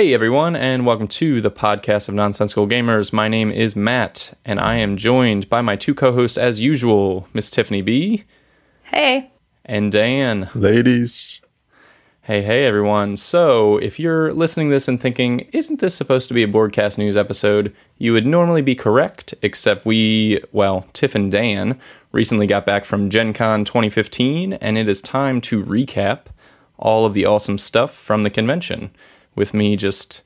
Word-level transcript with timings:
Hey 0.00 0.14
everyone, 0.14 0.56
and 0.56 0.86
welcome 0.86 1.08
to 1.08 1.42
the 1.42 1.50
podcast 1.50 2.08
of 2.08 2.14
Nonsensical 2.14 2.66
Gamers. 2.66 3.12
My 3.12 3.28
name 3.28 3.50
is 3.50 3.76
Matt, 3.76 4.32
and 4.46 4.58
I 4.58 4.76
am 4.76 4.96
joined 4.96 5.46
by 5.50 5.60
my 5.60 5.76
two 5.76 5.94
co-hosts 5.94 6.38
as 6.38 6.58
usual, 6.58 7.28
Miss 7.34 7.50
Tiffany 7.50 7.82
B 7.82 8.24
Hey. 8.84 9.30
and 9.62 9.92
Dan. 9.92 10.48
Ladies. 10.54 11.42
Hey, 12.22 12.40
hey 12.40 12.64
everyone. 12.64 13.18
So, 13.18 13.76
if 13.76 14.00
you're 14.00 14.32
listening 14.32 14.70
to 14.70 14.74
this 14.74 14.88
and 14.88 14.98
thinking, 14.98 15.40
isn't 15.52 15.80
this 15.80 15.96
supposed 15.96 16.28
to 16.28 16.34
be 16.34 16.44
a 16.44 16.48
broadcast 16.48 16.98
news 16.98 17.18
episode? 17.18 17.76
You 17.98 18.14
would 18.14 18.24
normally 18.24 18.62
be 18.62 18.74
correct, 18.74 19.34
except 19.42 19.84
we, 19.84 20.40
well, 20.50 20.86
Tiff 20.94 21.14
and 21.14 21.30
Dan 21.30 21.78
recently 22.12 22.46
got 22.46 22.64
back 22.64 22.86
from 22.86 23.10
Gen 23.10 23.34
Con 23.34 23.66
2015, 23.66 24.54
and 24.54 24.78
it 24.78 24.88
is 24.88 25.02
time 25.02 25.42
to 25.42 25.62
recap 25.62 26.20
all 26.78 27.04
of 27.04 27.12
the 27.12 27.26
awesome 27.26 27.58
stuff 27.58 27.92
from 27.94 28.22
the 28.22 28.30
convention 28.30 28.92
with 29.40 29.52
me 29.52 29.74
just 29.74 30.22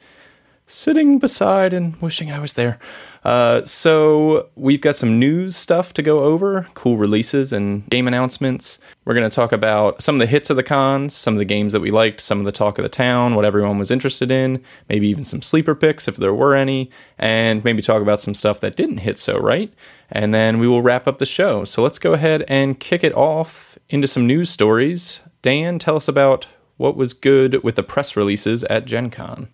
sitting 0.66 1.18
beside 1.18 1.72
and 1.72 1.94
wishing 2.00 2.30
I 2.30 2.40
was 2.40 2.54
there. 2.54 2.78
Uh, 3.22 3.64
so 3.64 4.48
we've 4.54 4.80
got 4.80 4.96
some 4.96 5.18
news 5.18 5.56
stuff 5.56 5.94
to 5.94 6.02
go 6.02 6.20
over, 6.20 6.66
cool 6.74 6.96
releases 6.96 7.52
and 7.52 7.88
game 7.88 8.06
announcements. 8.06 8.78
We're 9.04 9.14
going 9.14 9.28
to 9.28 9.34
talk 9.34 9.52
about 9.52 10.02
some 10.02 10.16
of 10.16 10.18
the 10.18 10.26
hits 10.26 10.50
of 10.50 10.56
the 10.56 10.62
cons, 10.62 11.14
some 11.14 11.34
of 11.34 11.38
the 11.38 11.44
games 11.44 11.72
that 11.72 11.80
we 11.80 11.90
liked, 11.90 12.20
some 12.20 12.38
of 12.38 12.44
the 12.44 12.52
talk 12.52 12.78
of 12.78 12.82
the 12.82 12.88
town, 12.90 13.34
what 13.34 13.44
everyone 13.46 13.78
was 13.78 13.90
interested 13.90 14.30
in, 14.30 14.62
maybe 14.88 15.08
even 15.08 15.24
some 15.24 15.42
sleeper 15.42 15.74
picks 15.74 16.08
if 16.08 16.16
there 16.16 16.34
were 16.34 16.54
any, 16.54 16.90
and 17.18 17.64
maybe 17.64 17.80
talk 17.80 18.02
about 18.02 18.20
some 18.20 18.34
stuff 18.34 18.60
that 18.60 18.76
didn't 18.76 18.98
hit 18.98 19.16
so 19.16 19.38
right. 19.38 19.72
And 20.10 20.34
then 20.34 20.58
we 20.58 20.68
will 20.68 20.82
wrap 20.82 21.06
up 21.06 21.18
the 21.18 21.26
show. 21.26 21.64
So 21.64 21.82
let's 21.82 21.98
go 21.98 22.12
ahead 22.12 22.44
and 22.48 22.78
kick 22.78 23.04
it 23.04 23.14
off 23.14 23.78
into 23.88 24.08
some 24.08 24.26
news 24.26 24.50
stories. 24.50 25.20
Dan, 25.40 25.78
tell 25.78 25.96
us 25.96 26.08
about 26.08 26.46
what 26.76 26.96
was 26.96 27.12
good 27.12 27.62
with 27.62 27.76
the 27.76 27.82
press 27.82 28.16
releases 28.16 28.64
at 28.64 28.84
Gen 28.84 29.10
Con. 29.10 29.48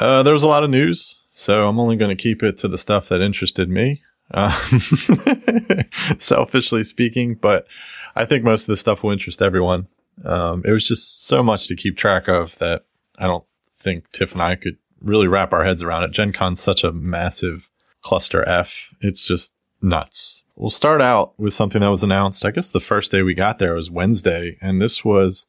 Uh, 0.00 0.22
there 0.22 0.32
was 0.32 0.42
a 0.42 0.48
lot 0.48 0.64
of 0.64 0.70
news, 0.70 1.16
so 1.30 1.66
I'm 1.68 1.78
only 1.78 1.96
going 1.96 2.14
to 2.14 2.20
keep 2.20 2.42
it 2.42 2.56
to 2.58 2.68
the 2.68 2.78
stuff 2.78 3.08
that 3.08 3.20
interested 3.20 3.68
me, 3.68 4.02
um, 4.32 4.52
selfishly 6.18 6.84
speaking. 6.84 7.34
But 7.34 7.66
I 8.14 8.24
think 8.24 8.44
most 8.44 8.62
of 8.62 8.68
the 8.68 8.76
stuff 8.76 9.02
will 9.02 9.12
interest 9.12 9.42
everyone. 9.42 9.86
Um, 10.24 10.62
it 10.64 10.72
was 10.72 10.88
just 10.88 11.26
so 11.26 11.42
much 11.42 11.68
to 11.68 11.76
keep 11.76 11.96
track 11.96 12.26
of 12.28 12.58
that 12.58 12.84
I 13.18 13.26
don't 13.26 13.44
think 13.72 14.10
Tiff 14.12 14.32
and 14.32 14.42
I 14.42 14.56
could 14.56 14.78
really 15.00 15.28
wrap 15.28 15.52
our 15.52 15.64
heads 15.64 15.82
around 15.82 16.04
it. 16.04 16.10
Gen 16.12 16.32
Con's 16.32 16.60
such 16.60 16.82
a 16.82 16.92
massive 16.92 17.68
cluster 18.00 18.46
F. 18.48 18.94
It's 19.00 19.26
just 19.26 19.54
nuts. 19.82 20.42
We'll 20.56 20.70
start 20.70 21.02
out 21.02 21.38
with 21.38 21.52
something 21.52 21.80
that 21.82 21.90
was 21.90 22.02
announced. 22.02 22.44
I 22.44 22.50
guess 22.50 22.70
the 22.70 22.80
first 22.80 23.12
day 23.12 23.22
we 23.22 23.34
got 23.34 23.58
there 23.58 23.74
was 23.74 23.90
Wednesday, 23.90 24.56
and 24.60 24.80
this 24.80 25.04
was 25.04 25.46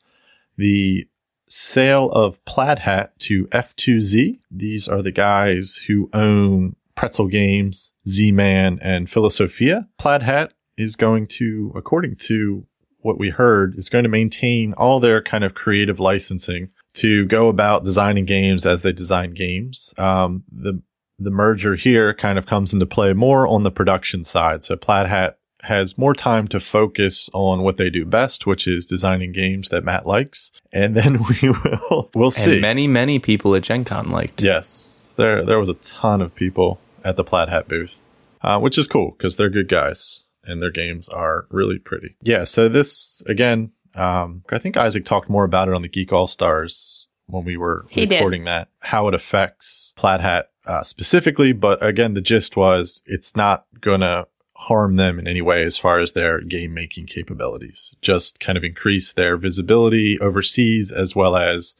the 0.57 1.07
sale 1.47 2.09
of 2.11 2.43
Plaid 2.45 2.79
Hat 2.79 3.17
to 3.19 3.45
F2Z. 3.47 4.39
These 4.51 4.87
are 4.87 5.01
the 5.01 5.11
guys 5.11 5.77
who 5.87 6.09
own 6.13 6.75
Pretzel 6.95 7.27
Games, 7.27 7.91
Z 8.07 8.31
Man, 8.31 8.79
and 8.81 9.07
Filosofia. 9.07 9.87
Plaid 9.97 10.23
Hat 10.23 10.53
is 10.77 10.95
going 10.95 11.27
to, 11.27 11.71
according 11.75 12.15
to 12.17 12.65
what 12.99 13.17
we 13.17 13.29
heard, 13.29 13.77
is 13.77 13.89
going 13.89 14.03
to 14.03 14.09
maintain 14.09 14.73
all 14.73 14.99
their 14.99 15.21
kind 15.21 15.43
of 15.43 15.53
creative 15.53 15.99
licensing 15.99 16.69
to 16.95 17.25
go 17.25 17.47
about 17.47 17.85
designing 17.85 18.25
games 18.25 18.65
as 18.65 18.81
they 18.81 18.91
design 18.91 19.33
games. 19.33 19.93
Um, 19.97 20.43
the 20.51 20.81
the 21.19 21.31
merger 21.31 21.75
here 21.75 22.13
kind 22.13 22.37
of 22.37 22.45
comes 22.45 22.73
into 22.73 22.85
play 22.85 23.11
more 23.13 23.47
on 23.47 23.63
the 23.63 23.71
production 23.71 24.23
side. 24.23 24.63
So 24.63 24.75
Plaid 24.75 25.07
Hat 25.07 25.39
has 25.67 25.97
more 25.97 26.13
time 26.13 26.47
to 26.49 26.59
focus 26.59 27.29
on 27.33 27.61
what 27.61 27.77
they 27.77 27.89
do 27.89 28.05
best, 28.05 28.45
which 28.45 28.67
is 28.67 28.85
designing 28.85 29.31
games 29.31 29.69
that 29.69 29.83
Matt 29.83 30.05
likes. 30.05 30.51
And 30.73 30.95
then 30.95 31.19
we 31.41 31.49
will 31.49 32.09
we'll 32.13 32.31
see. 32.31 32.53
And 32.53 32.61
many, 32.61 32.87
many 32.87 33.19
people 33.19 33.55
at 33.55 33.63
Gen 33.63 33.85
Con 33.85 34.09
liked. 34.09 34.41
yes, 34.41 35.13
there 35.17 35.45
there 35.45 35.59
was 35.59 35.69
a 35.69 35.75
ton 35.75 36.21
of 36.21 36.35
people 36.35 36.79
at 37.03 37.15
the 37.15 37.23
Plaid 37.23 37.49
Hat 37.49 37.67
booth, 37.67 38.01
uh, 38.41 38.59
which 38.59 38.77
is 38.77 38.87
cool 38.87 39.11
because 39.17 39.35
they're 39.37 39.49
good 39.49 39.69
guys 39.69 40.25
and 40.43 40.61
their 40.61 40.71
games 40.71 41.07
are 41.09 41.45
really 41.49 41.77
pretty. 41.79 42.15
Yeah. 42.21 42.43
So 42.43 42.67
this 42.69 43.21
again, 43.27 43.71
um, 43.95 44.43
I 44.51 44.59
think 44.59 44.77
Isaac 44.77 45.05
talked 45.05 45.29
more 45.29 45.43
about 45.43 45.67
it 45.67 45.73
on 45.73 45.81
the 45.81 45.87
Geek 45.89 46.11
All 46.13 46.27
Stars 46.27 47.07
when 47.25 47.43
we 47.43 47.57
were 47.57 47.85
He 47.89 48.05
did. 48.05 48.15
recording 48.17 48.45
that, 48.45 48.69
how 48.79 49.07
it 49.09 49.13
affects 49.13 49.93
Plaid 49.97 50.21
Hat 50.21 50.49
uh, 50.65 50.83
specifically. 50.83 51.51
But 51.53 51.85
again, 51.85 52.13
the 52.13 52.21
gist 52.21 52.55
was 52.55 53.01
it's 53.05 53.35
not 53.35 53.65
gonna 53.81 54.25
harm 54.57 54.95
them 54.95 55.19
in 55.19 55.27
any 55.27 55.41
way 55.41 55.63
as 55.63 55.77
far 55.77 55.99
as 55.99 56.13
their 56.13 56.41
game 56.41 56.73
making 56.73 57.05
capabilities. 57.05 57.93
Just 58.01 58.39
kind 58.39 58.57
of 58.57 58.63
increase 58.63 59.13
their 59.13 59.37
visibility 59.37 60.17
overseas 60.19 60.91
as 60.91 61.15
well 61.15 61.35
as 61.35 61.75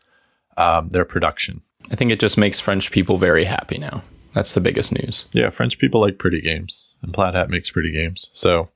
um, 0.58 0.90
their 0.90 1.06
production. 1.06 1.62
I 1.92 1.96
think 1.96 2.12
it 2.12 2.20
just 2.20 2.38
makes 2.38 2.60
French 2.60 2.92
people 2.92 3.18
very 3.18 3.46
happy 3.46 3.78
now. 3.78 4.04
That's 4.34 4.52
the 4.52 4.62
biggest 4.62 4.94
news. 4.94 5.26
Yeah, 5.32 5.50
French 5.50 5.80
people 5.80 6.02
like 6.02 6.20
pretty 6.20 6.42
games, 6.42 6.90
and 7.02 7.14
Plaid 7.14 7.34
Hat 7.34 7.50
makes 7.50 7.72
pretty 7.72 7.92
games. 7.92 8.30
So 8.34 8.70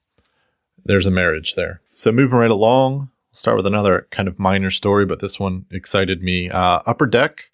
there's 0.83 1.05
a 1.05 1.11
marriage 1.11 1.53
there. 1.55 1.81
So 1.83 2.11
moving 2.11 2.39
right 2.39 2.49
along, 2.49 2.97
we'll 2.97 3.09
start 3.33 3.57
with 3.57 3.67
another 3.67 4.07
kind 4.09 4.27
of 4.27 4.39
minor 4.39 4.71
story, 4.71 5.05
but 5.05 5.19
this 5.19 5.39
one 5.39 5.65
excited 5.69 6.23
me. 6.23 6.49
Uh, 6.49 6.79
Upper 6.87 7.05
Deck 7.05 7.51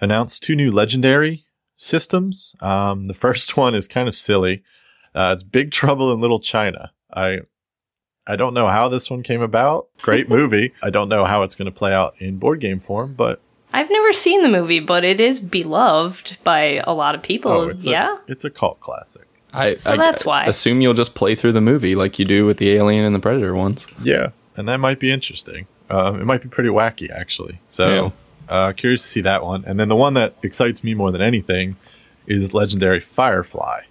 announced 0.00 0.42
two 0.42 0.56
new 0.56 0.72
legendary 0.72 1.44
systems. 1.76 2.56
Um, 2.60 3.04
the 3.04 3.14
first 3.24 3.56
one 3.56 3.74
is 3.76 3.86
kind 3.86 4.08
of 4.08 4.16
silly. 4.16 4.64
Uh, 5.16 5.32
it's 5.32 5.42
Big 5.42 5.70
Trouble 5.70 6.12
in 6.12 6.20
Little 6.20 6.40
China. 6.40 6.92
I 7.12 7.40
I 8.26 8.36
don't 8.36 8.54
know 8.54 8.68
how 8.68 8.88
this 8.88 9.08
one 9.08 9.22
came 9.22 9.40
about. 9.40 9.88
Great 10.02 10.28
movie. 10.28 10.74
I 10.82 10.90
don't 10.90 11.08
know 11.08 11.24
how 11.24 11.42
it's 11.42 11.54
going 11.54 11.66
to 11.66 11.76
play 11.76 11.92
out 11.92 12.14
in 12.18 12.36
board 12.36 12.60
game 12.60 12.80
form, 12.80 13.14
but 13.14 13.40
I've 13.72 13.88
never 13.88 14.12
seen 14.12 14.42
the 14.42 14.48
movie, 14.48 14.80
but 14.80 15.04
it 15.04 15.20
is 15.20 15.40
beloved 15.40 16.36
by 16.44 16.82
a 16.84 16.92
lot 16.92 17.14
of 17.14 17.22
people. 17.22 17.50
oh, 17.50 17.68
it's 17.68 17.86
yeah. 17.86 18.16
a, 18.16 18.30
it's 18.30 18.44
a 18.44 18.50
cult 18.50 18.80
classic. 18.80 19.26
I, 19.52 19.76
So 19.76 19.92
I 19.92 19.96
that's 19.96 20.24
why. 20.24 20.44
assume 20.44 20.80
you'll 20.80 20.92
just 20.92 21.14
play 21.14 21.34
through 21.34 21.52
the 21.52 21.60
movie 21.60 21.94
like 21.94 22.18
you 22.18 22.24
do 22.24 22.44
with 22.44 22.58
the 22.58 22.72
Alien 22.72 23.04
and 23.04 23.14
the 23.14 23.20
Predator 23.20 23.54
ones. 23.54 23.86
Yeah, 24.02 24.30
and 24.56 24.68
that 24.68 24.78
might 24.78 25.00
be 25.00 25.10
interesting. 25.10 25.66
Um, 25.88 26.20
it 26.20 26.24
might 26.24 26.42
be 26.42 26.48
pretty 26.48 26.68
wacky, 26.68 27.10
actually. 27.10 27.60
So, 27.68 28.12
uh, 28.48 28.72
curious 28.72 29.02
to 29.02 29.08
see 29.08 29.20
that 29.22 29.44
one. 29.44 29.64
And 29.66 29.78
then 29.80 29.88
the 29.88 29.96
one 29.96 30.14
that 30.14 30.34
excites 30.42 30.82
me 30.84 30.94
more 30.94 31.12
than 31.12 31.22
anything 31.22 31.76
is 32.26 32.52
Legendary 32.52 33.00
Firefly. 33.00 33.82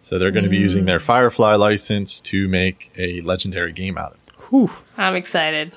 So 0.00 0.18
they're 0.18 0.30
going 0.30 0.44
to 0.44 0.50
be 0.50 0.58
using 0.58 0.84
mm. 0.84 0.86
their 0.86 1.00
Firefly 1.00 1.54
license 1.54 2.20
to 2.20 2.48
make 2.48 2.92
a 2.96 3.20
legendary 3.22 3.72
game 3.72 3.98
out 3.98 4.12
of 4.12 4.18
it. 4.18 4.32
Whew. 4.50 4.70
I'm 4.96 5.16
excited. 5.16 5.72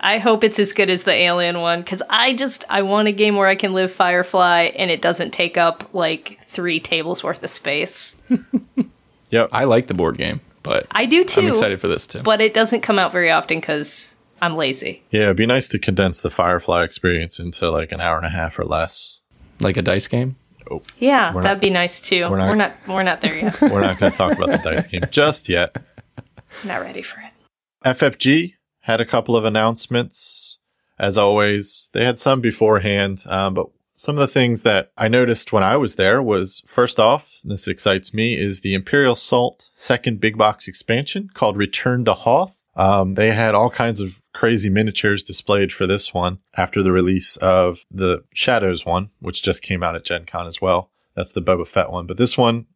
I 0.00 0.18
hope 0.18 0.42
it's 0.42 0.58
as 0.58 0.72
good 0.72 0.90
as 0.90 1.04
the 1.04 1.12
Alien 1.12 1.60
one 1.60 1.80
because 1.80 2.02
I 2.10 2.34
just 2.34 2.64
I 2.68 2.82
want 2.82 3.08
a 3.08 3.12
game 3.12 3.36
where 3.36 3.46
I 3.46 3.54
can 3.54 3.72
live 3.72 3.92
Firefly 3.92 4.72
and 4.76 4.90
it 4.90 5.00
doesn't 5.00 5.30
take 5.30 5.56
up 5.56 5.88
like 5.92 6.38
three 6.44 6.80
tables 6.80 7.22
worth 7.22 7.42
of 7.42 7.50
space. 7.50 8.16
Yep. 9.32 9.48
I 9.50 9.64
like 9.64 9.86
the 9.86 9.94
board 9.94 10.18
game, 10.18 10.40
but 10.62 10.86
I 10.90 11.06
do 11.06 11.24
too, 11.24 11.40
I'm 11.40 11.48
excited 11.48 11.80
for 11.80 11.88
this 11.88 12.06
too. 12.06 12.20
but 12.22 12.40
it 12.40 12.54
doesn't 12.54 12.82
come 12.82 12.98
out 12.98 13.12
very 13.12 13.30
often 13.30 13.58
because 13.58 14.14
I'm 14.42 14.56
lazy. 14.56 15.02
Yeah, 15.10 15.22
it'd 15.22 15.38
be 15.38 15.46
nice 15.46 15.68
to 15.68 15.78
condense 15.78 16.20
the 16.20 16.28
Firefly 16.28 16.84
experience 16.84 17.40
into 17.40 17.70
like 17.70 17.92
an 17.92 18.00
hour 18.00 18.18
and 18.18 18.26
a 18.26 18.30
half 18.30 18.58
or 18.58 18.64
less. 18.64 19.22
like 19.58 19.78
a 19.78 19.82
dice 19.82 20.06
game. 20.06 20.36
Yeah, 20.98 21.34
We're 21.34 21.42
that'd 21.42 21.60
be 21.60 21.70
nice 21.70 22.00
too. 22.00 22.22
we're 22.22 22.30
We're 22.38 22.54
not- 22.54 22.56
not 22.56 22.88
we're 22.88 23.02
not 23.02 23.20
there 23.20 23.36
yet. 23.36 23.60
We're 23.60 23.80
not 23.80 23.98
going 23.98 24.12
to 24.12 24.18
talk 24.18 24.36
about 24.36 24.50
the 24.50 24.58
dice 24.70 24.86
game 24.86 25.02
just 25.10 25.48
yet. 25.48 25.76
not 26.64 26.80
ready 26.80 27.02
for 27.02 27.20
it. 27.20 27.32
FFG 27.84 28.54
had 28.80 29.00
a 29.00 29.04
couple 29.06 29.36
of 29.36 29.44
announcements. 29.44 30.58
As 30.98 31.18
always, 31.18 31.90
they 31.94 32.04
had 32.04 32.18
some 32.18 32.40
beforehand, 32.40 33.24
um, 33.26 33.54
but 33.54 33.66
some 33.92 34.16
of 34.16 34.20
the 34.20 34.28
things 34.32 34.62
that 34.62 34.92
I 34.96 35.08
noticed 35.08 35.52
when 35.52 35.62
I 35.62 35.76
was 35.76 35.96
there 35.96 36.22
was 36.22 36.62
first 36.66 37.00
off, 37.00 37.40
this 37.44 37.66
excites 37.66 38.14
me, 38.14 38.38
is 38.38 38.60
the 38.60 38.74
Imperial 38.74 39.14
Assault 39.14 39.70
second 39.74 40.20
big 40.20 40.38
box 40.38 40.68
expansion 40.68 41.28
called 41.34 41.56
Return 41.56 42.04
to 42.04 42.14
Hoth. 42.14 42.56
Um, 42.74 43.14
they 43.14 43.30
had 43.32 43.54
all 43.54 43.70
kinds 43.70 44.00
of 44.00 44.20
crazy 44.32 44.70
miniatures 44.70 45.22
displayed 45.22 45.72
for 45.72 45.86
this 45.86 46.14
one 46.14 46.38
after 46.56 46.82
the 46.82 46.92
release 46.92 47.36
of 47.36 47.84
the 47.90 48.24
Shadows 48.32 48.86
one, 48.86 49.10
which 49.20 49.42
just 49.42 49.60
came 49.62 49.82
out 49.82 49.94
at 49.94 50.04
Gen 50.04 50.24
Con 50.24 50.46
as 50.46 50.60
well. 50.60 50.90
That's 51.14 51.32
the 51.32 51.42
Boba 51.42 51.66
Fett 51.66 51.90
one. 51.90 52.06
But 52.06 52.16
this 52.16 52.38
one, 52.38 52.66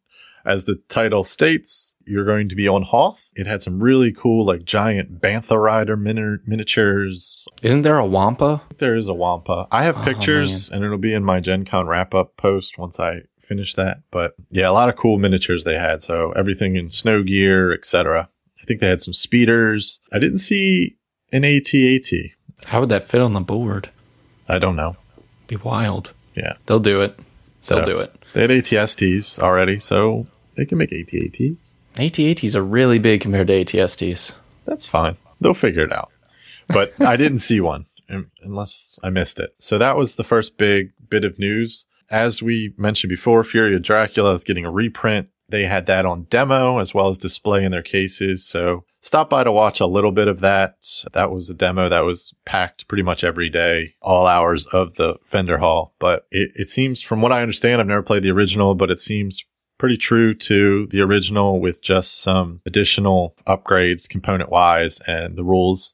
as 0.45 0.63
the 0.65 0.75
title 0.87 1.23
states, 1.23 1.95
you're 2.05 2.23
going 2.25 2.47
to 2.49 2.55
be 2.55 2.67
on 2.67 2.83
Hoth. 2.83 3.31
It 3.35 3.47
had 3.47 3.61
some 3.63 3.79
really 3.81 4.13
cool, 4.13 4.45
like 4.45 4.63
giant 4.65 5.19
Bantha 5.19 5.59
Rider 5.61 5.97
mini- 5.97 6.37
miniatures. 6.45 7.47
Isn't 7.63 7.81
there 7.81 7.97
a 7.97 8.05
Wampa? 8.05 8.61
There 8.77 8.95
is 8.95 9.07
a 9.07 9.13
Wampa. 9.13 9.67
I 9.71 9.83
have 9.83 9.97
Oh, 9.97 10.03
pictures, 10.03 10.69
and 10.69 10.85
it'll 10.85 10.97
be 10.99 11.13
in 11.13 11.23
my 11.23 11.39
Gen 11.39 11.65
Con 11.65 11.87
wrap 11.87 12.13
up 12.13 12.37
post 12.37 12.77
once 12.77 12.99
I 12.99 13.21
finish 13.41 13.73
that. 13.75 14.01
But 14.11 14.35
yeah, 14.51 14.69
a 14.69 14.71
lot 14.71 14.89
of 14.89 14.95
cool 14.95 15.17
miniatures 15.17 15.63
they 15.63 15.75
had. 15.77 16.01
So 16.01 16.31
everything 16.33 16.75
in 16.75 16.89
snow 16.91 17.23
gear, 17.23 17.73
etc. 17.73 18.29
I 18.67 18.71
think 18.75 18.81
they 18.81 18.89
had 18.89 19.01
some 19.01 19.13
speeders. 19.13 20.01
I 20.11 20.19
didn't 20.19 20.39
see 20.39 20.97
an 21.31 21.45
AT-AT. 21.45 22.09
How 22.65 22.81
would 22.81 22.89
that 22.89 23.07
fit 23.07 23.21
on 23.21 23.31
the 23.31 23.39
board? 23.39 23.91
I 24.49 24.59
don't 24.59 24.75
know. 24.75 24.97
Be 25.47 25.55
wild. 25.55 26.11
Yeah, 26.35 26.53
They'll 26.65 26.81
do 26.81 26.99
it. 26.99 27.17
They'll 27.65 27.79
So- 27.79 27.85
do 27.85 27.97
it. 27.99 28.13
they 28.33 28.41
had 28.41 28.51
ATSTs 28.51 29.39
already, 29.39 29.79
so 29.79 30.27
they 30.57 30.65
can 30.65 30.77
make 30.77 30.91
AT-ATs. 30.91 31.77
AT-ATs 31.97 32.55
are 32.55 32.61
really 32.63 32.99
big 32.99 33.21
compared 33.21 33.47
to 33.47 33.53
ATSTs. 33.53 34.33
That's 34.65 34.89
fine. 34.89 35.15
They'll 35.39 35.53
figure 35.53 35.85
it 35.85 35.93
out. 35.93 36.11
But 36.67 36.93
I 36.99 37.15
didn't 37.15 37.39
see 37.39 37.61
one 37.61 37.85
um, 38.09 38.31
unless 38.41 38.99
I 39.01 39.09
missed 39.09 39.39
it. 39.39 39.51
So 39.59 39.77
that 39.77 39.95
was 39.95 40.17
the 40.17 40.25
first 40.25 40.57
big 40.57 40.91
bit 41.09 41.23
of 41.23 41.39
news. 41.39 41.85
As 42.11 42.41
we 42.43 42.73
mentioned 42.77 43.11
before, 43.11 43.45
Fury 43.45 43.73
of 43.77 43.81
Dracula 43.81 44.33
is 44.33 44.43
getting 44.43 44.65
a 44.65 44.71
reprint. 44.71 45.29
They 45.49 45.63
had 45.63 45.85
that 45.85 46.05
on 46.05 46.23
demo 46.23 46.79
as 46.79 46.93
well 46.93 47.09
as 47.09 47.17
display 47.17 47.63
in 47.63 47.71
their 47.71 47.83
cases. 47.83 48.45
So 48.45 48.83
stop 49.01 49.29
by 49.29 49.43
to 49.43 49.51
watch 49.51 49.79
a 49.79 49.85
little 49.85 50.11
bit 50.11 50.27
of 50.27 50.41
that. 50.41 51.05
That 51.13 51.31
was 51.31 51.49
a 51.49 51.53
demo 51.53 51.89
that 51.89 52.01
was 52.01 52.33
packed 52.45 52.87
pretty 52.87 53.03
much 53.03 53.23
every 53.23 53.49
day, 53.49 53.95
all 54.01 54.27
hours 54.27 54.65
of 54.67 54.95
the 54.95 55.15
vendor 55.29 55.59
hall. 55.59 55.93
But 55.99 56.27
it, 56.31 56.51
it 56.55 56.69
seems, 56.69 57.01
from 57.01 57.21
what 57.21 57.31
I 57.31 57.41
understand, 57.41 57.79
I've 57.79 57.87
never 57.87 58.03
played 58.03 58.23
the 58.23 58.31
original, 58.31 58.75
but 58.75 58.91
it 58.91 58.99
seems 58.99 59.45
pretty 59.77 59.97
true 59.97 60.33
to 60.33 60.87
the 60.87 61.01
original 61.01 61.59
with 61.59 61.81
just 61.81 62.19
some 62.19 62.61
additional 62.65 63.35
upgrades 63.45 64.09
component 64.09 64.49
wise 64.49 64.99
and 65.07 65.35
the 65.35 65.43
rules 65.43 65.93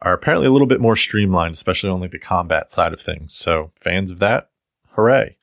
are 0.00 0.14
apparently 0.14 0.46
a 0.46 0.50
little 0.50 0.66
bit 0.66 0.80
more 0.80 0.96
streamlined, 0.96 1.54
especially 1.54 1.90
on 1.90 2.00
like 2.00 2.12
the 2.12 2.18
combat 2.18 2.70
side 2.70 2.92
of 2.92 3.00
things. 3.00 3.34
So 3.34 3.72
fans 3.80 4.10
of 4.10 4.18
that, 4.20 4.50
hooray. 4.92 5.36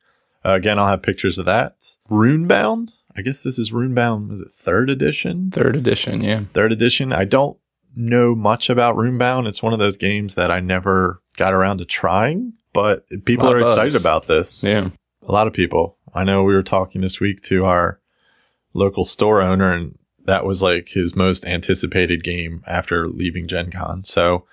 Uh, 0.44 0.54
again, 0.54 0.78
I'll 0.78 0.88
have 0.88 1.02
pictures 1.02 1.38
of 1.38 1.46
that. 1.46 1.96
Runebound. 2.08 2.92
I 3.16 3.22
guess 3.22 3.42
this 3.42 3.58
is 3.58 3.70
Runebound. 3.70 4.32
Is 4.32 4.40
it 4.40 4.52
third 4.52 4.90
edition? 4.90 5.50
Third 5.50 5.76
edition, 5.76 6.22
yeah. 6.22 6.42
Third 6.52 6.72
edition. 6.72 7.12
I 7.12 7.24
don't 7.24 7.56
know 7.94 8.34
much 8.34 8.68
about 8.68 8.96
Runebound. 8.96 9.48
It's 9.48 9.62
one 9.62 9.72
of 9.72 9.78
those 9.78 9.96
games 9.96 10.34
that 10.34 10.50
I 10.50 10.60
never 10.60 11.22
got 11.36 11.54
around 11.54 11.78
to 11.78 11.84
trying, 11.84 12.52
but 12.72 13.06
people 13.24 13.50
are 13.50 13.60
excited 13.60 13.98
about 13.98 14.26
this. 14.26 14.62
Yeah. 14.62 14.88
A 15.26 15.32
lot 15.32 15.46
of 15.46 15.52
people. 15.52 15.96
I 16.14 16.24
know 16.24 16.44
we 16.44 16.54
were 16.54 16.62
talking 16.62 17.00
this 17.00 17.20
week 17.20 17.40
to 17.42 17.64
our 17.64 18.00
local 18.74 19.04
store 19.04 19.40
owner 19.40 19.72
and 19.72 19.98
that 20.26 20.44
was 20.44 20.62
like 20.62 20.88
his 20.88 21.16
most 21.16 21.46
anticipated 21.46 22.22
game 22.22 22.62
after 22.66 23.08
leaving 23.08 23.48
Gen 23.48 23.70
Con. 23.70 24.04
So 24.04 24.44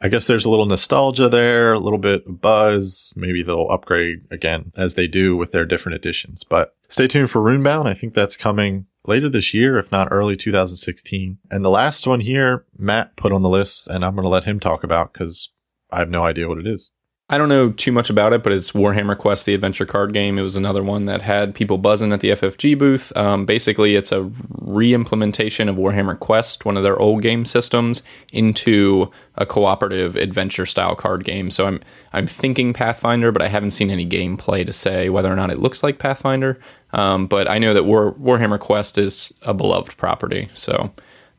I 0.00 0.08
guess 0.08 0.26
there's 0.26 0.44
a 0.44 0.50
little 0.50 0.66
nostalgia 0.66 1.28
there, 1.28 1.72
a 1.72 1.78
little 1.78 1.98
bit 1.98 2.26
of 2.26 2.40
buzz. 2.40 3.12
Maybe 3.16 3.42
they'll 3.42 3.70
upgrade 3.70 4.26
again 4.30 4.72
as 4.76 4.94
they 4.94 5.06
do 5.06 5.36
with 5.36 5.52
their 5.52 5.64
different 5.64 5.96
editions. 5.96 6.44
But 6.44 6.74
stay 6.88 7.08
tuned 7.08 7.30
for 7.30 7.40
Runebound. 7.40 7.86
I 7.86 7.94
think 7.94 8.14
that's 8.14 8.36
coming 8.36 8.86
later 9.06 9.28
this 9.28 9.54
year, 9.54 9.78
if 9.78 9.90
not 9.90 10.08
early 10.10 10.36
2016. 10.36 11.38
And 11.50 11.64
the 11.64 11.70
last 11.70 12.06
one 12.06 12.20
here, 12.20 12.66
Matt 12.76 13.16
put 13.16 13.32
on 13.32 13.42
the 13.42 13.48
list, 13.48 13.88
and 13.88 14.04
I'm 14.04 14.14
going 14.14 14.24
to 14.24 14.30
let 14.30 14.44
him 14.44 14.60
talk 14.60 14.84
about 14.84 15.12
because 15.12 15.50
I 15.90 16.00
have 16.00 16.10
no 16.10 16.24
idea 16.24 16.48
what 16.48 16.58
it 16.58 16.66
is. 16.66 16.90
I 17.28 17.38
don't 17.38 17.48
know 17.48 17.72
too 17.72 17.90
much 17.90 18.08
about 18.08 18.32
it, 18.32 18.44
but 18.44 18.52
it's 18.52 18.70
Warhammer 18.70 19.18
Quest, 19.18 19.46
the 19.46 19.54
adventure 19.54 19.84
card 19.84 20.12
game. 20.12 20.38
It 20.38 20.42
was 20.42 20.54
another 20.54 20.84
one 20.84 21.06
that 21.06 21.22
had 21.22 21.56
people 21.56 21.76
buzzing 21.76 22.12
at 22.12 22.20
the 22.20 22.30
FFG 22.30 22.78
booth. 22.78 23.12
Um, 23.16 23.44
basically, 23.44 23.96
it's 23.96 24.12
a 24.12 24.30
re 24.60 24.94
implementation 24.94 25.68
of 25.68 25.74
Warhammer 25.74 26.16
Quest, 26.16 26.64
one 26.64 26.76
of 26.76 26.84
their 26.84 26.96
old 26.96 27.22
game 27.22 27.44
systems, 27.44 28.02
into 28.32 29.10
a 29.34 29.44
cooperative 29.44 30.14
adventure 30.14 30.66
style 30.66 30.94
card 30.94 31.24
game. 31.24 31.50
So 31.50 31.66
I'm 31.66 31.80
I'm 32.12 32.28
thinking 32.28 32.72
Pathfinder, 32.72 33.32
but 33.32 33.42
I 33.42 33.48
haven't 33.48 33.72
seen 33.72 33.90
any 33.90 34.06
gameplay 34.06 34.64
to 34.64 34.72
say 34.72 35.08
whether 35.08 35.32
or 35.32 35.36
not 35.36 35.50
it 35.50 35.58
looks 35.58 35.82
like 35.82 35.98
Pathfinder. 35.98 36.60
Um, 36.92 37.26
but 37.26 37.50
I 37.50 37.58
know 37.58 37.74
that 37.74 37.86
War, 37.86 38.14
Warhammer 38.14 38.60
Quest 38.60 38.98
is 38.98 39.34
a 39.42 39.52
beloved 39.52 39.96
property, 39.96 40.48
so 40.54 40.92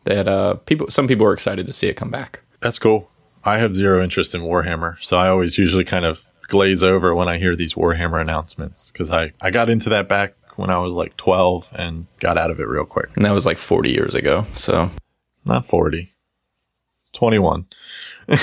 that 0.04 0.28
uh, 0.28 0.56
people 0.56 0.90
some 0.90 1.08
people 1.08 1.26
are 1.28 1.34
excited 1.34 1.66
to 1.66 1.72
see 1.72 1.88
it 1.88 1.94
come 1.94 2.12
back. 2.12 2.42
That's 2.60 2.78
cool. 2.78 3.10
I 3.48 3.60
have 3.60 3.78
zero 3.78 4.04
interest 4.04 4.36
in 4.36 4.42
Warhammer, 4.42 5.02
so 5.02 5.16
I 5.16 5.30
always 5.30 5.58
usually 5.58 5.86
kind 5.86 6.04
of 6.04 6.26
glaze 6.48 6.84
over 6.84 7.16
when 7.16 7.30
I 7.30 7.38
hear 7.38 7.56
these 7.56 7.76
Warhammer 7.76 8.20
announcements 8.20 8.92
because 8.92 9.10
I, 9.10 9.32
I 9.40 9.52
got 9.52 9.70
into 9.70 9.88
that 9.88 10.10
back 10.10 10.34
when 10.58 10.70
I 10.70 10.80
was 10.80 10.94
like 10.94 11.16
12 11.16 11.72
and 11.74 12.08
got 12.20 12.38
out 12.38 12.52
of 12.52 12.60
it 12.60 12.68
real 12.68 12.84
quick. 12.84 13.10
And 13.16 13.24
that 13.24 13.32
was 13.32 13.46
like 13.46 13.58
40 13.58 13.90
years 13.90 14.16
ago. 14.16 14.44
So 14.56 14.92
Not 15.46 15.64
40, 15.64 16.14
21. 17.14 17.68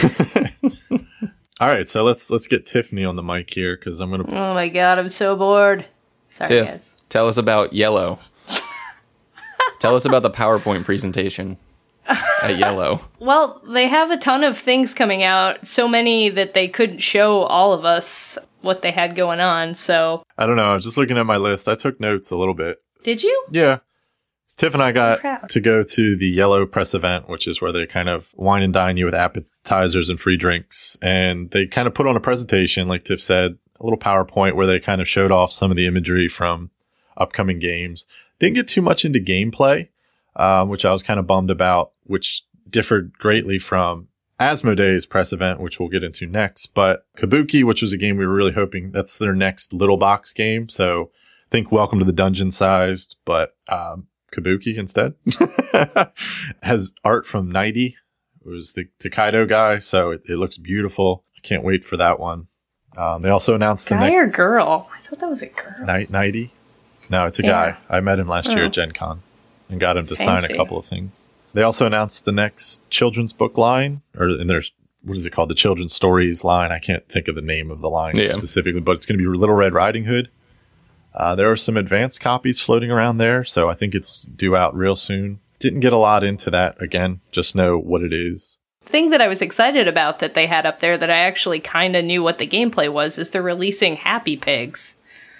All 1.60 1.68
right, 1.68 1.88
so 1.90 2.02
let's 2.02 2.30
let's 2.30 2.46
get 2.46 2.64
Tiffany 2.64 3.04
on 3.04 3.16
the 3.16 3.22
mic 3.22 3.52
here 3.52 3.76
because 3.76 4.00
I'm 4.00 4.10
gonna. 4.10 4.24
Oh 4.26 4.54
my 4.54 4.70
god, 4.70 4.98
I'm 4.98 5.10
so 5.10 5.36
bored. 5.36 5.86
Sorry, 6.30 6.48
Tiff, 6.48 6.66
guys. 6.66 6.96
tell 7.10 7.28
us 7.28 7.36
about 7.36 7.72
IELLO. 7.72 8.18
tell 9.80 9.94
us 9.94 10.06
about 10.06 10.22
the 10.22 10.30
PowerPoint 10.30 10.84
presentation 10.84 11.58
at 12.06 12.58
IELLO. 12.58 13.00
Well, 13.20 13.62
they 13.66 13.88
have 13.88 14.10
a 14.10 14.18
ton 14.18 14.44
of 14.44 14.58
things 14.58 14.92
coming 14.92 15.22
out, 15.22 15.66
so 15.66 15.88
many 15.88 16.28
that 16.28 16.52
they 16.52 16.68
couldn't 16.68 16.98
show 16.98 17.42
all 17.44 17.72
of 17.72 17.86
us 17.86 18.36
what 18.60 18.82
they 18.82 18.90
had 18.90 19.16
going 19.16 19.40
on. 19.40 19.74
So, 19.74 20.22
I 20.36 20.44
don't 20.46 20.56
know. 20.56 20.72
I 20.72 20.74
was 20.74 20.84
just 20.84 20.98
looking 20.98 21.16
at 21.16 21.24
my 21.24 21.38
list. 21.38 21.68
I 21.68 21.74
took 21.74 21.98
notes 22.00 22.30
a 22.30 22.36
little 22.36 22.52
bit. 22.54 22.82
did 23.02 23.22
you? 23.22 23.46
Yeah. 23.50 23.78
Tiff 24.56 24.72
and 24.72 24.82
I 24.82 24.92
got 24.92 25.48
to 25.48 25.60
go 25.60 25.82
to 25.82 26.16
the 26.16 26.36
IELLO 26.38 26.70
Press 26.70 26.94
event, 26.94 27.28
which 27.28 27.48
is 27.48 27.60
where 27.60 27.72
they 27.72 27.86
kind 27.86 28.08
of 28.08 28.32
wine 28.36 28.62
and 28.62 28.72
dine 28.72 28.96
you 28.96 29.04
with 29.06 29.14
appetizers 29.14 30.08
and 30.08 30.20
free 30.20 30.36
drinks. 30.36 30.96
And 31.02 31.50
they 31.50 31.66
kind 31.66 31.88
of 31.88 31.94
put 31.94 32.06
on 32.06 32.16
a 32.16 32.20
presentation, 32.20 32.86
like 32.86 33.04
Tiff 33.04 33.20
said, 33.20 33.58
a 33.80 33.82
little 33.84 33.98
PowerPoint 33.98 34.54
where 34.54 34.66
they 34.66 34.78
kind 34.78 35.00
of 35.00 35.08
showed 35.08 35.32
off 35.32 35.52
some 35.52 35.72
of 35.72 35.76
the 35.76 35.86
imagery 35.86 36.28
from 36.28 36.70
upcoming 37.16 37.58
games. 37.58 38.06
Didn't 38.38 38.54
get 38.54 38.68
too 38.68 38.82
much 38.82 39.04
into 39.04 39.18
gameplay, 39.18 39.88
um, 40.36 40.68
which 40.68 40.84
I 40.84 40.92
was 40.92 41.02
kind 41.02 41.18
of 41.18 41.26
bummed 41.26 41.50
about, 41.50 41.90
which 42.04 42.44
differed 42.68 43.12
greatly 43.18 43.58
from 43.58 44.08
Asmodee's 44.40 45.06
press 45.06 45.32
event, 45.32 45.60
which 45.60 45.78
we'll 45.78 45.88
get 45.88 46.02
into 46.04 46.26
next. 46.26 46.68
But 46.74 47.06
Kabuki, 47.16 47.64
which 47.64 47.82
was 47.82 47.92
a 47.92 47.96
game 47.98 48.16
we 48.16 48.26
were 48.26 48.34
really 48.34 48.52
hoping 48.52 48.90
that's 48.92 49.18
their 49.18 49.34
next 49.34 49.72
little 49.72 49.96
box 49.96 50.32
game. 50.32 50.68
So 50.68 51.10
think 51.50 51.70
Welcome 51.70 51.98
to 52.00 52.04
the 52.04 52.12
Dungeon 52.12 52.50
sized, 52.50 53.16
but 53.24 53.54
um, 53.68 54.08
Kabuki 54.32 54.76
instead 54.76 55.14
has 56.62 56.92
art 57.04 57.26
from 57.26 57.50
90. 57.50 57.96
It 58.44 58.48
was 58.48 58.72
the 58.72 58.86
Tokaido 58.98 59.46
guy, 59.46 59.78
so 59.78 60.10
it, 60.10 60.22
it 60.28 60.36
looks 60.36 60.58
beautiful. 60.58 61.24
I 61.36 61.40
can't 61.46 61.64
wait 61.64 61.84
for 61.84 61.96
that 61.96 62.18
one. 62.20 62.48
Um, 62.96 63.22
they 63.22 63.28
also 63.30 63.54
announced 63.54 63.88
the 63.88 63.94
Guy 63.96 64.10
next 64.10 64.30
or 64.30 64.32
girl? 64.32 64.88
I 64.94 65.00
thought 65.00 65.18
that 65.18 65.28
was 65.28 65.42
a 65.42 65.46
girl. 65.46 65.84
Night 65.84 66.10
90. 66.10 66.52
No, 67.10 67.26
it's 67.26 67.38
a 67.38 67.42
Yeah. 67.42 67.48
guy. 67.50 67.76
I 67.88 68.00
met 68.00 68.18
him 68.18 68.28
last 68.28 68.48
year 68.50 68.64
Oh. 68.64 68.66
at 68.66 68.72
Gen 68.72 68.92
Con 68.92 69.22
and 69.68 69.80
got 69.80 69.96
him 69.96 70.06
to 70.06 70.16
sign 70.16 70.44
a 70.44 70.54
couple 70.56 70.78
of 70.78 70.84
things. 70.86 71.28
They 71.54 71.62
also 71.62 71.86
announced 71.86 72.24
the 72.24 72.32
next 72.32 72.88
children's 72.90 73.32
book 73.32 73.56
line, 73.56 74.02
or 74.18 74.28
in 74.28 74.46
their 74.48 74.62
what 75.02 75.16
is 75.16 75.26
it 75.26 75.30
called? 75.30 75.50
The 75.50 75.54
children's 75.54 75.92
stories 75.94 76.44
line. 76.44 76.72
I 76.72 76.78
can't 76.78 77.06
think 77.08 77.28
of 77.28 77.34
the 77.34 77.42
name 77.42 77.70
of 77.70 77.80
the 77.80 77.90
line 77.90 78.16
Yeah. 78.16 78.28
specifically, 78.28 78.80
but 78.80 78.92
it's 78.92 79.04
going 79.06 79.18
to 79.18 79.22
be 79.22 79.38
Little 79.38 79.54
Red 79.54 79.72
Riding 79.74 80.04
Hood. 80.04 80.30
Uh, 81.14 81.34
there 81.34 81.50
are 81.50 81.56
some 81.56 81.76
advanced 81.76 82.20
copies 82.20 82.58
floating 82.60 82.90
around 82.90 83.18
there, 83.18 83.44
so 83.44 83.68
I 83.68 83.74
think 83.74 83.94
it's 83.94 84.24
due 84.24 84.56
out 84.56 84.74
real 84.74 84.96
soon. 84.96 85.40
Didn't 85.60 85.80
get 85.80 85.92
a 85.92 85.96
lot 85.98 86.24
into 86.24 86.50
that. 86.50 86.80
Again, 86.82 87.20
just 87.32 87.54
know 87.54 87.78
what 87.78 88.02
it 88.02 88.12
is. 88.12 88.58
thing 88.86 89.08
that 89.10 89.20
I 89.22 89.28
was 89.28 89.40
excited 89.40 89.88
about 89.88 90.18
that 90.18 90.34
they 90.34 90.46
had 90.46 90.66
up 90.66 90.80
there 90.80 90.98
that 90.98 91.08
I 91.10 91.18
actually 91.20 91.58
kind 91.60 91.96
of 91.96 92.04
knew 92.04 92.22
what 92.22 92.36
the 92.38 92.46
gameplay 92.46 92.92
was 92.92 93.18
is 93.18 93.30
they're 93.30 93.42
releasing 93.42 93.96
Happy 93.96 94.36
Pigs 94.36 94.96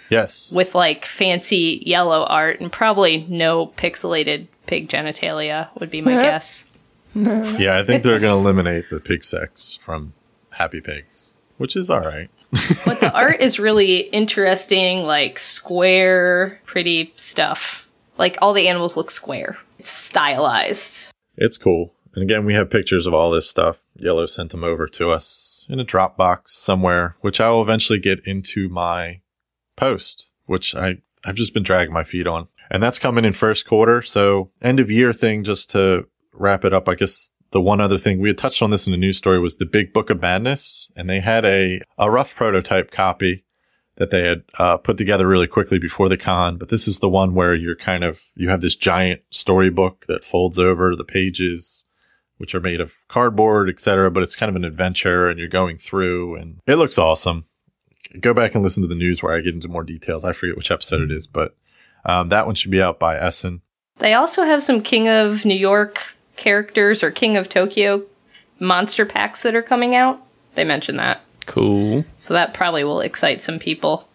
Yes. 0.09 0.53
with 0.57 0.75
like 0.75 1.05
fancy 1.05 1.83
yellow 1.85 2.25
art 2.25 2.61
and 2.61 2.73
probably 2.73 3.27
no 3.29 3.67
pixelated 3.67 4.47
pig 4.67 4.89
genitalia 4.89 5.69
would 5.79 5.91
be 5.91 6.01
my 6.01 6.13
guess. 6.13 6.67
yeah, 7.15 7.79
I 7.79 7.85
think 7.85 8.03
they're 8.03 8.19
going 8.19 8.23
to 8.23 8.41
eliminate 8.41 8.91
the 8.91 9.01
pig 9.01 9.25
sex 9.25 9.75
from 9.75 10.15
Happy 10.51 10.81
Pigs, 10.81 11.37
which 11.59 11.77
is 11.77 11.91
all 11.91 12.01
right. 12.01 12.31
But 12.85 13.01
the 13.01 13.13
art 13.13 13.41
is 13.41 13.59
really 13.59 14.01
interesting, 14.01 15.01
like 15.01 15.39
square, 15.39 16.61
pretty 16.67 17.13
stuff. 17.17 17.89
Like 18.17 18.37
all 18.41 18.53
the 18.53 18.69
animals 18.69 18.97
look 18.97 19.11
square. 19.11 19.59
It's 19.79 19.91
stylized. 19.91 21.11
It's 21.37 21.59
cool. 21.59 21.93
And 22.15 22.23
again, 22.23 22.45
we 22.45 22.55
have 22.55 22.71
pictures 22.71 23.07
of 23.07 23.15
all 23.15 23.31
this 23.31 23.49
stuff. 23.49 23.85
IELLO 24.01 24.29
sent 24.29 24.51
them 24.51 24.63
over 24.63 24.87
to 24.87 25.11
us 25.11 25.67
in 25.69 25.81
a 25.81 25.85
Dropbox 25.85 26.49
somewhere, 26.49 27.17
which 27.21 27.41
I 27.41 27.51
will 27.51 27.63
eventually 27.63 27.99
get 27.99 28.25
into 28.25 28.69
my 28.69 29.21
post, 29.77 30.31
which 30.47 30.75
I, 30.75 30.99
I've 31.25 31.35
just 31.35 31.55
been 31.55 31.65
dragging 31.65 31.93
my 31.93 32.05
feet 32.05 32.27
on. 32.27 32.49
And 32.75 32.83
that's 32.83 32.99
coming 32.99 33.25
in 33.25 33.35
first 33.35 33.67
quarter. 33.67 34.03
So 34.03 34.51
end 34.61 34.81
of 34.81 34.91
year 34.91 35.13
thing, 35.13 35.45
just 35.45 35.71
to 35.71 36.09
wrap 36.33 36.65
it 36.65 36.75
up. 36.75 36.89
I 36.89 36.97
guess 36.97 37.31
the 37.53 37.61
one 37.61 37.81
other 37.81 37.99
thing 37.99 38.19
we 38.19 38.31
had 38.31 38.37
touched 38.37 38.63
on 38.63 38.71
this 38.71 38.89
in 38.89 38.91
the 38.91 38.97
news 38.97 39.17
story 39.17 39.39
was 39.39 39.59
the 39.59 39.65
big 39.65 39.93
book 39.93 40.11
of 40.11 40.21
madness. 40.21 40.91
And 40.97 41.09
they 41.09 41.21
had 41.21 41.45
a, 41.45 41.81
a 41.99 42.11
rough 42.11 42.35
prototype 42.35 42.91
copy 42.91 43.45
that 43.97 44.11
they 44.11 44.27
had 44.27 44.43
uh, 44.59 44.77
put 44.77 44.99
together 44.99 45.25
really 45.25 45.47
quickly 45.47 45.79
before 45.79 46.09
the 46.09 46.17
con. 46.17 46.59
But 46.59 46.69
this 46.69 46.89
is 46.89 46.99
the 46.99 47.09
one 47.09 47.37
where 47.37 47.55
you're 47.55 47.77
kind 47.77 48.03
of, 48.03 48.25
you 48.35 48.49
have 48.49 48.61
this 48.61 48.75
giant 48.75 49.21
storybook 49.31 50.07
that 50.09 50.25
folds 50.25 50.59
over 50.59 50.97
the 50.97 51.05
pages, 51.05 51.85
which 52.39 52.57
are 52.57 52.61
made 52.61 52.81
of 52.81 52.95
cardboard, 53.07 53.69
etc. 53.69 54.11
But 54.11 54.25
it's 54.25 54.35
kind 54.35 54.51
of 54.51 54.57
an 54.57 54.65
adventure 54.65 55.29
and 55.29 55.39
you're 55.39 55.47
going 55.47 55.79
through 55.79 56.35
and 56.35 56.59
it 56.67 56.75
looks 56.75 56.99
awesome. 56.99 57.45
Go 58.19 58.35
back 58.35 58.57
and 58.57 58.65
listen 58.65 58.83
to 58.83 58.89
the 58.89 58.97
news 58.97 59.23
where 59.23 59.33
I 59.33 59.43
get 59.43 59.55
into 59.55 59.69
more 59.69 59.85
details. 59.85 60.25
I 60.25 60.33
forget 60.33 60.57
which 60.57 60.73
episode 60.73 61.03
it 61.03 61.13
is, 61.13 61.29
but 61.29 61.55
um, 62.05 62.29
that 62.31 62.47
one 62.47 62.55
should 62.55 62.71
be 62.71 62.83
out 62.83 62.99
by 62.99 63.17
Essen. 63.19 63.61
They 63.99 64.15
also 64.15 64.45
have 64.45 64.63
some 64.63 64.83
King 64.83 65.09
of 65.09 65.45
New 65.45 65.55
York 65.57 66.15
characters 66.37 67.03
or 67.03 67.11
King 67.11 67.37
of 67.37 67.49
Tokyo 67.49 68.03
monster 68.61 69.07
packs 69.07 69.43
that 69.43 69.55
are 69.55 69.63
coming 69.63 69.95
out. 69.95 70.21
They 70.55 70.65
mentioned 70.65 70.99
that. 70.99 71.21
Cool. 71.47 72.05
So 72.19 72.35
that 72.35 72.55
probably 72.55 72.85
will 72.85 73.01
excite 73.01 73.43
some 73.43 73.59
people. 73.59 74.09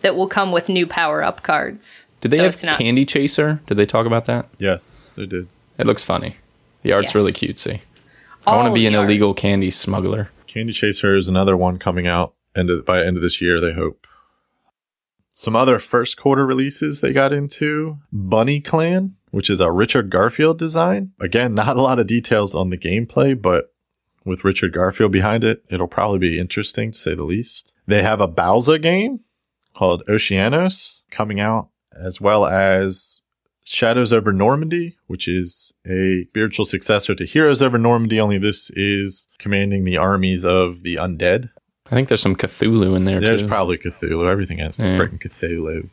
That 0.00 0.16
will 0.16 0.28
come 0.28 0.50
with 0.50 0.68
new 0.68 0.86
power 0.86 1.22
up 1.22 1.42
cards. 1.44 2.08
Did 2.20 2.32
they 2.32 2.38
So 2.38 2.44
have 2.44 2.64
not- 2.64 2.78
Candy 2.78 3.04
Chaser? 3.04 3.60
Did 3.66 3.76
they 3.76 3.86
talk 3.86 4.06
about 4.06 4.24
that? 4.24 4.48
Yes, 4.58 5.08
they 5.16 5.26
did. 5.26 5.46
It 5.78 5.86
looks 5.86 6.02
funny. 6.02 6.36
The 6.82 6.92
art's 6.92 7.08
Yes. 7.10 7.14
really 7.14 7.32
cutesy. 7.32 7.80
I 8.44 8.56
want 8.56 8.66
to 8.68 8.74
be 8.74 8.86
an 8.88 8.94
art. 8.96 9.04
illegal 9.06 9.34
candy 9.34 9.70
smuggler. 9.70 10.30
Candy 10.48 10.72
Chaser 10.72 11.14
is 11.14 11.28
another 11.28 11.56
one 11.56 11.78
coming 11.78 12.08
out 12.08 12.34
end 12.56 12.68
of 12.70 12.84
by 12.84 13.04
end 13.04 13.16
of 13.16 13.22
this 13.22 13.40
year. 13.40 13.60
They 13.60 13.72
hope. 13.72 14.01
Some 15.32 15.56
other 15.56 15.78
first 15.78 16.16
quarter 16.16 16.46
releases 16.46 17.00
they 17.00 17.12
got 17.12 17.32
into 17.32 17.98
Bunny 18.12 18.60
Clan, 18.60 19.16
which 19.30 19.48
is 19.48 19.60
a 19.60 19.72
Richard 19.72 20.10
Garfield 20.10 20.58
design. 20.58 21.12
Again, 21.20 21.54
not 21.54 21.76
a 21.76 21.82
lot 21.82 21.98
of 21.98 22.06
details 22.06 22.54
on 22.54 22.70
the 22.70 22.78
gameplay, 22.78 23.40
but 23.40 23.72
with 24.24 24.44
Richard 24.44 24.72
Garfield 24.72 25.10
behind 25.10 25.42
it, 25.42 25.64
it'll 25.70 25.88
probably 25.88 26.18
be 26.18 26.38
interesting 26.38 26.92
to 26.92 26.98
say 26.98 27.14
the 27.14 27.24
least. 27.24 27.74
They 27.86 28.02
have 28.02 28.20
a 28.20 28.28
Bauza 28.28 28.80
game 28.80 29.20
called 29.74 30.04
Oceanos 30.06 31.04
coming 31.10 31.40
out, 31.40 31.68
as 31.98 32.20
well 32.20 32.46
as 32.46 33.22
Shadows 33.64 34.12
over 34.12 34.32
Normandie, 34.32 34.96
which 35.06 35.26
is 35.26 35.72
a 35.86 36.26
spiritual 36.28 36.66
successor 36.66 37.14
to 37.14 37.24
Heroes 37.24 37.62
over 37.62 37.78
Normandie, 37.78 38.20
only 38.20 38.38
this 38.38 38.70
is 38.70 39.28
commanding 39.38 39.84
the 39.84 39.96
armies 39.96 40.44
of 40.44 40.82
the 40.82 40.96
undead. 40.96 41.50
I 41.92 41.94
think 41.94 42.08
there's 42.08 42.22
some 42.22 42.34
Cthulhu 42.36 42.96
in 42.96 43.04
there 43.04 43.20
too. 43.20 43.26
There's 43.26 43.42
too. 43.42 43.48
probably 43.48 43.76
Cthulhu. 43.76 44.26
Everything 44.30 44.58
has 44.58 44.78
Yeah. 44.78 44.96
freaking 44.98 45.20
Cthulhu. 45.20 45.90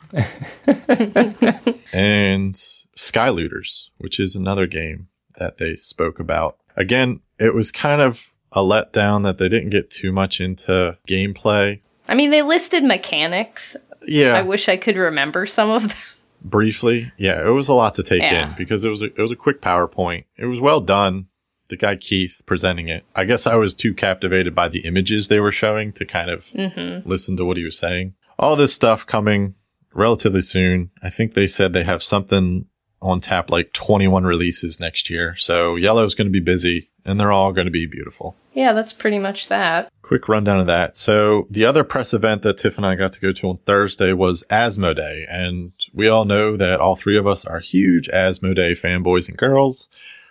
and 1.92 2.56
Sky 2.96 3.28
Looters, 3.28 3.90
which 3.98 4.18
is 4.18 4.34
another 4.34 4.66
game 4.66 5.08
that 5.38 5.58
they 5.58 5.76
spoke 5.76 6.18
about. 6.18 6.56
Again, 6.76 7.20
it 7.38 7.54
was 7.54 7.70
kind 7.70 8.00
of 8.00 8.32
a 8.52 8.60
letdown 8.60 9.22
that 9.24 9.36
they 9.38 9.48
didn't 9.48 9.70
get 9.70 9.90
too 9.90 10.10
much 10.10 10.40
into 10.40 10.96
gameplay. 11.06 11.80
I 12.08 12.14
mean, 12.14 12.30
they 12.30 12.42
listed 12.42 12.82
mechanics. 12.82 13.76
Yeah, 14.06 14.32
I 14.32 14.42
wish 14.42 14.68
I 14.68 14.76
could 14.78 14.96
remember 14.96 15.44
some 15.46 15.68
of 15.70 15.88
them. 15.88 15.96
briefly. 16.42 17.12
Yeah, 17.18 17.46
it 17.46 17.50
was 17.50 17.68
a 17.68 17.74
lot 17.74 17.94
to 17.96 18.02
take 18.02 18.22
Yeah. 18.22 18.48
in 18.52 18.54
because 18.56 18.84
it 18.84 18.88
was 18.88 19.02
a, 19.02 19.06
it 19.06 19.18
was 19.18 19.30
a 19.30 19.36
quick 19.36 19.60
PowerPoint. 19.60 20.24
It 20.38 20.46
was 20.46 20.58
well 20.60 20.80
done. 20.80 21.26
The 21.70 21.76
guy 21.76 21.96
Keith 21.96 22.42
presenting 22.46 22.88
it. 22.88 23.04
I 23.16 23.24
guess 23.24 23.46
I 23.46 23.54
was 23.54 23.74
too 23.74 23.94
captivated 23.94 24.54
by 24.54 24.68
the 24.68 24.80
images 24.80 25.28
they 25.28 25.40
were 25.40 25.52
showing 25.52 25.92
to 25.94 26.04
kind 26.04 26.30
of 26.30 26.46
mm-hmm. 26.46 27.08
listen 27.08 27.36
to 27.36 27.44
what 27.44 27.56
he 27.56 27.64
was 27.64 27.78
saying. 27.78 28.14
All 28.38 28.56
this 28.56 28.74
stuff 28.74 29.06
coming 29.06 29.54
relatively 29.94 30.40
soon. 30.40 30.90
I 31.02 31.10
think 31.10 31.34
they 31.34 31.46
said 31.46 31.72
they 31.72 31.84
have 31.84 32.02
something 32.02 32.66
on 33.02 33.20
tap 33.20 33.50
like 33.50 33.72
21 33.72 34.24
releases 34.24 34.78
next 34.78 35.08
year. 35.08 35.34
So 35.36 35.76
IELLO's 35.76 36.14
going 36.14 36.26
to 36.26 36.32
be 36.32 36.40
busy 36.40 36.90
and 37.04 37.18
they're 37.18 37.32
all 37.32 37.52
going 37.52 37.66
to 37.66 37.70
be 37.70 37.86
beautiful. 37.86 38.36
Yeah, 38.52 38.72
that's 38.72 38.92
pretty 38.92 39.18
much 39.18 39.48
that. 39.48 39.90
Quick 40.02 40.28
rundown 40.28 40.60
of 40.60 40.66
that. 40.66 40.96
So 40.96 41.46
the 41.50 41.64
other 41.64 41.84
press 41.84 42.12
event 42.12 42.42
that 42.42 42.58
Tiff 42.58 42.76
and 42.76 42.86
I 42.86 42.94
got 42.94 43.12
to 43.12 43.20
go 43.20 43.32
to 43.32 43.48
on 43.48 43.58
Thursday 43.58 44.12
was 44.12 44.44
Asmodee, 44.50 45.24
and 45.28 45.72
we 45.94 46.08
all 46.08 46.24
know 46.24 46.56
that 46.56 46.80
all 46.80 46.96
three 46.96 47.16
of 47.16 47.26
us 47.26 47.44
are 47.44 47.60
huge 47.60 48.08
Asmodee 48.08 48.78
fanboys 48.78 49.28
and 49.28 49.38
girls. 49.38 49.88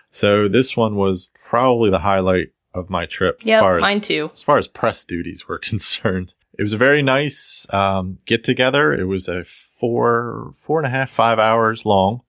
So 0.10 0.48
this 0.48 0.75
one 0.75 0.96
was 0.96 1.30
probably 1.50 1.89
the 1.89 2.00
highlight 2.00 2.50
of 2.74 2.89
my 2.89 3.06
trip. 3.06 3.39
Yeah, 3.44 3.58
as 3.58 3.62
far 3.62 3.78
as, 3.78 3.82
mine 3.82 4.01
too. 4.01 4.30
As 4.32 4.44
far 4.44 4.58
as 4.58 4.68
press 4.68 5.04
duties 5.04 5.48
were 5.48 5.60
concerned, 5.60 6.34
it 6.58 6.63
was 6.63 6.74
a 6.74 6.78
very 6.78 7.01
nice 7.01 7.68
um, 7.72 8.20
get 8.25 8.44
together. 8.44 8.94
It 8.94 9.06
was 9.06 9.28
a 9.28 9.44
four, 9.44 10.51
four 10.60 10.80
and 10.80 10.88
a 10.88 10.89
half, 10.89 11.10
five 11.10 11.39
hours 11.39 11.86
long. 11.86 12.22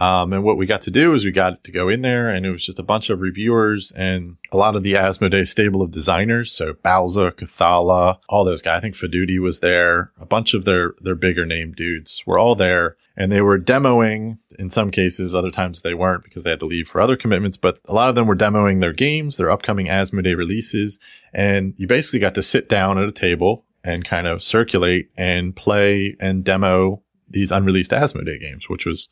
Um, 0.00 0.32
and 0.32 0.42
what 0.42 0.56
we 0.56 0.64
got 0.64 0.80
to 0.82 0.90
do 0.90 1.12
is 1.12 1.26
we 1.26 1.30
got 1.30 1.62
to 1.62 1.70
go 1.70 1.90
in 1.90 2.00
there 2.00 2.30
and 2.30 2.46
it 2.46 2.50
was 2.50 2.64
just 2.64 2.78
a 2.78 2.82
bunch 2.82 3.10
of 3.10 3.20
reviewers 3.20 3.92
and 3.92 4.38
a 4.50 4.56
lot 4.56 4.74
of 4.74 4.82
the 4.82 4.94
Asmodee 4.94 5.46
stable 5.46 5.82
of 5.82 5.90
designers. 5.90 6.52
So 6.52 6.72
Bauza, 6.72 7.32
Cathala, 7.32 8.16
all 8.26 8.46
those 8.46 8.62
guys. 8.62 8.78
I 8.78 8.80
think 8.80 8.94
Faidutti 8.94 9.38
was 9.38 9.60
there. 9.60 10.10
A 10.18 10.24
bunch 10.24 10.54
of 10.54 10.64
their, 10.64 10.94
their 11.02 11.14
bigger 11.14 11.44
name 11.44 11.72
dudes 11.72 12.22
were 12.24 12.38
all 12.38 12.54
there 12.54 12.96
and 13.14 13.30
they 13.30 13.42
were 13.42 13.58
demoing 13.58 14.38
in 14.58 14.70
some 14.70 14.90
cases. 14.90 15.34
Other 15.34 15.50
times 15.50 15.82
they 15.82 15.92
weren't 15.92 16.24
because 16.24 16.44
they 16.44 16.50
had 16.50 16.60
to 16.60 16.66
leave 16.66 16.88
for 16.88 17.02
other 17.02 17.16
commitments, 17.16 17.58
but 17.58 17.78
a 17.84 17.92
lot 17.92 18.08
of 18.08 18.14
them 18.14 18.26
were 18.26 18.34
demoing 18.34 18.80
their 18.80 18.94
games, 18.94 19.36
their 19.36 19.50
upcoming 19.50 19.86
Asmodee 19.86 20.34
releases. 20.34 20.98
And 21.34 21.74
you 21.76 21.86
basically 21.86 22.20
got 22.20 22.34
to 22.36 22.42
sit 22.42 22.70
down 22.70 22.96
at 22.96 23.06
a 23.06 23.12
table 23.12 23.66
and 23.84 24.02
kind 24.02 24.26
of 24.26 24.42
circulate 24.42 25.10
and 25.18 25.54
play 25.54 26.16
and 26.20 26.42
demo 26.42 27.02
these 27.28 27.52
unreleased 27.52 27.90
Asmodee 27.90 28.40
games, 28.40 28.70
which 28.70 28.86
was 28.86 29.10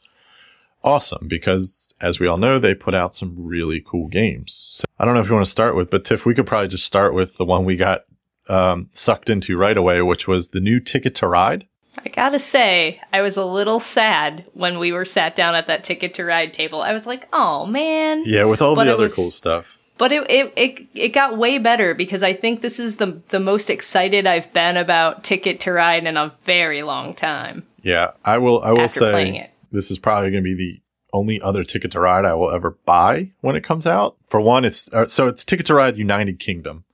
awesome 0.84 1.26
because 1.28 1.92
as 2.00 2.20
we 2.20 2.26
all 2.26 2.36
know, 2.38 2.58
they 2.58 2.74
put 2.74 2.94
out 2.94 3.14
some 3.14 3.34
really 3.36 3.82
cool 3.84 4.08
games. 4.08 4.68
So 4.70 4.84
I 4.98 5.04
don't 5.04 5.14
know 5.14 5.20
if 5.20 5.28
you 5.28 5.34
want 5.34 5.46
to 5.46 5.50
start 5.50 5.74
with, 5.76 5.90
but 5.90 6.04
Tiff, 6.04 6.24
we 6.24 6.34
could 6.34 6.46
probably 6.46 6.68
just 6.68 6.84
start 6.84 7.14
with 7.14 7.36
the 7.36 7.44
one 7.44 7.64
we 7.64 7.76
got 7.76 8.04
um, 8.48 8.88
sucked 8.92 9.28
into 9.30 9.56
right 9.56 9.76
away, 9.76 10.00
which 10.02 10.26
was 10.26 10.50
the 10.50 10.60
new 10.60 10.80
Ticket 10.80 11.14
to 11.16 11.26
Ride. 11.26 11.66
I 12.04 12.08
gotta 12.10 12.38
say, 12.38 13.00
I 13.12 13.22
was 13.22 13.36
a 13.36 13.44
little 13.44 13.80
sad 13.80 14.46
when 14.54 14.78
we 14.78 14.92
were 14.92 15.04
sat 15.04 15.34
down 15.34 15.56
at 15.56 15.66
that 15.66 15.82
ticket 15.82 16.14
to 16.14 16.24
ride 16.24 16.52
table. 16.52 16.80
I 16.80 16.92
was 16.92 17.06
like, 17.06 17.26
oh 17.32 17.66
man. 17.66 18.22
Yeah, 18.24 18.44
with 18.44 18.62
all 18.62 18.76
But 18.76 18.84
the 18.84 18.94
other 18.94 19.02
was- 19.04 19.14
cool 19.16 19.30
stuff. 19.32 19.74
But 19.98 20.12
it, 20.12 20.30
it 20.30 20.52
it 20.56 20.86
it 20.94 21.08
got 21.08 21.36
way 21.36 21.58
better 21.58 21.92
because 21.92 22.22
I 22.22 22.32
think 22.32 22.60
this 22.60 22.78
is 22.78 22.98
the 22.98 23.20
the 23.30 23.40
most 23.40 23.68
excited 23.68 24.28
I've 24.28 24.52
been 24.52 24.76
about 24.76 25.24
Ticket 25.24 25.58
to 25.60 25.72
Ride 25.72 26.06
in 26.06 26.16
a 26.16 26.32
very 26.44 26.84
long 26.84 27.14
time. 27.14 27.66
Yeah, 27.82 28.12
I 28.24 28.38
will. 28.38 28.62
I 28.62 28.70
will 28.70 28.82
After 28.82 29.00
playing 29.10 29.34
say 29.34 29.40
it. 29.40 29.50
This 29.70 29.90
is 29.90 29.98
probably 29.98 30.30
going 30.30 30.44
to 30.44 30.54
be 30.54 30.54
the 30.54 30.82
only 31.12 31.40
other 31.40 31.64
Ticket 31.64 31.92
to 31.92 32.00
Ride 32.00 32.24
I 32.24 32.34
will 32.34 32.50
ever 32.50 32.76
buy 32.84 33.30
when 33.40 33.56
it 33.56 33.64
comes 33.64 33.86
out. 33.86 34.16
For 34.28 34.40
one, 34.40 34.64
it's 34.64 34.92
uh, 34.92 35.08
so 35.08 35.26
it's 35.26 35.44
Ticket 35.44 35.66
to 35.66 35.74
Ride 35.74 35.96
United 35.96 36.38
Kingdom. 36.38 36.84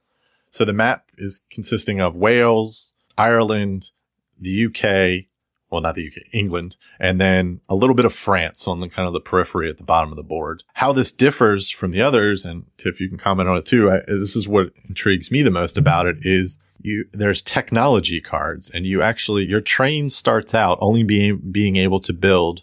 So 0.51 0.65
the 0.65 0.73
map 0.73 1.07
is 1.19 1.43
consisting 1.51 2.01
of 2.01 2.15
Wales, 2.15 2.95
Ireland, 3.19 3.91
the 4.39 4.67
UK, 4.67 5.27
well, 5.75 5.83
not 5.83 5.95
the 5.95 6.07
UK, 6.07 6.23
England, 6.33 6.77
and 6.99 7.21
then 7.21 7.61
a 7.69 7.75
little 7.75 7.95
bit 7.95 8.05
of 8.05 8.13
France 8.13 8.67
on 8.67 8.81
the 8.81 8.89
kind 8.89 9.07
of 9.07 9.13
the 9.13 9.21
periphery 9.21 9.69
at 9.69 9.77
the 9.77 9.85
bottom 9.85 10.11
of 10.11 10.17
the 10.17 10.23
board. 10.23 10.63
How 10.75 10.93
this 10.93 11.13
differs 11.13 11.69
from 11.69 11.91
the 11.91 12.01
others, 12.01 12.45
and 12.45 12.65
Tiff, 12.79 13.01
you 13.01 13.09
can 13.09 13.19
comment 13.19 13.49
on 13.49 13.57
it 13.57 13.67
too. 13.67 13.91
I, 13.91 14.01
this 14.07 14.37
is 14.37 14.49
what 14.49 14.71
intrigues 14.89 15.31
me 15.31 15.43
the 15.43 15.51
most 15.51 15.77
about 15.77 16.07
it 16.07 16.17
is 16.23 16.59
you, 16.81 17.07
there's 17.13 17.43
technology 17.43 18.21
cards 18.21 18.71
and 18.71 18.87
you 18.87 19.03
actually, 19.03 19.47
your 19.47 19.61
train 19.61 20.11
starts 20.11 20.55
out 20.55 20.79
only 20.81 21.03
being, 21.03 21.39
being 21.51 21.77
able 21.77 22.01
to 22.01 22.13
build 22.13 22.63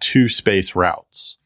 two 0.00 0.28
space 0.28 0.74
routes 0.74 1.38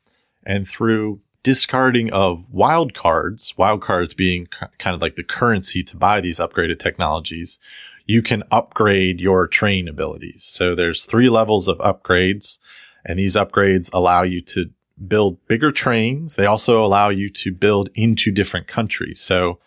and 0.44 0.66
through 0.66 1.20
discarding 1.46 2.12
of 2.12 2.44
wild 2.50 2.92
cards, 2.92 3.54
wild 3.56 3.80
cards 3.80 4.14
being 4.14 4.46
k- 4.46 4.66
kind 4.78 4.96
of 4.96 5.00
like 5.00 5.14
the 5.14 5.22
currency 5.22 5.80
to 5.80 5.96
buy 5.96 6.20
these 6.20 6.40
upgraded 6.40 6.78
technologies, 6.80 7.60
you 8.06 8.22
can 8.22 8.42
upgrade 8.50 9.20
your 9.20 9.46
train 9.46 9.88
abilities. 9.88 10.44
So 10.44 10.74
there's 10.74 11.04
three 11.04 11.28
levels 11.28 11.68
of 11.68 11.78
upgrades 11.78 12.58
and 13.04 13.18
these 13.18 13.36
upgrades 13.36 13.90
allow 13.92 14.22
you 14.22 14.40
to 14.42 14.70
build 15.06 15.44
bigger 15.46 15.70
trains. 15.70 16.36
They 16.36 16.46
also 16.46 16.84
allow 16.84 17.08
you 17.08 17.28
to 17.30 17.52
build 17.52 17.90
into 17.94 18.32
different 18.32 18.66
countries. 18.66 19.20
So 19.20 19.58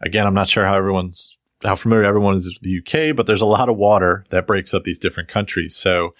again, 0.00 0.26
I'm 0.26 0.34
not 0.34 0.48
sure 0.48 0.66
how 0.66 0.74
everyone's, 0.74 1.36
how 1.62 1.76
familiar 1.76 2.04
everyone 2.04 2.34
is 2.34 2.46
with 2.46 2.60
the 2.60 2.78
UK, 2.78 3.14
but 3.14 3.26
there's 3.26 3.40
a 3.40 3.46
lot 3.46 3.68
of 3.68 3.76
water 3.76 4.24
that 4.30 4.46
breaks 4.46 4.74
up 4.74 4.84
these 4.84 4.98
different 4.98 5.28
countries. 5.28 5.76
So 5.76 6.14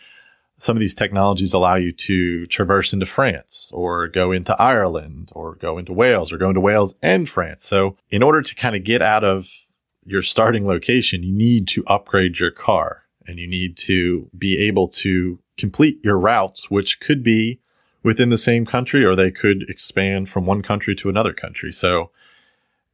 some 0.58 0.76
of 0.76 0.80
these 0.80 0.94
technologies 0.94 1.52
allow 1.52 1.74
you 1.74 1.90
to 1.92 2.46
traverse 2.46 2.92
into 2.92 3.06
France 3.06 3.70
or 3.74 4.06
go 4.06 4.30
into 4.30 4.54
Ireland 4.62 5.30
or 5.34 5.56
go 5.56 5.76
into 5.76 5.92
Wales 5.92 6.32
or 6.32 6.38
go 6.38 6.48
into 6.48 6.60
Wales 6.60 6.94
and 7.02 7.28
France. 7.28 7.64
So 7.64 7.96
in 8.10 8.22
order 8.22 8.42
to 8.42 8.54
kind 8.54 8.76
of 8.76 8.84
get 8.84 9.02
out 9.02 9.24
of 9.24 9.66
your 10.04 10.22
starting 10.22 10.66
location, 10.66 11.22
you 11.22 11.32
need 11.32 11.68
to 11.68 11.84
upgrade 11.86 12.38
your 12.38 12.50
car 12.50 13.04
and 13.26 13.38
you 13.38 13.46
need 13.46 13.76
to 13.76 14.28
be 14.36 14.58
able 14.66 14.88
to 14.88 15.38
complete 15.56 16.00
your 16.02 16.18
routes, 16.18 16.70
which 16.70 17.00
could 17.00 17.22
be 17.22 17.60
within 18.02 18.30
the 18.30 18.38
same 18.38 18.66
country 18.66 19.04
or 19.04 19.14
they 19.14 19.30
could 19.30 19.62
expand 19.68 20.28
from 20.28 20.44
one 20.44 20.62
country 20.62 20.94
to 20.96 21.08
another 21.08 21.32
country. 21.32 21.72
So 21.72 22.10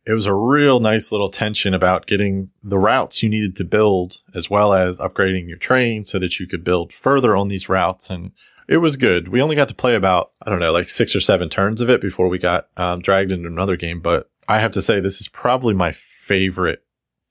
it 0.05 0.13
was 0.13 0.27
a 0.27 0.35
real 0.35 0.81
nice 0.81 1.13
little 1.13 1.31
tension 1.31 1.75
about 1.75 2.07
getting 2.07 2.51
the 2.63 2.79
routes 2.79 3.23
you 3.23 3.29
needed 3.29 3.57
to 3.57 3.65
build 3.65 4.23
as 4.35 4.49
well 4.49 4.73
as 4.73 4.99
upgrading 4.99 5.49
your 5.49 5.59
train 5.59 6.05
so 6.05 6.19
that 6.19 6.39
you 6.41 6.47
could 6.47 6.65
build 6.65 6.93
further 6.93 7.37
on 7.37 7.49
these 7.49 7.69
routes. 7.69 8.09
And 8.11 8.33
it 8.69 8.79
was 8.79 8.97
good. 8.97 9.29
We 9.29 9.43
only 9.43 9.57
got 9.57 9.69
to 9.69 9.75
play 9.75 9.95
about, 9.95 10.33
I 10.43 10.51
don't 10.51 10.61
know, 10.61 10.73
like 10.73 10.89
six 10.89 11.15
or 11.15 11.21
seven 11.21 11.49
turns 11.49 11.81
of 11.81 11.91
it 11.91 12.01
before 12.01 12.29
we 12.29 12.39
got 12.39 12.69
um, 12.77 13.01
dragged 13.01 13.31
into 13.31 13.49
another 13.49 13.77
game. 13.77 14.01
But 14.01 14.31
I 14.49 14.61
have 14.61 14.73
to 14.73 14.83
say, 14.83 14.99
this 14.99 15.21
is 15.21 15.29
probably 15.29 15.75
my 15.75 15.93
favorite 15.93 16.83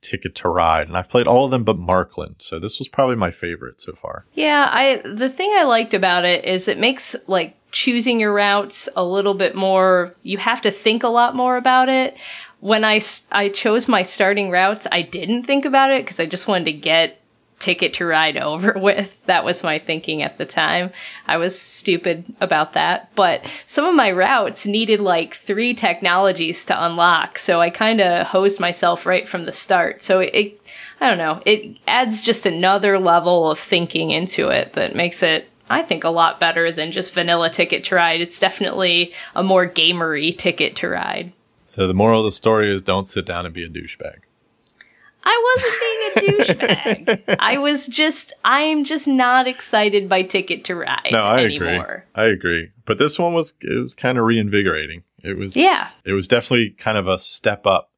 ticket 0.01 0.35
to 0.35 0.49
ride. 0.49 0.87
And 0.87 0.97
I've 0.97 1.09
played 1.09 1.27
all 1.27 1.45
of 1.45 1.51
them 1.51 1.63
but 1.63 1.77
Märklin. 1.77 2.41
So 2.41 2.59
this 2.59 2.79
was 2.79 2.87
probably 2.87 3.15
my 3.15 3.31
favorite 3.31 3.81
so 3.81 3.93
far. 3.93 4.25
Yeah, 4.33 4.69
I 4.71 5.01
the 5.03 5.29
thing 5.29 5.51
I 5.55 5.63
liked 5.63 5.93
about 5.93 6.25
it 6.25 6.45
is 6.45 6.67
it 6.67 6.79
makes 6.79 7.15
like 7.27 7.55
choosing 7.71 8.19
your 8.19 8.33
routes 8.33 8.87
a 8.95 9.03
little 9.03 9.33
bit 9.33 9.53
more 9.55 10.15
you 10.23 10.37
have 10.37 10.61
to 10.61 10.71
think 10.71 11.03
a 11.03 11.09
lot 11.09 11.35
more 11.35 11.57
about 11.57 11.89
it. 11.89 12.17
When 12.59 12.83
I 12.83 13.01
I 13.31 13.49
chose 13.49 13.87
my 13.87 14.03
starting 14.03 14.49
routes, 14.49 14.87
I 14.91 15.01
didn't 15.01 15.43
think 15.43 15.65
about 15.65 15.91
it 15.91 16.05
cuz 16.07 16.19
I 16.19 16.25
just 16.25 16.47
wanted 16.47 16.65
to 16.65 16.73
get 16.73 17.21
ticket 17.59 17.93
to 17.95 18.05
ride 18.05 18.37
over 18.41 18.73
with. 18.77 19.25
That 19.25 19.45
was 19.45 19.63
my 19.63 19.79
thinking 19.79 20.21
at 20.21 20.37
the 20.37 20.45
time. 20.45 20.91
I 21.25 21.37
was 21.37 21.59
stupid 21.59 22.25
about 22.39 22.73
that, 22.73 23.13
but 23.15 23.45
some 23.65 23.85
of 23.85 23.95
my 23.95 24.11
routes 24.11 24.65
needed 24.65 24.99
like 24.99 25.33
three 25.33 25.73
technologies 25.73 26.65
to 26.65 26.85
unlock, 26.85 27.37
so 27.37 27.61
I 27.61 27.69
kind 27.69 28.01
of 28.01 28.27
hosed 28.27 28.59
myself 28.59 29.05
right 29.05 29.27
from 29.27 29.45
the 29.45 29.51
start. 29.51 30.03
So 30.03 30.19
it 30.19 30.59
I 30.99 31.07
don't 31.07 31.17
know. 31.17 31.41
It 31.45 31.77
adds 31.87 32.23
just 32.23 32.45
another 32.45 32.97
level 32.99 33.51
of 33.51 33.59
thinking 33.59 34.11
into 34.11 34.49
it 34.49 34.73
that 34.73 34.95
makes 34.95 35.21
it, 35.21 35.47
I 35.69 35.83
think, 35.83 36.03
a 36.03 36.09
lot 36.09 36.39
better 36.39 36.71
than 36.71 36.91
just 36.91 37.13
vanilla 37.13 37.49
Ticket 37.49 37.83
to 37.85 37.95
Ride. 37.95 38.21
It's 38.21 38.39
definitely 38.39 39.13
a 39.35 39.43
more 39.43 39.67
gamery 39.69 40.35
Ticket 40.35 40.75
to 40.77 40.89
Ride. 40.89 41.33
So 41.65 41.85
the 41.85 41.93
moral 41.93 42.21
of 42.21 42.25
the 42.25 42.31
story 42.31 42.73
is 42.73 42.81
don't 42.81 43.05
sit 43.05 43.25
down 43.25 43.45
and 43.45 43.53
be 43.53 43.63
a 43.63 43.69
douchebag. 43.69 44.21
I 45.29 46.11
wasn't 46.15 46.23
being 46.23 46.37
a 46.37 46.43
douchebag. 46.43 47.35
I 47.39 47.57
was 47.57 47.87
just, 47.87 48.31
I'm 48.45 48.83
just 48.85 49.07
not 49.07 49.47
excited 49.47 50.07
by 50.07 50.23
Ticket 50.23 50.63
to 50.65 50.75
Ride 50.75 51.09
No, 51.11 51.23
I 51.23 51.43
anymore. 51.43 52.05
agree. 52.15 52.23
I 52.23 52.25
agree. 52.27 52.71
But 52.85 52.97
this 52.97 53.19
one 53.19 53.33
was 53.33 53.53
it 53.61 53.77
was 53.77 53.93
kind 53.93 54.17
of 54.17 54.23
reinvigorating. 54.23 55.03
It 55.23 55.37
was 55.37 55.57
Yeah. 55.57 55.89
It 56.05 56.13
was 56.13 56.27
definitely 56.27 56.69
kind 56.71 56.97
of 56.97 57.07
a 57.07 57.19
step 57.19 57.67
up. 57.67 57.91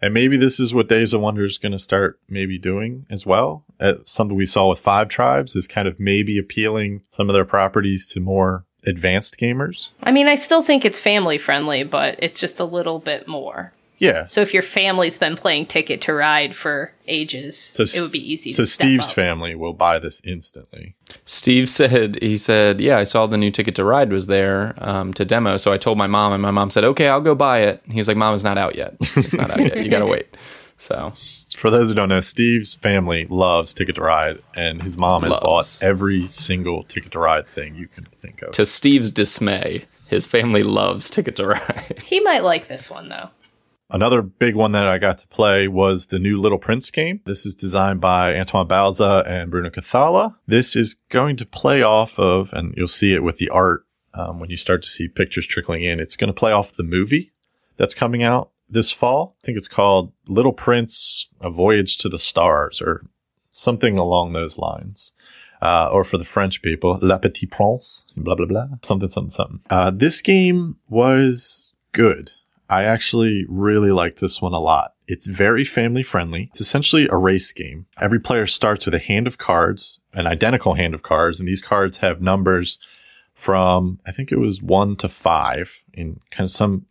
And 0.00 0.14
maybe 0.14 0.36
this 0.36 0.60
is 0.60 0.72
what 0.72 0.88
Days 0.88 1.12
of 1.12 1.20
Wonder 1.20 1.44
is 1.44 1.58
going 1.58 1.72
to 1.72 1.78
start 1.80 2.20
maybe 2.28 2.56
doing 2.58 3.04
as 3.10 3.26
well. 3.26 3.64
Uh, 3.80 3.94
something 4.04 4.36
we 4.36 4.46
saw 4.46 4.68
with 4.68 4.78
Five 4.78 5.08
Tribes 5.08 5.56
is 5.56 5.66
kind 5.66 5.88
of 5.88 5.98
maybe 5.98 6.38
appealing 6.38 7.02
some 7.10 7.28
of 7.28 7.34
their 7.34 7.44
properties 7.44 8.06
to 8.12 8.20
more 8.20 8.64
advanced 8.86 9.38
gamers. 9.40 9.90
I 10.00 10.12
mean, 10.12 10.28
I 10.28 10.36
still 10.36 10.62
think 10.62 10.84
it's 10.84 11.00
family 11.00 11.36
friendly, 11.36 11.82
but 11.82 12.14
it's 12.20 12.38
just 12.38 12.60
a 12.60 12.64
little 12.64 13.00
bit 13.00 13.26
more. 13.26 13.72
Yeah. 13.98 14.26
So 14.26 14.40
if 14.40 14.54
your 14.54 14.62
family's 14.62 15.18
been 15.18 15.34
playing 15.36 15.66
Ticket 15.66 16.00
to 16.02 16.14
Ride 16.14 16.54
for 16.54 16.92
ages, 17.06 17.58
So 17.58 17.82
it 17.82 18.00
would 18.00 18.12
be 18.12 18.18
easy 18.32 18.50
So 18.50 18.62
to 18.62 18.66
step 18.66 18.84
Steve's 18.86 19.08
up. 19.08 19.14
family 19.14 19.54
will 19.54 19.72
buy 19.72 19.98
this 19.98 20.20
instantly. 20.24 20.94
Steve 21.24 21.68
said, 21.68 22.18
he 22.22 22.36
said, 22.36 22.80
yeah, 22.80 22.98
I 22.98 23.04
saw 23.04 23.26
the 23.26 23.36
new 23.36 23.50
Ticket 23.50 23.74
to 23.76 23.84
Ride 23.84 24.10
was 24.12 24.26
there 24.28 24.74
um, 24.78 25.12
to 25.14 25.24
demo. 25.24 25.56
So 25.56 25.72
I 25.72 25.78
told 25.78 25.98
my 25.98 26.06
mom, 26.06 26.32
and 26.32 26.40
my 26.42 26.50
mom 26.52 26.70
said, 26.70 26.84
okay, 26.84 27.08
I'll 27.08 27.20
go 27.20 27.34
buy 27.34 27.58
it. 27.62 27.82
He 27.90 27.98
was 27.98 28.06
like, 28.08 28.16
Mom, 28.16 28.34
it's 28.34 28.44
not 28.44 28.56
out 28.58 28.76
yet. 28.76 28.96
It's 29.16 29.34
not 29.34 29.50
out 29.50 29.60
yet. 29.60 29.82
You 29.84 29.90
got 29.90 30.00
to 30.00 30.06
wait. 30.14 30.26
So 30.80 31.10
For 31.56 31.70
those 31.70 31.88
who 31.88 31.94
don't 31.94 32.08
know, 32.08 32.20
Steve's 32.20 32.76
family 32.76 33.26
loves 33.28 33.74
Ticket 33.74 33.96
to 33.96 34.00
Ride, 34.02 34.38
and 34.54 34.80
his 34.80 34.96
mom 34.96 35.22
has 35.22 35.32
Loves. 35.32 35.42
bought 35.42 35.78
every 35.82 36.28
single 36.28 36.84
Ticket 36.84 37.10
to 37.12 37.18
Ride 37.18 37.48
thing 37.48 37.74
you 37.74 37.88
can 37.88 38.04
think 38.22 38.42
of. 38.42 38.52
to 38.52 38.64
Steve's 38.64 39.10
dismay, 39.10 39.86
his 40.06 40.24
family 40.28 40.62
loves 40.62 41.10
Ticket 41.10 41.34
to 41.36 41.48
Ride. 41.48 42.00
He 42.04 42.20
might 42.20 42.44
like 42.44 42.68
this 42.68 42.88
one 42.88 43.08
though. 43.08 43.30
Another 43.90 44.20
big 44.20 44.54
one 44.54 44.72
that 44.72 44.86
I 44.86 44.98
got 44.98 45.16
to 45.18 45.28
play 45.28 45.66
was 45.66 46.06
the 46.06 46.18
new 46.18 46.38
Little 46.38 46.58
Prince 46.58 46.90
game. 46.90 47.20
This 47.24 47.46
is 47.46 47.54
designed 47.54 48.02
by 48.02 48.38
Antoine 48.38 48.68
Bauza 48.68 49.26
and 49.26 49.50
Bruno 49.50 49.70
Cathala. 49.70 50.34
This 50.46 50.76
is 50.76 50.96
going 51.08 51.36
to 51.36 51.46
play 51.46 51.82
off 51.82 52.18
of, 52.18 52.52
and 52.52 52.74
you'll 52.76 52.86
see 52.86 53.14
it 53.14 53.22
with 53.22 53.38
the 53.38 53.48
art 53.48 53.86
um, 54.12 54.40
when 54.40 54.50
you 54.50 54.58
start 54.58 54.82
to 54.82 54.88
see 54.88 55.08
pictures 55.08 55.46
trickling 55.46 55.84
in. 55.84 56.00
It's 56.00 56.16
going 56.16 56.28
to 56.28 56.38
play 56.38 56.52
off 56.52 56.74
the 56.74 56.82
movie 56.82 57.32
that's 57.78 57.94
coming 57.94 58.22
out 58.22 58.50
this 58.68 58.92
fall. 58.92 59.36
I 59.42 59.46
think 59.46 59.56
it's 59.56 59.68
called 59.68 60.12
Little 60.26 60.52
Prince: 60.52 61.28
A 61.40 61.48
Voyage 61.48 61.96
to 61.98 62.10
the 62.10 62.18
Stars, 62.18 62.82
or 62.82 63.06
something 63.50 63.98
along 63.98 64.34
those 64.34 64.58
lines. 64.58 65.14
Uh, 65.60 65.88
or 65.90 66.04
for 66.04 66.18
the 66.18 66.24
French 66.24 66.62
people, 66.62 67.00
La 67.02 67.18
Petite 67.18 67.50
Prince, 67.50 68.04
blah, 68.16 68.36
blah, 68.36 68.46
blah, 68.46 68.68
something, 68.82 69.08
something, 69.08 69.30
something. 69.30 69.60
Uh, 69.68 69.90
this 69.90 70.20
game 70.20 70.76
was 70.88 71.72
good. 71.90 72.30
I 72.68 72.84
actually 72.84 73.46
really 73.48 73.90
like 73.90 74.16
this 74.16 74.42
one 74.42 74.52
a 74.52 74.60
lot. 74.60 74.94
It's 75.06 75.26
very 75.26 75.64
family 75.64 76.02
friendly. 76.02 76.48
It's 76.50 76.60
essentially 76.60 77.08
a 77.10 77.16
race 77.16 77.50
game. 77.50 77.86
Every 78.00 78.20
player 78.20 78.46
starts 78.46 78.84
with 78.84 78.94
a 78.94 78.98
hand 78.98 79.26
of 79.26 79.38
cards, 79.38 80.00
an 80.12 80.26
identical 80.26 80.74
hand 80.74 80.94
of 80.94 81.02
cards, 81.02 81.40
and 81.40 81.48
these 81.48 81.62
cards 81.62 81.98
have 81.98 82.20
numbers 82.20 82.78
from, 83.32 84.00
I 84.06 84.12
think 84.12 84.32
it 84.32 84.38
was 84.38 84.60
one 84.60 84.96
to 84.96 85.08
five 85.08 85.82
in 85.94 86.20
kind 86.30 86.44
of 86.44 86.50
some 86.50 86.86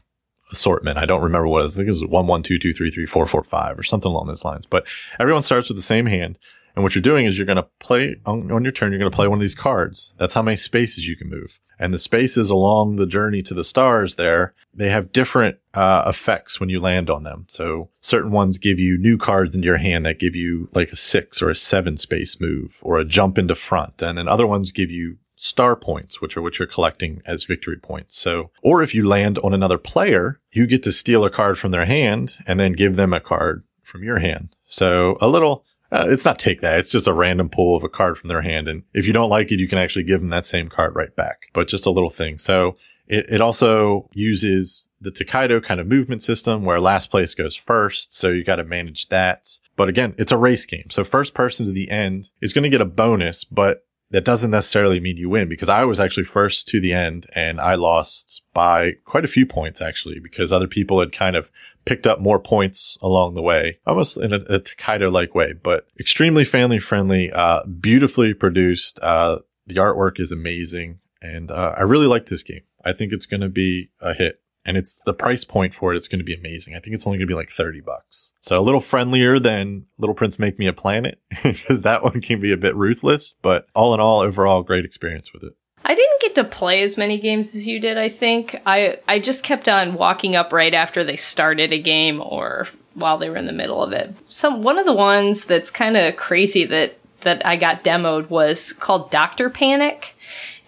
assortment. 0.52 0.98
I 0.98 1.06
don't 1.06 1.22
remember 1.22 1.48
what 1.48 1.60
it 1.60 1.64
was. 1.64 1.76
I 1.76 1.80
think 1.80 1.88
it 1.88 2.02
was 2.02 2.06
one, 2.06 2.26
one, 2.26 2.42
two, 2.42 2.58
two, 2.58 2.74
three, 2.74 2.90
three, 2.90 3.06
four, 3.06 3.26
four, 3.26 3.44
five, 3.44 3.78
or 3.78 3.84
something 3.84 4.10
along 4.10 4.28
those 4.28 4.46
lines. 4.46 4.66
But 4.66 4.88
everyone 5.20 5.44
starts 5.44 5.68
with 5.68 5.78
the 5.78 5.84
same 5.84 6.06
hand. 6.06 6.40
And 6.78 6.84
what 6.84 6.94
you're 6.94 7.02
doing 7.02 7.26
is 7.26 7.40
you're 7.40 7.48
going 7.48 7.56
to 7.56 7.68
play 7.80 8.18
on, 8.24 8.52
on 8.52 8.64
your 8.64 8.72
turn, 8.72 8.92
you're 8.92 9.00
going 9.00 9.10
to 9.10 9.16
play 9.16 9.28
one 9.28 9.40
of 9.40 9.42
these 9.42 9.56
cards. 9.56 10.14
That's 10.20 10.36
how 10.36 10.44
many 10.44 10.58
spaces 10.58 11.08
you 11.08 11.16
can 11.16 11.28
move. 11.28 11.60
And 11.80 11.92
the 11.92 11.98
spaces 11.98 12.52
along 12.52 12.98
the 12.98 13.08
journey 13.08 13.42
to 13.44 13.56
the 13.56 13.64
stars 13.64 14.16
there, 14.16 14.54
they 14.76 14.92
have 14.92 15.12
different 15.12 15.58
uh, 15.74 16.04
effects 16.06 16.60
when 16.60 16.70
you 16.70 16.80
land 16.80 17.10
on 17.10 17.24
them. 17.24 17.46
So 17.48 17.90
certain 18.00 18.30
ones 18.30 18.60
give 18.60 18.78
you 18.78 18.96
new 18.96 19.18
cards 19.18 19.56
into 19.56 19.66
your 19.66 19.78
hand 19.78 20.06
that 20.06 20.20
give 20.20 20.36
you 20.36 20.70
like 20.72 20.92
a 20.92 20.96
six 20.96 21.42
or 21.42 21.50
a 21.50 21.56
seven 21.56 21.98
space 21.98 22.40
move 22.40 22.78
or 22.84 23.00
a 23.00 23.06
jump 23.06 23.40
into 23.40 23.56
front. 23.56 24.04
And 24.04 24.16
then 24.16 24.28
other 24.28 24.46
ones 24.46 24.70
give 24.70 24.92
you 24.92 25.18
star 25.36 25.76
points, 25.76 26.22
which 26.22 26.38
are 26.38 26.44
what 26.44 26.60
you're 26.60 26.68
collecting 26.68 27.24
as 27.26 27.46
victory 27.46 27.78
points. 27.78 28.16
So, 28.16 28.52
or 28.62 28.84
if 28.84 28.94
you 28.94 29.08
land 29.08 29.40
on 29.40 29.52
another 29.52 29.80
player, 29.80 30.40
you 30.52 30.68
get 30.68 30.84
to 30.84 30.92
steal 30.92 31.26
a 31.26 31.32
card 31.32 31.58
from 31.58 31.72
their 31.72 31.86
hand 31.86 32.38
and 32.46 32.60
then 32.60 32.74
give 32.74 32.98
them 32.98 33.14
a 33.14 33.20
card 33.20 33.64
from 33.88 34.04
your 34.04 34.20
hand. 34.20 34.56
So 34.66 35.18
a 35.22 35.28
little, 35.28 35.66
uh, 35.92 36.06
it's 36.10 36.26
not 36.26 36.40
take 36.40 36.62
that. 36.62 36.80
It's 36.80 36.92
just 36.92 37.08
a 37.08 37.14
random 37.14 37.50
pull 37.50 37.76
of 37.76 37.84
a 37.84 37.90
card 37.90 38.18
from 38.18 38.28
their 38.28 38.42
hand. 38.42 38.68
And 38.68 38.84
if 38.94 39.08
you 39.08 39.14
don't 39.14 39.30
like 39.30 39.52
it, 39.52 39.60
you 39.60 39.68
can 39.68 39.78
actually 39.78 40.04
give 40.04 40.20
them 40.20 40.30
that 40.30 40.46
same 40.46 40.70
card 40.70 40.96
right 40.96 41.16
back, 41.16 41.50
but 41.54 41.68
just 41.68 41.86
a 41.86 41.92
little 41.92 42.10
thing. 42.10 42.38
So 42.38 42.76
it, 43.08 43.26
it 43.30 43.42
also 43.42 44.10
uses 44.14 44.88
the 45.00 45.12
Tokaido 45.12 45.62
kind 45.62 45.80
of 45.80 45.88
movement 45.88 46.24
system 46.24 46.66
where 46.66 46.80
last 46.80 47.10
place 47.10 47.34
goes 47.34 47.56
first. 47.56 48.14
So 48.14 48.30
you 48.30 48.44
got 48.44 48.58
to 48.58 48.64
manage 48.64 49.08
that. 49.08 49.48
But 49.76 49.90
again, 49.90 50.14
it's 50.18 50.32
a 50.32 50.38
race 50.38 50.66
game. 50.66 50.90
So 50.90 51.04
first 51.04 51.34
person 51.34 51.66
to 51.66 51.72
the 51.72 51.90
end 51.90 52.30
is 52.42 52.54
going 52.54 52.64
to 52.64 52.70
get 52.70 52.82
a 52.82 52.86
bonus, 52.86 53.44
but 53.44 53.86
that 54.12 54.26
doesn't 54.26 54.52
necessarily 54.52 55.00
mean 55.00 55.18
you 55.18 55.30
win 55.30 55.50
because 55.50 55.70
I 55.70 55.84
was 55.84 56.00
actually 56.00 56.24
first 56.24 56.68
to 56.70 56.80
the 56.80 56.94
end 56.94 57.28
and 57.36 57.60
I 57.60 57.76
lost 57.76 58.42
by 58.54 58.94
quite 59.04 59.26
a 59.26 59.30
few 59.30 59.46
points 59.46 59.82
actually 59.82 60.20
because 60.22 60.52
other 60.52 60.68
people 60.68 61.00
had 61.00 61.12
kind 61.12 61.36
of 61.36 61.50
picked 61.88 62.06
up 62.06 62.20
more 62.20 62.40
points 62.40 62.98
along 63.02 63.34
the 63.34 63.42
way, 63.42 63.80
almost 63.86 64.18
in 64.18 64.34
a, 64.34 64.40
a 64.50 64.60
Tokaido 64.60 65.10
like 65.10 65.34
way, 65.34 65.54
but 65.54 65.88
extremely 66.00 66.44
family 66.44 66.80
friendly, 66.80 67.32
uh, 67.32 67.64
beautifully 67.64 68.34
produced. 68.34 69.00
Uh, 69.02 69.40
the 69.66 69.76
artwork 69.76 70.20
is 70.20 70.32
amazing 70.32 71.00
and, 71.22 71.50
uh, 71.50 71.74
I 71.78 71.82
really 71.82 72.08
like 72.08 72.28
this 72.28 72.44
game. 72.44 72.62
I 72.84 72.94
think 72.94 73.12
it's 73.12 73.26
going 73.26 73.42
to 73.42 73.50
be 73.50 73.90
a 74.02 74.14
hit 74.14 74.42
and 74.66 74.76
it's 74.76 75.02
the 75.06 75.14
price 75.14 75.46
point 75.46 75.74
for 75.74 75.94
it. 75.94 75.96
It's 75.96 76.10
going 76.10 76.20
to 76.20 76.26
be 76.26 76.36
amazing. 76.36 76.76
I 76.76 76.80
think 76.80 76.94
it's 76.94 77.08
only 77.08 77.18
going 77.18 77.28
to 77.28 77.32
be 77.32 77.38
like 77.38 77.50
30 77.50 77.82
bucks. 77.82 78.34
So 78.42 78.60
a 78.60 78.62
little 78.62 78.82
friendlier 78.82 79.40
than 79.40 79.86
Little 79.98 80.14
Prince 80.14 80.38
Make 80.38 80.60
Me 80.60 80.68
a 80.68 80.74
Planet 80.74 81.20
because 81.44 81.84
that 81.84 82.04
one 82.04 82.20
can 82.22 82.42
be 82.42 82.52
a 82.52 82.58
bit 82.58 82.76
ruthless, 82.76 83.32
but 83.32 83.68
all 83.74 83.94
in 83.94 84.02
all, 84.02 84.20
overall, 84.20 84.64
great 84.64 84.84
experience 84.84 85.32
with 85.32 85.44
it. 85.44 85.54
I 85.88 85.96
didn't 85.96 86.22
get 86.22 86.36
to 86.36 86.44
play 86.44 86.84
as 86.84 86.98
many 86.98 87.18
games 87.18 87.56
as 87.56 87.66
you 87.66 87.80
did, 87.80 87.98
I 87.98 88.10
think. 88.10 88.62
I 88.66 89.00
I 89.08 89.20
just 89.20 89.44
kept 89.44 89.70
on 89.70 89.94
walking 89.94 90.36
up 90.36 90.52
right 90.52 90.74
after 90.74 91.06
they 91.06 91.16
started 91.16 91.72
a 91.72 91.82
game 91.82 92.22
or 92.22 92.68
while 92.94 93.18
they 93.18 93.30
were 93.30 93.38
in 93.38 93.46
the 93.46 93.54
middle 93.54 93.82
of 93.82 93.94
it. 93.94 94.14
Some 94.28 94.64
one 94.64 94.78
of 94.78 94.86
the 94.86 94.92
ones 94.92 95.46
that's 95.46 95.72
kind 95.72 95.96
of 95.96 96.18
crazy 96.18 96.66
that 96.66 96.98
that 97.22 97.46
I 97.46 97.56
got 97.56 97.86
demoed 97.86 98.30
was 98.30 98.74
called 98.74 99.12
Doctor 99.12 99.50
Panic. 99.50 100.18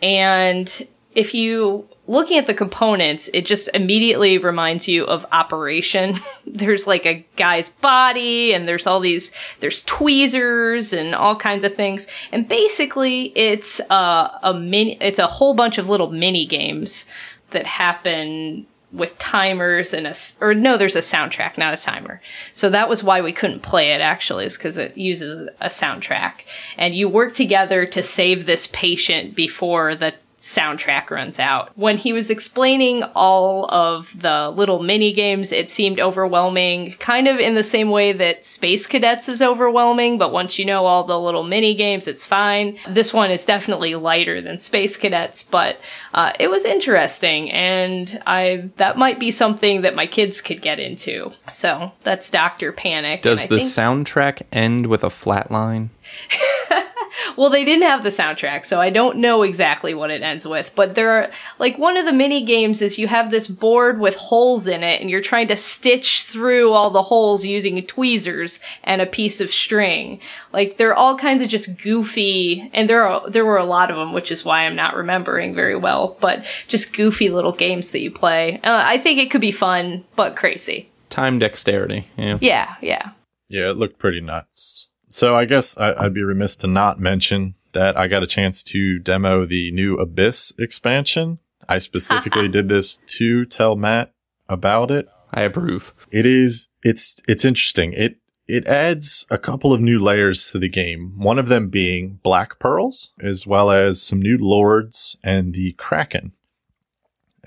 And 0.01 0.87
if 1.15 1.33
you 1.33 1.85
looking 2.09 2.39
at 2.39 2.47
the 2.47 2.55
components, 2.55 3.29
it 3.35 3.45
just 3.45 3.69
immediately 3.75 4.39
reminds 4.39 4.87
you 4.87 5.05
of 5.05 5.27
Operation. 5.31 6.15
there's 6.47 6.87
like 6.87 7.05
a 7.05 7.23
guy's 7.35 7.69
body 7.69 8.51
and 8.51 8.65
there's 8.65 8.87
all 8.87 8.99
these, 8.99 9.31
there's 9.59 9.83
tweezers 9.83 10.91
and 10.91 11.13
all 11.13 11.35
kinds 11.35 11.63
of 11.63 11.75
things. 11.75 12.07
And 12.31 12.47
basically 12.47 13.25
it's 13.37 13.79
uh, 13.91 14.39
a 14.41 14.55
mini, 14.55 14.97
it's 14.99 15.19
a 15.19 15.27
whole 15.27 15.53
bunch 15.53 15.77
of 15.77 15.87
little 15.87 16.09
mini 16.09 16.47
games 16.47 17.05
that 17.51 17.67
happen 17.67 18.65
with 18.91 19.19
timers 19.19 19.93
and 19.93 20.07
a, 20.07 20.15
or 20.41 20.55
no, 20.55 20.77
there's 20.77 20.95
a 20.95 20.99
soundtrack, 20.99 21.59
not 21.59 21.75
a 21.75 21.77
timer. 21.77 22.19
So 22.53 22.71
that 22.71 22.89
was 22.89 23.03
why 23.03 23.21
we 23.21 23.33
couldn't 23.33 23.59
play 23.59 23.91
it 23.91 24.01
actually, 24.01 24.45
is 24.45 24.57
because 24.57 24.77
it 24.77 24.97
uses 24.97 25.47
a 25.61 25.67
soundtrack. 25.67 26.41
And 26.75 26.95
you 26.95 27.07
work 27.07 27.35
together 27.35 27.85
to 27.85 28.01
save 28.01 28.47
this 28.47 28.65
patient 28.65 29.35
before 29.35 29.93
the 29.93 30.15
soundtrack 30.39 31.09
runs 31.09 31.39
out. 31.39 31.77
When 31.77 31.97
he 31.97 32.13
was 32.13 32.29
explaining 32.29 33.03
all 33.15 33.69
of 33.69 34.19
the 34.19 34.49
little 34.49 34.81
mini 34.81 35.13
games, 35.13 35.51
it 35.51 35.69
seemed 35.69 35.99
overwhelming, 35.99 36.93
kind 36.93 37.27
of 37.27 37.39
in 37.39 37.55
the 37.55 37.63
same 37.63 37.89
way 37.89 38.11
that 38.13 38.45
Space 38.45 38.87
Cadets 38.87 39.29
is 39.29 39.41
overwhelming, 39.41 40.17
but 40.17 40.31
once 40.31 40.57
you 40.57 40.65
know 40.65 40.85
all 40.85 41.03
the 41.03 41.19
little 41.19 41.43
mini 41.43 41.75
games, 41.75 42.07
it's 42.07 42.25
fine. 42.25 42.79
This 42.87 43.13
one 43.13 43.31
is 43.31 43.45
definitely 43.45 43.95
lighter 43.95 44.41
than 44.41 44.57
Space 44.57 44.97
Cadets, 44.97 45.43
but 45.43 45.79
uh, 46.13 46.31
it 46.39 46.49
was 46.49 46.65
interesting, 46.65 47.51
and 47.51 48.21
I 48.25 48.69
that 48.77 48.97
might 48.97 49.19
be 49.19 49.31
something 49.31 49.81
that 49.81 49.95
my 49.95 50.07
kids 50.07 50.41
could 50.41 50.61
get 50.61 50.79
into. 50.79 51.31
So 51.51 51.91
that's 52.03 52.29
Doctor 52.29 52.71
Panic. 52.71 53.21
Does 53.21 53.47
the 53.47 53.59
think- 53.59 53.61
soundtrack 53.69 54.43
end 54.51 54.87
with 54.87 55.03
a 55.03 55.09
flat 55.09 55.51
line? 55.51 55.89
Well, 57.37 57.49
they 57.49 57.65
didn't 57.65 57.87
have 57.87 58.03
the 58.03 58.09
soundtrack, 58.09 58.65
so 58.65 58.79
I 58.79 58.89
don't 58.89 59.17
know 59.17 59.43
exactly 59.43 59.93
what 59.93 60.11
it 60.11 60.21
ends 60.21 60.47
with. 60.47 60.71
But 60.75 60.95
there 60.95 61.11
are, 61.11 61.31
like, 61.57 61.77
one 61.77 61.97
of 61.97 62.05
the 62.05 62.13
mini 62.13 62.43
games 62.43 62.81
is 62.81 62.97
you 62.99 63.07
have 63.07 63.31
this 63.31 63.47
board 63.47 63.99
with 63.99 64.15
holes 64.15 64.67
in 64.67 64.83
it, 64.83 65.01
and 65.01 65.09
you're 65.09 65.21
trying 65.21 65.47
to 65.49 65.55
stitch 65.55 66.23
through 66.23 66.73
all 66.73 66.89
the 66.89 67.03
holes 67.03 67.45
using 67.45 67.81
tweezers 67.85 68.59
and 68.83 69.01
a 69.01 69.05
piece 69.05 69.41
of 69.41 69.49
string. 69.49 70.19
Like, 70.53 70.77
there 70.77 70.89
are 70.89 70.95
all 70.95 71.17
kinds 71.17 71.41
of 71.41 71.49
just 71.49 71.81
goofy, 71.81 72.69
and 72.73 72.89
there 72.89 73.05
are, 73.05 73.29
there 73.29 73.45
were 73.45 73.57
a 73.57 73.63
lot 73.63 73.91
of 73.91 73.97
them, 73.97 74.13
which 74.13 74.31
is 74.31 74.45
why 74.45 74.61
I'm 74.61 74.75
not 74.75 74.95
remembering 74.95 75.55
very 75.55 75.75
well, 75.75 76.17
but 76.19 76.45
just 76.67 76.93
goofy 76.93 77.29
little 77.29 77.53
games 77.53 77.91
that 77.91 78.01
you 78.01 78.11
play. 78.11 78.59
Uh, 78.63 78.81
I 78.85 78.97
think 78.97 79.19
it 79.19 79.31
could 79.31 79.41
be 79.41 79.51
fun, 79.51 80.05
but 80.15 80.35
crazy. 80.35 80.89
Time 81.09 81.39
dexterity. 81.39 82.07
Yeah. 82.17 82.37
Yeah, 82.41 82.75
yeah. 82.81 83.11
Yeah, 83.47 83.71
it 83.71 83.77
looked 83.77 83.97
pretty 83.97 84.21
nuts. 84.21 84.88
So 85.09 85.35
I 85.35 85.45
guess 85.45 85.77
I, 85.77 85.93
I'd 85.93 86.13
be 86.13 86.23
remiss 86.23 86.55
to 86.57 86.67
not 86.67 86.99
mention 86.99 87.55
that 87.73 87.97
I 87.97 88.07
got 88.07 88.23
a 88.23 88.27
chance 88.27 88.63
to 88.63 88.99
demo 88.99 89.45
the 89.45 89.71
new 89.71 89.95
Abyss 89.97 90.53
expansion. 90.57 91.39
I 91.67 91.79
specifically 91.79 92.47
did 92.49 92.69
this 92.69 92.97
to 92.97 93.45
tell 93.45 93.75
Matt 93.75 94.13
about 94.47 94.91
it. 94.91 95.07
I 95.31 95.41
approve. 95.41 95.93
It 96.11 96.25
is 96.25 96.69
it's 96.83 97.21
it's 97.27 97.45
interesting. 97.45 97.93
It 97.93 98.17
it 98.47 98.67
adds 98.67 99.27
a 99.29 99.37
couple 99.37 99.73
of 99.73 99.81
new 99.81 99.99
layers 99.99 100.51
to 100.51 100.59
the 100.59 100.69
game. 100.69 101.13
One 101.17 101.37
of 101.37 101.49
them 101.49 101.69
being 101.69 102.19
black 102.23 102.57
pearls, 102.57 103.11
as 103.19 103.45
well 103.45 103.69
as 103.69 104.01
some 104.01 104.19
new 104.19 104.39
lords 104.39 105.15
and 105.23 105.53
the 105.53 105.73
kraken. 105.73 106.33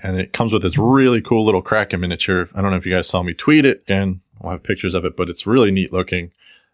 And 0.01 0.17
it 0.17 0.31
comes 0.31 0.53
with 0.53 0.61
this 0.61 0.77
really 0.77 1.21
cool 1.21 1.43
little 1.43 1.61
kraken 1.61 1.99
miniature. 1.99 2.49
I 2.55 2.61
don't 2.61 2.71
know 2.71 2.77
if 2.77 2.85
you 2.85 2.93
guys 2.93 3.07
saw 3.07 3.21
me 3.21 3.33
tweet 3.33 3.65
it. 3.65 3.81
Again, 3.81 4.21
I'll 4.41 4.51
have 4.51 4.63
pictures 4.63 4.95
of 4.95 5.03
it, 5.03 5.17
but 5.17 5.29
it's 5.29 5.45
really 5.45 5.71
neat 5.71 5.91
looking 5.91 6.31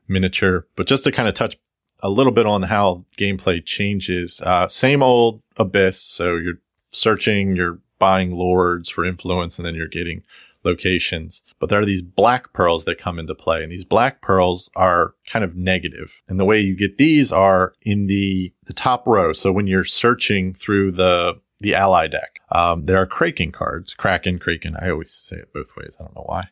miniature. 0.09 0.67
But 0.75 0.87
just 0.87 1.03
to 1.05 1.11
kind 1.11 1.29
of 1.29 1.35
touch 1.35 1.57
a 2.01 2.09
little 2.09 2.31
bit 2.31 2.45
on 2.45 2.63
how 2.63 3.05
gameplay 3.17 3.63
changes, 3.63 4.41
uh, 4.41 4.67
same 4.67 5.03
old 5.03 5.41
abyss. 5.57 6.01
So 6.01 6.35
you're 6.35 6.59
searching, 6.91 7.55
you're 7.55 7.79
buying 7.99 8.31
lords 8.31 8.89
for 8.89 9.05
influence, 9.05 9.57
and 9.57 9.65
then 9.65 9.75
you're 9.75 9.87
getting 9.87 10.23
locations. 10.63 11.43
But 11.59 11.69
there 11.69 11.79
are 11.79 11.85
these 11.85 12.01
black 12.01 12.53
pearls 12.53 12.85
that 12.85 12.97
come 12.97 13.19
into 13.19 13.35
play, 13.35 13.63
and 13.63 13.71
these 13.71 13.85
black 13.85 14.21
pearls 14.21 14.69
are 14.75 15.13
kind 15.27 15.43
of 15.45 15.55
negative. 15.55 16.21
And 16.27 16.39
the 16.39 16.45
way 16.45 16.59
you 16.59 16.75
get 16.75 16.97
these 16.97 17.31
are 17.31 17.73
in 17.81 18.07
the 18.07 18.53
the 18.65 18.73
top 18.73 19.05
row. 19.07 19.33
So 19.33 19.51
when 19.51 19.67
you're 19.67 19.83
searching 19.85 20.53
through 20.53 20.93
the 20.93 21.39
the 21.59 21.75
ally 21.75 22.07
deck, 22.07 22.39
um, 22.51 22.85
there 22.85 22.97
are 22.97 23.05
Kraken 23.05 23.51
cards, 23.51 23.93
Kraken, 23.93 24.39
Kraken. 24.39 24.75
I 24.81 24.89
always 24.89 25.11
say 25.11 25.37
it 25.37 25.53
both 25.53 25.75
ways. 25.75 25.95
I 25.99 26.03
don't 26.03 26.15
know 26.15 26.25
why, 26.25 26.47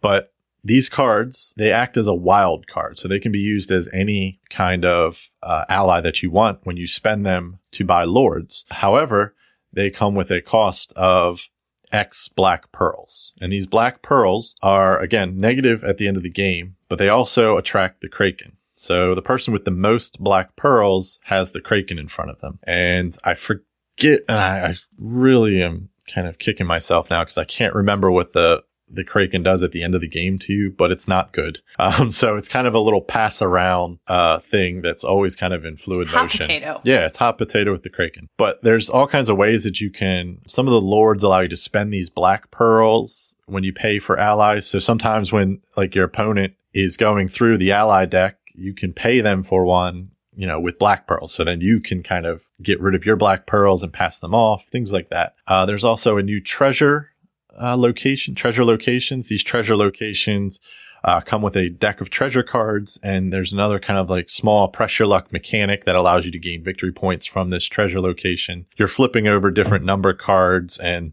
but 0.00 0.32
these 0.68 0.88
cards 0.88 1.54
they 1.56 1.72
act 1.72 1.96
as 1.96 2.06
a 2.06 2.14
wild 2.14 2.66
card, 2.66 2.98
so 2.98 3.08
they 3.08 3.18
can 3.18 3.32
be 3.32 3.38
used 3.38 3.70
as 3.70 3.88
any 3.92 4.40
kind 4.50 4.84
of 4.84 5.30
uh, 5.42 5.64
ally 5.68 6.00
that 6.00 6.22
you 6.22 6.30
want 6.30 6.60
when 6.64 6.76
you 6.76 6.86
spend 6.86 7.26
them 7.26 7.58
to 7.72 7.84
buy 7.84 8.04
lords. 8.04 8.64
However, 8.70 9.34
they 9.72 9.90
come 9.90 10.14
with 10.14 10.30
a 10.30 10.40
cost 10.40 10.92
of 10.96 11.48
X 11.92 12.28
black 12.28 12.70
pearls. 12.72 13.32
And 13.40 13.52
these 13.52 13.66
black 13.66 14.02
pearls 14.02 14.54
are, 14.62 14.98
again, 15.00 15.38
negative 15.38 15.82
at 15.84 15.96
the 15.96 16.06
end 16.06 16.16
of 16.16 16.22
the 16.22 16.30
game, 16.30 16.76
but 16.88 16.98
they 16.98 17.08
also 17.08 17.56
attract 17.56 18.00
the 18.00 18.08
Kraken. 18.08 18.56
So 18.72 19.14
the 19.14 19.22
person 19.22 19.52
with 19.52 19.64
the 19.64 19.70
most 19.70 20.20
black 20.20 20.54
pearls 20.54 21.18
has 21.24 21.52
the 21.52 21.60
Kraken 21.60 21.98
in 21.98 22.08
front 22.08 22.30
of 22.30 22.40
them. 22.40 22.58
And 22.62 23.16
I 23.24 23.34
forget, 23.34 24.20
and 24.28 24.38
I, 24.38 24.68
I 24.68 24.74
really 24.98 25.62
am 25.62 25.88
kind 26.12 26.28
of 26.28 26.38
kicking 26.38 26.66
myself 26.66 27.08
now 27.10 27.22
because 27.24 27.38
I 27.38 27.44
can't 27.44 27.74
remember 27.74 28.10
what 28.10 28.32
the 28.32 28.62
the 28.90 29.04
Kraken 29.04 29.42
does 29.42 29.62
at 29.62 29.72
the 29.72 29.82
end 29.82 29.94
of 29.94 30.00
the 30.00 30.08
game 30.08 30.38
to 30.40 30.52
you, 30.52 30.70
but 30.70 30.90
it's 30.90 31.06
not 31.08 31.32
good. 31.32 31.60
Um, 31.80 32.10
so 32.10 32.36
it's 32.36 32.48
kind 32.48 32.66
of 32.66 32.74
a 32.74 32.80
little 32.80 33.00
pass 33.00 33.40
around 33.40 33.98
uh, 34.08 34.40
thing 34.40 34.82
that's 34.82 35.04
always 35.04 35.36
kind 35.36 35.54
of 35.54 35.64
in 35.64 35.76
fluid 35.76 36.08
Hot 36.08 36.22
motion. 36.24 36.40
potato. 36.40 36.80
Yeah, 36.84 37.06
it's 37.06 37.18
hot 37.18 37.38
potato 37.38 37.70
with 37.72 37.82
the 37.84 37.88
Kraken. 37.88 38.28
But 38.36 38.62
there's 38.62 38.90
all 38.90 39.06
kinds 39.06 39.28
of 39.28 39.36
ways 39.36 39.62
that 39.64 39.80
you 39.80 39.90
can. 39.90 40.38
Some 40.46 40.66
of 40.66 40.72
the 40.72 40.80
lords 40.80 41.22
allow 41.22 41.40
you 41.40 41.48
to 41.48 41.56
spend 41.56 41.92
these 41.92 42.10
black 42.10 42.50
pearls 42.50 43.36
when 43.46 43.62
you 43.64 43.72
pay 43.72 43.98
for 44.00 44.18
allies. 44.18 44.66
So 44.66 44.78
sometimes 44.80 45.32
when 45.32 45.60
like 45.76 45.94
your 45.94 46.04
opponent 46.04 46.54
is 46.74 46.96
going 46.96 47.28
through 47.28 47.58
the 47.58 47.72
ally 47.72 48.04
deck, 48.04 48.36
you 48.54 48.74
can 48.74 48.92
pay 48.92 49.20
them 49.20 49.42
for 49.42 49.64
one. 49.64 50.10
You 50.34 50.46
know, 50.46 50.60
with 50.60 50.78
black 50.78 51.08
pearls. 51.08 51.34
So 51.34 51.42
then 51.42 51.60
you 51.60 51.80
can 51.80 52.04
kind 52.04 52.24
of 52.24 52.42
get 52.62 52.80
rid 52.80 52.94
of 52.94 53.04
your 53.04 53.16
black 53.16 53.44
pearls 53.46 53.82
and 53.82 53.92
pass 53.92 54.20
them 54.20 54.34
off, 54.36 54.66
things 54.66 54.92
like 54.92 55.08
that. 55.10 55.34
Uh, 55.48 55.66
there's 55.66 55.82
also 55.82 56.16
a 56.16 56.22
new 56.22 56.40
treasure 56.40 57.10
uh, 57.60 57.76
location, 57.76 58.34
treasure 58.34 58.64
locations. 58.64 59.28
These 59.28 59.44
treasure 59.44 59.76
locations 59.76 60.60
uh, 61.04 61.20
come 61.20 61.42
with 61.42 61.56
a 61.56 61.70
deck 61.70 62.00
of 62.00 62.10
treasure 62.10 62.42
cards, 62.42 62.98
and 63.02 63.32
there's 63.32 63.52
another 63.52 63.78
kind 63.78 63.98
of 63.98 64.10
like 64.10 64.28
small 64.28 64.68
pressure 64.68 65.06
luck 65.06 65.32
mechanic 65.32 65.84
that 65.84 65.94
allows 65.94 66.24
you 66.24 66.32
to 66.32 66.38
gain 66.38 66.62
victory 66.62 66.92
points 66.92 67.26
from 67.26 67.50
this 67.50 67.64
treasure 67.64 68.00
location. 68.00 68.66
You're 68.76 68.88
flipping 68.88 69.28
over 69.28 69.50
different 69.50 69.84
number 69.84 70.12
cards, 70.12 70.78
and 70.78 71.12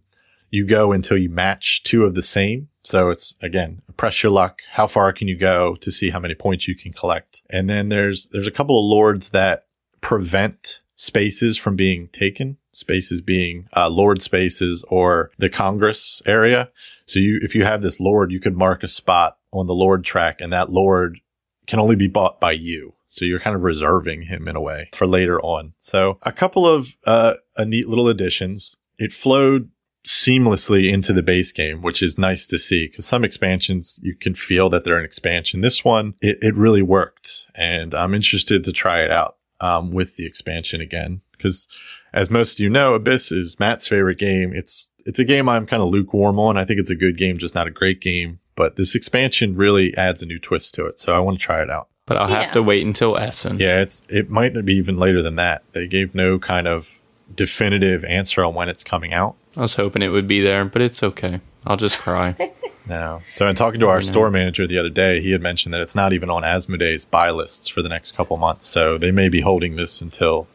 you 0.49 0.65
go 0.65 0.91
until 0.91 1.17
you 1.17 1.29
match 1.29 1.83
two 1.83 2.05
of 2.05 2.15
the 2.15 2.23
same. 2.23 2.69
So 2.83 3.09
it's 3.09 3.33
again 3.41 3.81
pressure 3.97 4.29
luck. 4.29 4.61
How 4.73 4.87
far 4.87 5.11
can 5.13 5.27
you 5.27 5.37
go 5.37 5.75
to 5.75 5.91
see 5.91 6.09
how 6.11 6.19
many 6.19 6.35
points 6.35 6.67
you 6.67 6.75
can 6.75 6.93
collect? 6.93 7.43
And 7.49 7.69
then 7.69 7.89
there's 7.89 8.29
there's 8.29 8.47
a 8.47 8.51
couple 8.51 8.79
of 8.79 8.89
lords 8.89 9.29
that 9.29 9.65
prevent 10.01 10.81
spaces 10.95 11.57
from 11.57 11.75
being 11.75 12.07
taken 12.09 12.57
spaces 12.75 13.21
being 13.21 13.67
uh, 13.75 13.89
lord 13.89 14.21
spaces 14.21 14.83
or 14.89 15.31
the 15.37 15.49
Congress 15.49 16.21
area. 16.25 16.69
So 17.07 17.19
you, 17.19 17.39
if 17.41 17.55
you 17.55 17.63
have 17.63 17.81
this 17.81 17.99
lord, 17.99 18.31
you 18.31 18.39
could 18.39 18.57
mark 18.57 18.83
a 18.83 18.87
spot 18.87 19.37
on 19.51 19.65
the 19.65 19.73
lord 19.73 20.03
track 20.03 20.41
and 20.41 20.51
that 20.51 20.71
lord 20.71 21.19
can 21.67 21.79
only 21.79 21.95
be 21.95 22.07
bought 22.07 22.39
by 22.39 22.51
you. 22.51 22.93
So 23.07 23.23
you're 23.23 23.39
kind 23.39 23.55
of 23.55 23.61
reserving 23.61 24.23
him 24.23 24.47
in 24.47 24.57
a 24.57 24.61
way 24.61 24.89
for 24.93 25.07
later 25.07 25.39
on. 25.39 25.73
So 25.79 26.19
a 26.23 26.33
couple 26.33 26.65
of, 26.65 26.97
uh, 27.05 27.35
a 27.55 27.63
neat 27.63 27.87
little 27.87 28.09
additions. 28.09 28.75
It 28.97 29.13
flowed 29.13 29.69
seamlessly 30.05 30.91
into 30.91 31.13
the 31.13 31.23
base 31.23 31.53
game, 31.53 31.81
which 31.81 32.03
is 32.03 32.17
nice 32.17 32.45
to 32.47 32.57
see 32.57 32.87
because 32.87 33.05
some 33.05 33.23
expansions 33.23 33.99
you 34.03 34.15
can 34.15 34.35
feel 34.35 34.69
that 34.69 34.83
they're 34.83 34.99
an 34.99 35.05
expansion. 35.05 35.61
This 35.61 35.85
one, 35.85 36.15
it, 36.19 36.37
it 36.41 36.55
really 36.55 36.81
worked 36.81 37.49
and 37.55 37.95
I'm 37.95 38.13
interested 38.13 38.65
to 38.65 38.73
try 38.73 39.01
it 39.01 39.11
out, 39.11 39.37
um, 39.61 39.91
with 39.91 40.17
the 40.17 40.27
expansion 40.27 40.81
again 40.81 41.21
because 41.31 41.67
as 42.15 42.31
most 42.31 42.53
of 42.53 42.61
you 42.61 42.69
know, 42.69 42.95
Abyss 42.95 43.31
is 43.31 43.59
Matt's 43.59 43.85
favorite 43.85 44.17
game. 44.17 44.53
It's 44.53 44.91
it's 45.05 45.19
a 45.19 45.25
game 45.25 45.47
I'm 45.47 45.67
kind 45.67 45.83
of 45.83 45.89
lukewarm 45.89 46.39
on. 46.39 46.57
I 46.57 46.65
think 46.65 46.79
it's 46.79 46.89
a 46.89 46.95
good 46.95 47.17
game, 47.17 47.37
just 47.37 47.53
not 47.53 47.67
a 47.67 47.71
great 47.71 47.99
game. 48.01 48.39
But 48.55 48.77
this 48.77 48.95
expansion 48.95 49.55
really 49.55 49.95
adds 49.97 50.23
a 50.23 50.25
new 50.25 50.39
twist 50.39 50.73
to 50.75 50.85
it, 50.85 50.97
so 50.97 51.13
I 51.13 51.19
want 51.19 51.37
to 51.37 51.43
try 51.43 51.61
it 51.61 51.69
out. 51.69 51.89
But 52.05 52.17
I'll 52.17 52.27
have 52.27 52.51
to 52.53 52.63
wait 52.63 52.85
until 52.85 53.17
Essen. 53.17 53.59
Yeah, 53.59 53.81
it's 53.81 54.01
it 54.07 54.29
might 54.29 54.65
be 54.65 54.75
even 54.75 54.97
later 54.97 55.21
than 55.21 55.35
that. 55.35 55.63
They 55.73 55.87
gave 55.87 56.15
no 56.15 56.39
kind 56.39 56.67
of 56.67 57.01
definitive 57.35 58.05
answer 58.05 58.43
on 58.45 58.53
when 58.53 58.69
it's 58.69 58.83
coming 58.83 59.13
out. 59.13 59.35
I 59.57 59.61
was 59.61 59.75
hoping 59.75 60.01
it 60.01 60.09
would 60.09 60.27
be 60.27 60.41
there, 60.41 60.63
but 60.63 60.81
it's 60.81 61.03
okay. 61.03 61.41
I'll 61.65 61.77
just 61.77 61.99
cry. 61.99 62.35
No. 62.87 63.23
So 63.31 63.47
in 63.47 63.55
talking 63.55 63.79
to 63.79 63.87
our 63.87 63.99
store 64.01 64.29
manager 64.29 64.67
the 64.67 64.77
other 64.77 64.91
day, 64.91 65.19
he 65.19 65.31
had 65.31 65.41
mentioned 65.41 65.73
that 65.73 65.81
it's 65.81 65.95
not 65.95 66.13
even 66.13 66.29
on 66.29 66.43
Asmodee's 66.43 67.03
buy 67.03 67.31
lists 67.31 67.67
for 67.67 67.81
the 67.81 67.89
next 67.89 68.11
couple 68.15 68.37
months. 68.37 68.67
So 68.67 68.99
they 68.99 69.09
may 69.09 69.27
be 69.27 69.41
holding 69.41 69.75
this 69.75 70.01
until 70.01 70.47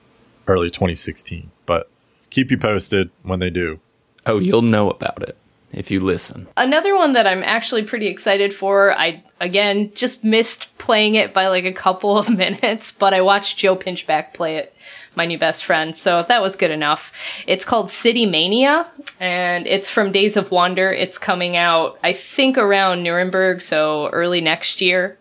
early 0.51 0.71
2016. 0.71 1.51
But 1.67 1.89
keep 2.31 2.51
you 2.51 2.59
posted 2.59 3.11
when 3.23 3.39
they 3.41 3.51
do. 3.51 3.81
oh, 4.27 4.39
you'll 4.39 4.63
know 4.63 4.91
about 4.91 5.23
it 5.23 5.37
if 5.73 5.91
you 5.91 6.01
listen. 6.01 6.49
Another 6.57 6.97
one 6.97 7.13
that 7.13 7.27
I'm 7.27 7.43
actually 7.45 7.85
pretty 7.85 8.09
excited 8.09 8.53
for. 8.53 8.93
I 8.93 9.23
again 9.41 9.93
just 9.95 10.25
missed 10.25 10.77
playing 10.79 11.15
it 11.15 11.33
by 11.33 11.47
like 11.47 11.65
a 11.65 11.73
couple 11.73 12.19
of 12.19 12.29
minutes, 12.37 12.93
but 12.93 13.15
I 13.15 13.21
watched 13.21 13.59
Joe 13.59 13.77
Pinchback 13.77 14.35
play 14.35 14.57
it, 14.57 14.75
my 15.15 15.27
new 15.27 15.39
best 15.39 15.65
friend, 15.65 15.97
so 15.97 16.25
that 16.29 16.43
was 16.43 16.57
good 16.57 16.71
enough. 16.73 17.13
It's 17.47 17.65
called 17.65 17.91
City 17.91 18.27
Mania, 18.27 18.87
and 19.21 19.67
it's 19.67 19.89
from 19.89 20.11
Days 20.13 20.37
of 20.37 20.51
Wonder. 20.51 20.93
It's 20.93 21.19
coming 21.19 21.57
out, 21.57 21.99
I 22.03 22.13
think, 22.15 22.59
around 22.59 23.03
Nuremberg, 23.05 23.63
so 23.63 24.09
early 24.09 24.41
next 24.41 24.81
year. 24.81 25.19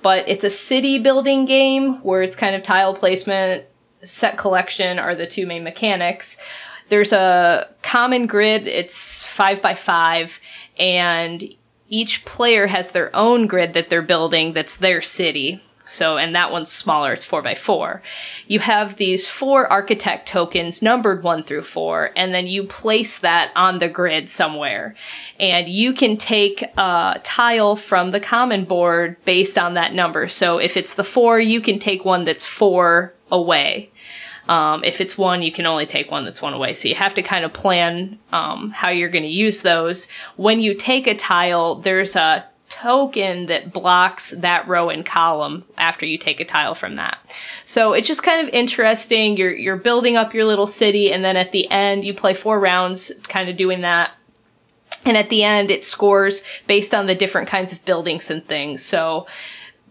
But 0.00 0.28
it's 0.28 0.44
a 0.44 0.50
city 0.50 1.00
building 1.00 1.44
game 1.44 1.94
where 2.04 2.22
it's 2.22 2.36
kind 2.36 2.54
of 2.54 2.62
tile 2.62 2.94
placement, 2.94 3.64
set 4.02 4.38
collection 4.38 4.98
are 4.98 5.14
the 5.14 5.26
two 5.26 5.46
main 5.46 5.64
mechanics. 5.64 6.38
There's 6.88 7.12
a 7.12 7.68
common 7.82 8.26
grid, 8.26 8.66
it's 8.66 9.22
five 9.22 9.60
by 9.60 9.74
five, 9.74 10.40
and 10.78 11.44
each 11.88 12.24
player 12.24 12.66
has 12.66 12.92
their 12.92 13.14
own 13.14 13.46
grid 13.46 13.74
that 13.74 13.88
they're 13.88 14.02
building 14.02 14.52
that's 14.52 14.76
their 14.76 15.02
city. 15.02 15.62
So, 15.90 16.18
and 16.18 16.34
that 16.34 16.52
one's 16.52 16.70
smaller, 16.70 17.12
it's 17.14 17.24
four 17.24 17.40
by 17.40 17.54
four. 17.54 18.02
You 18.46 18.60
have 18.60 18.96
these 18.96 19.26
four 19.26 19.66
architect 19.72 20.28
tokens 20.28 20.82
numbered 20.82 21.22
one 21.22 21.42
through 21.42 21.62
four, 21.62 22.10
and 22.14 22.34
then 22.34 22.46
you 22.46 22.64
place 22.64 23.20
that 23.20 23.52
on 23.56 23.78
the 23.78 23.88
grid 23.88 24.28
somewhere. 24.28 24.94
And 25.40 25.66
you 25.66 25.94
can 25.94 26.18
take 26.18 26.62
a 26.76 27.20
tile 27.24 27.74
from 27.74 28.10
the 28.10 28.20
common 28.20 28.64
board 28.64 29.16
based 29.24 29.56
on 29.56 29.74
that 29.74 29.94
number. 29.94 30.28
So 30.28 30.58
if 30.58 30.76
it's 30.76 30.94
the 30.94 31.04
four, 31.04 31.40
you 31.40 31.62
can 31.62 31.78
take 31.78 32.04
one 32.04 32.24
that's 32.24 32.44
four 32.44 33.14
away. 33.30 33.90
Um, 34.48 34.82
if 34.82 35.00
it's 35.00 35.18
one, 35.18 35.42
you 35.42 35.52
can 35.52 35.66
only 35.66 35.84
take 35.84 36.10
one 36.10 36.24
that's 36.24 36.40
one 36.40 36.54
away. 36.54 36.72
So 36.72 36.88
you 36.88 36.94
have 36.94 37.14
to 37.14 37.22
kind 37.22 37.44
of 37.44 37.52
plan 37.52 38.18
um, 38.32 38.70
how 38.70 38.88
you're 38.88 39.10
going 39.10 39.24
to 39.24 39.28
use 39.28 39.62
those. 39.62 40.08
When 40.36 40.60
you 40.60 40.74
take 40.74 41.06
a 41.06 41.14
tile, 41.14 41.74
there's 41.74 42.16
a 42.16 42.46
token 42.70 43.46
that 43.46 43.72
blocks 43.72 44.30
that 44.30 44.68
row 44.68 44.88
and 44.90 45.04
column 45.04 45.64
after 45.76 46.06
you 46.06 46.18
take 46.18 46.40
a 46.40 46.44
tile 46.44 46.74
from 46.74 46.96
that. 46.96 47.18
So 47.64 47.92
it's 47.92 48.08
just 48.08 48.22
kind 48.22 48.46
of 48.46 48.54
interesting. 48.54 49.36
You're 49.36 49.54
you're 49.54 49.76
building 49.76 50.16
up 50.16 50.34
your 50.34 50.44
little 50.44 50.66
city, 50.66 51.12
and 51.12 51.24
then 51.24 51.36
at 51.36 51.52
the 51.52 51.70
end, 51.70 52.04
you 52.04 52.14
play 52.14 52.34
four 52.34 52.58
rounds, 52.60 53.12
kind 53.24 53.48
of 53.48 53.56
doing 53.56 53.82
that. 53.82 54.12
And 55.04 55.16
at 55.16 55.30
the 55.30 55.44
end, 55.44 55.70
it 55.70 55.84
scores 55.84 56.42
based 56.66 56.94
on 56.94 57.06
the 57.06 57.14
different 57.14 57.48
kinds 57.48 57.72
of 57.72 57.84
buildings 57.84 58.30
and 58.30 58.44
things. 58.46 58.84
So 58.84 59.26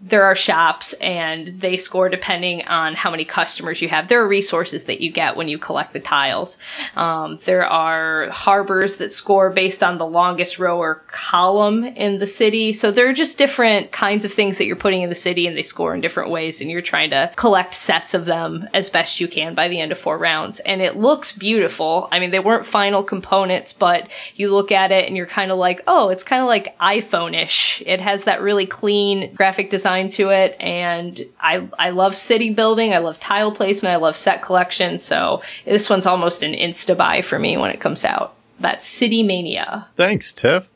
there 0.01 0.23
are 0.23 0.35
shops 0.35 0.93
and 0.93 1.59
they 1.59 1.77
score 1.77 2.09
depending 2.09 2.63
on 2.67 2.93
how 2.93 3.09
many 3.09 3.25
customers 3.25 3.81
you 3.81 3.89
have. 3.89 4.07
There 4.07 4.21
are 4.21 4.27
resources 4.27 4.85
that 4.85 5.01
you 5.01 5.11
get 5.11 5.35
when 5.35 5.47
you 5.47 5.57
collect 5.57 5.93
the 5.93 5.99
tiles. 5.99 6.57
Um, 6.95 7.39
there 7.45 7.65
are 7.65 8.29
harbors 8.29 8.97
that 8.97 9.13
score 9.13 9.49
based 9.49 9.83
on 9.83 9.97
the 9.97 10.05
longest 10.05 10.59
row 10.59 10.77
or 10.77 11.03
column 11.07 11.83
in 11.83 12.19
the 12.19 12.27
city. 12.27 12.73
So 12.73 12.91
there 12.91 13.09
are 13.09 13.13
just 13.13 13.37
different 13.37 13.91
kinds 13.91 14.23
of 14.23 14.31
things 14.31 14.57
that 14.57 14.65
you're 14.65 14.75
putting 14.75 15.01
in 15.01 15.09
the 15.09 15.15
city 15.15 15.47
and 15.47 15.57
they 15.57 15.63
score 15.63 15.95
in 15.95 16.01
different 16.01 16.29
ways 16.29 16.61
and 16.61 16.69
you're 16.69 16.81
trying 16.81 17.09
to 17.09 17.31
collect 17.35 17.73
sets 17.73 18.13
of 18.13 18.25
them 18.25 18.69
as 18.73 18.89
best 18.89 19.19
you 19.19 19.27
can 19.27 19.55
by 19.55 19.67
the 19.67 19.79
end 19.79 19.91
of 19.91 19.97
four 19.97 20.17
rounds. 20.17 20.59
And 20.59 20.81
it 20.81 20.95
looks 20.95 21.31
beautiful. 21.31 22.07
I 22.11 22.19
mean, 22.19 22.31
they 22.31 22.39
weren't 22.39 22.65
final 22.65 23.03
components, 23.03 23.73
but 23.73 24.09
you 24.35 24.53
look 24.53 24.71
at 24.71 24.91
it 24.91 25.07
and 25.07 25.17
you're 25.17 25.25
kind 25.25 25.51
of 25.51 25.57
like, 25.57 25.81
oh, 25.87 26.09
it's 26.09 26.23
kind 26.23 26.41
of 26.41 26.47
like 26.47 26.77
iPhone-ish. 26.79 27.81
It 27.85 27.99
has 27.99 28.25
that 28.25 28.41
really 28.41 28.65
clean 28.65 29.33
graphic 29.33 29.69
design 29.69 29.86
design 29.87 30.09
to 30.09 30.29
it 30.29 30.57
and 30.59 31.21
I 31.39 31.65
I 31.79 31.91
love 31.91 32.17
city 32.17 32.49
building, 32.49 32.93
I 32.93 32.97
love 32.97 33.21
tile 33.21 33.53
placement, 33.53 33.93
I 33.93 33.97
love 33.97 34.17
set 34.17 34.41
collection, 34.41 34.99
so 34.99 35.41
this 35.63 35.89
one's 35.89 36.05
almost 36.05 36.43
an 36.43 36.51
insta 36.51 36.97
buy 36.97 37.21
for 37.21 37.39
me 37.39 37.55
when 37.55 37.71
it 37.71 37.79
comes 37.79 38.03
out. 38.03 38.35
That's 38.59 38.85
City 38.85 39.23
Mania. 39.23 39.87
Thanks, 39.95 40.33
Tiff. 40.33 40.67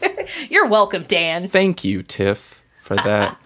You're 0.50 0.68
welcome, 0.68 1.02
Dan. 1.02 1.48
Thank 1.48 1.82
you, 1.82 2.04
Tiff, 2.04 2.62
for 2.80 2.94
that 2.94 3.36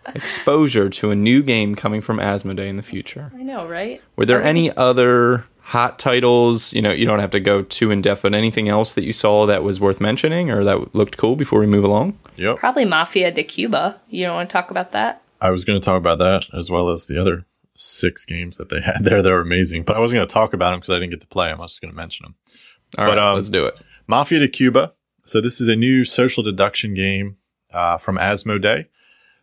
exposure 0.14 0.88
to 0.90 1.12
a 1.12 1.14
new 1.14 1.42
game 1.42 1.76
coming 1.76 2.00
from 2.00 2.18
Asmodee 2.18 2.66
in 2.66 2.76
the 2.76 2.82
future. 2.82 3.30
I 3.32 3.42
know, 3.42 3.68
right? 3.68 4.02
Were 4.16 4.26
there 4.26 4.42
any 4.42 4.76
other 4.76 5.44
hot 5.64 5.98
titles? 5.98 6.72
You 6.72 6.82
know, 6.82 6.92
you 6.92 7.06
don't 7.06 7.18
have 7.18 7.30
to 7.32 7.40
go 7.40 7.62
too 7.62 7.90
in 7.90 8.02
depth, 8.02 8.22
but 8.22 8.34
anything 8.34 8.68
else 8.68 8.92
that 8.94 9.04
you 9.04 9.12
saw 9.12 9.46
that 9.46 9.62
was 9.62 9.80
worth 9.80 10.00
mentioning 10.00 10.50
or 10.50 10.62
that 10.64 10.94
looked 10.94 11.16
cool 11.16 11.36
before 11.36 11.58
we 11.60 11.66
move 11.66 11.84
along? 11.84 12.18
Yep. 12.36 12.58
Probably 12.58 12.84
Mafia 12.84 13.32
de 13.32 13.42
Cuba. 13.44 14.00
You 14.08 14.26
don't 14.26 14.34
want 14.36 14.48
to 14.48 14.52
talk 14.52 14.70
about 14.70 14.92
that? 14.92 15.22
I 15.40 15.50
was 15.50 15.64
going 15.64 15.80
to 15.80 15.84
talk 15.84 15.98
about 15.98 16.18
that 16.18 16.46
as 16.56 16.70
well 16.70 16.88
as 16.90 17.06
the 17.06 17.20
other 17.20 17.44
six 17.74 18.24
games 18.24 18.56
that 18.58 18.68
they 18.68 18.80
had 18.84 19.04
there. 19.04 19.22
They 19.22 19.30
were 19.30 19.40
amazing, 19.40 19.82
but 19.84 19.96
I 19.96 20.00
wasn't 20.00 20.18
going 20.18 20.28
to 20.28 20.32
talk 20.32 20.52
about 20.54 20.70
them 20.70 20.80
because 20.80 20.90
I 20.94 20.98
didn't 20.98 21.10
get 21.10 21.20
to 21.22 21.26
play 21.26 21.48
them. 21.48 21.58
I 21.60 21.64
was 21.64 21.72
just 21.72 21.80
going 21.80 21.92
to 21.92 21.96
mention 21.96 22.24
them. 22.24 22.34
All 22.98 23.06
But, 23.06 23.18
right, 23.18 23.18
um, 23.18 23.34
let's 23.34 23.48
do 23.50 23.66
it. 23.66 23.80
Mafia 24.06 24.38
de 24.38 24.48
Cuba. 24.48 24.92
So 25.26 25.40
this 25.40 25.60
is 25.60 25.68
a 25.68 25.74
new 25.76 26.04
social 26.04 26.42
deduction 26.42 26.92
game 26.94 27.38
uh, 27.72 27.96
from 27.98 28.16
Asmodee. 28.18 28.86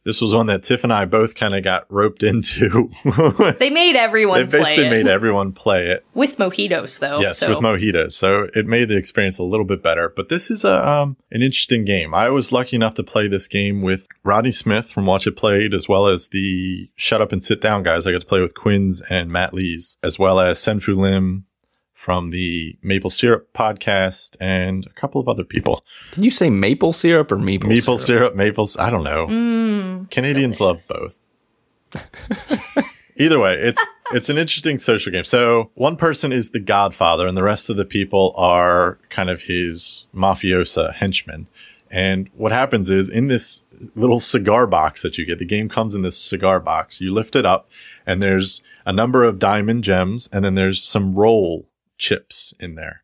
This 0.04 0.20
was 0.20 0.34
one 0.34 0.48
that 0.48 0.64
Tiff 0.64 0.84
and 0.84 0.92
I 0.92 1.06
both 1.06 1.36
kind 1.36 1.56
of 1.56 1.64
got 1.64 1.86
roped 1.90 2.24
into. 2.24 2.90
They 3.60 3.70
made 3.70 3.96
everyone 3.96 4.38
they 4.38 4.58
basically 4.60 4.90
made 4.90 5.08
everyone 5.08 5.52
play 5.52 5.90
it. 5.90 6.06
with 6.14 6.38
mojitos 6.38 7.00
though. 7.00 7.20
Yes, 7.20 7.38
so 7.38 7.50
with 7.50 7.64
mojitos. 7.64 8.14
So 8.14 8.48
it 8.56 8.66
made 8.66 8.90
the 8.90 8.98
experience 8.98 9.38
a 9.38 9.44
little 9.44 9.66
bit 9.66 9.84
better. 9.84 10.12
But 10.16 10.30
this 10.30 10.50
is 10.50 10.64
a 10.64 10.88
um, 10.88 11.18
an 11.32 11.42
interesting 11.42 11.86
game. 11.86 12.14
I 12.14 12.30
was 12.30 12.52
lucky 12.52 12.76
enough 12.76 12.96
to 12.96 13.04
play 13.04 13.28
this 13.28 13.48
game 13.48 13.82
with 13.82 14.08
Rodney 14.24 14.52
Smith 14.52 14.88
from 14.88 15.06
Watch 15.06 15.28
It 15.28 15.36
Played, 15.36 15.74
as 15.74 15.88
well 15.88 16.08
as 16.08 16.30
the 16.30 16.90
Shut 16.96 17.22
Up 17.22 17.32
and 17.32 17.44
Sit 17.44 17.62
Down 17.62 17.84
guys. 17.84 18.08
I 18.08 18.12
got 18.12 18.22
to 18.22 18.28
play 18.28 18.42
with 18.42 18.56
Quinns 18.56 19.02
and 19.10 19.30
Matt 19.30 19.54
Lees, 19.54 19.98
as 20.02 20.18
well 20.18 20.40
as 20.40 20.60
Sen-Foong 20.60 20.98
Lim 20.98 21.46
from 22.02 22.32
the 22.32 22.76
Maple 22.82 23.12
Syrup 23.12 23.54
podcast, 23.54 24.36
and 24.42 24.88
a 24.88 24.90
couple 24.90 25.22
of 25.22 25.28
other 25.28 25.44
people. 25.44 25.86
Did 26.14 26.26
you 26.26 26.32
say 26.32 26.50
maple 26.50 26.94
syrup 26.94 27.32
or 27.32 27.38
maple, 27.38 27.70
Maple 27.70 28.00
syrup? 28.00 28.22
syrup, 28.32 28.36
maples. 28.36 28.76
I 28.76 28.90
don't 28.90 29.04
know. 29.04 29.28
Mm, 29.28 30.10
Canadians 30.10 30.58
delicious. 30.58 30.90
love 30.90 31.20
both. 31.94 32.84
Either 33.18 33.40
way, 33.40 33.54
it's 33.54 33.86
it's 34.14 34.30
an 34.30 34.40
interesting 34.40 34.80
social 34.80 35.12
game. 35.12 35.24
So 35.24 35.70
one 35.76 35.96
person 35.96 36.32
is 36.34 36.50
the 36.50 36.60
Godfather, 36.60 37.28
and 37.28 37.38
the 37.38 37.44
rest 37.44 37.70
of 37.70 37.78
the 37.78 37.86
people 37.86 38.34
are 38.36 38.98
kind 39.12 39.30
of 39.30 39.42
his 39.44 40.08
mafiosa 40.16 40.96
henchmen. 40.96 41.46
And 41.92 42.30
what 42.34 42.52
happens 42.52 42.90
is 42.90 43.10
in 43.10 43.28
this 43.28 43.64
little 43.96 44.20
cigar 44.20 44.66
box 44.66 45.04
that 45.04 45.20
you 45.20 45.26
get, 45.26 45.38
the 45.38 45.46
game 45.46 45.70
comes 45.70 45.94
in 45.94 46.02
this 46.02 46.18
cigar 46.18 46.60
box. 46.60 47.00
You 47.00 47.14
lift 47.14 47.36
it 47.36 47.46
up, 47.46 47.70
and 48.08 48.24
there's 48.24 48.64
a 48.88 48.94
number 48.94 49.24
of 49.24 49.38
diamond 49.38 49.84
gems, 49.84 50.28
and 50.32 50.44
then 50.44 50.56
there's 50.56 50.82
some 50.84 51.14
role 51.14 51.68
chips 52.02 52.54
in 52.60 52.76
there. 52.76 53.04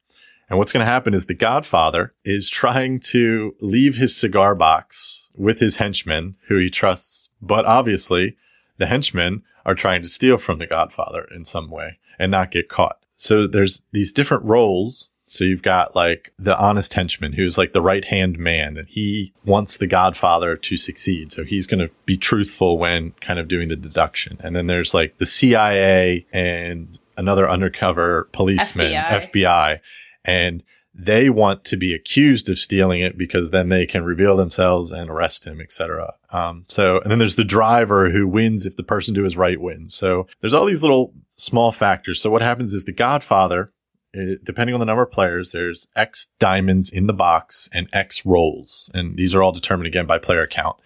And 0.49 0.57
what's 0.57 0.71
going 0.71 0.85
to 0.85 0.91
happen 0.91 1.13
is 1.13 1.25
the 1.25 1.33
Godfather 1.33 2.13
is 2.25 2.49
trying 2.49 2.99
to 3.01 3.55
leave 3.61 3.95
his 3.95 4.15
cigar 4.15 4.55
box 4.55 5.29
with 5.35 5.59
his 5.59 5.75
henchmen, 5.75 6.35
who 6.47 6.57
he 6.57 6.69
trusts, 6.69 7.29
but 7.41 7.65
obviously 7.65 8.35
the 8.77 8.87
henchmen 8.87 9.43
are 9.65 9.75
trying 9.75 10.01
to 10.01 10.07
steal 10.07 10.37
from 10.37 10.59
the 10.59 10.67
Godfather 10.67 11.27
in 11.35 11.43
some 11.45 11.69
way 11.69 11.99
and 12.17 12.31
not 12.31 12.51
get 12.51 12.69
caught. 12.69 12.97
So 13.17 13.45
there's 13.45 13.83
these 13.91 14.11
different 14.11 14.45
roles. 14.45 15.09
So 15.25 15.43
you've 15.43 15.61
got 15.61 15.93
like 15.93 16.31
the 16.39 16.57
honest 16.57 16.93
henchman 16.93 17.33
who's 17.33 17.57
like 17.57 17.73
the 17.73 17.81
right 17.81 18.05
hand 18.05 18.39
man 18.39 18.77
and 18.77 18.87
he 18.87 19.33
wants 19.43 19.75
the 19.75 19.87
Godfather 19.87 20.55
to 20.55 20.77
succeed. 20.77 21.33
So 21.33 21.43
he's 21.43 21.67
going 21.67 21.85
to 21.85 21.93
be 22.05 22.15
truthful 22.15 22.77
when 22.77 23.11
kind 23.19 23.37
of 23.37 23.49
doing 23.49 23.67
the 23.67 23.75
deduction. 23.75 24.37
And 24.39 24.55
then 24.55 24.67
there's 24.67 24.93
like 24.93 25.17
the 25.17 25.25
CIA 25.25 26.25
and 26.31 26.97
another 27.17 27.49
undercover 27.49 28.29
policeman, 28.31 28.91
FBI. 28.91 29.31
FBI 29.33 29.79
and 30.23 30.63
they 30.93 31.29
want 31.29 31.63
to 31.65 31.77
be 31.77 31.93
accused 31.93 32.49
of 32.49 32.57
stealing 32.57 33.01
it 33.01 33.17
because 33.17 33.51
then 33.51 33.69
they 33.69 33.85
can 33.85 34.03
reveal 34.03 34.35
themselves 34.35 34.91
and 34.91 35.09
arrest 35.09 35.45
him, 35.45 35.61
etc. 35.61 36.15
Um, 36.31 36.65
so, 36.67 36.99
and 37.01 37.11
then 37.11 37.19
there's 37.19 37.35
the 37.35 37.43
driver 37.43 38.09
who 38.09 38.27
wins 38.27 38.65
if 38.65 38.75
the 38.75 38.83
person 38.83 39.13
to 39.15 39.23
his 39.23 39.37
right 39.37 39.61
wins. 39.61 39.93
So 39.93 40.27
there's 40.41 40.55
all 40.55 40.65
these 40.65 40.81
little 40.81 41.13
small 41.35 41.71
factors. 41.71 42.19
So 42.19 42.31
what 42.31 42.41
happens 42.41 42.73
is 42.73 42.85
the 42.85 42.91
Godfather, 42.91 43.71
eh, 44.15 44.35
depending 44.43 44.73
on 44.73 44.79
the 44.79 44.87
number 44.87 45.03
of 45.03 45.11
players, 45.11 45.51
there's 45.51 45.87
X 45.95 46.29
diamonds 46.39 46.89
in 46.89 47.05
the 47.05 47.13
box 47.13 47.69
and 47.71 47.87
X 47.93 48.25
roles, 48.25 48.89
and 48.95 49.17
these 49.17 49.35
are 49.35 49.43
all 49.43 49.51
determined 49.51 49.87
again 49.87 50.07
by 50.07 50.17
player 50.17 50.47
count. 50.47 50.77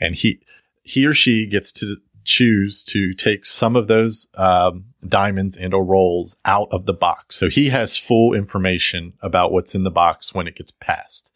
And 0.00 0.14
he, 0.14 0.40
he 0.82 1.06
or 1.06 1.12
she 1.12 1.44
gets 1.44 1.70
to 1.72 1.96
choose 2.24 2.82
to 2.84 3.12
take 3.14 3.44
some 3.44 3.76
of 3.76 3.88
those 3.88 4.26
um, 4.34 4.86
diamonds 5.06 5.56
and 5.56 5.72
or 5.72 5.84
roles 5.84 6.36
out 6.44 6.68
of 6.70 6.86
the 6.86 6.94
box. 6.94 7.36
So 7.36 7.48
he 7.48 7.70
has 7.70 7.96
full 7.96 8.34
information 8.34 9.14
about 9.20 9.52
what's 9.52 9.74
in 9.74 9.84
the 9.84 9.90
box 9.90 10.34
when 10.34 10.46
it 10.46 10.56
gets 10.56 10.70
passed. 10.70 11.32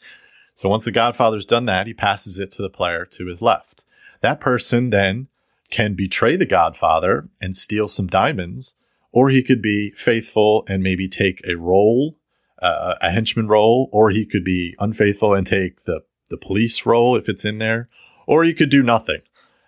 So 0.54 0.68
once 0.68 0.84
the 0.84 0.92
Godfather's 0.92 1.46
done 1.46 1.66
that, 1.66 1.86
he 1.86 1.94
passes 1.94 2.38
it 2.38 2.50
to 2.52 2.62
the 2.62 2.70
player 2.70 3.04
to 3.06 3.26
his 3.26 3.42
left. 3.42 3.84
That 4.20 4.40
person 4.40 4.90
then 4.90 5.28
can 5.70 5.94
betray 5.94 6.36
the 6.36 6.46
Godfather 6.46 7.28
and 7.40 7.56
steal 7.56 7.88
some 7.88 8.06
diamonds, 8.06 8.76
or 9.10 9.30
he 9.30 9.42
could 9.42 9.60
be 9.60 9.92
faithful 9.96 10.64
and 10.68 10.82
maybe 10.82 11.08
take 11.08 11.40
a 11.46 11.56
role, 11.56 12.16
uh, 12.62 12.94
a 13.00 13.10
henchman 13.10 13.48
role, 13.48 13.88
or 13.92 14.10
he 14.10 14.24
could 14.24 14.44
be 14.44 14.76
unfaithful 14.78 15.34
and 15.34 15.46
take 15.46 15.84
the, 15.84 16.02
the 16.30 16.36
police 16.36 16.86
role 16.86 17.16
if 17.16 17.28
it's 17.28 17.44
in 17.44 17.58
there, 17.58 17.88
or 18.26 18.44
he 18.44 18.54
could 18.54 18.70
do 18.70 18.82
nothing 18.82 19.20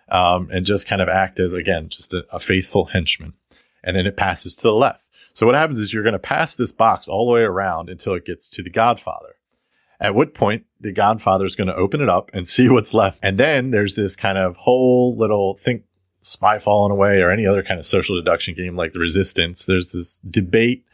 um, 0.09 0.49
and 0.51 0.65
just 0.65 0.87
kind 0.87 1.01
of 1.01 1.09
act 1.09 1.39
as, 1.39 1.53
again, 1.53 1.89
just 1.89 2.13
a, 2.13 2.25
a 2.31 2.39
faithful 2.39 2.85
henchman. 2.85 3.33
And 3.83 3.95
then 3.95 4.05
it 4.05 4.17
passes 4.17 4.55
to 4.55 4.63
the 4.63 4.73
left. 4.73 5.03
So 5.33 5.45
what 5.45 5.55
happens 5.55 5.77
is 5.77 5.93
you're 5.93 6.03
going 6.03 6.13
to 6.13 6.19
pass 6.19 6.55
this 6.55 6.71
box 6.71 7.07
all 7.07 7.27
the 7.27 7.33
way 7.33 7.41
around 7.41 7.89
until 7.89 8.15
it 8.15 8.25
gets 8.25 8.49
to 8.49 8.63
the 8.63 8.69
Godfather. 8.69 9.35
At 9.99 10.15
what 10.15 10.33
point 10.33 10.65
the 10.79 10.91
Godfather 10.91 11.45
is 11.45 11.55
going 11.55 11.67
to 11.67 11.75
open 11.75 12.01
it 12.01 12.09
up 12.09 12.31
and 12.33 12.47
see 12.47 12.69
what's 12.69 12.93
left. 12.93 13.19
And 13.21 13.37
then 13.37 13.71
there's 13.71 13.95
this 13.95 14.15
kind 14.15 14.37
of 14.37 14.55
whole 14.57 15.15
little 15.15 15.57
think 15.57 15.83
spy 16.21 16.59
falling 16.59 16.91
away 16.91 17.21
or 17.21 17.31
any 17.31 17.45
other 17.45 17.63
kind 17.63 17.79
of 17.79 17.85
social 17.85 18.15
deduction 18.15 18.55
game 18.55 18.75
like 18.75 18.93
the 18.93 18.99
resistance. 18.99 19.65
There's 19.65 19.91
this 19.91 20.19
debate. 20.19 20.85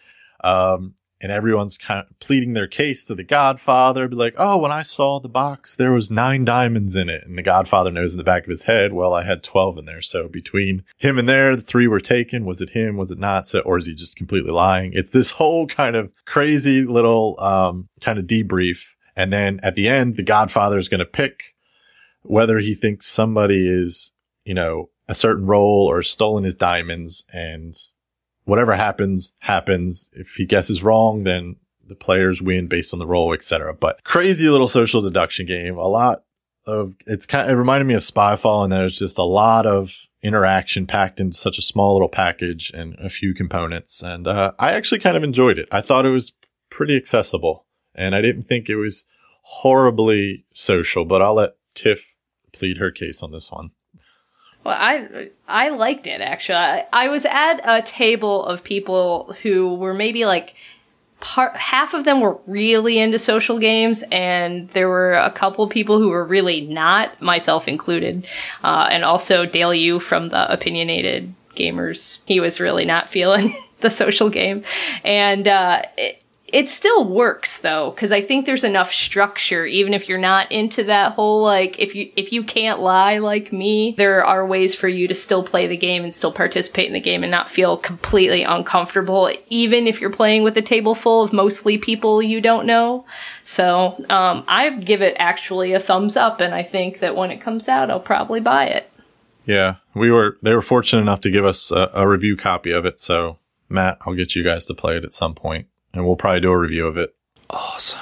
Um, 0.43 0.95
and 1.24 1.32
everyone's 1.32 1.78
kind 1.78 2.02
of 2.02 2.20
pleading 2.20 2.52
their 2.54 2.68
case 2.68 3.06
to 3.06 3.16
the 3.16 3.24
Godfather, 3.24 4.10
be 4.10 4.16
like, 4.16 4.36
"Oh, 4.38 4.58
when 4.58 4.72
I 4.72 4.82
saw 4.82 5.20
the 5.20 5.30
box, 5.30 5.74
there 5.74 5.94
was 5.94 6.12
nine 6.12 6.44
diamonds 6.44 6.96
in 6.96 7.10
it," 7.10 7.24
and 7.26 7.38
the 7.38 7.42
Godfather 7.42 7.92
knows 7.92 8.14
in 8.14 8.18
the 8.18 8.24
back 8.26 8.44
of 8.44 8.50
his 8.50 8.64
head, 8.64 8.92
"Well, 8.92 9.14
I 9.14 9.24
had 9.24 9.42
twelve 9.42 9.78
in 9.78 9.86
there." 9.86 10.02
So 10.02 10.28
between 10.28 10.84
him 10.98 11.18
and 11.18 11.28
there, 11.28 11.56
the 11.56 11.62
three 11.62 11.88
were 11.88 12.02
taken. 12.02 12.46
Was 12.46 12.62
it 12.62 12.72
him? 12.72 12.98
Was 12.98 13.10
it 13.10 13.18
not? 13.18 13.48
So, 13.48 13.60
or 13.62 13.78
is 13.78 13.86
he 13.86 13.96
just 13.96 14.18
completely 14.18 14.52
lying? 14.52 14.92
It's 14.94 15.12
this 15.12 15.32
whole 15.32 15.66
kind 15.66 15.96
of 15.96 16.12
crazy 16.26 16.84
little 16.84 17.40
um, 17.42 17.88
kind 18.02 18.20
of 18.20 18.26
debrief, 18.26 18.90
and 19.16 19.32
then 19.32 19.62
at 19.64 19.76
the 19.76 19.88
end, 19.88 20.18
the 20.18 20.24
Godfather 20.24 20.78
is 20.78 20.90
going 20.90 21.00
to 21.00 21.06
pick 21.06 21.56
whether 22.24 22.60
he 22.60 22.76
thinks 22.76 23.06
somebody 23.06 23.68
is, 23.68 24.12
you 24.44 24.54
know, 24.54 24.90
a 25.08 25.16
certain 25.16 25.46
role 25.46 25.88
or 25.90 26.02
stolen 26.04 26.44
his 26.44 26.56
diamonds 26.56 27.26
and 27.34 27.76
whatever 28.46 28.76
happens, 28.76 29.34
happens. 29.40 30.10
If 30.14 30.36
he 30.36 30.46
guesses 30.46 30.84
wrong, 30.84 31.24
then 31.24 31.58
the 31.88 31.96
players 31.96 32.42
win 32.42 32.68
based 32.68 32.94
on 32.94 33.00
the 33.00 33.08
role, 33.08 33.34
etc. 33.34 33.74
But 33.74 34.04
crazy 34.04 34.48
little 34.48 34.68
social 34.68 35.02
deduction 35.02 35.46
game. 35.46 35.78
A 35.78 35.88
lot 35.88 36.24
of 36.66 36.96
it's 37.06 37.26
kind. 37.26 37.50
of, 37.50 37.56
It 37.56 37.60
reminded 37.60 37.86
me 37.86 37.94
of 37.94 38.02
Spyfall, 38.02 38.64
and 38.64 38.72
there's 38.72 38.98
just 38.98 39.18
a 39.18 39.24
lot 39.24 39.66
of 39.66 40.08
interaction 40.22 40.88
packed 40.88 41.20
into 41.20 41.38
such 41.38 41.58
a 41.58 41.62
small 41.62 41.94
little 41.94 42.10
package 42.10 42.72
and 42.74 42.96
a 43.00 43.10
few 43.10 43.34
components. 43.34 44.02
And 44.02 44.28
uh, 44.28 44.54
I 44.58 44.72
actually 44.72 45.00
kind 45.00 45.18
of 45.18 45.24
enjoyed 45.24 45.60
it. 45.60 45.68
I 45.72 45.82
thought 45.82 46.06
it 46.06 46.12
was 46.12 46.34
pretty 46.70 46.96
accessible, 46.96 47.66
and 47.94 48.16
I 48.16 48.22
didn't 48.22 48.44
think 48.44 48.70
it 48.70 48.78
was 48.78 49.06
horribly 49.42 50.46
social. 50.54 51.06
But 51.06 51.22
I'll 51.22 51.36
let 51.36 51.56
Tiff 51.76 52.18
plead 52.54 52.78
her 52.78 52.92
case 52.92 53.22
on 53.22 53.32
this 53.32 53.52
one. 53.52 53.72
Well, 54.63 54.78
I 54.78 55.30
I 55.47 55.69
liked 55.69 56.08
it 56.08 56.21
actually. 56.21 56.58
I, 56.58 56.86
I 56.93 57.08
was 57.10 57.26
at 57.26 57.60
a 57.65 57.82
table 57.82 58.45
of 58.45 58.63
people 58.63 59.36
who 59.41 59.76
were 59.76 59.93
maybe 59.93 60.26
like 60.26 60.56
part 61.23 61.56
half 61.56 61.93
of 61.93 62.04
them 62.04 62.19
were 62.19 62.38
really 62.47 62.99
into 62.99 63.17
social 63.17 63.58
games 63.58 64.04
and 64.12 64.67
there 64.71 64.89
were 64.89 65.13
a 65.13 65.32
couple 65.32 65.65
people 65.69 65.97
who 65.97 66.10
were 66.10 66.26
really 66.26 66.60
not 66.60 67.21
myself 67.21 67.69
included 67.69 68.28
uh, 68.62 68.89
and 68.91 69.06
also 69.06 69.45
dale 69.45 69.73
yu 69.73 69.99
from 69.99 70.28
the 70.30 70.52
opinionated 70.52 71.34
gamers 71.56 72.19
he 72.26 72.41
was 72.41 72.60
really 72.60 72.84
not 72.84 73.10
feeling 73.10 73.58
the 73.80 73.89
social 73.89 74.30
game 74.30 74.65
and 75.06 75.47
uh, 75.47 75.82
it 76.54 76.70
still 76.70 77.04
works 77.04 77.58
though 77.58 77.92
because 77.92 78.12
i 78.12 78.22
think 78.22 78.46
there's 78.46 78.63
enough 78.63 78.94
structure 78.94 79.66
even 79.66 79.94
if 79.94 80.08
you're 80.08 80.18
not 80.18 80.50
into 80.52 80.84
that 80.84 81.12
whole 81.13 81.42
like 81.42 81.80
if 81.80 81.96
you 81.96 82.10
if 82.16 82.32
you 82.32 82.44
can't 82.44 82.80
lie 82.80 83.18
like 83.18 83.52
me 83.52 83.96
there 83.98 84.24
are 84.24 84.46
ways 84.46 84.74
for 84.76 84.88
you 84.88 85.08
to 85.08 85.16
still 85.16 85.44
play 85.44 85.68
the 85.68 85.76
game 85.76 86.04
and 86.04 86.13
still 86.13 86.32
participate 86.32 86.88
in 86.88 86.94
the 86.94 87.00
game 87.00 87.24
and 87.24 87.32
not 87.32 87.50
feel 87.50 87.76
completely 87.76 88.44
uncomfortable 88.44 89.30
even 89.50 89.88
if 89.88 90.00
you're 90.00 90.10
playing 90.10 90.44
with 90.44 90.56
a 90.56 90.62
table 90.62 90.96
full 90.96 91.24
of 91.24 91.34
mostly 91.34 91.78
people 91.78 92.22
you 92.22 92.39
don't 92.39 92.66
know 92.66 93.04
so 93.44 93.96
um, 94.10 94.46
i 94.48 94.70
give 94.70 95.02
it 95.02 95.16
actually 95.18 95.74
a 95.74 95.80
thumbs 95.80 96.16
up 96.16 96.39
and 96.39 96.54
i 96.54 96.62
think 96.62 97.00
that 97.00 97.16
when 97.16 97.32
it 97.32 97.42
comes 97.42 97.68
out 97.68 97.89
i'll 97.89 98.00
probably 98.00 98.39
buy 98.39 98.66
it 98.66 98.89
Yeah, 99.46 99.76
we 99.94 100.10
were. 100.10 100.38
They 100.42 100.54
were 100.54 100.62
fortunate 100.62 101.02
enough 101.02 101.20
to 101.22 101.30
give 101.30 101.44
us 101.44 101.70
a, 101.70 101.92
a 101.94 102.08
review 102.08 102.38
copy 102.38 102.72
of 102.72 102.86
it. 102.86 102.98
So 102.98 103.39
Matt, 103.68 103.98
I'll 104.06 104.16
get 104.16 104.36
you 104.36 104.44
guys 104.44 104.63
to 104.66 104.74
play 104.74 104.96
it 104.96 105.04
at 105.04 105.13
some 105.13 105.36
point, 105.36 105.68
and 105.94 106.06
we'll 106.06 106.16
probably 106.16 106.42
do 106.42 106.52
a 106.52 106.58
review 106.58 106.88
of 106.88 106.98
it. 106.98 107.16
Awesome. 107.50 108.00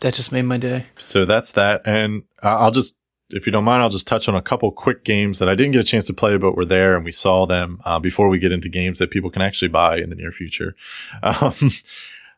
That 0.00 0.14
just 0.14 0.32
made 0.32 0.42
my 0.42 0.56
day. 0.56 0.86
So 0.96 1.24
that's 1.24 1.52
that. 1.52 1.82
And 1.84 2.24
I'll 2.42 2.70
just, 2.70 2.96
if 3.30 3.46
you 3.46 3.52
don't 3.52 3.64
mind, 3.64 3.82
I'll 3.82 3.88
just 3.88 4.06
touch 4.06 4.28
on 4.28 4.34
a 4.34 4.42
couple 4.42 4.70
quick 4.72 5.04
games 5.04 5.38
that 5.38 5.48
I 5.48 5.54
didn't 5.54 5.72
get 5.72 5.80
a 5.80 5.84
chance 5.84 6.06
to 6.06 6.12
play, 6.12 6.36
but 6.36 6.56
were 6.56 6.64
there 6.64 6.96
and 6.96 7.04
we 7.04 7.12
saw 7.12 7.46
them 7.46 7.80
uh, 7.84 7.98
before 7.98 8.28
we 8.28 8.38
get 8.38 8.52
into 8.52 8.68
games 8.68 8.98
that 8.98 9.10
people 9.10 9.30
can 9.30 9.42
actually 9.42 9.68
buy 9.68 9.98
in 9.98 10.10
the 10.10 10.16
near 10.16 10.32
future. 10.32 10.74
Um, 11.22 11.70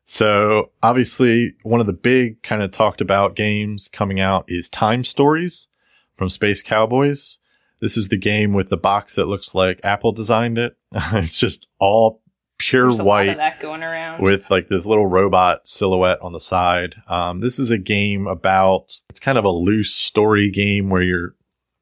so 0.05 0.71
obviously, 0.83 1.55
one 1.63 1.81
of 1.81 1.87
the 1.87 1.95
big 1.95 2.43
kind 2.43 2.63
of 2.63 2.71
talked 2.71 3.01
about 3.01 3.35
games 3.35 3.89
coming 3.89 4.21
out 4.21 4.45
is 4.49 4.69
Time 4.69 5.03
Stories 5.03 5.69
from 6.17 6.29
Space 6.29 6.63
Cowboys. 6.63 7.39
This 7.81 7.97
is 7.97 8.09
the 8.09 8.19
game 8.19 8.53
with 8.53 8.69
the 8.69 8.77
box 8.77 9.15
that 9.15 9.29
looks 9.29 9.55
like 9.55 9.81
Apple 9.83 10.13
designed 10.13 10.59
it. 10.59 10.77
it's 10.93 11.39
just 11.39 11.69
all 11.79 12.21
pure 12.59 12.83
there's 12.83 12.99
a 12.99 13.03
lot 13.03 13.27
white 13.27 13.37
that 13.37 13.61
going 13.61 13.83
around 13.83 14.23
with 14.23 14.51
like 14.51 14.69
this 14.69 14.87
little 14.87 15.07
robot 15.07 15.67
silhouette 15.67 16.21
on 16.23 16.33
the 16.33 16.41
side. 16.41 16.95
Um, 17.09 17.41
this 17.41 17.59
is 17.59 17.71
a 17.71 17.79
game 17.79 18.27
about, 18.27 19.01
it's 19.11 19.21
kind 19.21 19.39
of 19.39 19.45
a 19.45 19.51
loose 19.51 19.93
story 19.93 20.51
game 20.51 20.89
where 20.89 21.03
you're 21.03 21.35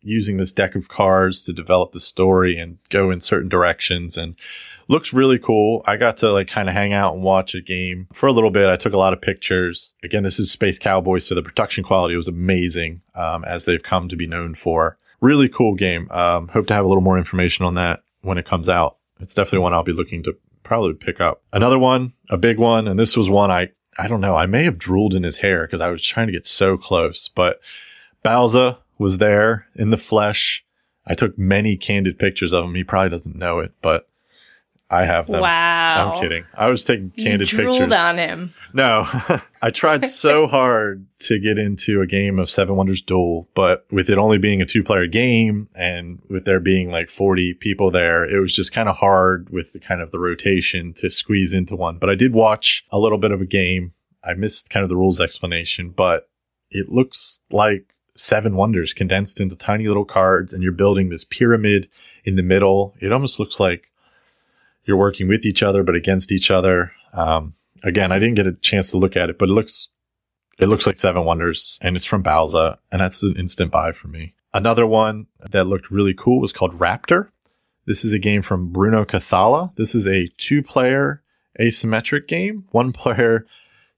using 0.04 0.36
this 0.36 0.52
deck 0.52 0.74
of 0.74 0.88
cards 0.88 1.44
to 1.44 1.52
develop 1.52 1.92
the 1.92 2.00
story 2.00 2.58
and 2.58 2.78
go 2.90 3.10
in 3.10 3.20
certain 3.20 3.48
directions 3.48 4.16
and 4.16 4.34
looks 4.88 5.12
really 5.12 5.38
cool. 5.38 5.82
I 5.86 5.96
got 5.96 6.16
to 6.18 6.32
like 6.32 6.48
kind 6.48 6.68
of 6.68 6.74
hang 6.74 6.92
out 6.92 7.14
and 7.14 7.22
watch 7.22 7.54
a 7.54 7.60
game 7.60 8.08
for 8.12 8.26
a 8.26 8.32
little 8.32 8.50
bit. 8.50 8.68
I 8.68 8.76
took 8.76 8.92
a 8.92 8.98
lot 8.98 9.12
of 9.12 9.20
pictures. 9.20 9.94
Again, 10.02 10.24
this 10.24 10.40
is 10.40 10.50
Space 10.50 10.78
Cowboys, 10.78 11.24
so 11.24 11.34
the 11.34 11.42
production 11.42 11.84
quality 11.84 12.16
was 12.16 12.28
amazing, 12.28 13.02
um, 13.14 13.44
as 13.44 13.64
they've 13.64 13.82
come 13.82 14.08
to 14.08 14.16
be 14.16 14.26
known 14.26 14.54
for. 14.54 14.98
Really 15.20 15.48
cool 15.48 15.76
game. 15.76 16.10
Um, 16.10 16.48
hope 16.48 16.66
to 16.66 16.74
have 16.74 16.84
a 16.84 16.88
little 16.88 17.02
more 17.02 17.16
information 17.16 17.64
on 17.64 17.74
that 17.74 18.02
when 18.22 18.38
it 18.38 18.46
comes 18.46 18.68
out. 18.68 18.96
It's 19.20 19.34
definitely 19.34 19.60
one 19.60 19.72
I'll 19.72 19.84
be 19.84 19.92
looking 19.92 20.24
to 20.24 20.36
probably 20.72 20.88
would 20.88 21.00
pick 21.00 21.20
up. 21.20 21.42
Another 21.52 21.78
one, 21.78 22.14
a 22.30 22.38
big 22.38 22.58
one, 22.58 22.88
and 22.88 22.98
this 22.98 23.14
was 23.14 23.28
one 23.28 23.50
I 23.50 23.68
I 23.98 24.06
don't 24.06 24.22
know. 24.22 24.36
I 24.36 24.46
may 24.46 24.64
have 24.64 24.78
drooled 24.78 25.12
in 25.12 25.22
his 25.22 25.36
hair 25.36 25.66
because 25.66 25.82
I 25.82 25.90
was 25.90 26.02
trying 26.02 26.28
to 26.28 26.32
get 26.32 26.46
so 26.46 26.78
close, 26.78 27.28
but 27.28 27.60
Bauza 28.24 28.78
was 28.96 29.18
there 29.18 29.66
in 29.74 29.90
the 29.90 29.98
flesh. 29.98 30.64
I 31.06 31.12
took 31.12 31.36
many 31.36 31.76
candid 31.76 32.18
pictures 32.18 32.54
of 32.54 32.64
him. 32.64 32.74
He 32.74 32.84
probably 32.84 33.10
doesn't 33.10 33.36
know 33.36 33.58
it, 33.58 33.72
but 33.82 34.08
I 34.92 35.04
have 35.04 35.26
them. 35.26 35.40
wow 35.40 36.12
I'm 36.12 36.20
kidding. 36.20 36.44
I 36.54 36.68
was 36.68 36.84
taking 36.84 37.12
you 37.14 37.24
candid 37.24 37.48
drooled 37.48 37.78
pictures. 37.78 37.98
on 37.98 38.18
him 38.18 38.54
No, 38.74 39.06
I 39.62 39.70
tried 39.70 40.06
so 40.06 40.46
hard 40.58 41.06
to 41.20 41.38
get 41.38 41.58
into 41.58 42.00
a 42.00 42.06
game 42.06 42.38
of 42.38 42.50
Seven 42.50 42.76
Wonders 42.76 43.02
Duel, 43.02 43.48
but 43.54 43.86
with 43.90 44.10
it 44.10 44.18
only 44.18 44.38
being 44.38 44.60
a 44.60 44.66
two 44.66 44.82
player 44.84 45.06
game 45.06 45.68
and 45.74 46.20
with 46.28 46.44
there 46.44 46.60
being 46.60 46.90
like 46.90 47.08
40 47.08 47.54
people 47.54 47.90
there, 47.90 48.24
it 48.24 48.40
was 48.40 48.54
just 48.54 48.72
kind 48.72 48.88
of 48.88 48.96
hard 48.96 49.48
with 49.50 49.72
the 49.72 49.80
kind 49.80 50.00
of 50.00 50.10
the 50.10 50.18
rotation 50.18 50.92
to 50.94 51.10
squeeze 51.10 51.52
into 51.52 51.74
one. 51.76 51.98
But 51.98 52.10
I 52.10 52.14
did 52.14 52.32
watch 52.32 52.84
a 52.90 52.98
little 52.98 53.18
bit 53.18 53.30
of 53.32 53.40
a 53.40 53.46
game. 53.46 53.92
I 54.24 54.34
missed 54.34 54.70
kind 54.70 54.82
of 54.84 54.88
the 54.90 54.96
rules 54.96 55.20
explanation, 55.20 55.90
but 55.90 56.28
it 56.70 56.90
looks 56.90 57.40
like 57.50 57.94
Seven 58.16 58.56
Wonders 58.56 58.92
condensed 58.92 59.40
into 59.40 59.56
tiny 59.56 59.88
little 59.88 60.04
cards 60.04 60.52
and 60.52 60.62
you're 60.62 60.72
building 60.72 61.08
this 61.08 61.24
pyramid 61.24 61.88
in 62.24 62.36
the 62.36 62.42
middle. 62.42 62.94
It 63.00 63.12
almost 63.12 63.40
looks 63.40 63.58
like 63.58 63.90
you're 64.84 64.96
working 64.96 65.28
with 65.28 65.44
each 65.44 65.62
other, 65.62 65.82
but 65.82 65.94
against 65.94 66.32
each 66.32 66.50
other. 66.50 66.92
Um, 67.12 67.54
again, 67.82 68.12
I 68.12 68.18
didn't 68.18 68.36
get 68.36 68.46
a 68.46 68.52
chance 68.52 68.90
to 68.90 68.98
look 68.98 69.16
at 69.16 69.30
it, 69.30 69.38
but 69.38 69.48
it 69.48 69.52
looks 69.52 69.88
it 70.58 70.66
looks 70.66 70.86
like 70.86 70.98
Seven 70.98 71.24
Wonders, 71.24 71.78
and 71.82 71.96
it's 71.96 72.04
from 72.04 72.22
Bauza, 72.22 72.78
and 72.90 73.00
that's 73.00 73.22
an 73.22 73.36
instant 73.36 73.70
buy 73.70 73.92
for 73.92 74.08
me. 74.08 74.34
Another 74.54 74.86
one 74.86 75.26
that 75.50 75.66
looked 75.66 75.90
really 75.90 76.14
cool 76.14 76.40
was 76.40 76.52
called 76.52 76.78
Raptor. 76.78 77.28
This 77.86 78.04
is 78.04 78.12
a 78.12 78.18
game 78.18 78.42
from 78.42 78.70
Bruno 78.70 79.04
Cathala. 79.04 79.74
This 79.76 79.94
is 79.94 80.06
a 80.06 80.28
two-player 80.36 81.22
asymmetric 81.58 82.28
game. 82.28 82.64
One 82.70 82.92
player 82.92 83.46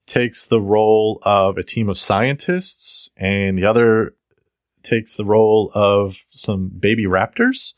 takes 0.07 0.44
the 0.44 0.61
role 0.61 1.20
of 1.23 1.59
a 1.59 1.62
team 1.62 1.88
of 1.88 1.99
scientists, 1.99 3.11
and 3.16 3.59
the 3.59 3.64
other 3.66 4.14
takes 4.83 5.14
the 5.14 5.25
role 5.25 5.70
of 5.75 6.25
some 6.31 6.68
baby 6.68 7.05
raptors 7.05 7.75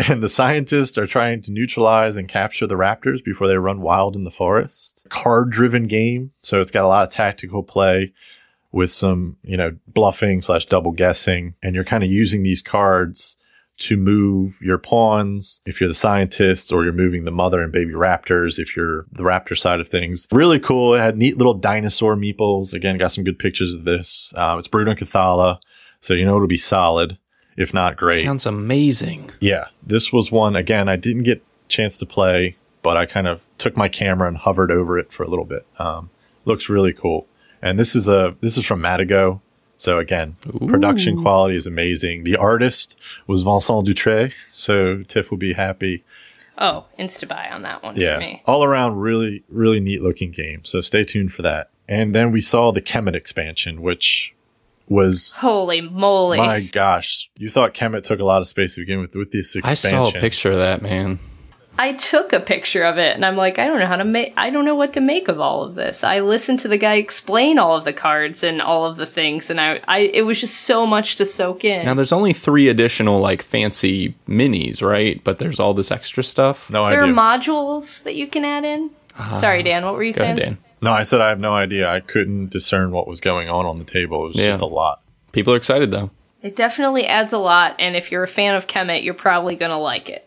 and 0.08 0.22
the 0.22 0.28
scientists 0.28 0.96
are 0.96 1.06
trying 1.06 1.42
to 1.42 1.52
neutralize 1.52 2.16
and 2.16 2.28
capture 2.28 2.66
the 2.66 2.74
raptors 2.74 3.22
before 3.22 3.46
they 3.46 3.56
run 3.56 3.80
wild 3.80 4.16
in 4.16 4.24
the 4.24 4.30
forest. 4.30 5.06
Card 5.10 5.50
driven 5.50 5.84
game. 5.84 6.32
So 6.42 6.60
it's 6.60 6.70
got 6.70 6.84
a 6.84 6.88
lot 6.88 7.02
of 7.02 7.10
tactical 7.10 7.62
play 7.62 8.12
with 8.72 8.90
some, 8.90 9.36
you 9.42 9.56
know, 9.56 9.76
bluffing 9.88 10.42
slash 10.42 10.66
double 10.66 10.92
guessing. 10.92 11.54
And 11.62 11.74
you're 11.74 11.84
kind 11.84 12.04
of 12.04 12.10
using 12.10 12.42
these 12.42 12.62
cards 12.62 13.36
to 13.78 13.96
move 13.96 14.58
your 14.60 14.78
pawns 14.78 15.60
if 15.64 15.80
you're 15.80 15.88
the 15.88 15.94
scientist 15.94 16.70
or 16.70 16.84
you're 16.84 16.92
moving 16.92 17.24
the 17.24 17.30
mother 17.30 17.62
and 17.62 17.72
baby 17.72 17.92
raptors 17.92 18.58
if 18.58 18.76
you're 18.76 19.06
the 19.10 19.22
raptor 19.22 19.56
side 19.56 19.80
of 19.80 19.88
things. 19.88 20.26
Really 20.30 20.60
cool. 20.60 20.94
It 20.94 21.00
had 21.00 21.16
neat 21.16 21.38
little 21.38 21.54
dinosaur 21.54 22.14
meeples. 22.14 22.72
Again, 22.72 22.98
got 22.98 23.12
some 23.12 23.24
good 23.24 23.38
pictures 23.38 23.74
of 23.74 23.84
this. 23.84 24.32
Uh, 24.36 24.56
it's 24.58 24.68
Bruno 24.68 24.94
Cathala. 24.94 25.58
So 26.00 26.14
you 26.14 26.24
know 26.24 26.36
it'll 26.36 26.46
be 26.46 26.58
solid, 26.58 27.18
if 27.60 27.74
not 27.74 27.96
great. 27.96 28.24
Sounds 28.24 28.46
amazing. 28.46 29.30
Yeah, 29.40 29.66
this 29.82 30.12
was 30.12 30.32
one 30.32 30.56
again. 30.56 30.88
I 30.88 30.96
didn't 30.96 31.22
get 31.24 31.42
chance 31.68 31.98
to 31.98 32.06
play, 32.06 32.56
but 32.82 32.96
I 32.96 33.06
kind 33.06 33.28
of 33.28 33.42
took 33.58 33.76
my 33.76 33.88
camera 33.88 34.26
and 34.28 34.36
hovered 34.38 34.70
over 34.72 34.98
it 34.98 35.12
for 35.12 35.22
a 35.22 35.28
little 35.28 35.44
bit. 35.44 35.66
Um, 35.78 36.10
looks 36.44 36.68
really 36.68 36.92
cool, 36.92 37.26
and 37.62 37.78
this 37.78 37.94
is 37.94 38.08
a 38.08 38.34
this 38.40 38.56
is 38.58 38.64
from 38.64 38.80
Matagot. 38.80 39.40
So 39.76 39.98
again, 39.98 40.36
production 40.66 41.20
quality 41.22 41.56
is 41.56 41.66
amazing. 41.66 42.24
The 42.24 42.36
artist 42.36 42.98
was 43.26 43.42
Vincent 43.42 43.86
Dutrait, 43.86 44.34
so 44.50 45.02
Tiff 45.04 45.30
will 45.30 45.38
be 45.38 45.54
happy. 45.54 46.04
Oh, 46.58 46.84
insta 46.98 47.26
buy 47.26 47.48
on 47.50 47.62
that 47.62 47.82
one 47.82 47.96
Yeah, 47.96 48.14
for 48.16 48.20
me. 48.20 48.42
all 48.44 48.62
around 48.62 48.96
really 49.00 49.42
really 49.48 49.80
neat 49.80 50.02
looking 50.02 50.32
game. 50.32 50.64
So 50.64 50.80
stay 50.82 51.04
tuned 51.04 51.32
for 51.32 51.40
that. 51.42 51.70
And 51.88 52.14
then 52.14 52.30
we 52.30 52.40
saw 52.42 52.70
the 52.72 52.82
Kemet 52.82 53.14
expansion, 53.14 53.80
which 53.80 54.34
was 54.90 55.36
Holy 55.36 55.80
moly. 55.80 56.36
my 56.36 56.60
gosh, 56.60 57.30
you 57.38 57.48
thought 57.48 57.72
Kemet 57.72 58.02
took 58.02 58.20
a 58.20 58.24
lot 58.24 58.42
of 58.42 58.48
space 58.48 58.74
to 58.74 58.82
begin 58.82 59.00
with 59.00 59.14
with 59.14 59.30
this 59.32 59.56
expansion. 59.56 59.98
I 59.98 60.10
saw 60.10 60.18
a 60.18 60.20
picture 60.20 60.50
of 60.52 60.58
that, 60.58 60.82
man. 60.82 61.18
I 61.78 61.94
took 61.94 62.34
a 62.34 62.40
picture 62.40 62.82
of 62.82 62.98
it 62.98 63.14
and 63.14 63.24
I'm 63.24 63.36
like, 63.36 63.58
I 63.58 63.66
don't 63.66 63.78
know 63.78 63.86
how 63.86 63.96
to 63.96 64.04
make, 64.04 64.34
I 64.36 64.50
don't 64.50 64.66
know 64.66 64.74
what 64.74 64.92
to 64.94 65.00
make 65.00 65.28
of 65.28 65.40
all 65.40 65.62
of 65.62 65.76
this. 65.76 66.04
I 66.04 66.20
listened 66.20 66.58
to 66.58 66.68
the 66.68 66.76
guy 66.76 66.96
explain 66.96 67.58
all 67.58 67.74
of 67.74 67.84
the 67.84 67.94
cards 67.94 68.44
and 68.44 68.60
all 68.60 68.84
of 68.84 68.98
the 68.98 69.06
things 69.06 69.48
and 69.48 69.58
I, 69.58 69.80
I, 69.88 70.00
it 70.00 70.22
was 70.26 70.38
just 70.42 70.62
so 70.62 70.84
much 70.84 71.16
to 71.16 71.24
soak 71.24 71.64
in. 71.64 71.86
Now 71.86 71.94
there's 71.94 72.12
only 72.12 72.34
three 72.34 72.68
additional 72.68 73.20
like 73.20 73.40
fancy 73.40 74.14
minis, 74.28 74.82
right? 74.82 75.24
But 75.24 75.38
there's 75.38 75.58
all 75.58 75.72
this 75.72 75.90
extra 75.90 76.22
stuff. 76.22 76.68
No 76.68 76.86
there 76.90 77.02
are 77.02 77.06
modules 77.06 78.02
that 78.04 78.14
you 78.14 78.26
can 78.26 78.44
add 78.44 78.66
in. 78.66 78.90
Ah, 79.18 79.38
Sorry, 79.40 79.62
Dan, 79.62 79.84
what 79.86 79.94
were 79.94 80.02
you 80.02 80.12
Go 80.12 80.18
saying? 80.18 80.38
ahead, 80.38 80.44
Dan. 80.44 80.58
No, 80.82 80.92
I 80.92 81.02
said 81.02 81.20
I 81.20 81.28
have 81.28 81.38
no 81.40 81.52
idea. 81.54 81.88
I 81.90 82.00
couldn't 82.00 82.50
discern 82.50 82.90
what 82.90 83.06
was 83.06 83.20
going 83.20 83.48
on 83.48 83.66
on 83.66 83.78
the 83.78 83.84
table. 83.84 84.24
It 84.24 84.28
was 84.28 84.36
Yeah. 84.36 84.46
just 84.48 84.60
a 84.60 84.66
lot. 84.66 85.02
People 85.32 85.52
are 85.52 85.56
excited 85.56 85.90
though. 85.90 86.10
It 86.42 86.56
definitely 86.56 87.06
adds 87.06 87.32
a 87.34 87.38
lot, 87.38 87.76
and 87.78 87.94
if 87.96 88.10
you're 88.10 88.22
a 88.22 88.28
fan 88.28 88.54
of 88.54 88.66
Kemet, 88.66 89.04
you're 89.04 89.12
probably 89.14 89.56
gonna 89.56 89.78
like 89.78 90.08
it. 90.08 90.26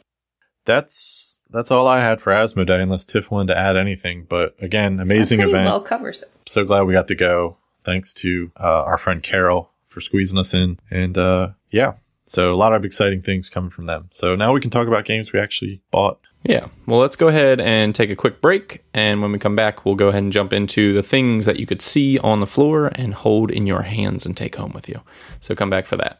That's 0.65 1.41
that's 1.49 1.71
all 1.71 1.87
I 1.87 1.99
had 1.99 2.21
for 2.21 2.31
Asmodee, 2.31 2.81
unless 2.81 3.05
Tiff 3.05 3.29
wanted 3.29 3.53
to 3.53 3.59
add 3.59 3.75
anything. 3.77 4.25
But 4.29 4.55
again, 4.59 4.99
amazing 4.99 5.39
Pretty 5.39 5.51
event. 5.51 5.65
well 5.65 5.81
covers 5.81 6.23
it. 6.23 6.29
So 6.47 6.63
glad 6.65 6.83
we 6.83 6.93
got 6.93 7.07
to 7.09 7.15
go. 7.15 7.57
Thanks 7.85 8.13
to 8.15 8.51
uh, 8.59 8.63
our 8.83 8.97
friend 8.97 9.21
Carol 9.21 9.71
for 9.89 10.01
squeezing 10.01 10.39
us 10.39 10.53
in. 10.53 10.79
And 10.89 11.17
uh, 11.17 11.49
yeah, 11.69 11.93
so 12.25 12.53
a 12.53 12.55
lot 12.55 12.73
of 12.73 12.85
exciting 12.85 13.21
things 13.21 13.49
coming 13.49 13.69
from 13.69 13.85
them. 13.87 14.09
So 14.13 14.35
now 14.35 14.53
we 14.53 14.61
can 14.61 14.69
talk 14.71 14.87
about 14.87 15.05
games 15.05 15.33
we 15.33 15.39
actually 15.39 15.81
bought. 15.91 16.19
Yeah. 16.43 16.67
Well, 16.87 16.99
let's 16.99 17.15
go 17.15 17.29
ahead 17.29 17.61
and 17.61 17.95
take 17.95 18.09
a 18.09 18.17
quick 18.17 18.41
break. 18.41 18.83
And 18.93 19.21
when 19.21 19.31
we 19.31 19.39
come 19.39 19.55
back, 19.55 19.85
we'll 19.85 19.95
go 19.95 20.09
ahead 20.09 20.23
and 20.23 20.31
jump 20.31 20.51
into 20.51 20.93
the 20.93 21.03
things 21.03 21.45
that 21.45 21.57
you 21.57 21.65
could 21.65 21.81
see 21.81 22.19
on 22.19 22.41
the 22.41 22.47
floor 22.47 22.91
and 22.95 23.13
hold 23.13 23.49
in 23.49 23.65
your 23.65 23.83
hands 23.83 24.25
and 24.25 24.35
take 24.35 24.57
home 24.57 24.73
with 24.73 24.89
you. 24.89 24.99
So 25.39 25.55
come 25.55 25.69
back 25.69 25.85
for 25.85 25.95
that. 25.97 26.19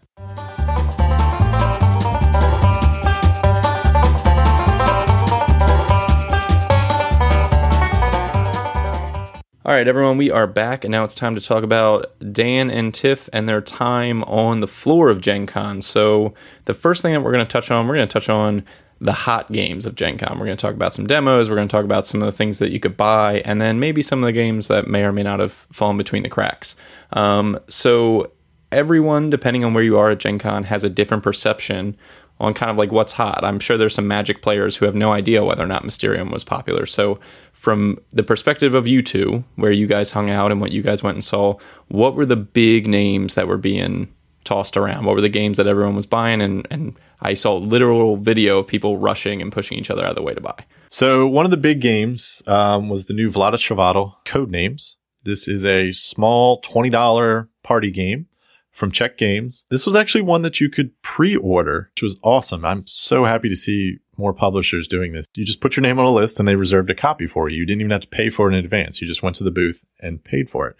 All 9.66 9.74
right, 9.74 9.88
everyone, 9.88 10.18
we 10.18 10.30
are 10.30 10.46
back, 10.46 10.84
and 10.84 10.92
now 10.92 11.06
it's 11.06 11.16
time 11.16 11.36
to 11.36 11.42
talk 11.42 11.64
about 11.64 12.14
Dan 12.34 12.70
and 12.70 12.94
Tiff 12.94 13.30
and 13.32 13.48
their 13.48 13.62
time 13.62 14.22
on 14.26 14.60
the 14.60 14.68
floor 14.68 15.08
of 15.08 15.22
Gen 15.22 15.46
Con. 15.46 15.82
So, 15.82 16.34
the 16.66 16.74
first 16.74 17.02
thing 17.02 17.14
that 17.14 17.22
we're 17.22 17.32
going 17.32 17.46
to 17.46 17.52
touch 17.52 17.72
on, 17.72 17.88
we're 17.88 17.96
going 17.96 18.08
to 18.08 18.12
touch 18.12 18.28
on 18.28 18.66
the 19.04 19.12
hot 19.12 19.51
games 19.51 19.86
of 19.86 19.95
Gen 19.95 20.18
Con. 20.18 20.39
We're 20.39 20.45
going 20.45 20.58
to 20.58 20.62
talk 20.62 20.74
about 20.74 20.93
some 20.93 21.06
demos, 21.06 21.49
we're 21.49 21.58
going 21.58 21.68
to 21.68 21.72
talk 21.72 21.84
about 21.84 22.08
some 22.08 22.22
of 22.22 22.26
the 22.26 22.32
things 22.32 22.60
that 22.60 22.72
you 22.72 22.80
could 22.80 22.95
buy, 22.95 23.41
and 23.43 23.60
then 23.60 23.80
maybe 23.80 24.01
some 24.01 24.24
of 24.24 24.26
the 24.26 24.32
games 24.32 24.70
that 24.70 24.88
may 24.88 25.04
or 25.04 25.12
may 25.12 25.24
not 25.24 25.41
have 25.41 25.51
fallen 25.51 25.97
between 25.97 26.24
the 26.24 26.30
cracks. 26.30 26.76
Um, 27.12 27.60
so, 27.68 28.32
everyone, 28.72 29.30
depending 29.30 29.66
on 29.66 29.74
where 29.74 29.84
you 29.84 29.97
are 29.97 30.12
at 30.12 30.20
Gen 30.20 30.39
Con, 30.39 30.64
has 30.64 30.86
a 30.86 30.89
different 30.89 31.22
perception 31.22 31.97
on 32.39 32.54
kind 32.54 32.72
of 32.72 32.78
like 32.78 32.91
what's 32.91 33.14
hot. 33.14 33.43
I'm 33.43 33.60
sure 33.60 33.78
there's 33.78 33.93
some 33.93 34.08
Magic 34.08 34.41
players 34.41 34.76
who 34.76 34.86
have 34.86 34.95
no 34.95 35.12
idea 35.12 35.43
whether 35.43 35.64
or 35.64 35.68
not 35.68 35.86
Mysterium 35.86 36.32
was 36.32 36.45
popular. 36.45 36.86
So, 36.86 37.20
from 37.51 37.99
the 38.14 38.24
perspective 38.24 38.74
of 38.74 38.88
you 38.88 39.01
two, 39.01 39.43
where 39.58 39.72
you 39.72 39.86
guys 39.86 40.12
hung 40.12 40.30
out 40.30 40.51
and 40.51 40.62
what 40.62 40.72
you 40.72 40.82
guys 40.82 41.04
went 41.04 41.16
and 41.16 41.24
saw, 41.24 41.58
what 41.89 42.16
were 42.16 42.26
the 42.26 42.38
big 42.38 42.88
names 42.88 43.36
that 43.36 43.49
were 43.49 43.58
being 43.58 44.14
tossed 44.44 44.78
around? 44.78 45.06
What 45.06 45.16
were 45.16 45.22
the 45.22 45.30
games 45.30 45.58
that 45.58 45.68
everyone 45.68 45.96
was 45.96 46.06
buying? 46.06 46.41
And, 46.41 46.68
and 46.70 46.96
I 47.22 47.34
saw 47.34 47.56
literal 47.58 48.18
video 48.18 48.60
of 48.60 48.68
people 48.68 48.98
rushing 48.98 49.41
and 49.41 49.52
pushing 49.52 49.78
each 49.78 49.89
other 49.89 50.04
out 50.04 50.12
of 50.12 50.16
the 50.16 50.22
way 50.22 50.34
to 50.34 50.41
buy. 50.41 50.66
So 50.89 51.28
one 51.28 51.46
of 51.46 51.52
the 51.52 51.58
big 51.58 51.82
games 51.82 52.44
um, 52.48 52.89
was 52.89 53.06
the 53.06 53.14
new 53.14 53.30
Vlaada 53.30 54.14
Codenames. 54.26 54.98
This 55.24 55.48
is 55.48 55.64
a 55.66 55.91
small 55.94 56.62
$20 56.62 57.48
party 57.64 57.91
game 57.91 58.28
from 58.72 58.91
Czech 58.91 59.18
Games. 59.18 59.66
This 59.70 59.86
was 59.86 59.96
actually 59.96 60.24
one 60.24 60.41
that 60.41 60.60
you 60.60 60.70
could 60.70 61.00
pre-order, 61.02 61.91
which 61.96 62.02
was 62.02 62.18
awesome. 62.24 62.66
I'm 62.66 62.86
so 62.88 63.24
happy 63.24 63.48
to 63.48 63.56
see 63.56 64.00
more 64.18 64.34
publishers 64.34 64.88
doing 64.88 65.14
this. 65.14 65.26
You 65.36 65.46
just 65.46 65.62
put 65.62 65.76
your 65.76 65.82
name 65.82 66.00
on 66.00 66.06
a 66.06 66.12
list 66.12 66.39
and 66.39 66.48
they 66.48 66.56
reserved 66.56 66.89
a 66.89 66.96
copy 66.96 67.28
for 67.28 67.50
you. 67.50 67.60
You 67.60 67.66
didn't 67.66 67.82
even 67.82 67.91
have 67.91 68.02
to 68.02 68.08
pay 68.08 68.30
for 68.30 68.50
it 68.50 68.54
in 68.54 68.64
advance. 68.64 69.02
You 69.02 69.08
just 69.08 69.24
went 69.24 69.36
to 69.38 69.44
the 69.44 69.52
booth 69.52 69.86
and 70.00 70.24
paid 70.24 70.50
for 70.50 70.68
it. 70.68 70.76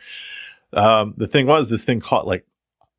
Um, 0.78 1.14
the 1.18 1.28
thing 1.28 1.45
was, 1.45 1.70
this 1.70 1.84
thing 1.84 1.99
caught 1.99 2.28
like 2.28 2.45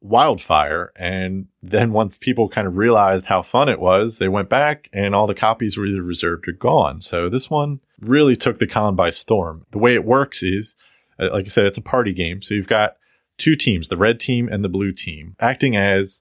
wildfire. 0.04 0.92
And 0.96 1.46
then 1.62 1.92
once 1.92 2.18
people 2.18 2.48
kind 2.48 2.66
of 2.66 2.76
realized 2.76 3.26
how 3.26 3.40
fun 3.40 3.70
it 3.70 3.80
was, 3.80 4.18
they 4.18 4.28
went 4.28 4.50
back 4.50 4.88
and 4.92 5.14
all 5.14 5.26
the 5.26 5.34
copies 5.34 5.76
were 5.76 5.86
either 5.86 6.02
reserved 6.02 6.46
or 6.46 6.52
gone. 6.52 7.00
So 7.00 7.30
this 7.30 7.48
one 7.48 7.80
really 8.00 8.36
took 8.36 8.58
the 8.58 8.66
con 8.66 8.94
by 8.94 9.08
storm. 9.10 9.64
The 9.70 9.78
way 9.78 9.94
it 9.94 10.04
works 10.04 10.42
is, 10.42 10.76
uh, 11.18 11.30
like 11.32 11.46
I 11.46 11.48
said, 11.48 11.64
it's 11.64 11.78
a 11.78 11.82
party 11.82 12.12
game. 12.12 12.42
So 12.42 12.52
you've 12.52 12.68
got 12.68 12.96
two 13.38 13.56
teams, 13.56 13.88
the 13.88 13.96
red 13.96 14.20
team 14.20 14.46
and 14.46 14.62
the 14.62 14.68
blue 14.68 14.92
team, 14.92 15.36
acting 15.40 15.74
as, 15.74 16.20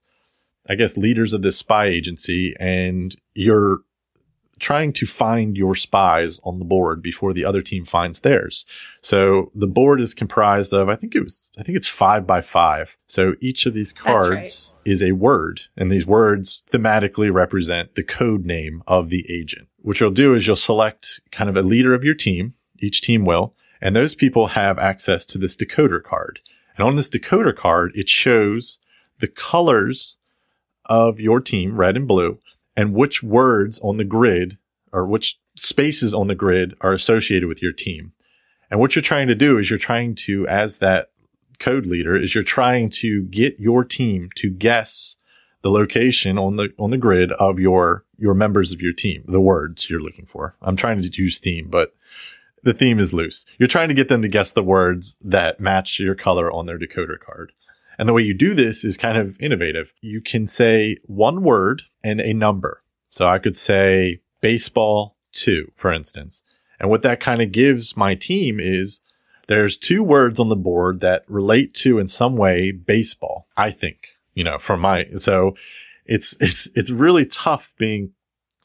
I 0.67 0.75
guess, 0.75 0.95
leaders 0.95 1.33
of 1.33 1.41
this 1.41 1.57
spy 1.57 1.87
agency. 1.87 2.55
And 2.61 3.15
you're 3.33 3.81
trying 4.59 4.93
to 4.93 5.05
find 5.05 5.57
your 5.57 5.75
spies 5.75 6.39
on 6.43 6.59
the 6.59 6.65
board 6.65 7.01
before 7.01 7.33
the 7.33 7.45
other 7.45 7.61
team 7.61 7.83
finds 7.83 8.19
theirs. 8.19 8.65
So 9.01 9.51
the 9.53 9.67
board 9.67 9.99
is 9.99 10.13
comprised 10.13 10.73
of, 10.73 10.89
I 10.89 10.95
think 10.95 11.15
it 11.15 11.23
was, 11.23 11.51
I 11.57 11.63
think 11.63 11.77
it's 11.77 11.87
five 11.87 12.25
by 12.25 12.41
five. 12.41 12.97
So 13.07 13.35
each 13.41 13.65
of 13.65 13.73
these 13.73 13.91
cards 13.91 14.73
right. 14.75 14.91
is 14.91 15.01
a 15.01 15.13
word 15.13 15.61
and 15.75 15.91
these 15.91 16.05
words 16.05 16.63
thematically 16.71 17.33
represent 17.33 17.95
the 17.95 18.03
code 18.03 18.45
name 18.45 18.83
of 18.87 19.09
the 19.09 19.25
agent. 19.29 19.67
What 19.81 19.99
you'll 19.99 20.11
do 20.11 20.33
is 20.33 20.47
you'll 20.47 20.55
select 20.55 21.19
kind 21.31 21.49
of 21.49 21.57
a 21.57 21.61
leader 21.61 21.93
of 21.93 22.03
your 22.03 22.15
team. 22.15 22.53
Each 22.79 23.01
team 23.01 23.25
will. 23.25 23.55
And 23.81 23.95
those 23.95 24.15
people 24.15 24.47
have 24.47 24.79
access 24.79 25.25
to 25.25 25.37
this 25.37 25.55
decoder 25.57 26.01
card. 26.01 26.39
And 26.77 26.87
on 26.87 26.95
this 26.95 27.09
decoder 27.09 27.55
card, 27.55 27.91
it 27.95 28.07
shows 28.07 28.79
the 29.19 29.27
colors 29.27 30.17
of 30.85 31.19
your 31.19 31.39
team, 31.39 31.77
red 31.77 31.95
and 31.95 32.07
blue, 32.07 32.39
and 32.75 32.93
which 32.93 33.23
words 33.23 33.79
on 33.81 33.97
the 33.97 34.03
grid 34.03 34.57
or 34.91 35.05
which 35.05 35.39
spaces 35.55 36.13
on 36.13 36.27
the 36.27 36.35
grid 36.35 36.75
are 36.81 36.93
associated 36.93 37.47
with 37.47 37.61
your 37.61 37.71
team. 37.71 38.13
And 38.69 38.79
what 38.79 38.95
you're 38.95 39.03
trying 39.03 39.27
to 39.27 39.35
do 39.35 39.57
is 39.57 39.69
you're 39.69 39.77
trying 39.77 40.15
to, 40.15 40.47
as 40.47 40.77
that 40.77 41.11
code 41.59 41.85
leader, 41.85 42.15
is 42.15 42.33
you're 42.33 42.43
trying 42.43 42.89
to 42.89 43.23
get 43.23 43.59
your 43.59 43.83
team 43.83 44.29
to 44.35 44.49
guess 44.49 45.17
the 45.61 45.71
location 45.71 46.37
on 46.37 46.57
the 46.57 46.73
on 46.77 46.91
the 46.91 46.97
grid 46.97 47.31
of 47.33 47.59
your 47.59 48.05
your 48.17 48.33
members 48.33 48.71
of 48.71 48.81
your 48.81 48.93
team, 48.93 49.23
the 49.27 49.39
words 49.39 49.89
you're 49.89 50.01
looking 50.01 50.25
for. 50.25 50.55
I'm 50.61 50.75
trying 50.75 51.01
to 51.01 51.21
use 51.21 51.39
theme, 51.39 51.67
but 51.69 51.95
the 52.63 52.73
theme 52.73 52.99
is 52.99 53.13
loose. 53.13 53.45
You're 53.57 53.67
trying 53.67 53.89
to 53.89 53.93
get 53.93 54.07
them 54.07 54.21
to 54.21 54.27
guess 54.27 54.51
the 54.51 54.63
words 54.63 55.19
that 55.23 55.59
match 55.59 55.99
your 55.99 56.15
color 56.15 56.51
on 56.51 56.65
their 56.65 56.79
decoder 56.79 57.19
card. 57.19 57.51
And 57.97 58.09
the 58.09 58.13
way 58.13 58.23
you 58.23 58.33
do 58.33 58.53
this 58.53 58.83
is 58.83 58.97
kind 58.97 59.17
of 59.17 59.39
innovative. 59.39 59.93
You 60.01 60.21
can 60.21 60.47
say 60.47 60.97
one 61.05 61.43
word 61.43 61.83
and 62.03 62.19
a 62.19 62.33
number. 62.33 62.83
So 63.07 63.27
I 63.27 63.39
could 63.39 63.55
say 63.55 64.21
baseball 64.41 65.17
two, 65.31 65.71
for 65.75 65.91
instance. 65.93 66.43
And 66.79 66.89
what 66.89 67.01
that 67.03 67.19
kind 67.19 67.41
of 67.41 67.51
gives 67.51 67.95
my 67.95 68.15
team 68.15 68.59
is 68.59 69.01
there's 69.47 69.77
two 69.77 70.03
words 70.03 70.39
on 70.39 70.49
the 70.49 70.55
board 70.55 70.99
that 71.01 71.23
relate 71.27 71.73
to 71.75 71.99
in 71.99 72.07
some 72.07 72.35
way 72.35 72.71
baseball, 72.71 73.47
I 73.55 73.71
think, 73.71 74.17
you 74.33 74.43
know, 74.43 74.57
from 74.57 74.79
my, 74.81 75.05
so 75.17 75.55
it's, 76.05 76.35
it's, 76.41 76.67
it's 76.75 76.91
really 76.91 77.25
tough 77.25 77.71
being 77.77 78.11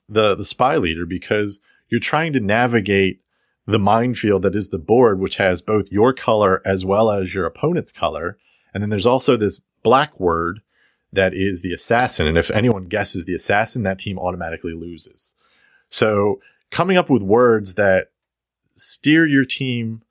the, 0.08 0.34
the 0.34 0.44
spy 0.44 0.76
leader 0.76 1.04
because 1.04 1.60
you're 1.88 2.00
trying 2.00 2.32
to 2.32 2.40
navigate 2.40 3.20
the 3.66 3.78
minefield 3.78 4.42
that 4.42 4.56
is 4.56 4.70
the 4.70 4.78
board, 4.78 5.20
which 5.20 5.36
has 5.36 5.60
both 5.60 5.92
your 5.92 6.12
color 6.14 6.62
as 6.64 6.84
well 6.84 7.10
as 7.10 7.34
your 7.34 7.44
opponent's 7.44 7.92
color. 7.92 8.38
And 8.78 8.82
then 8.84 8.90
there's 8.90 9.06
also 9.06 9.36
this 9.36 9.60
black 9.82 10.20
word 10.20 10.60
that 11.12 11.34
is 11.34 11.62
the 11.62 11.72
assassin. 11.72 12.28
And 12.28 12.38
if 12.38 12.48
anyone 12.52 12.84
guesses 12.84 13.24
the 13.24 13.34
assassin, 13.34 13.82
that 13.82 13.98
team 13.98 14.20
automatically 14.20 14.72
loses. 14.72 15.34
So 15.88 16.40
coming 16.70 16.96
up 16.96 17.10
with 17.10 17.20
words 17.20 17.74
that 17.74 18.12
steer 18.70 19.26
your 19.26 19.44
team 19.44 20.02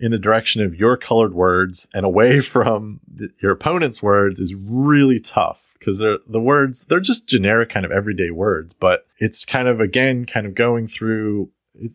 in 0.00 0.10
the 0.10 0.18
direction 0.18 0.60
of 0.60 0.74
your 0.74 0.96
colored 0.96 1.34
words 1.34 1.86
and 1.94 2.04
away 2.04 2.40
from 2.54 2.98
the, 3.06 3.30
your 3.40 3.52
opponent's 3.52 4.02
words 4.02 4.40
is 4.40 4.56
really 4.56 5.20
tough 5.20 5.76
because 5.78 6.00
they're 6.00 6.18
the 6.26 6.40
words, 6.40 6.86
they're 6.86 6.98
just 6.98 7.28
generic 7.28 7.68
kind 7.68 7.86
of 7.86 7.92
everyday 7.92 8.32
words, 8.32 8.74
but 8.74 9.06
it's 9.20 9.44
kind 9.44 9.68
of 9.68 9.78
again, 9.78 10.24
kind 10.24 10.46
of 10.46 10.56
going 10.56 10.88
through 10.88 11.48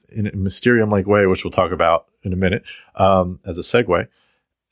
in 0.09 0.27
a 0.27 0.36
mysterium 0.38 0.89
like 0.89 1.07
way, 1.07 1.25
which 1.25 1.43
we'll 1.43 1.51
talk 1.51 1.73
about 1.73 2.05
in 2.23 2.32
a 2.32 2.38
minute 2.38 2.63
um, 2.95 3.41
as 3.45 3.57
a 3.57 3.61
segue, 3.61 4.07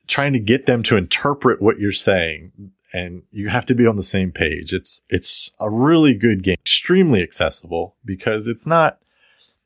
trying 0.10 0.34
to 0.34 0.40
get 0.40 0.66
them 0.66 0.84
to 0.84 0.98
interpret 0.98 1.62
what 1.62 1.80
you're 1.80 1.92
saying. 1.92 2.52
And 2.92 3.22
you 3.32 3.50
have 3.50 3.68
to 3.68 3.76
be 3.76 3.86
on 3.86 3.96
the 3.96 4.04
same 4.04 4.32
page. 4.32 4.74
It's, 4.74 5.02
it's 5.10 5.52
a 5.60 5.70
really 5.70 6.16
good 6.16 6.42
game, 6.42 6.58
extremely 6.60 7.22
accessible 7.22 7.96
because 8.04 8.48
it's 8.48 8.66
not, 8.66 8.98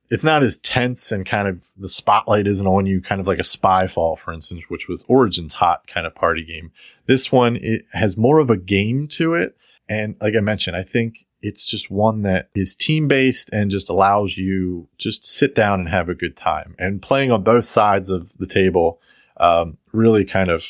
it's 0.10 0.26
not 0.26 0.44
as 0.44 0.58
tense 0.58 1.14
and 1.14 1.26
kind 1.26 1.48
of 1.48 1.70
the 1.78 1.88
spotlight 1.88 2.46
isn't 2.46 2.68
on 2.68 2.86
you, 2.86 3.02
kind 3.02 3.22
of 3.22 3.28
like 3.28 3.40
a 3.40 3.44
Spyfall, 3.44 4.18
for 4.20 4.34
instance, 4.34 4.64
which 4.68 4.90
was 4.90 5.06
Origin's 5.08 5.56
hot 5.56 5.88
kind 5.88 6.06
of 6.06 6.14
party 6.14 6.44
game. 6.44 6.74
This 7.06 7.32
one, 7.32 7.56
it 7.56 7.86
has 7.94 8.18
more 8.18 8.40
of 8.40 8.50
a 8.50 8.58
game 8.58 9.08
to 9.10 9.36
it. 9.36 9.56
And 9.88 10.18
like 10.20 10.36
I 10.36 10.42
mentioned, 10.42 10.76
I 10.76 10.84
think 10.84 11.26
it's 11.42 11.66
just 11.66 11.90
one 11.90 12.24
that 12.24 12.50
is 12.54 12.76
team 12.76 13.08
based 13.08 13.50
and 13.54 13.72
just 13.72 13.90
allows 13.90 14.38
you 14.38 14.90
just 14.98 15.24
to 15.24 15.30
sit 15.30 15.56
down 15.56 15.80
and 15.80 15.90
have 15.90 16.10
a 16.10 16.16
good 16.16 16.36
time. 16.36 16.76
And 16.78 17.02
playing 17.02 17.32
on 17.32 17.44
both 17.44 17.66
sides 17.66 18.10
of 18.10 18.38
the 18.38 18.48
table 18.48 19.00
um, 19.44 19.78
really 19.92 20.24
kind 20.24 20.50
of 20.50 20.66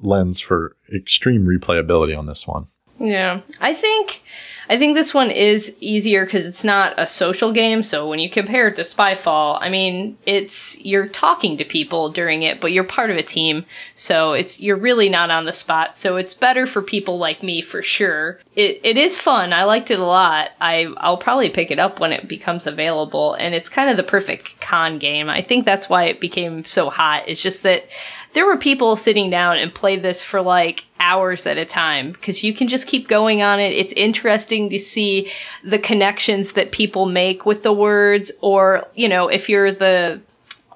lends 0.00 0.40
for 0.40 0.76
extreme 0.92 1.46
replayability 1.46 2.18
on 2.18 2.26
this 2.26 2.46
one. 2.46 2.66
Yeah, 2.98 3.40
I 3.60 3.74
think 3.74 4.22
I 4.70 4.78
think 4.78 4.94
this 4.94 5.14
one 5.14 5.30
is 5.30 5.76
easier 5.80 6.24
because 6.24 6.44
it's 6.44 6.64
not 6.64 6.94
a 6.98 7.06
social 7.06 7.52
game. 7.52 7.82
So 7.82 8.06
when 8.06 8.18
you 8.18 8.28
compare 8.28 8.68
it 8.68 8.76
to 8.76 8.82
Spyfall, 8.82 9.58
I 9.60 9.70
mean, 9.70 10.18
it's 10.26 10.78
you're 10.84 11.08
talking 11.08 11.56
to 11.56 11.64
people 11.64 12.10
during 12.10 12.42
it, 12.42 12.60
but 12.60 12.72
you're 12.72 12.84
part 12.84 13.10
of 13.10 13.16
a 13.16 13.22
team. 13.22 13.64
So 13.94 14.32
it's 14.32 14.60
you're 14.60 14.76
really 14.76 15.08
not 15.08 15.30
on 15.30 15.46
the 15.46 15.52
spot. 15.52 15.96
So 15.96 16.16
it's 16.16 16.34
better 16.34 16.66
for 16.66 16.82
people 16.82 17.18
like 17.18 17.42
me 17.42 17.62
for 17.62 17.82
sure. 17.82 18.40
It 18.54 18.80
it 18.84 18.98
is 18.98 19.18
fun. 19.18 19.52
I 19.52 19.64
liked 19.64 19.90
it 19.90 19.98
a 19.98 20.04
lot. 20.04 20.50
I 20.60 20.92
I'll 20.98 21.16
probably 21.16 21.48
pick 21.48 21.70
it 21.70 21.78
up 21.78 21.98
when 21.98 22.12
it 22.12 22.28
becomes 22.28 22.66
available, 22.66 23.34
and 23.34 23.54
it's 23.54 23.68
kind 23.68 23.88
of 23.88 23.96
the 23.96 24.02
perfect 24.02 24.60
con 24.60 24.98
game. 24.98 25.30
I 25.30 25.40
think 25.40 25.64
that's 25.64 25.88
why 25.88 26.04
it 26.04 26.20
became 26.20 26.64
so 26.64 26.90
hot. 26.90 27.24
It's 27.26 27.42
just 27.42 27.62
that 27.62 27.84
there 28.32 28.46
were 28.46 28.58
people 28.58 28.96
sitting 28.96 29.30
down 29.30 29.56
and 29.56 29.74
played 29.74 30.02
this 30.02 30.22
for 30.22 30.40
like 30.42 30.84
hours 31.00 31.46
at 31.46 31.58
a 31.58 31.64
time 31.64 32.12
because 32.12 32.42
you 32.42 32.52
can 32.52 32.68
just 32.68 32.86
keep 32.86 33.08
going 33.08 33.42
on 33.42 33.60
it. 33.60 33.72
It's 33.72 33.92
interesting 33.92 34.70
to 34.70 34.78
see 34.78 35.30
the 35.64 35.78
connections 35.78 36.52
that 36.52 36.72
people 36.72 37.06
make 37.06 37.46
with 37.46 37.62
the 37.62 37.72
words, 37.72 38.32
or, 38.40 38.86
you 38.94 39.08
know, 39.08 39.28
if 39.28 39.48
you're 39.48 39.72
the, 39.72 40.20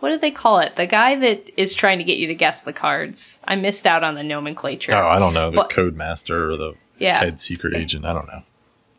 what 0.00 0.10
do 0.10 0.18
they 0.18 0.30
call 0.30 0.58
it? 0.58 0.76
The 0.76 0.86
guy 0.86 1.16
that 1.16 1.60
is 1.60 1.74
trying 1.74 1.98
to 1.98 2.04
get 2.04 2.18
you 2.18 2.26
to 2.26 2.34
guess 2.34 2.62
the 2.62 2.72
cards. 2.72 3.40
I 3.44 3.56
missed 3.56 3.86
out 3.86 4.02
on 4.02 4.14
the 4.14 4.22
nomenclature. 4.22 4.92
Oh, 4.94 5.06
I 5.06 5.18
don't 5.18 5.34
know. 5.34 5.50
The 5.50 5.56
but, 5.56 5.70
code 5.70 5.96
master 5.96 6.50
or 6.50 6.56
the 6.56 6.74
yeah. 6.98 7.20
head 7.20 7.38
secret 7.38 7.76
agent. 7.76 8.04
I 8.04 8.12
don't 8.12 8.26
know. 8.26 8.42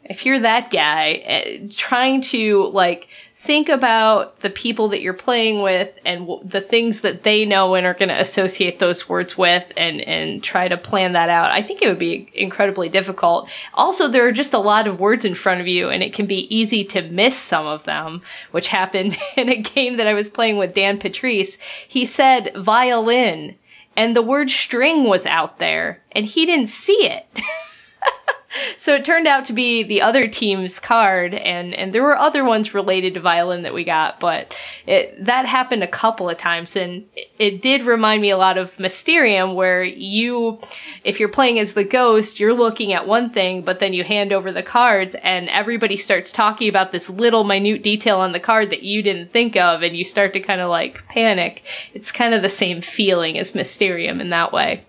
If 0.06 0.26
you're 0.26 0.40
that 0.40 0.70
guy 0.70 1.64
uh, 1.66 1.68
trying 1.74 2.22
to 2.22 2.68
like 2.68 3.08
think 3.44 3.68
about 3.68 4.39
the 4.39 4.50
people 4.50 4.88
that 4.88 5.02
you're 5.02 5.12
playing 5.12 5.62
with 5.62 5.94
and 6.06 6.22
w- 6.22 6.41
the 6.48 6.62
things 6.62 7.02
that 7.02 7.24
they 7.24 7.44
know 7.44 7.76
and 7.76 7.86
are 7.86 7.94
going 7.94 8.08
to 8.08 8.18
associate 8.20 8.80
those 8.80 9.10
words 9.10 9.38
with 9.38 9.70
and 9.76 10.00
and 10.00 10.41
try 10.41 10.70
to 10.70 10.78
plan 10.78 11.12
that 11.12 11.28
out. 11.28 11.52
I 11.52 11.62
think 11.62 11.82
it 11.82 11.89
would 11.89 12.00
be 12.00 12.30
incredibly 12.34 12.88
difficult. 12.88 13.50
Also 13.74 14.08
there 14.08 14.26
are 14.26 14.32
just 14.32 14.54
a 14.54 14.60
lot 14.60 14.88
of 14.88 15.02
words 15.02 15.26
in 15.26 15.36
front 15.36 15.60
of 15.60 15.68
you 15.68 15.89
and 15.89 16.02
it 16.02 16.14
can 16.14 16.26
be 16.26 16.48
easy 16.56 16.86
to 16.86 17.02
miss 17.02 17.38
some 17.38 17.66
of 17.68 17.84
them 17.84 18.22
which 18.52 18.70
happened 18.70 19.18
in 19.36 19.50
a 19.50 19.62
game 19.62 19.98
that 19.98 20.08
i 20.08 20.14
was 20.14 20.30
playing 20.30 20.56
with 20.56 20.74
dan 20.74 20.98
patrice. 20.98 21.58
He 21.86 22.06
said 22.06 22.54
violin 22.56 23.56
and 23.98 24.16
the 24.16 24.22
word 24.22 24.52
string 24.52 25.04
was 25.04 25.26
out 25.26 25.60
there 25.60 26.02
and 26.14 26.26
he 26.26 26.46
didn't 26.46 26.70
see 26.70 27.08
it 27.08 27.28
so 28.78 28.95
it 28.95 29.06
turned 29.06 29.28
out 29.28 29.45
to 29.45 29.54
be 29.54 29.84
the 29.84 30.01
other 30.01 30.28
team's 30.28 30.80
card 30.80 31.34
and 31.34 31.74
and 31.74 31.93
there 31.93 32.04
were 32.04 32.18
other 32.18 32.43
ones 32.43 32.74
related 32.74 33.14
to 33.14 33.20
violin 33.20 33.64
that 33.64 33.74
we 33.74 33.84
got 33.84 34.20
but 34.20 34.54
it 34.86 35.24
that 35.24 35.45
happened 35.45 35.84
a 35.84 35.88
couple 35.88 36.30
of 36.30 36.38
times 36.38 36.76
and 36.76 37.06
it, 37.16 37.30
it 37.39 37.62
did 37.62 37.84
remind 37.84 38.22
me 38.22 38.30
a 38.30 38.38
lot 38.38 38.58
of 38.58 38.80
mysterium 38.80 39.56
where 39.56 39.84
you 39.84 40.60
if 41.04 41.20
you're 41.20 41.30
playing 41.30 41.60
as 41.60 41.74
the 41.74 41.84
ghost 41.84 42.39
you're 42.39 42.54
looking 42.54 42.93
at 42.93 43.08
one 43.08 43.30
thing 43.30 43.62
but 43.62 43.80
then 43.80 43.93
you 43.93 44.04
hand 44.04 44.32
over 44.32 44.51
the 44.51 44.64
cards 44.64 45.16
and 45.24 45.49
everybody 45.49 45.97
starts 45.97 46.32
talking 46.32 46.70
about 46.70 46.91
this 46.91 47.10
little 47.10 47.43
minute 47.43 47.84
detail 47.84 48.20
on 48.20 48.32
the 48.32 48.39
card 48.39 48.70
that 48.70 48.84
you 48.84 49.01
didn't 49.01 49.32
think 49.32 49.56
of 49.56 49.82
and 49.82 49.95
you 49.95 50.04
start 50.04 50.34
to 50.34 50.39
kind 50.39 50.62
of 50.62 50.70
like 50.70 51.06
panic. 51.08 51.64
It's 51.93 52.12
kind 52.12 52.34
of 52.34 52.41
the 52.41 52.49
same 52.49 52.82
feeling 52.82 53.38
as 53.38 53.56
mysterium 53.56 54.22
in 54.22 54.30
that 54.30 54.51
way 54.51 54.86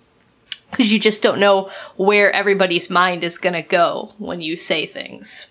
because 0.74 0.92
you 0.92 0.98
just 0.98 1.22
don't 1.22 1.38
know 1.38 1.70
where 1.96 2.32
everybody's 2.32 2.90
mind 2.90 3.22
is 3.22 3.38
going 3.38 3.52
to 3.52 3.62
go 3.62 4.12
when 4.18 4.40
you 4.40 4.56
say 4.56 4.86
things. 4.86 5.46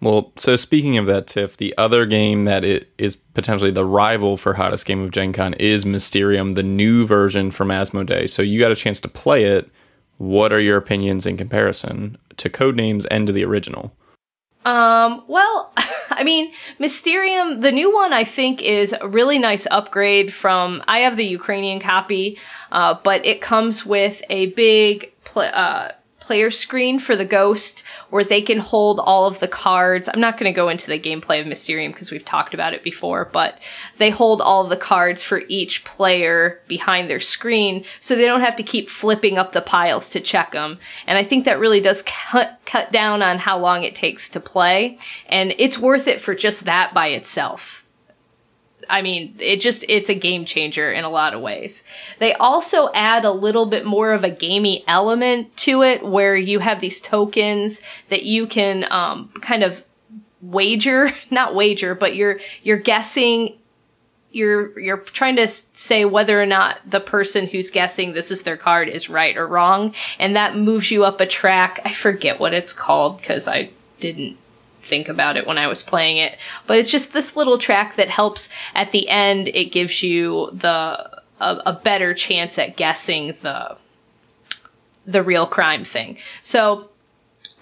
Well, 0.00 0.32
so 0.36 0.54
speaking 0.54 0.96
of 0.96 1.06
that, 1.06 1.26
Tiff, 1.26 1.56
the 1.56 1.74
other 1.76 2.06
game 2.06 2.44
that 2.44 2.64
it 2.64 2.92
is 2.98 3.16
potentially 3.16 3.70
the 3.72 3.84
rival 3.84 4.36
for 4.36 4.54
hottest 4.54 4.86
game 4.86 5.02
of 5.02 5.10
Gen 5.10 5.32
Con 5.32 5.54
is 5.54 5.84
Mysterium, 5.84 6.52
the 6.52 6.62
new 6.62 7.04
version 7.06 7.50
from 7.50 7.68
Asmodee. 7.68 8.28
So 8.28 8.42
you 8.42 8.60
got 8.60 8.70
a 8.70 8.76
chance 8.76 9.00
to 9.00 9.08
play 9.08 9.44
it. 9.44 9.68
What 10.18 10.52
are 10.52 10.60
your 10.60 10.76
opinions 10.76 11.26
in 11.26 11.36
comparison 11.36 12.16
to 12.36 12.50
Codenames 12.50 13.06
and 13.10 13.26
to 13.26 13.32
the 13.32 13.44
original? 13.44 13.92
Um, 14.64 15.24
well, 15.28 15.72
I 16.10 16.24
mean, 16.24 16.52
Mysterium, 16.78 17.60
the 17.60 17.72
new 17.72 17.94
one, 17.94 18.12
I 18.12 18.24
think 18.24 18.62
is 18.62 18.94
a 18.98 19.08
really 19.08 19.38
nice 19.38 19.66
upgrade 19.70 20.32
from, 20.32 20.82
I 20.88 21.00
have 21.00 21.16
the 21.16 21.24
Ukrainian 21.24 21.80
copy, 21.80 22.38
uh, 22.72 22.96
but 23.02 23.24
it 23.24 23.40
comes 23.40 23.86
with 23.86 24.22
a 24.28 24.46
big, 24.46 25.12
pl- 25.24 25.50
uh, 25.52 25.92
player 26.28 26.50
screen 26.50 26.98
for 26.98 27.16
the 27.16 27.24
ghost 27.24 27.82
where 28.10 28.22
they 28.22 28.42
can 28.42 28.58
hold 28.58 29.00
all 29.00 29.26
of 29.26 29.40
the 29.40 29.48
cards. 29.48 30.10
I'm 30.12 30.20
not 30.20 30.36
going 30.36 30.52
to 30.52 30.54
go 30.54 30.68
into 30.68 30.86
the 30.86 31.00
gameplay 31.00 31.40
of 31.40 31.46
Mysterium 31.46 31.90
because 31.90 32.10
we've 32.10 32.22
talked 32.22 32.52
about 32.52 32.74
it 32.74 32.84
before, 32.84 33.24
but 33.32 33.58
they 33.96 34.10
hold 34.10 34.42
all 34.42 34.64
the 34.64 34.76
cards 34.76 35.22
for 35.22 35.40
each 35.48 35.86
player 35.86 36.60
behind 36.68 37.08
their 37.08 37.18
screen 37.18 37.82
so 37.98 38.14
they 38.14 38.26
don't 38.26 38.42
have 38.42 38.56
to 38.56 38.62
keep 38.62 38.90
flipping 38.90 39.38
up 39.38 39.52
the 39.52 39.62
piles 39.62 40.10
to 40.10 40.20
check 40.20 40.52
them. 40.52 40.78
And 41.06 41.16
I 41.16 41.22
think 41.22 41.46
that 41.46 41.58
really 41.58 41.80
does 41.80 42.02
cut, 42.02 42.60
cut 42.66 42.92
down 42.92 43.22
on 43.22 43.38
how 43.38 43.58
long 43.58 43.82
it 43.82 43.94
takes 43.94 44.28
to 44.28 44.38
play. 44.38 44.98
And 45.30 45.54
it's 45.56 45.78
worth 45.78 46.06
it 46.06 46.20
for 46.20 46.34
just 46.34 46.66
that 46.66 46.92
by 46.92 47.06
itself. 47.06 47.86
I 48.88 49.02
mean, 49.02 49.34
it 49.38 49.60
just, 49.60 49.84
it's 49.88 50.08
a 50.08 50.14
game 50.14 50.44
changer 50.44 50.90
in 50.90 51.04
a 51.04 51.10
lot 51.10 51.34
of 51.34 51.40
ways. 51.40 51.84
They 52.18 52.32
also 52.34 52.90
add 52.92 53.24
a 53.24 53.30
little 53.30 53.66
bit 53.66 53.84
more 53.84 54.12
of 54.12 54.24
a 54.24 54.30
gamey 54.30 54.84
element 54.86 55.56
to 55.58 55.82
it 55.82 56.04
where 56.04 56.36
you 56.36 56.60
have 56.60 56.80
these 56.80 57.00
tokens 57.00 57.82
that 58.08 58.24
you 58.24 58.46
can, 58.46 58.90
um, 58.90 59.28
kind 59.40 59.62
of 59.62 59.84
wager, 60.40 61.10
not 61.30 61.54
wager, 61.54 61.94
but 61.94 62.16
you're, 62.16 62.40
you're 62.62 62.78
guessing 62.78 63.58
you're 64.30 64.78
you're 64.78 64.98
trying 64.98 65.36
to 65.36 65.48
say 65.48 66.04
whether 66.04 66.40
or 66.40 66.46
not 66.46 66.78
the 66.86 67.00
person 67.00 67.46
who's 67.46 67.70
guessing 67.70 68.12
this 68.12 68.30
is 68.30 68.42
their 68.42 68.56
card 68.56 68.88
is 68.88 69.08
right 69.08 69.36
or 69.36 69.46
wrong 69.46 69.94
and 70.18 70.36
that 70.36 70.56
moves 70.56 70.90
you 70.90 71.04
up 71.04 71.20
a 71.20 71.26
track 71.26 71.80
i 71.84 71.92
forget 71.92 72.38
what 72.38 72.52
it's 72.52 72.74
called 72.74 73.18
because 73.18 73.48
i 73.48 73.70
didn't 74.00 74.36
think 74.80 75.08
about 75.08 75.36
it 75.36 75.46
when 75.46 75.58
I 75.58 75.66
was 75.66 75.82
playing 75.82 76.18
it. 76.18 76.38
But 76.66 76.78
it's 76.78 76.90
just 76.90 77.12
this 77.12 77.36
little 77.36 77.58
track 77.58 77.96
that 77.96 78.08
helps 78.08 78.48
at 78.74 78.92
the 78.92 79.08
end. 79.08 79.48
It 79.48 79.72
gives 79.72 80.02
you 80.02 80.50
the 80.52 81.18
a, 81.40 81.62
a 81.66 81.72
better 81.72 82.14
chance 82.14 82.58
at 82.58 82.76
guessing 82.76 83.34
the 83.42 83.76
the 85.06 85.22
real 85.22 85.46
crime 85.46 85.84
thing. 85.84 86.18
So 86.42 86.90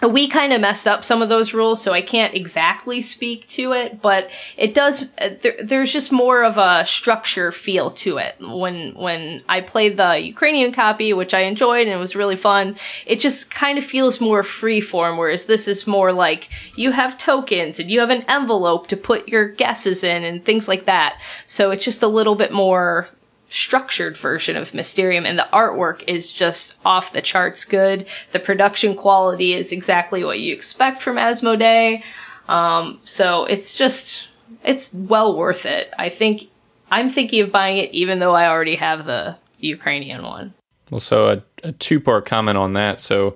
we 0.01 0.27
kind 0.27 0.53
of 0.53 0.61
messed 0.61 0.87
up 0.87 1.03
some 1.03 1.23
of 1.23 1.29
those 1.29 1.53
rules, 1.53 1.81
so 1.81 1.91
I 1.91 2.03
can't 2.03 2.35
exactly 2.35 3.01
speak 3.01 3.47
to 3.47 3.73
it, 3.73 3.99
but 3.99 4.29
it 4.55 4.75
does. 4.75 5.09
Uh, 5.17 5.29
there, 5.41 5.55
there's 5.61 5.91
just 5.91 6.11
more 6.11 6.43
of 6.43 6.59
a 6.59 6.85
structure 6.85 7.51
feel 7.51 7.89
to 7.91 8.17
it. 8.17 8.35
When 8.39 8.93
when 8.93 9.43
I 9.49 9.61
played 9.61 9.97
the 9.97 10.19
Ukrainian 10.19 10.71
copy, 10.71 11.13
which 11.13 11.33
I 11.33 11.41
enjoyed 11.41 11.87
and 11.87 11.95
it 11.95 11.99
was 11.99 12.15
really 12.15 12.35
fun, 12.35 12.75
it 13.07 13.19
just 13.19 13.49
kind 13.49 13.79
of 13.79 13.83
feels 13.83 14.21
more 14.21 14.43
free 14.43 14.81
form. 14.81 15.17
Whereas 15.17 15.45
this 15.45 15.67
is 15.67 15.87
more 15.87 16.13
like 16.13 16.49
you 16.75 16.91
have 16.91 17.17
tokens 17.17 17.79
and 17.79 17.89
you 17.89 17.99
have 17.99 18.11
an 18.11 18.25
envelope 18.27 18.87
to 18.87 18.97
put 18.97 19.27
your 19.27 19.49
guesses 19.49 20.03
in 20.03 20.23
and 20.23 20.45
things 20.45 20.67
like 20.67 20.85
that. 20.85 21.19
So 21.47 21.71
it's 21.71 21.83
just 21.85 22.03
a 22.03 22.07
little 22.07 22.35
bit 22.35 22.51
more 22.51 23.09
structured 23.49 24.17
version 24.17 24.57
of 24.57 24.73
Mysterium, 24.73 25.25
and 25.25 25.39
the 25.39 25.47
artwork 25.53 26.03
is 26.07 26.31
just 26.31 26.77
off 26.85 27.13
the 27.13 27.21
charts 27.21 27.63
good. 27.65 28.07
The 28.31 28.39
production 28.39 28.95
quality 28.95 29.53
is 29.53 29.71
exactly 29.71 30.23
what 30.23 30.39
you 30.39 30.53
expect 30.53 31.01
from 31.01 31.15
Asmodee. 31.15 32.03
Um, 32.47 32.99
so 33.03 33.45
it's 33.45 33.75
just, 33.75 34.29
it's 34.63 34.93
well 34.93 35.35
worth 35.35 35.65
it. 35.65 35.91
I 35.97 36.09
think, 36.09 36.49
I'm 36.91 37.09
thinking 37.09 37.41
of 37.41 37.51
buying 37.51 37.77
it 37.77 37.91
even 37.91 38.19
though 38.19 38.33
I 38.33 38.47
already 38.47 38.75
have 38.75 39.05
the 39.05 39.35
Ukrainian 39.59 40.23
one. 40.23 40.53
Well, 40.89 40.99
so 40.99 41.29
a, 41.29 41.43
a 41.63 41.71
two 41.73 41.99
part 41.99 42.25
comment 42.25 42.57
on 42.57 42.73
that. 42.73 42.99
So 42.99 43.35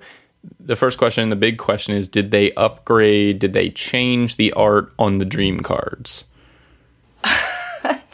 the 0.58 0.76
first 0.76 0.98
question, 0.98 1.28
the 1.28 1.36
big 1.36 1.58
question 1.58 1.94
is 1.94 2.08
did 2.08 2.30
they 2.30 2.52
upgrade, 2.54 3.38
did 3.38 3.52
they 3.52 3.70
change 3.70 4.36
the 4.36 4.52
art 4.52 4.92
on 4.98 5.18
the 5.18 5.24
dream 5.24 5.60
cards? 5.60 6.24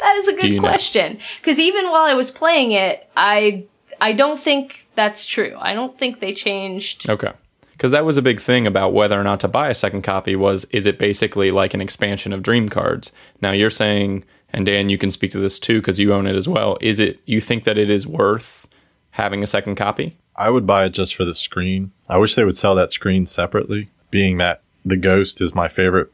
that 0.01 0.17
is 0.17 0.29
a 0.29 0.37
good 0.37 0.59
question. 0.61 1.19
Because 1.41 1.59
even 1.59 1.91
while 1.91 2.05
I 2.05 2.15
was 2.15 2.31
playing 2.31 2.73
it, 2.73 3.09
I 3.17 3.67
I 4.01 4.13
don't 4.13 4.39
think 4.39 4.87
that's 4.95 5.27
true. 5.27 5.57
I 5.59 5.75
don't 5.75 5.99
think 5.99 6.21
they 6.21 6.33
changed. 6.33 7.09
Okay. 7.09 7.33
Because 7.73 7.91
that 7.93 8.05
was 8.05 8.17
a 8.17 8.23
big 8.23 8.41
thing 8.41 8.67
about 8.67 8.93
whether 8.93 9.19
or 9.19 9.23
not 9.23 9.41
to 9.41 9.49
buy 9.49 9.69
a 9.69 9.75
second 9.75 10.03
copy 10.03 10.35
was 10.35 10.65
is 10.67 10.87
it 10.87 10.99
basically 10.99 11.51
like 11.51 11.75
an 11.75 11.81
expansion 11.81 12.33
of 12.33 12.43
Dream 12.43 12.69
Cards? 12.69 13.13
Now 13.41 13.53
you're 13.53 13.71
saying, 13.71 14.25
and 14.53 14.67
Dan, 14.67 14.89
you 14.89 14.99
can 14.99 15.11
speak 15.11 15.31
to 15.33 15.39
this 15.39 15.59
too 15.59 15.81
because 15.81 16.01
you 16.01 16.13
own 16.13 16.27
it 16.27 16.37
as 16.37 16.49
well. 16.49 16.77
Is 16.81 16.99
it 16.99 17.21
you 17.27 17.41
think 17.41 17.65
that 17.65 17.79
it 17.79 17.91
is 17.91 18.07
worth 18.07 18.67
having 19.13 19.43
a 19.43 19.47
second 19.47 19.77
copy? 19.77 20.17
I 20.35 20.51
would 20.51 20.67
buy 20.67 20.85
it 20.85 20.91
just 20.91 21.15
for 21.15 21.25
the 21.25 21.35
screen. 21.35 21.93
I 22.09 22.19
wish 22.19 22.35
they 22.35 22.45
would 22.45 22.57
sell 22.57 22.75
that 22.77 22.93
screen 22.93 23.27
separately, 23.27 23.91
being 24.11 24.39
that 24.39 24.63
the 24.85 24.97
Ghost 24.97 25.41
is 25.41 25.55
my 25.55 25.69
favorite 25.69 26.13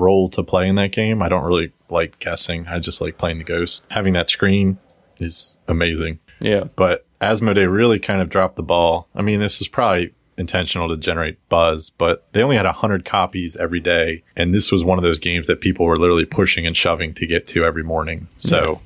role 0.00 0.28
to 0.30 0.42
play 0.42 0.68
in 0.68 0.76
that 0.76 0.92
game. 0.92 1.22
I 1.22 1.28
don't 1.28 1.44
really 1.44 1.72
like 1.88 2.18
guessing. 2.18 2.66
I 2.66 2.78
just 2.78 3.00
like 3.00 3.18
playing 3.18 3.38
the 3.38 3.44
ghost. 3.44 3.86
Having 3.90 4.14
that 4.14 4.28
screen 4.28 4.78
is 5.18 5.58
amazing. 5.68 6.18
Yeah. 6.40 6.64
But 6.76 7.06
Asmodee 7.20 7.70
really 7.70 7.98
kind 7.98 8.20
of 8.20 8.28
dropped 8.28 8.56
the 8.56 8.62
ball. 8.62 9.08
I 9.14 9.22
mean, 9.22 9.40
this 9.40 9.60
is 9.60 9.68
probably 9.68 10.12
intentional 10.36 10.88
to 10.88 10.96
generate 10.96 11.38
buzz, 11.48 11.90
but 11.90 12.26
they 12.32 12.42
only 12.42 12.56
had 12.56 12.66
100 12.66 13.04
copies 13.04 13.56
every 13.56 13.80
day. 13.80 14.22
And 14.36 14.52
this 14.52 14.72
was 14.72 14.84
one 14.84 14.98
of 14.98 15.04
those 15.04 15.18
games 15.18 15.46
that 15.46 15.60
people 15.60 15.86
were 15.86 15.96
literally 15.96 16.24
pushing 16.24 16.66
and 16.66 16.76
shoving 16.76 17.14
to 17.14 17.26
get 17.26 17.46
to 17.48 17.64
every 17.64 17.82
morning. 17.82 18.28
So 18.38 18.80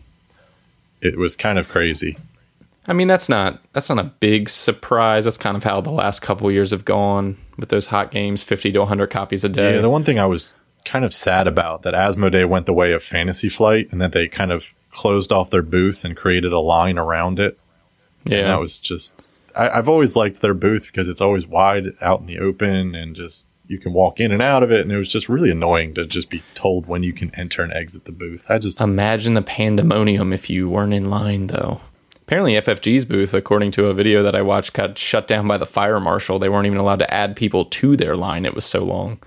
yeah. 1.00 1.10
it 1.10 1.18
was 1.18 1.36
kind 1.36 1.58
of 1.58 1.68
crazy. 1.68 2.18
I 2.86 2.94
mean, 2.94 3.06
that's 3.06 3.28
not 3.28 3.60
that's 3.74 3.90
not 3.90 3.98
a 3.98 4.04
big 4.04 4.48
surprise. 4.48 5.24
That's 5.24 5.36
kind 5.36 5.58
of 5.58 5.62
how 5.62 5.82
the 5.82 5.90
last 5.90 6.20
couple 6.20 6.50
years 6.50 6.70
have 6.70 6.86
gone 6.86 7.36
with 7.58 7.68
those 7.68 7.86
hot 7.86 8.10
games, 8.10 8.42
50 8.42 8.72
to 8.72 8.78
100 8.78 9.08
copies 9.08 9.44
a 9.44 9.48
day. 9.50 9.74
Yeah, 9.74 9.82
the 9.82 9.90
one 9.90 10.04
thing 10.04 10.18
I 10.18 10.24
was 10.24 10.56
kind 10.84 11.04
of 11.04 11.14
sad 11.14 11.46
about 11.46 11.82
that 11.82 11.94
Asmodee 11.94 12.48
went 12.48 12.66
the 12.66 12.72
way 12.72 12.92
of 12.92 13.02
Fantasy 13.02 13.48
Flight 13.48 13.88
and 13.90 14.00
that 14.00 14.12
they 14.12 14.28
kind 14.28 14.52
of 14.52 14.74
closed 14.90 15.32
off 15.32 15.50
their 15.50 15.62
booth 15.62 16.04
and 16.04 16.16
created 16.16 16.52
a 16.52 16.60
line 16.60 16.98
around 16.98 17.38
it. 17.38 17.58
Yeah, 18.24 18.38
and 18.38 18.46
that 18.48 18.60
was 18.60 18.80
just. 18.80 19.14
I, 19.54 19.70
I've 19.70 19.88
always 19.88 20.16
liked 20.16 20.40
their 20.40 20.54
booth 20.54 20.86
because 20.86 21.08
it's 21.08 21.20
always 21.20 21.46
wide 21.46 21.94
out 22.00 22.20
in 22.20 22.26
the 22.26 22.38
open 22.38 22.94
and 22.94 23.14
just 23.14 23.48
you 23.66 23.78
can 23.78 23.92
walk 23.92 24.18
in 24.18 24.32
and 24.32 24.42
out 24.42 24.62
of 24.62 24.72
it. 24.72 24.80
And 24.80 24.90
it 24.90 24.96
was 24.96 25.08
just 25.08 25.28
really 25.28 25.50
annoying 25.50 25.94
to 25.94 26.06
just 26.06 26.30
be 26.30 26.42
told 26.54 26.86
when 26.86 27.02
you 27.02 27.12
can 27.12 27.34
enter 27.34 27.62
and 27.62 27.72
exit 27.72 28.06
the 28.06 28.12
booth. 28.12 28.46
I 28.48 28.58
just 28.58 28.80
imagine 28.80 29.34
the 29.34 29.42
pandemonium 29.42 30.32
if 30.32 30.48
you 30.48 30.68
weren't 30.68 30.94
in 30.94 31.10
line 31.10 31.48
though. 31.48 31.80
Apparently 32.22 32.54
ffg's 32.54 33.06
booth 33.06 33.32
according 33.32 33.70
to 33.70 33.86
a 33.86 33.94
video 33.94 34.22
that 34.22 34.34
i 34.34 34.42
watched 34.42 34.74
got 34.74 34.98
shut 34.98 35.26
down 35.26 35.48
by 35.48 35.56
the 35.56 35.64
fire 35.64 35.98
marshal. 35.98 36.38
They 36.38 36.50
weren't 36.50 36.66
even 36.66 36.78
allowed 36.78 36.98
to 36.98 37.14
add 37.14 37.36
people 37.36 37.64
to 37.64 37.96
their 37.96 38.14
line. 38.14 38.44
It 38.44 38.54
was 38.54 38.66
so 38.66 38.84
long 38.84 39.18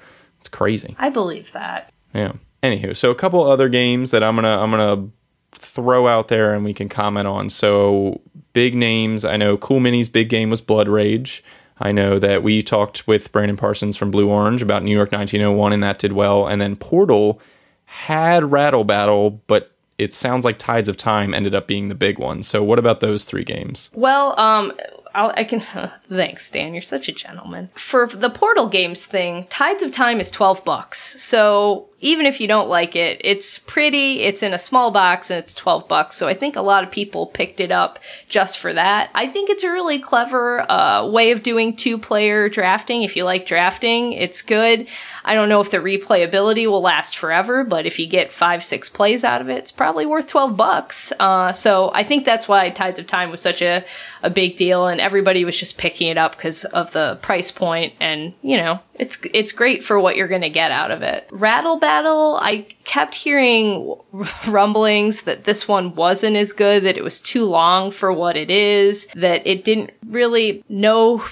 it's 0.42 0.50
crazy. 0.50 0.96
I 0.98 1.10
believe 1.10 1.52
that. 1.52 1.94
Yeah. 2.16 2.34
Anywho, 2.64 2.96
so 2.96 3.12
a 3.12 3.16
couple 3.16 3.44
other 3.44 3.70
games 3.70 4.10
that 4.10 4.24
I'm 4.24 4.36
gonna 4.36 4.60
I'm 4.60 4.72
gonna 4.72 5.08
throw 5.52 6.08
out 6.08 6.30
there 6.30 6.56
and 6.56 6.66
we 6.66 6.74
can 6.74 6.90
comment 6.90 7.28
on. 7.28 7.50
So 7.50 8.22
big 8.54 8.74
names. 8.74 9.24
I 9.24 9.38
know 9.38 9.56
Cool 9.56 9.80
Mini's 9.80 10.10
big 10.10 10.30
game 10.30 10.50
was 10.50 10.62
Blood 10.62 10.88
Rage. 10.88 11.44
I 11.80 11.92
know 11.92 12.18
that 12.18 12.42
we 12.42 12.64
talked 12.64 13.08
with 13.08 13.32
Brandon 13.32 13.56
Parsons 13.56 13.98
from 13.98 14.10
Blue 14.10 14.30
Orange 14.30 14.64
about 14.64 14.84
New 14.84 14.96
York 14.96 15.12
1901 15.12 15.74
and 15.74 15.84
that 15.84 16.00
did 16.00 16.14
well. 16.14 16.48
And 16.48 16.60
then 16.60 16.76
Portal 16.76 17.40
had 17.86 18.52
Rattle 18.52 18.84
Battle, 18.84 19.42
but 19.46 19.72
it 20.00 20.12
sounds 20.12 20.44
like 20.44 20.58
Tides 20.58 20.90
of 20.90 20.98
Time 20.98 21.36
ended 21.36 21.54
up 21.54 21.68
being 21.68 21.90
the 21.90 21.96
big 21.96 22.18
one. 22.18 22.42
So 22.42 22.64
what 22.64 22.80
about 22.80 23.00
those 23.00 23.24
three 23.24 23.44
games? 23.44 23.92
Well, 23.94 24.40
um, 24.40 24.74
I'll, 25.14 25.34
I 25.36 25.44
can. 25.44 25.60
thanks, 26.10 26.50
Dan. 26.50 26.74
You're 26.74 26.82
such 26.82 27.08
a 27.08 27.12
gentleman. 27.12 27.70
For 27.76 28.08
the 28.08 28.30
Portal 28.30 28.68
games 28.68 29.06
thing, 29.06 29.46
Tides 29.50 29.84
of 29.84 29.92
Time 29.92 30.20
is 30.20 30.32
twelve 30.32 30.64
bucks. 30.66 31.00
So 31.22 31.90
even 32.02 32.26
if 32.26 32.42
you 32.42 32.48
don't 32.48 32.68
like 32.68 32.96
it, 32.96 33.22
it's 33.24 33.60
pretty. 33.60 34.22
It's 34.22 34.44
in 34.44 34.54
a 34.54 34.60
small 34.60 34.92
box 34.92 35.30
and 35.30 35.40
it's 35.40 35.54
twelve 35.54 35.88
bucks. 35.88 36.16
So 36.16 36.28
I 36.28 36.34
think 36.34 36.56
a 36.56 36.62
lot 36.62 36.84
of 36.84 36.92
people 36.92 37.28
picked 37.28 37.60
it 37.60 37.72
up 37.72 38.00
just 38.28 38.60
for 38.60 38.74
that. 38.74 39.12
I 39.16 39.28
think 39.28 39.50
it's 39.50 39.64
a 39.64 39.72
really 39.72 40.00
clever 40.00 40.70
uh, 40.70 41.08
way 41.08 41.32
of 41.32 41.44
doing 41.44 41.76
two 41.76 41.98
player 41.98 42.50
drafting. 42.50 43.04
If 43.04 43.16
you 43.16 43.24
like 43.24 43.46
drafting, 43.46 44.14
it's 44.14 44.42
good. 44.42 44.88
I 45.24 45.36
don't 45.36 45.50
know 45.50 45.62
if 45.62 45.72
the 45.72 45.78
replayability 45.78 46.68
will 46.68 46.82
last 46.82 47.18
forever, 47.18 47.64
but 47.64 47.86
if 47.86 48.00
you 48.00 48.08
get 48.08 48.32
five, 48.32 48.64
six 48.64 48.90
plays 48.90 49.24
out 49.24 49.42
of 49.42 49.50
it, 49.50 49.58
it's 49.60 49.72
probably 49.72 50.06
worth 50.06 50.28
12 50.28 50.58
bucks. 50.58 51.14
Uh, 51.20 51.54
so 51.54 51.92
I 51.94 52.04
think 52.04 52.26
that's 52.26 52.48
why 52.48 52.70
Tides 52.72 53.00
of 53.00 53.08
Time 53.08 53.30
was 53.30 53.42
such 53.42 53.62
a, 53.62 53.86
a 54.24 54.30
big 54.30 54.58
deal 54.58 54.88
and 54.88 55.00
everybody 55.00 55.46
was 55.46 55.58
just 55.58 55.78
picking 55.78 56.08
it 56.08 56.18
up 56.18 56.36
because 56.36 56.66
of 56.66 56.92
the 56.94 57.20
price 57.22 57.52
point 57.52 57.94
and, 58.00 58.34
you 58.42 58.58
know, 58.58 58.80
it's, 59.02 59.20
it's 59.34 59.52
great 59.52 59.84
for 59.84 60.00
what 60.00 60.16
you're 60.16 60.28
going 60.28 60.42
to 60.42 60.50
get 60.50 60.70
out 60.70 60.92
of 60.92 61.02
it. 61.02 61.28
Rattle 61.32 61.80
Battle, 61.80 62.38
I 62.40 62.68
kept 62.84 63.16
hearing 63.16 63.96
rumblings 64.48 65.24
that 65.24 65.44
this 65.44 65.68
one 65.68 65.96
wasn't 65.96 66.36
as 66.38 66.52
good, 66.52 66.84
that 66.84 66.98
it 66.98 67.04
was 67.04 67.20
too 67.20 67.46
long 67.46 67.90
for 67.90 68.14
what 68.14 68.38
it 68.38 68.52
is, 68.52 69.08
that 69.16 69.46
it 69.48 69.66
didn't 69.66 69.90
really 70.06 70.64
know 70.70 71.26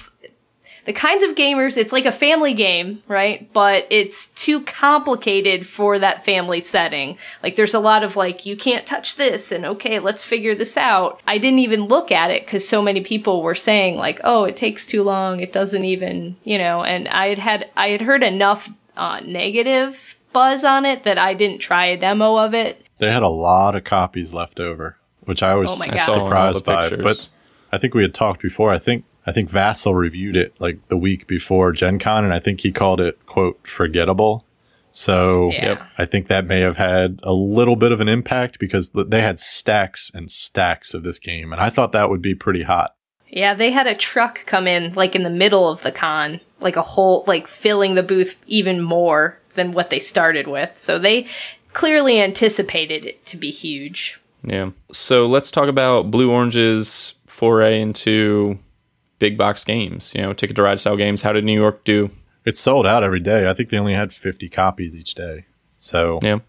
the 0.86 0.92
kinds 0.92 1.22
of 1.24 1.36
gamers, 1.36 1.76
it's 1.76 1.92
like 1.92 2.06
a 2.06 2.12
family 2.12 2.54
game, 2.54 3.02
right? 3.08 3.50
But 3.52 3.86
it's 3.90 4.28
too 4.28 4.62
complicated 4.62 5.66
for 5.66 5.98
that 5.98 6.24
family 6.24 6.60
setting. 6.60 7.18
Like 7.42 7.56
there's 7.56 7.74
a 7.74 7.80
lot 7.80 8.02
of 8.02 8.16
like, 8.16 8.46
you 8.46 8.56
can't 8.56 8.86
touch 8.86 9.16
this 9.16 9.52
and 9.52 9.64
okay, 9.64 9.98
let's 9.98 10.22
figure 10.22 10.54
this 10.54 10.76
out. 10.76 11.20
I 11.26 11.38
didn't 11.38 11.60
even 11.60 11.84
look 11.84 12.10
at 12.10 12.30
it 12.30 12.44
because 12.44 12.66
so 12.66 12.82
many 12.82 13.02
people 13.02 13.42
were 13.42 13.54
saying 13.54 13.96
like, 13.96 14.20
oh, 14.24 14.44
it 14.44 14.56
takes 14.56 14.86
too 14.86 15.02
long. 15.02 15.40
It 15.40 15.52
doesn't 15.52 15.84
even, 15.84 16.36
you 16.44 16.58
know, 16.58 16.82
and 16.82 17.08
I 17.08 17.28
had 17.28 17.38
had, 17.38 17.70
I 17.76 17.88
had 17.88 18.00
heard 18.00 18.22
enough 18.22 18.70
uh, 18.96 19.20
negative 19.20 20.16
buzz 20.32 20.64
on 20.64 20.84
it 20.84 21.04
that 21.04 21.18
I 21.18 21.34
didn't 21.34 21.58
try 21.58 21.86
a 21.86 21.96
demo 21.96 22.36
of 22.36 22.54
it. 22.54 22.86
They 22.98 23.12
had 23.12 23.22
a 23.22 23.28
lot 23.28 23.74
of 23.74 23.84
copies 23.84 24.32
left 24.34 24.60
over, 24.60 24.98
which 25.20 25.42
I 25.42 25.54
was 25.54 25.72
Oh 25.72 25.78
my 25.78 25.86
surprised 25.86 26.68
I 26.68 26.88
saw 26.88 26.96
all 26.96 26.98
by. 26.98 27.02
But. 27.02 27.28
I 27.72 27.78
think 27.78 27.94
we 27.94 28.02
had 28.02 28.14
talked 28.14 28.42
before. 28.42 28.72
I 28.72 28.78
think 28.78 29.04
I 29.26 29.32
think 29.32 29.50
Vasel 29.50 29.94
reviewed 29.94 30.36
it 30.36 30.54
like 30.58 30.86
the 30.88 30.96
week 30.96 31.26
before 31.26 31.72
Gen 31.72 31.98
Con, 31.98 32.24
and 32.24 32.32
I 32.32 32.40
think 32.40 32.60
he 32.60 32.72
called 32.72 33.00
it 33.00 33.24
quote 33.26 33.58
forgettable. 33.66 34.44
So 34.92 35.50
Yeah. 35.52 35.64
Yep. 35.66 35.82
I 35.98 36.04
think 36.04 36.28
that 36.28 36.46
may 36.46 36.60
have 36.60 36.76
had 36.76 37.20
a 37.22 37.32
little 37.32 37.76
bit 37.76 37.92
of 37.92 38.00
an 38.00 38.08
impact 38.08 38.58
because 38.58 38.90
they 38.90 39.20
had 39.20 39.38
stacks 39.38 40.10
and 40.14 40.30
stacks 40.30 40.94
of 40.94 41.02
this 41.02 41.18
game, 41.18 41.52
and 41.52 41.60
I 41.60 41.70
thought 41.70 41.92
that 41.92 42.10
would 42.10 42.22
be 42.22 42.34
pretty 42.34 42.62
hot. 42.62 42.94
Yeah, 43.28 43.54
they 43.54 43.70
had 43.70 43.86
a 43.86 43.94
truck 43.94 44.44
come 44.46 44.66
in 44.66 44.92
like 44.94 45.14
in 45.14 45.22
the 45.22 45.30
middle 45.30 45.68
of 45.68 45.82
the 45.82 45.92
con, 45.92 46.40
like 46.60 46.76
a 46.76 46.82
whole 46.82 47.24
like 47.26 47.46
filling 47.46 47.94
the 47.94 48.02
booth 48.02 48.36
even 48.46 48.80
more 48.80 49.38
than 49.54 49.72
what 49.72 49.90
they 49.90 50.00
started 50.00 50.48
with. 50.48 50.76
So 50.76 50.98
they 50.98 51.26
clearly 51.72 52.20
anticipated 52.20 53.06
it 53.06 53.24
to 53.26 53.36
be 53.36 53.50
huge. 53.50 54.20
Yeah. 54.42 54.70
So 54.92 55.26
let's 55.26 55.50
talk 55.50 55.68
about 55.68 56.10
Blue 56.10 56.30
Orange's 56.30 57.14
foray 57.26 57.80
into 57.80 58.58
big 59.20 59.38
box 59.38 59.62
games, 59.62 60.12
you 60.16 60.22
know, 60.22 60.32
ticket 60.32 60.56
to 60.56 60.62
ride 60.62 60.80
style 60.80 60.96
games. 60.96 61.22
How 61.22 61.32
did 61.32 61.44
New 61.44 61.54
York 61.58 61.84
do? 61.84 62.10
It's 62.44 62.58
sold 62.58 62.86
out 62.86 63.04
every 63.04 63.20
day. 63.20 63.48
I 63.48 63.54
think 63.54 63.70
they 63.70 63.78
only 63.78 63.94
had 63.94 64.12
50 64.12 64.48
copies 64.48 64.96
each 64.96 65.14
day. 65.14 65.44
So 65.78 66.18
Yeah. 66.22 66.40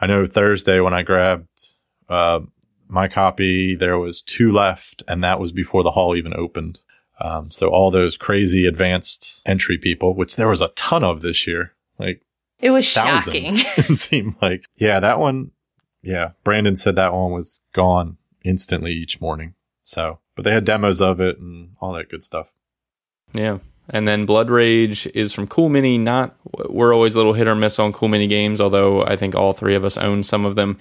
I 0.00 0.06
know 0.08 0.26
Thursday 0.26 0.80
when 0.80 0.92
I 0.94 1.02
grabbed 1.02 1.74
uh, 2.08 2.40
my 2.88 3.06
copy, 3.08 3.74
there 3.76 3.98
was 3.98 4.20
two 4.20 4.50
left, 4.50 5.02
and 5.06 5.22
that 5.22 5.38
was 5.38 5.52
before 5.52 5.82
the 5.84 5.92
hall 5.92 6.16
even 6.16 6.34
opened. 6.34 6.80
Um, 7.20 7.50
so 7.50 7.68
all 7.68 7.90
those 7.92 8.16
crazy 8.16 8.66
advanced 8.66 9.40
entry 9.46 9.78
people, 9.78 10.14
which 10.16 10.34
there 10.36 10.48
was 10.48 10.60
a 10.60 10.68
ton 10.68 11.04
of 11.04 11.22
this 11.22 11.46
year, 11.46 11.72
like 11.98 12.22
It 12.58 12.70
was 12.70 12.84
shocking. 12.84 13.50
thousands, 13.50 13.64
it 13.90 13.98
seemed 13.98 14.34
like. 14.42 14.64
Yeah, 14.76 14.98
that 15.00 15.18
one. 15.20 15.52
Yeah, 16.02 16.32
Brandon 16.42 16.76
said 16.76 16.96
that 16.96 17.14
one 17.14 17.32
was 17.32 17.60
gone 17.72 18.16
instantly 18.44 18.92
each 18.92 19.20
morning. 19.20 19.54
So, 19.84 20.18
but 20.34 20.44
they 20.44 20.52
had 20.52 20.64
demos 20.64 21.00
of 21.00 21.20
it 21.20 21.38
and 21.38 21.70
all 21.80 21.92
that 21.92 22.08
good 22.08 22.24
stuff. 22.24 22.48
Yeah. 23.32 23.58
And 23.90 24.08
then 24.08 24.24
Blood 24.24 24.48
Rage 24.48 25.06
is 25.08 25.32
from 25.34 25.46
Cool 25.46 25.68
Mini. 25.68 25.98
Not 25.98 26.34
we're 26.70 26.94
always 26.94 27.14
a 27.14 27.18
little 27.18 27.34
hit 27.34 27.46
or 27.46 27.54
miss 27.54 27.78
on 27.78 27.92
Cool 27.92 28.08
Mini 28.08 28.26
games, 28.26 28.60
although 28.60 29.04
I 29.04 29.16
think 29.16 29.34
all 29.34 29.52
three 29.52 29.74
of 29.74 29.84
us 29.84 29.98
own 29.98 30.22
some 30.22 30.46
of 30.46 30.56
them. 30.56 30.78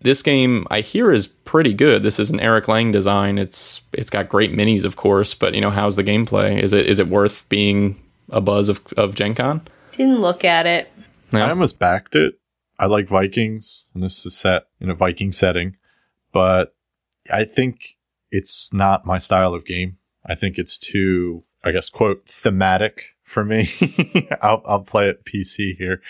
This 0.00 0.22
game 0.22 0.66
I 0.70 0.80
hear 0.80 1.12
is 1.12 1.26
pretty 1.26 1.74
good. 1.74 2.02
This 2.02 2.18
is 2.18 2.30
an 2.30 2.40
Eric 2.40 2.66
Lang 2.66 2.92
design. 2.92 3.36
It's 3.36 3.82
it's 3.92 4.08
got 4.08 4.30
great 4.30 4.52
minis, 4.52 4.84
of 4.84 4.96
course, 4.96 5.34
but 5.34 5.54
you 5.54 5.60
know 5.60 5.70
how's 5.70 5.96
the 5.96 6.04
gameplay? 6.04 6.58
Is 6.58 6.72
it 6.72 6.86
is 6.86 6.98
it 6.98 7.08
worth 7.08 7.46
being 7.50 8.00
a 8.30 8.40
buzz 8.40 8.70
of 8.70 8.80
of 8.96 9.14
Gen 9.14 9.34
Con? 9.34 9.60
Didn't 9.92 10.20
look 10.20 10.42
at 10.42 10.64
it. 10.64 10.90
Yeah. 11.32 11.44
I 11.44 11.50
almost 11.50 11.78
backed 11.78 12.14
it. 12.14 12.40
I 12.78 12.86
like 12.86 13.06
Vikings, 13.06 13.86
and 13.92 14.02
this 14.02 14.24
is 14.24 14.34
set 14.34 14.62
in 14.80 14.88
a 14.88 14.94
Viking 14.94 15.32
setting, 15.32 15.76
but 16.32 16.74
I 17.30 17.44
think 17.44 17.98
it's 18.30 18.72
not 18.72 19.04
my 19.06 19.18
style 19.18 19.54
of 19.54 19.64
game. 19.64 19.98
I 20.26 20.34
think 20.34 20.58
it's 20.58 20.76
too, 20.78 21.44
I 21.64 21.72
guess, 21.72 21.88
quote, 21.88 22.26
thematic 22.26 23.04
for 23.24 23.44
me. 23.44 23.68
I'll, 24.42 24.62
I'll 24.66 24.80
play 24.82 25.08
it 25.08 25.24
PC 25.24 25.76
here, 25.76 26.00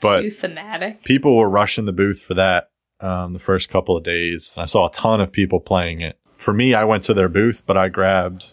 but 0.00 0.22
Too 0.22 0.30
thematic. 0.30 1.02
people 1.04 1.36
were 1.36 1.48
rushing 1.48 1.84
the 1.84 1.92
booth 1.92 2.20
for 2.20 2.34
that 2.34 2.70
um, 3.00 3.32
the 3.32 3.38
first 3.38 3.68
couple 3.68 3.96
of 3.96 4.04
days. 4.04 4.54
I 4.58 4.66
saw 4.66 4.86
a 4.88 4.92
ton 4.92 5.20
of 5.20 5.32
people 5.32 5.60
playing 5.60 6.00
it. 6.00 6.18
For 6.34 6.52
me, 6.54 6.74
I 6.74 6.84
went 6.84 7.02
to 7.04 7.14
their 7.14 7.28
booth, 7.28 7.62
but 7.66 7.76
I 7.76 7.88
grabbed 7.88 8.52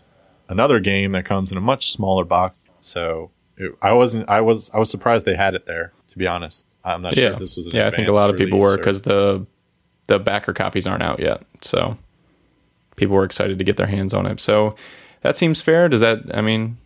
another 0.49 0.79
game 0.79 1.11
that 1.13 1.25
comes 1.25 1.51
in 1.51 1.57
a 1.57 1.61
much 1.61 1.91
smaller 1.91 2.23
box. 2.25 2.57
So 2.79 3.31
it, 3.57 3.71
I 3.81 3.91
wasn't. 3.93 4.27
I 4.29 4.41
was. 4.41 4.69
I 4.73 4.79
was 4.79 4.89
surprised 4.89 5.25
they 5.25 5.35
had 5.35 5.53
it 5.53 5.65
there. 5.65 5.93
To 6.07 6.17
be 6.17 6.25
honest, 6.27 6.75
I'm 6.83 7.01
not 7.01 7.13
sure 7.15 7.23
Yeah, 7.23 7.33
if 7.33 7.39
this 7.39 7.55
was. 7.55 7.67
An 7.67 7.73
yeah. 7.75 7.87
I 7.87 7.91
think 7.91 8.07
a 8.07 8.11
lot 8.13 8.29
of 8.29 8.35
people 8.37 8.59
release 8.59 8.69
were 8.69 8.73
or- 8.75 8.77
because 8.77 9.01
the 9.01 9.45
the 10.07 10.19
backer 10.19 10.53
copies 10.53 10.87
aren't 10.87 11.03
out 11.03 11.19
yet, 11.19 11.43
so 11.61 11.97
people 12.95 13.15
were 13.15 13.23
excited 13.23 13.57
to 13.57 13.63
get 13.63 13.77
their 13.77 13.87
hands 13.87 14.13
on 14.13 14.25
it. 14.25 14.39
So 14.39 14.75
that 15.21 15.35
seems 15.37 15.61
fair. 15.61 15.87
Does 15.89 16.01
that? 16.01 16.19
I 16.33 16.41
mean, 16.41 16.77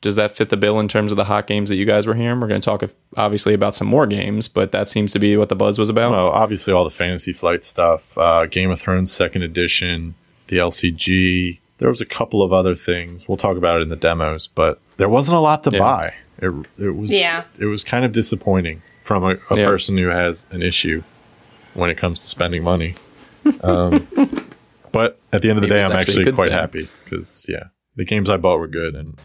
does 0.00 0.16
that 0.16 0.30
fit 0.32 0.48
the 0.48 0.56
bill 0.56 0.80
in 0.80 0.88
terms 0.88 1.12
of 1.12 1.16
the 1.16 1.24
hot 1.24 1.46
games 1.46 1.68
that 1.68 1.76
you 1.76 1.84
guys 1.84 2.06
were 2.06 2.14
hearing? 2.14 2.40
We're 2.40 2.48
going 2.48 2.60
to 2.60 2.64
talk 2.64 2.82
obviously 3.16 3.54
about 3.54 3.74
some 3.74 3.86
more 3.86 4.06
games, 4.06 4.48
but 4.48 4.72
that 4.72 4.88
seems 4.88 5.12
to 5.12 5.18
be 5.18 5.36
what 5.36 5.48
the 5.48 5.56
buzz 5.56 5.78
was 5.78 5.88
about. 5.88 6.12
Well, 6.12 6.28
obviously 6.28 6.72
all 6.72 6.84
the 6.84 6.90
Fantasy 6.90 7.32
Flight 7.32 7.64
stuff, 7.64 8.16
uh, 8.18 8.46
Game 8.46 8.70
of 8.70 8.80
Thrones 8.80 9.12
Second 9.12 9.42
Edition, 9.42 10.14
the 10.48 10.56
LCG. 10.58 11.58
There 11.78 11.88
was 11.88 12.00
a 12.00 12.06
couple 12.06 12.42
of 12.42 12.52
other 12.52 12.74
things. 12.74 13.26
We'll 13.28 13.36
talk 13.36 13.56
about 13.56 13.78
it 13.78 13.82
in 13.82 13.88
the 13.88 13.96
demos, 13.96 14.46
but 14.48 14.80
there 14.98 15.08
wasn't 15.08 15.36
a 15.36 15.40
lot 15.40 15.62
to 15.64 15.70
Yeah. 15.72 15.78
buy. 15.78 16.14
It, 16.38 16.52
it 16.78 16.90
was 16.96 17.12
Yeah. 17.12 17.44
it 17.58 17.66
was 17.66 17.82
kind 17.84 18.04
of 18.04 18.12
disappointing 18.12 18.82
from 19.02 19.22
a, 19.24 19.28
a 19.50 19.56
Yeah. 19.56 19.66
person 19.66 19.96
who 19.98 20.08
has 20.08 20.46
an 20.50 20.62
issue 20.62 21.02
when 21.74 21.90
it 21.90 21.96
comes 21.96 22.18
to 22.20 22.26
spending 22.26 22.62
money. 22.62 22.94
Um, 23.62 24.06
but 24.92 25.18
at 25.32 25.42
the 25.42 25.48
end 25.48 25.58
of 25.58 25.62
the 25.62 25.68
day, 25.68 25.82
I'm 25.82 25.92
actually 25.92 26.20
actually 26.22 26.32
quite 26.32 26.48
thing. 26.50 26.58
happy 26.58 26.88
because 27.04 27.46
yeah, 27.48 27.64
the 27.96 28.04
games 28.04 28.30
I 28.30 28.36
bought 28.36 28.58
were 28.58 28.68
good 28.68 28.94
and 28.94 29.18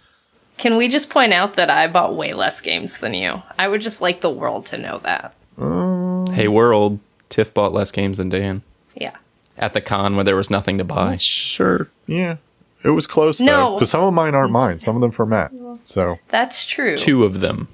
Can 0.57 0.75
we 0.77 0.87
just 0.87 1.09
point 1.09 1.33
out 1.33 1.55
that 1.55 1.69
I 1.69 1.87
bought 1.87 2.15
way 2.15 2.33
less 2.33 2.61
games 2.61 2.97
than 2.99 3.13
you? 3.13 3.41
I 3.59 3.67
would 3.67 3.81
just 3.81 4.01
like 4.01 4.21
the 4.21 4.29
world 4.29 4.65
to 4.67 4.77
know 4.77 4.99
that. 5.03 5.33
Um, 5.57 6.25
hey, 6.33 6.47
world, 6.47 6.99
Tiff 7.29 7.53
bought 7.53 7.73
less 7.73 7.91
games 7.91 8.17
than 8.17 8.29
Dan 8.29 8.61
Yeah. 8.95 9.15
at 9.57 9.73
the 9.73 9.81
con 9.81 10.15
where 10.15 10.23
there 10.23 10.35
was 10.35 10.49
nothing 10.49 10.77
to 10.79 10.83
buy. 10.83 11.17
sure, 11.17 11.89
yeah, 12.07 12.37
it 12.83 12.89
was 12.91 13.05
close 13.07 13.37
though 13.39 13.45
No. 13.45 13.73
because 13.75 13.89
some 13.91 14.03
of 14.03 14.13
mine 14.13 14.33
aren't 14.35 14.51
mine, 14.51 14.79
some 14.79 14.95
of 14.95 15.01
them 15.01 15.11
for 15.11 15.25
Matt. 15.25 15.51
So 15.85 16.19
That's 16.29 16.65
true. 16.65 16.97
Two 16.97 17.23
of 17.23 17.39
them. 17.39 17.67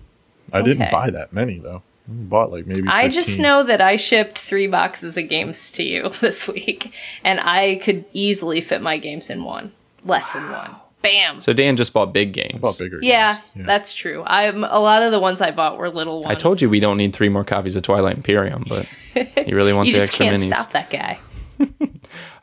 I 0.51 0.61
didn't 0.61 0.91
buy 0.91 1.09
that 1.09 1.33
many 1.33 1.57
though. 1.59 1.81
I 2.07 2.11
bought 2.11 2.51
like 2.51 2.65
maybe. 2.65 2.87
I 2.87 3.07
just 3.07 3.39
know 3.39 3.63
that 3.63 3.81
I 3.81 3.95
shipped 3.95 4.37
three 4.39 4.67
boxes 4.67 5.17
of 5.17 5.29
games 5.29 5.71
to 5.73 5.83
you 5.83 6.09
this 6.21 6.47
week, 6.47 6.93
and 7.23 7.39
I 7.39 7.77
could 7.77 8.05
easily 8.13 8.61
fit 8.61 8.81
my 8.81 8.97
games 8.97 9.29
in 9.29 9.43
one. 9.43 9.71
Less 10.03 10.31
than 10.31 10.49
one. 10.51 10.75
Bam. 11.01 11.41
So 11.41 11.51
Dan 11.53 11.75
just 11.75 11.91
bought 11.93 12.13
big 12.13 12.31
games. 12.33 12.55
I 12.55 12.57
bought 12.59 12.77
bigger. 12.77 12.99
yeah, 13.01 13.33
games. 13.33 13.67
that's 13.67 13.93
true. 13.93 14.23
I'm 14.25 14.63
a 14.63 14.79
lot 14.79 15.03
of 15.03 15.11
the 15.11 15.19
ones 15.19 15.41
I 15.41 15.51
bought 15.51 15.77
were 15.77 15.89
little 15.89 16.21
ones. 16.21 16.31
I 16.31 16.35
told 16.35 16.61
you 16.61 16.69
we 16.69 16.79
don't 16.79 16.97
need 16.97 17.13
three 17.13 17.29
more 17.29 17.43
copies 17.43 17.75
of 17.75 17.83
Twilight 17.83 18.15
Imperium, 18.15 18.63
but 18.67 18.85
he 19.13 19.53
really 19.53 19.73
wants 19.77 19.91
you 19.91 19.99
the 19.99 20.05
just 20.05 20.13
extra 20.13 20.25
can't 20.27 20.41
minis. 20.41 20.53
stop 20.53 20.71
that 20.71 20.89
guy. 20.89 21.19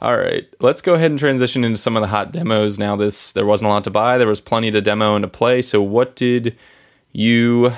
All 0.02 0.16
right, 0.16 0.46
let's 0.60 0.80
go 0.82 0.94
ahead 0.94 1.10
and 1.10 1.18
transition 1.18 1.64
into 1.64 1.78
some 1.78 1.96
of 1.96 2.00
the 2.00 2.06
hot 2.06 2.32
demos. 2.32 2.78
Now, 2.78 2.96
this 2.96 3.32
there 3.32 3.44
wasn't 3.46 3.68
a 3.68 3.70
lot 3.70 3.84
to 3.84 3.90
buy. 3.90 4.16
There 4.18 4.26
was 4.28 4.40
plenty 4.40 4.70
to 4.70 4.80
demo 4.80 5.14
and 5.16 5.22
to 5.22 5.28
play. 5.28 5.60
So, 5.62 5.82
what 5.82 6.16
did 6.16 6.56
you 7.12 7.72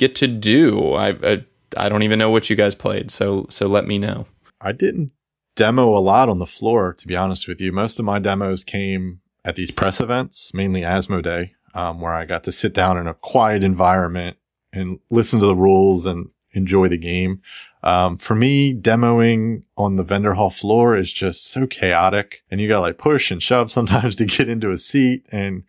get 0.00 0.16
to 0.16 0.26
do? 0.26 0.94
I 0.94 1.08
I, 1.22 1.44
I 1.76 1.88
don't 1.88 2.02
even 2.02 2.18
know 2.18 2.30
what 2.30 2.50
you 2.50 2.56
guys 2.56 2.74
played. 2.74 3.10
So 3.10 3.46
so 3.50 3.68
let 3.68 3.86
me 3.86 3.98
know. 3.98 4.26
I 4.60 4.72
didn't 4.72 5.12
demo 5.54 5.96
a 5.96 6.00
lot 6.00 6.28
on 6.28 6.38
the 6.38 6.46
floor, 6.46 6.94
to 6.94 7.06
be 7.06 7.14
honest 7.14 7.46
with 7.46 7.60
you. 7.60 7.70
Most 7.70 7.98
of 7.98 8.04
my 8.04 8.18
demos 8.18 8.64
came 8.64 9.20
at 9.44 9.56
these 9.56 9.70
press 9.70 10.00
events, 10.00 10.52
mainly 10.54 10.80
Asmodee, 10.82 11.50
um, 11.74 12.00
where 12.00 12.14
I 12.14 12.24
got 12.24 12.44
to 12.44 12.52
sit 12.52 12.74
down 12.74 12.98
in 12.98 13.06
a 13.06 13.14
quiet 13.14 13.62
environment 13.62 14.36
and 14.72 14.98
listen 15.10 15.40
to 15.40 15.46
the 15.46 15.54
rules 15.54 16.06
and 16.06 16.30
enjoy 16.52 16.88
the 16.88 16.98
game. 16.98 17.42
Um, 17.82 18.18
for 18.18 18.34
me, 18.34 18.74
demoing 18.74 19.62
on 19.76 19.96
the 19.96 20.02
vendor 20.02 20.34
hall 20.34 20.50
floor 20.50 20.96
is 20.96 21.12
just 21.12 21.50
so 21.50 21.66
chaotic 21.66 22.42
and 22.50 22.60
you 22.60 22.68
gotta 22.68 22.82
like 22.82 22.98
push 22.98 23.30
and 23.30 23.42
shove 23.42 23.72
sometimes 23.72 24.14
to 24.16 24.26
get 24.26 24.48
into 24.48 24.70
a 24.70 24.78
seat. 24.78 25.26
And 25.30 25.64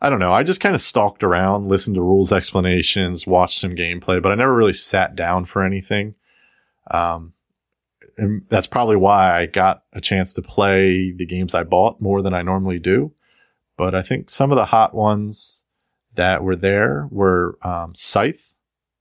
I 0.00 0.08
don't 0.08 0.18
know. 0.18 0.32
I 0.32 0.42
just 0.42 0.60
kind 0.60 0.74
of 0.74 0.80
stalked 0.80 1.22
around, 1.22 1.68
listened 1.68 1.96
to 1.96 2.02
rules 2.02 2.32
explanations, 2.32 3.26
watched 3.26 3.58
some 3.58 3.72
gameplay, 3.72 4.22
but 4.22 4.32
I 4.32 4.34
never 4.34 4.54
really 4.54 4.72
sat 4.72 5.14
down 5.14 5.44
for 5.44 5.62
anything. 5.62 6.14
Um, 6.90 7.34
and 8.16 8.42
that's 8.48 8.66
probably 8.66 8.96
why 8.96 9.38
I 9.38 9.46
got 9.46 9.84
a 9.92 10.00
chance 10.00 10.32
to 10.34 10.42
play 10.42 11.12
the 11.12 11.26
games 11.26 11.54
I 11.54 11.64
bought 11.64 12.00
more 12.00 12.22
than 12.22 12.34
I 12.34 12.42
normally 12.42 12.78
do. 12.78 13.12
But 13.76 13.94
I 13.94 14.02
think 14.02 14.30
some 14.30 14.50
of 14.50 14.56
the 14.56 14.66
hot 14.66 14.94
ones 14.94 15.62
that 16.14 16.42
were 16.42 16.56
there 16.56 17.08
were 17.10 17.58
um, 17.62 17.94
Scythe, 17.94 18.54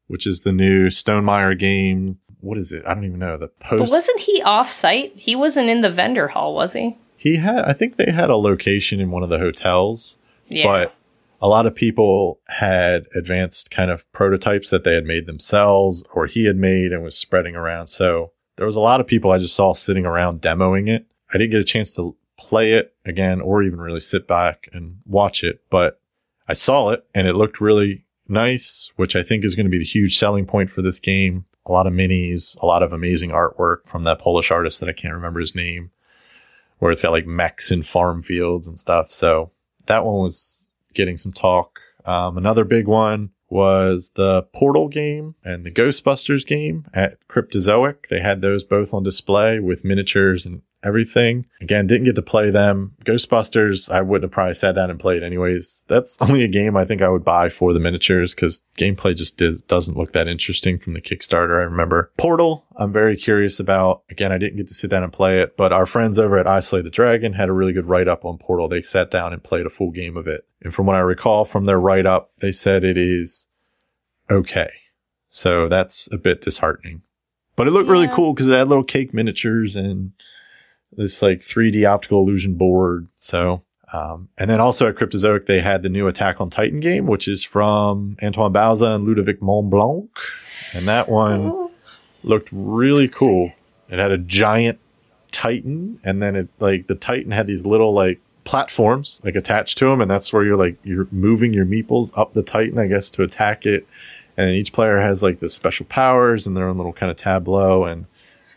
which 0.08 0.28
is 0.28 0.42
the 0.42 0.52
new 0.52 0.88
Stonemaier 0.88 1.58
game. 1.58 2.20
What 2.42 2.58
is 2.58 2.72
it? 2.72 2.86
I 2.86 2.94
don't 2.94 3.06
even 3.06 3.20
know. 3.20 3.38
The 3.38 3.48
post. 3.48 3.84
But 3.84 3.92
wasn't 3.92 4.22
he 4.22 4.42
off 4.44 4.72
site? 4.72 5.14
He 5.16 5.36
wasn't 5.36 5.70
in 5.70 5.82
the 5.82 5.90
vendor 5.90 6.30
hall, 6.30 6.56
was 6.56 6.74
he? 6.74 6.98
he 7.20 7.36
had, 7.36 7.66
I 7.66 7.74
think 7.74 7.98
they 7.98 8.12
had 8.14 8.30
a 8.30 8.38
location 8.38 9.02
in 9.02 9.12
one 9.12 9.24
of 9.24 9.30
the 9.30 9.40
hotels, 9.40 10.18
Yeah. 10.50 10.66
but 10.66 10.96
a 11.42 11.48
lot 11.48 11.66
of 11.66 11.76
people 11.76 12.40
had 12.48 13.06
advanced 13.16 13.72
kind 13.72 13.92
of 13.92 14.10
prototypes 14.12 14.70
that 14.70 14.84
they 14.84 14.94
had 14.94 15.06
made 15.06 15.26
themselves 15.26 16.04
or 16.14 16.26
he 16.26 16.46
had 16.46 16.58
made 16.58 16.92
and 16.92 17.04
was 17.04 17.18
spreading 17.18 17.56
around. 17.56 17.88
So 17.88 18.32
there 18.58 18.66
was 18.66 18.76
a 18.76 18.82
lot 18.82 19.00
of 19.00 19.08
people 19.08 19.32
I 19.32 19.38
just 19.38 19.56
saw 19.56 19.74
sitting 19.74 20.06
around 20.06 20.42
demoing 20.42 20.90
it. 20.90 21.06
I 21.34 21.38
didn't 21.38 21.52
get 21.52 21.62
a 21.62 21.66
chance 21.66 21.96
to 21.96 22.16
play 22.38 22.74
it 22.74 22.94
again 23.06 23.42
or 23.42 23.64
even 23.64 23.80
really 23.80 24.00
sit 24.00 24.28
back 24.28 24.68
and 24.74 24.98
watch 25.06 25.44
it, 25.44 25.62
but 25.70 26.02
I 26.48 26.54
saw 26.54 26.90
it 26.90 27.06
and 27.14 27.28
it 27.28 27.36
looked 27.36 27.62
really 27.62 28.06
nice, 28.28 28.92
which 28.96 29.16
I 29.16 29.24
think 29.24 29.44
is 29.44 29.56
going 29.56 29.66
to 29.66 29.72
be 29.72 29.80
the 29.80 29.86
huge 29.86 30.18
selling 30.18 30.46
point 30.46 30.70
for 30.70 30.82
this 30.82 31.00
game. 31.00 31.46
A 31.66 31.72
lot 31.72 31.88
of 31.88 31.94
minis, 31.94 32.60
a 32.62 32.66
lot 32.66 32.84
of 32.84 32.92
amazing 32.92 33.30
artwork 33.30 33.86
from 33.86 34.04
that 34.04 34.20
Polish 34.20 34.52
artist 34.52 34.80
that 34.80 34.90
I 34.90 34.94
can't 34.94 35.14
remember 35.14 35.40
his 35.40 35.56
name, 35.56 35.92
where 36.80 36.92
it's 36.92 37.02
got 37.02 37.12
like 37.12 37.28
mechs 37.28 37.72
and 37.72 37.86
farm 37.86 38.24
fields 38.24 38.68
and 38.68 38.80
stuff. 38.80 39.12
So 39.12 39.52
that 39.90 40.06
one 40.06 40.24
was 40.24 40.66
getting 40.94 41.18
some 41.18 41.34
talk. 41.34 41.82
Um, 42.06 42.38
another 42.38 42.64
big 42.64 42.88
one 42.88 43.32
was 43.50 44.12
the 44.16 44.44
Portal 44.54 44.88
game 44.88 45.36
and 45.44 45.66
the 45.66 45.72
Ghostbusters 45.72 46.46
game 46.46 46.86
at 46.94 47.18
Cryptozoic. 47.28 48.08
They 48.10 48.22
had 48.22 48.42
those 48.42 48.64
both 48.64 48.94
on 48.94 49.04
display 49.04 49.60
with 49.60 49.84
miniatures 49.84 50.46
and 50.46 50.62
everything. 50.84 51.46
Again, 51.62 51.88
didn't 51.88 52.06
get 52.06 52.16
to 52.16 52.22
play 52.22 52.50
them. 52.50 52.96
Ghostbusters, 53.06 53.92
I 53.92 54.02
wouldn't 54.02 54.24
have 54.24 54.32
probably 54.32 54.56
sat 54.56 54.76
down 54.76 54.90
and 54.90 55.00
played 55.00 55.24
anyways. 55.24 55.86
That's 55.88 56.18
only 56.22 56.44
a 56.44 56.48
game 56.48 56.78
I 56.78 56.86
think 56.86 57.02
I 57.02 57.10
would 57.10 57.26
buy 57.26 57.50
for 57.50 57.74
the 57.74 57.80
miniatures 57.80 58.34
because 58.34 58.66
gameplay 58.78 59.16
just 59.16 59.38
did, 59.38 59.66
doesn't 59.68 59.98
look 59.98 60.14
that 60.14 60.28
interesting 60.28 60.78
from 60.78 60.94
the 60.94 61.02
Kickstarter. 61.02 61.60
I 61.60 61.64
remember 61.64 62.12
Portal. 62.18 62.66
I'm 62.78 62.94
very 62.94 63.18
curious 63.18 63.60
about. 63.60 64.04
Again, 64.10 64.32
I 64.32 64.38
didn't 64.38 64.58
get 64.58 64.68
to 64.68 64.74
sit 64.74 64.90
down 64.90 65.04
and 65.04 65.14
play 65.14 65.42
it, 65.42 65.58
but 65.58 65.74
our 65.74 65.86
friends 65.86 66.18
over 66.18 66.38
at 66.38 66.48
I 66.48 66.60
Slay 66.60 66.82
the 66.82 66.90
Dragon 66.90 67.34
had 67.34 67.50
a 67.50 67.54
really 67.54 67.74
good 67.74 67.86
write 67.86 68.08
up 68.08 68.26
on 68.26 68.38
Portal. 68.38 68.68
They 68.68 68.82
sat 68.82 69.12
down 69.12 69.34
and 69.34 69.44
played 69.44 69.66
a 69.66 69.70
full 69.70 69.92
game 69.92 70.18
of 70.18 70.28
it. 70.28 70.48
And 70.62 70.74
from 70.74 70.86
what 70.86 70.96
I 70.96 71.00
recall 71.00 71.46
from 71.46 71.66
their 71.66 71.80
write 71.80 72.06
up, 72.06 72.32
they 72.40 72.52
said 72.52 72.84
it 72.84 72.98
is 72.98 73.48
okay. 74.30 74.70
So 75.30 75.70
that's 75.70 76.12
a 76.12 76.18
bit 76.18 76.42
disheartening. 76.42 77.04
But 77.56 77.68
it 77.68 77.72
looked 77.72 77.90
really 77.90 78.08
cool 78.08 78.34
because 78.34 78.48
it 78.48 78.56
had 78.56 78.70
little 78.70 78.86
cake 78.86 79.14
miniatures 79.14 79.76
and 79.76 80.14
this 80.96 81.22
like 81.22 81.40
3D 81.40 81.88
optical 81.90 82.22
illusion 82.22 82.56
board. 82.56 83.08
So, 83.16 83.62
um, 83.94 84.30
and 84.38 84.50
then 84.50 84.60
also 84.60 84.88
at 84.88 84.96
Cryptozoic, 84.96 85.46
they 85.46 85.62
had 85.62 85.82
the 85.84 85.90
new 85.90 86.08
Attack 86.08 86.40
on 86.40 86.50
Titan 86.50 86.80
game, 86.80 87.08
which 87.08 87.28
is 87.28 87.44
from 87.44 88.18
Antoine 88.22 88.54
Bauza 88.54 88.96
and 88.96 89.06
Ludovic 89.06 89.40
Maublanc. 89.40 90.10
And 90.76 90.88
that 90.88 91.10
one 91.10 91.42
Oh, 91.52 91.72
looked 92.24 92.50
really 92.52 93.08
cool. 93.08 93.52
It 93.90 93.98
had 93.98 94.12
a 94.12 94.18
giant 94.18 94.80
Titan, 95.32 96.00
and 96.04 96.22
then 96.22 96.36
it 96.36 96.50
like 96.60 96.88
the 96.88 96.96
Titan 96.96 97.32
had 97.32 97.48
these 97.48 97.66
little 97.66 97.94
like 97.94 98.20
platforms 98.44 99.22
like 99.24 99.36
attached 99.36 99.78
to 99.78 99.86
them, 99.86 100.02
and 100.02 100.10
that's 100.10 100.34
where 100.34 100.44
you're 100.44 100.58
like 100.58 100.78
you're 100.84 101.08
moving 101.12 101.54
your 101.54 101.66
meeples 101.66 102.12
up 102.18 102.34
the 102.34 102.44
Titan, 102.44 102.78
I 102.80 102.88
guess, 102.88 103.10
to 103.12 103.24
attack 103.24 103.66
it. 103.66 103.88
And 104.38 104.52
each 104.52 104.72
player 104.74 105.00
has 105.00 105.22
like 105.22 105.40
the 105.40 105.50
special 105.50 105.86
powers 105.86 106.48
and 106.48 106.56
their 106.56 106.68
own 106.68 106.78
little 106.78 106.94
kind 106.94 107.10
of 107.12 107.18
tableau, 107.18 107.84
and 107.86 108.06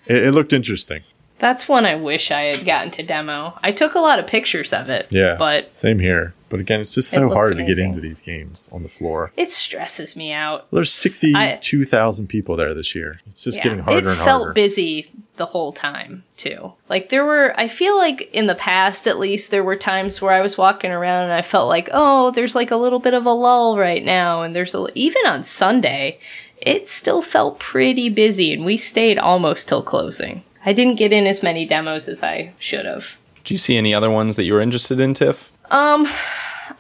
it, 0.07 0.25
it 0.27 0.33
looked 0.33 0.53
interesting. 0.53 1.03
That's 1.43 1.67
one 1.69 1.85
I 1.85 1.97
wish 1.97 2.31
I 2.31 2.43
had 2.55 2.65
gotten 2.65 2.93
to 2.93 3.03
demo. 3.03 3.59
I 3.65 3.73
took 3.73 3.97
a 3.97 3.99
lot 3.99 4.21
of 4.21 4.29
pictures 4.29 4.73
of 4.73 4.89
it. 4.89 5.09
Yeah, 5.11 5.35
But 5.37 5.75
same 5.75 5.99
here. 5.99 6.35
But 6.49 6.61
again, 6.61 6.81
it's 6.81 6.91
just 6.93 7.11
so 7.11 7.23
looks 7.23 7.35
hard 7.35 7.57
to 7.57 7.65
get 7.65 7.79
into 7.81 7.99
these 8.01 8.21
games 8.21 8.69
on 8.73 8.83
the 8.85 8.89
floor. 8.89 9.33
it 9.37 9.51
stresses 9.51 10.15
me 10.17 10.33
out. 10.33 10.71
There's 10.71 10.93
sixty-two 10.93 11.85
thousand 11.85 12.29
people 12.29 12.57
there 12.57 12.75
this 12.75 12.95
year. 12.95 13.21
It's 13.27 13.43
just 13.43 13.59
Yeah. 13.59 13.65
getting 13.65 13.79
harder 13.81 14.09
and 14.11 14.19
harder. 14.19 14.21
it 14.21 14.25
felt 14.25 14.55
busy 14.55 15.11
the 15.37 15.47
whole 15.47 15.73
time 15.73 16.23
too. 16.37 16.75
Like 16.89 17.09
there 17.09 17.25
were, 17.25 17.55
I 17.59 17.67
feel 17.67 17.97
like 17.97 18.31
in 18.33 18.47
the 18.47 18.55
past 18.55 19.07
at 19.09 19.19
least 19.19 19.51
there 19.51 19.65
were 19.65 19.77
times 19.77 20.21
where 20.23 20.33
I 20.33 20.43
was 20.43 20.57
walking 20.59 20.91
around 20.93 21.25
and 21.25 21.33
I 21.33 21.43
felt 21.43 21.69
like, 21.69 21.89
oh, 21.93 22.31
there's 22.33 22.55
like 22.55 22.71
a 22.71 22.77
little 22.77 23.01
bit 23.01 23.15
of 23.15 23.27
a 23.27 23.31
lull 23.33 23.77
right 23.79 24.05
now, 24.05 24.43
and 24.43 24.55
there's 24.55 24.75
a, 24.75 24.87
even 24.95 25.27
on 25.27 25.43
Sunday, 25.43 26.21
it 26.61 26.89
still 26.89 27.23
felt 27.23 27.59
pretty 27.59 28.11
busy, 28.11 28.53
and 28.53 28.65
we 28.65 28.77
stayed 28.77 29.19
almost 29.19 29.69
till 29.69 29.83
closing. 29.83 30.45
I 30.65 30.73
didn't 30.73 30.97
get 30.97 31.13
in 31.13 31.27
as 31.27 31.43
many 31.43 31.67
demos 31.67 32.09
as 32.09 32.23
I 32.23 32.53
should 32.59 32.87
have. 32.87 33.17
Did 33.37 33.51
you 33.53 33.59
see 33.59 33.77
any 33.77 33.93
other 33.95 34.11
ones 34.11 34.37
that 34.37 34.45
you 34.45 34.55
were 34.55 34.61
interested 34.61 35.01
in, 35.01 35.15
Tiff? 35.15 35.57
Um, 35.71 36.07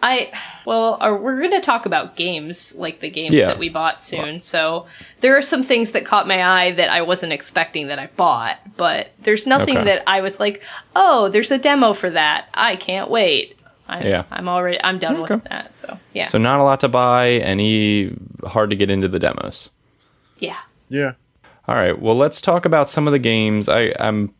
I 0.02 0.32
well, 0.64 0.96
are, 1.00 1.16
we're 1.16 1.38
going 1.40 1.50
to 1.52 1.60
talk 1.60 1.86
about 1.86 2.14
games 2.14 2.74
like 2.76 3.00
the 3.00 3.10
games 3.10 3.34
Yeah. 3.34 3.46
that 3.46 3.58
we 3.58 3.68
bought 3.68 4.02
soon. 4.04 4.38
So 4.40 4.86
there 5.20 5.36
are 5.36 5.42
some 5.42 5.62
things 5.64 5.90
that 5.92 6.04
caught 6.06 6.28
my 6.28 6.42
eye 6.66 6.70
that 6.72 6.88
I 6.88 7.02
wasn't 7.02 7.32
expecting 7.32 7.88
that 7.88 7.98
I 7.98 8.06
bought, 8.16 8.58
but 8.76 9.10
there's 9.20 9.46
nothing 9.46 9.78
Okay. 9.78 9.84
that 9.86 10.02
I 10.06 10.20
was 10.20 10.38
like, 10.38 10.62
oh, 10.94 11.28
there's 11.30 11.50
a 11.50 11.58
demo 11.58 11.92
for 11.94 12.10
that. 12.10 12.46
I 12.54 12.76
can't 12.76 13.10
wait. 13.10 13.58
I, 13.88 14.04
Yeah. 14.06 14.24
I'm 14.30 14.48
already 14.48 14.78
I'm 14.82 14.98
done 15.00 15.16
Okay. 15.22 15.34
with 15.34 15.44
that. 15.44 15.76
So 15.76 15.98
yeah, 16.14 16.24
So 16.24 16.38
not 16.38 16.60
a 16.60 16.62
lot 16.62 16.78
to 16.80 16.88
buy. 16.88 17.30
Any 17.30 18.16
hard 18.44 18.70
to 18.70 18.76
get 18.76 18.90
into 18.90 19.08
the 19.08 19.18
demos. 19.18 19.68
yeah. 20.38 20.60
yeah. 20.88 21.12
All 21.68 21.74
right. 21.76 22.00
Well, 22.00 22.16
let's 22.16 22.40
talk 22.40 22.64
about 22.64 22.90
some 22.90 23.06
of 23.06 23.12
the 23.12 23.18
games. 23.18 23.68
I, 23.68 23.92
I'm 24.00 24.34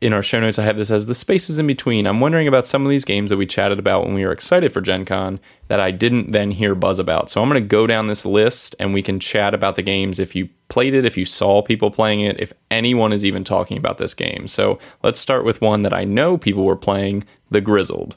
in 0.00 0.12
our 0.12 0.22
show 0.22 0.38
notes. 0.38 0.60
I 0.60 0.62
have 0.64 0.76
this 0.76 0.92
as 0.92 1.06
the 1.06 1.14
spaces 1.14 1.58
in 1.58 1.66
between. 1.66 2.06
I'm 2.06 2.20
wondering 2.20 2.46
about 2.46 2.66
some 2.66 2.84
of 2.84 2.90
these 2.90 3.04
games 3.04 3.30
that 3.30 3.36
we 3.36 3.46
chatted 3.46 3.80
about 3.80 4.04
when 4.04 4.14
we 4.14 4.24
were 4.24 4.30
excited 4.30 4.72
for 4.72 4.80
Gen 4.80 5.04
Con 5.04 5.40
that 5.66 5.80
I 5.80 5.90
didn't 5.90 6.30
then 6.30 6.52
hear 6.52 6.76
buzz 6.76 7.00
about. 7.00 7.30
So 7.30 7.42
I'm 7.42 7.48
going 7.48 7.60
to 7.60 7.66
go 7.66 7.88
down 7.88 8.06
this 8.06 8.24
list 8.24 8.76
and 8.78 8.94
we 8.94 9.02
can 9.02 9.18
chat 9.18 9.54
about 9.54 9.74
the 9.74 9.82
games 9.82 10.20
if 10.20 10.36
you 10.36 10.48
played 10.68 10.94
it, 10.94 11.04
if 11.04 11.16
you 11.16 11.24
saw 11.24 11.62
people 11.62 11.90
playing 11.90 12.20
it, 12.20 12.38
if 12.38 12.52
anyone 12.70 13.12
is 13.12 13.24
even 13.24 13.42
talking 13.42 13.76
about 13.76 13.98
this 13.98 14.14
game. 14.14 14.46
So 14.46 14.78
let's 15.02 15.18
start 15.18 15.44
with 15.44 15.60
one 15.60 15.82
that 15.82 15.92
I 15.92 16.04
know 16.04 16.38
people 16.38 16.64
were 16.64 16.76
playing, 16.76 17.24
The 17.50 17.60
Grizzled. 17.60 18.16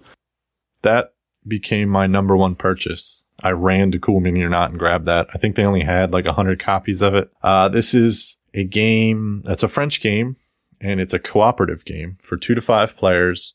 that 0.83 1.13
became 1.47 1.89
my 1.89 2.07
number 2.07 2.37
one 2.37 2.55
purchase. 2.55 3.24
I 3.41 3.51
ran 3.51 3.91
to 3.91 3.99
Cool 3.99 4.19
Mini 4.19 4.41
or 4.41 4.49
Not 4.49 4.71
and 4.71 4.79
grabbed 4.79 5.05
that. 5.05 5.27
I 5.33 5.37
think 5.37 5.55
they 5.55 5.65
only 5.65 5.83
had 5.83 6.11
like 6.11 6.25
a 6.25 6.33
hundred 6.33 6.59
copies 6.59 7.01
of 7.01 7.13
it. 7.13 7.31
Uh, 7.43 7.69
this 7.69 7.93
is 7.93 8.37
a 8.53 8.63
game 8.63 9.41
that's 9.45 9.63
a 9.63 9.67
French 9.67 10.01
game 10.01 10.37
and 10.79 10.99
it's 10.99 11.13
a 11.13 11.19
cooperative 11.19 11.85
game 11.85 12.17
for 12.21 12.37
two 12.37 12.55
to 12.55 12.61
five 12.61 12.95
players. 12.95 13.53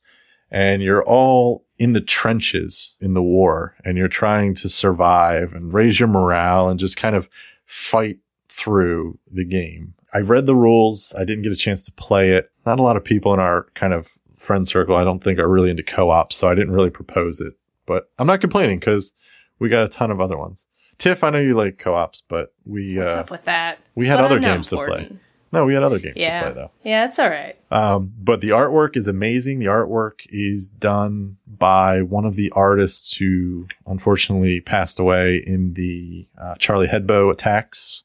And 0.51 0.83
you're 0.83 1.05
all 1.05 1.64
in 1.78 1.93
the 1.93 2.01
trenches 2.01 2.95
in 3.01 3.14
the 3.14 3.22
war 3.22 3.76
and 3.85 3.97
you're 3.97 4.09
trying 4.09 4.55
to 4.57 4.68
survive 4.68 5.53
and 5.55 5.72
raise 5.72 5.99
your 5.99 6.09
morale 6.09 6.68
and 6.68 6.78
just 6.78 6.97
kind 6.97 7.16
of 7.16 7.28
fight 7.64 8.18
through 8.49 9.18
the 9.31 9.45
game. 9.45 9.95
I 10.12 10.18
read 10.18 10.47
the 10.47 10.57
rules. 10.57 11.14
I 11.16 11.24
didn't 11.24 11.43
get 11.43 11.53
a 11.53 11.57
chance 11.57 11.83
to 11.85 11.93
play 11.93 12.33
it. 12.33 12.51
Not 12.66 12.81
a 12.81 12.83
lot 12.83 12.97
of 12.97 13.05
people 13.05 13.33
in 13.33 13.41
our 13.41 13.66
kind 13.74 13.95
of 13.95 14.12
friend 14.37 14.66
circle, 14.66 14.97
I 14.97 15.05
don't 15.05 15.22
think 15.22 15.39
are 15.39 15.49
really 15.49 15.70
into 15.70 15.83
co-ops, 15.83 16.35
so 16.35 16.49
I 16.49 16.55
didn't 16.55 16.72
really 16.72 16.91
propose 16.91 17.41
it. 17.41 17.53
But 17.87 18.11
I'm 18.18 18.26
not 18.26 18.41
complaining 18.41 18.78
because 18.78 19.12
we 19.61 19.69
got 19.69 19.85
a 19.85 19.89
ton 19.89 20.11
of 20.11 20.21
other 20.21 20.37
ones. 20.37 20.67
Tiff, 20.99 21.23
I 21.23 21.31
know 21.31 21.39
you 21.39 21.55
like 21.55 21.79
co-ops, 21.79 22.23
but 22.29 22.53
we 22.65 22.99
What's 22.99 23.13
uh, 23.15 23.21
up 23.21 23.31
with 23.31 23.45
that? 23.45 23.79
we 23.95 24.07
had 24.09 24.17
But 24.17 24.25
other 24.27 24.39
games 24.41 24.69
to 24.69 24.77
play. 24.77 25.11
no, 25.53 25.65
we 25.65 25.73
had 25.75 25.83
other 25.83 25.99
games 25.99 26.17
Yeah, 26.17 26.41
to 26.41 26.47
play 26.53 26.55
though. 26.63 26.71
yeah, 26.85 27.07
it's 27.07 27.19
all 27.19 27.31
right. 27.31 27.57
Um, 27.71 28.13
but 28.19 28.41
the 28.43 28.51
artwork 28.51 28.97
is 28.97 29.07
amazing. 29.07 29.61
The 29.61 29.67
artwork 29.67 30.27
is 30.29 30.69
done 30.69 31.37
by 31.47 32.03
one 32.03 32.25
of 32.27 32.35
the 32.37 32.51
artists 32.51 33.17
who 33.17 33.67
unfortunately 33.87 34.61
passed 34.61 34.99
away 34.99 35.37
in 35.47 35.73
the 35.75 36.27
uh, 36.37 36.57
Charlie 36.57 36.89
Hebdo 36.89 37.31
attacks. 37.33 38.05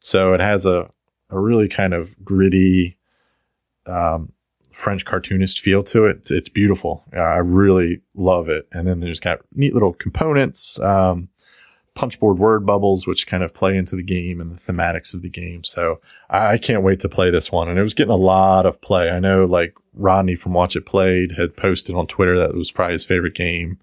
So 0.00 0.32
it 0.34 0.40
has 0.40 0.66
a, 0.66 0.90
a 1.30 1.38
really 1.38 1.68
kind 1.68 1.94
of 1.94 2.16
gritty 2.24 2.98
um, 3.86 4.32
French 4.72 5.04
cartoonist 5.04 5.60
feel 5.60 5.82
to 5.84 6.06
it. 6.06 6.16
It's, 6.18 6.30
it's 6.30 6.48
beautiful. 6.48 7.04
I 7.12 7.38
really 7.38 8.00
love 8.14 8.48
it. 8.48 8.66
And 8.72 8.88
then 8.88 9.00
there's 9.00 9.20
got 9.20 9.40
neat 9.54 9.74
little 9.74 9.92
components, 9.92 10.80
um, 10.80 11.28
punchboard 11.94 12.38
word 12.38 12.64
bubbles, 12.64 13.06
which 13.06 13.26
kind 13.26 13.42
of 13.42 13.52
play 13.52 13.76
into 13.76 13.94
the 13.96 14.02
game 14.02 14.40
and 14.40 14.50
the 14.50 14.72
thematics 14.72 15.14
of 15.14 15.22
the 15.22 15.28
game. 15.28 15.62
So 15.62 16.00
I, 16.30 16.52
I 16.52 16.58
can't 16.58 16.82
wait 16.82 17.00
to 17.00 17.08
play 17.08 17.30
this 17.30 17.52
one. 17.52 17.68
And 17.68 17.78
it 17.78 17.82
was 17.82 17.94
getting 17.94 18.12
a 18.12 18.16
lot 18.16 18.64
of 18.66 18.80
play. 18.80 19.10
I 19.10 19.20
know 19.20 19.44
like 19.44 19.74
Rodney 19.94 20.34
from 20.34 20.54
Watch 20.54 20.74
It 20.74 20.86
Played 20.86 21.32
had 21.38 21.56
posted 21.56 21.94
on 21.94 22.06
Twitter 22.06 22.38
that 22.38 22.50
it 22.50 22.56
was 22.56 22.72
probably 22.72 22.94
his 22.94 23.04
favorite 23.04 23.34
game. 23.34 23.78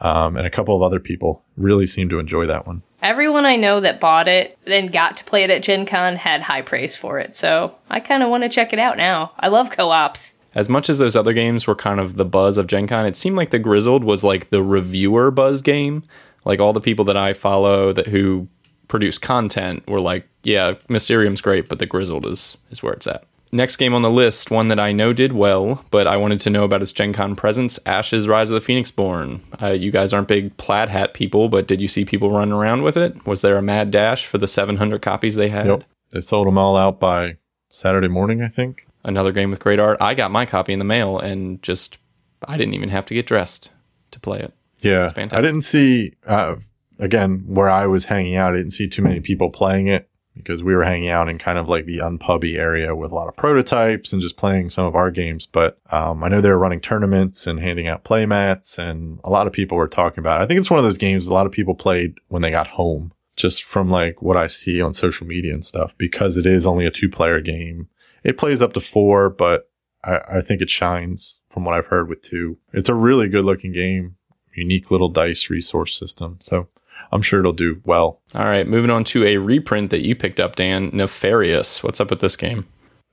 um, 0.00 0.36
and 0.36 0.46
a 0.46 0.50
couple 0.50 0.74
of 0.74 0.82
other 0.82 1.00
people 1.00 1.42
really 1.56 1.86
seemed 1.86 2.10
to 2.10 2.18
enjoy 2.18 2.46
that 2.46 2.66
one. 2.66 2.82
Everyone 3.02 3.46
I 3.46 3.56
know 3.56 3.80
that 3.80 4.00
bought 4.00 4.28
it 4.28 4.58
and 4.66 4.92
got 4.92 5.16
to 5.16 5.24
play 5.24 5.42
it 5.44 5.50
at 5.50 5.62
Gen 5.62 5.86
Con 5.86 6.16
had 6.16 6.42
high 6.42 6.62
praise 6.62 6.94
for 6.94 7.18
it. 7.18 7.36
So 7.36 7.74
I 7.88 8.00
kind 8.00 8.22
of 8.22 8.28
want 8.28 8.42
to 8.42 8.48
check 8.48 8.72
it 8.72 8.78
out 8.78 8.96
now. 8.96 9.32
I 9.38 9.48
love 9.48 9.70
co 9.70 9.90
ops. 9.90 10.36
As 10.54 10.68
much 10.68 10.90
as 10.90 10.98
those 10.98 11.16
other 11.16 11.32
games 11.32 11.66
were 11.66 11.76
kind 11.76 12.00
of 12.00 12.14
the 12.14 12.24
buzz 12.24 12.58
of 12.58 12.66
Gen 12.66 12.86
Con, 12.86 13.06
it 13.06 13.16
seemed 13.16 13.36
like 13.36 13.50
the 13.50 13.58
Grizzled 13.58 14.04
was 14.04 14.24
like 14.24 14.50
the 14.50 14.62
reviewer 14.62 15.30
buzz 15.30 15.62
game. 15.62 16.02
Like 16.44 16.60
all 16.60 16.72
the 16.72 16.80
people 16.80 17.04
that 17.06 17.16
I 17.16 17.32
follow 17.32 17.92
that 17.92 18.08
who 18.08 18.48
produce 18.88 19.18
content 19.18 19.86
were 19.86 20.00
like, 20.00 20.28
yeah, 20.42 20.74
Mysterium's 20.88 21.40
great, 21.40 21.68
but 21.68 21.78
the 21.78 21.86
Grizzled 21.86 22.26
is 22.26 22.56
is 22.70 22.82
where 22.82 22.92
it's 22.92 23.06
at. 23.06 23.24
Next 23.52 23.76
game 23.76 23.94
on 23.94 24.02
the 24.02 24.10
list, 24.10 24.50
one 24.50 24.68
that 24.68 24.78
I 24.78 24.92
know 24.92 25.12
did 25.12 25.32
well, 25.32 25.84
but 25.90 26.06
I 26.06 26.16
wanted 26.16 26.40
to 26.42 26.50
know 26.50 26.62
about 26.62 26.82
its 26.82 26.92
Gen 26.92 27.12
Con 27.12 27.34
presence, 27.34 27.80
Ashes 27.84 28.28
Rise 28.28 28.50
of 28.50 28.62
the 28.62 28.72
Phoenixborn. 28.72 29.40
Uh, 29.60 29.72
you 29.72 29.90
guys 29.90 30.12
aren't 30.12 30.28
big 30.28 30.56
plaid 30.56 30.88
hat 30.88 31.14
people, 31.14 31.48
but 31.48 31.66
did 31.66 31.80
you 31.80 31.88
see 31.88 32.04
people 32.04 32.30
running 32.30 32.54
around 32.54 32.82
with 32.82 32.96
it? 32.96 33.26
Was 33.26 33.42
there 33.42 33.56
a 33.56 33.62
mad 33.62 33.90
dash 33.90 34.24
for 34.26 34.38
the 34.38 34.46
700 34.46 35.02
copies 35.02 35.34
they 35.34 35.48
had? 35.48 35.66
Yep. 35.66 35.84
They 36.12 36.20
sold 36.20 36.46
them 36.46 36.58
all 36.58 36.76
out 36.76 37.00
by 37.00 37.38
Saturday 37.70 38.08
morning, 38.08 38.40
I 38.40 38.48
think. 38.48 38.86
Another 39.02 39.32
game 39.32 39.50
with 39.50 39.58
great 39.58 39.80
art. 39.80 39.96
I 40.00 40.14
got 40.14 40.30
my 40.30 40.46
copy 40.46 40.72
in 40.72 40.78
the 40.78 40.84
mail 40.84 41.18
and 41.18 41.60
just, 41.60 41.98
I 42.46 42.56
didn't 42.56 42.74
even 42.74 42.90
have 42.90 43.06
to 43.06 43.14
get 43.14 43.26
dressed 43.26 43.70
to 44.12 44.20
play 44.20 44.40
it. 44.40 44.52
Yeah. 44.80 45.04
It's 45.04 45.12
fantastic. 45.12 45.38
I 45.38 45.42
didn't 45.42 45.62
see, 45.62 46.14
uh, 46.24 46.56
again, 47.00 47.44
where 47.48 47.70
I 47.70 47.86
was 47.86 48.04
hanging 48.04 48.36
out, 48.36 48.52
I 48.52 48.58
didn't 48.58 48.72
see 48.72 48.88
too 48.88 49.02
many 49.02 49.20
people 49.20 49.50
playing 49.50 49.88
it 49.88 50.09
because 50.40 50.62
we 50.62 50.74
were 50.74 50.84
hanging 50.84 51.08
out 51.08 51.28
in 51.28 51.38
kind 51.38 51.58
of 51.58 51.68
like 51.68 51.86
the 51.86 51.98
unpubby 51.98 52.56
area 52.56 52.94
with 52.94 53.12
a 53.12 53.14
lot 53.14 53.28
of 53.28 53.36
prototypes 53.36 54.12
and 54.12 54.22
just 54.22 54.36
playing 54.36 54.70
some 54.70 54.84
of 54.84 54.94
our 54.94 55.10
games. 55.10 55.46
But 55.46 55.78
um, 55.90 56.22
I 56.24 56.28
know 56.28 56.40
they 56.40 56.48
were 56.48 56.58
running 56.58 56.80
tournaments 56.80 57.46
and 57.46 57.60
handing 57.60 57.88
out 57.88 58.04
play 58.04 58.26
mats, 58.26 58.78
and 58.78 59.20
a 59.24 59.30
lot 59.30 59.46
of 59.46 59.52
people 59.52 59.76
were 59.76 59.88
talking 59.88 60.20
about 60.20 60.40
it. 60.40 60.44
I 60.44 60.46
think 60.46 60.58
it's 60.58 60.70
one 60.70 60.78
of 60.78 60.84
those 60.84 60.98
games 60.98 61.28
a 61.28 61.34
lot 61.34 61.46
of 61.46 61.52
people 61.52 61.74
played 61.74 62.14
when 62.28 62.42
they 62.42 62.50
got 62.50 62.66
home, 62.66 63.12
just 63.36 63.62
from 63.62 63.90
like 63.90 64.22
what 64.22 64.36
I 64.36 64.46
see 64.46 64.80
on 64.80 64.92
social 64.94 65.26
media 65.26 65.54
and 65.54 65.64
stuff, 65.64 65.96
because 65.98 66.36
it 66.36 66.46
is 66.46 66.66
only 66.66 66.86
a 66.86 66.90
two 66.90 67.08
player 67.08 67.40
game. 67.40 67.88
It 68.24 68.38
plays 68.38 68.60
up 68.60 68.72
to 68.74 68.80
four, 68.80 69.30
but 69.30 69.70
I, 70.04 70.20
I 70.36 70.40
think 70.40 70.60
it 70.60 70.70
shines 70.70 71.40
from 71.50 71.64
what 71.64 71.74
I've 71.74 71.86
heard 71.86 72.08
with 72.08 72.22
two. 72.22 72.58
It's 72.72 72.88
a 72.88 72.94
really 72.94 73.28
good 73.28 73.44
looking 73.44 73.72
game, 73.72 74.16
unique 74.54 74.90
little 74.90 75.08
dice 75.08 75.50
resource 75.50 75.98
system. 75.98 76.38
So 76.40 76.68
I'm 77.12 77.22
sure 77.22 77.40
it'll 77.40 77.52
do 77.52 77.80
well. 77.84 78.20
All 78.34 78.44
right, 78.44 78.66
moving 78.66 78.90
on 78.90 79.04
to 79.04 79.24
a 79.24 79.38
reprint 79.38 79.90
that 79.90 80.04
you 80.04 80.14
picked 80.14 80.40
up, 80.40 80.56
Dan. 80.56 80.90
Nefarious. 80.92 81.82
What's 81.82 82.00
up 82.00 82.10
with 82.10 82.20
this 82.20 82.36
game? 82.36 82.66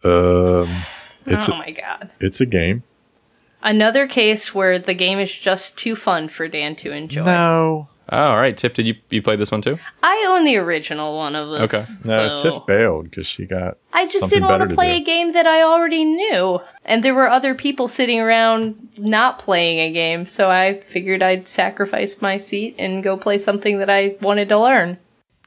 Um, 0.04 0.68
it's 1.26 1.50
oh 1.50 1.54
a, 1.54 1.58
my 1.58 1.72
god. 1.72 2.12
it's 2.20 2.40
a 2.40 2.46
game. 2.46 2.84
Another 3.62 4.08
case 4.08 4.54
where 4.54 4.78
the 4.78 4.94
game 4.94 5.20
is 5.20 5.34
just 5.34 5.78
too 5.78 5.96
fun 5.96 6.28
for 6.28 6.48
Dan 6.48 6.76
to 6.78 6.92
enjoy. 6.92 7.26
No, 7.26 7.90
Oh, 8.10 8.30
all 8.30 8.38
right, 8.38 8.56
Tiff, 8.56 8.74
did 8.74 8.88
you 8.88 8.96
you 9.10 9.22
play 9.22 9.36
this 9.36 9.52
one 9.52 9.62
too? 9.62 9.78
I 10.02 10.26
own 10.30 10.46
the 10.46 10.58
original 10.58 11.16
one 11.18 11.36
of 11.36 11.50
this. 11.50 11.74
Okay. 11.74 12.10
no. 12.10 12.36
so- 12.36 12.42
Tiff 12.44 12.66
bailed 12.66 13.10
because 13.10 13.28
she 13.28 13.46
got. 13.46 13.78
I 13.94 14.04
just 14.04 14.20
something 14.20 14.40
didn't 14.40 14.60
want 14.60 14.70
to 14.70 14.76
play 14.76 14.98
do. 14.98 15.02
a 15.02 15.06
game 15.06 15.34
that 15.34 15.46
I 15.46 15.64
already 15.64 16.06
knew. 16.06 16.62
And 16.86 17.04
there 17.04 17.14
were 17.16 17.30
other 17.30 17.54
people 17.54 17.88
sitting 17.88 18.20
around 18.20 18.90
not 18.98 19.40
playing 19.40 19.80
a 19.80 19.92
game, 19.92 20.26
so 20.26 20.50
I 20.50 20.80
figured 20.80 21.22
I'd 21.22 21.48
sacrifice 21.48 22.22
my 22.22 22.38
seat 22.38 22.76
and 22.80 23.04
go 23.04 23.18
play 23.18 23.38
something 23.38 23.80
that 23.80 23.90
I 23.90 24.16
wanted 24.22 24.48
to 24.50 24.60
learn. 24.60 24.98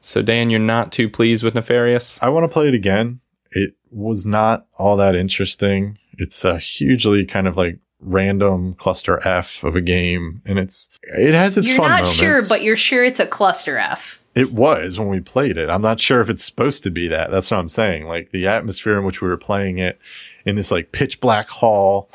So, 0.02 0.20
Dan, 0.20 0.50
you're 0.50 0.60
not 0.60 0.92
too 0.92 1.08
pleased 1.08 1.42
with 1.42 1.54
Nefarious? 1.54 2.18
I 2.22 2.28
want 2.28 2.44
to 2.44 2.48
play 2.52 2.68
it 2.68 2.74
again. 2.74 3.20
It 3.52 3.74
was 3.90 4.26
not 4.26 4.66
all 4.78 4.96
that 4.98 5.14
interesting. 5.14 5.98
It's 6.18 6.44
a 6.44 6.58
hugely 6.58 7.24
kind 7.24 7.48
of 7.48 7.56
like 7.56 7.78
random 8.00 8.74
cluster 8.74 9.26
F 9.26 9.62
of 9.64 9.76
a 9.76 9.80
game, 9.80 10.42
and 10.44 10.58
it's 10.58 10.88
it 11.02 11.34
has 11.34 11.56
its 11.56 11.68
you're 11.68 11.78
fun 11.78 11.90
not 11.90 12.00
moments. 12.02 12.12
sure, 12.12 12.40
but 12.48 12.62
you're 12.62 12.76
sure 12.76 13.04
it's 13.04 13.20
a 13.20 13.26
cluster 13.26 13.78
F. 13.78 14.20
It 14.34 14.52
was 14.52 14.98
when 14.98 15.08
we 15.08 15.20
played 15.20 15.56
it. 15.56 15.68
I'm 15.68 15.82
not 15.82 15.98
sure 15.98 16.20
if 16.20 16.30
it's 16.30 16.44
supposed 16.44 16.82
to 16.84 16.90
be 16.90 17.08
that. 17.08 17.30
That's 17.30 17.50
what 17.50 17.58
I'm 17.58 17.68
saying. 17.68 18.06
Like 18.06 18.30
the 18.30 18.46
atmosphere 18.46 18.98
in 18.98 19.04
which 19.04 19.20
we 19.20 19.28
were 19.28 19.36
playing 19.36 19.78
it 19.78 19.98
in 20.44 20.56
this 20.56 20.70
like 20.70 20.92
pitch 20.92 21.20
black 21.20 21.48
hall 21.48 22.08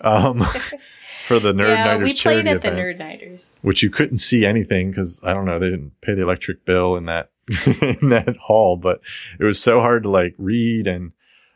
um, 0.00 0.38
for 1.26 1.38
the 1.38 1.52
Nerd 1.52 1.68
yeah, 1.68 1.84
Nighters 1.84 2.04
we 2.04 2.12
charity 2.14 2.42
played 2.42 2.54
at 2.56 2.62
the 2.62 2.70
Nerd 2.70 2.98
Nighters. 2.98 3.58
which 3.62 3.82
you 3.82 3.90
couldn't 3.90 4.18
see 4.18 4.46
anything 4.46 4.90
because 4.90 5.20
I 5.22 5.34
don't 5.34 5.44
know 5.44 5.58
they 5.58 5.70
didn't 5.70 5.92
pay 6.00 6.14
the 6.14 6.22
electric 6.22 6.64
bill 6.64 6.96
in 6.96 7.06
that 7.06 7.30
in 7.66 8.08
that 8.10 8.36
hall, 8.36 8.76
but 8.76 9.00
it 9.38 9.44
was 9.44 9.60
so 9.60 9.80
hard 9.80 10.04
to 10.04 10.10
like 10.10 10.34
read. 10.38 10.86
And 10.86 11.12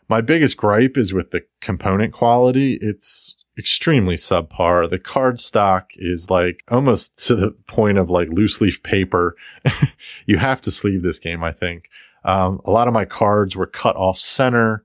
my 0.09 0.21
biggest 0.21 0.57
gripe 0.57 0.97
is 0.97 1.13
with 1.13 1.31
the 1.31 1.45
component 1.61 2.13
quality. 2.13 2.79
It's 2.81 3.44
extremely 3.59 4.17
subpar. 4.17 4.89
The 4.89 4.99
card 4.99 5.41
stock 5.41 5.91
is 5.97 6.31
like 6.31 6.63
almost 6.69 7.17
to 7.27 7.37
the 7.37 7.51
point 7.67 7.99
of 7.99 8.11
like 8.11 8.29
loose 8.29 8.61
leaf 8.61 8.83
paper. 8.83 9.37
you 10.27 10.39
have 10.39 10.61
to 10.63 10.71
sleeve 10.71 11.03
this 11.03 11.19
game, 11.19 11.45
I 11.45 11.53
think. 11.53 11.89
Um, 12.25 12.61
a 12.65 12.71
lot 12.71 12.89
of 12.89 12.95
my 12.95 13.05
cards 13.05 13.55
were 13.55 13.67
cut 13.67 13.97
off 13.97 14.19
center. 14.19 14.85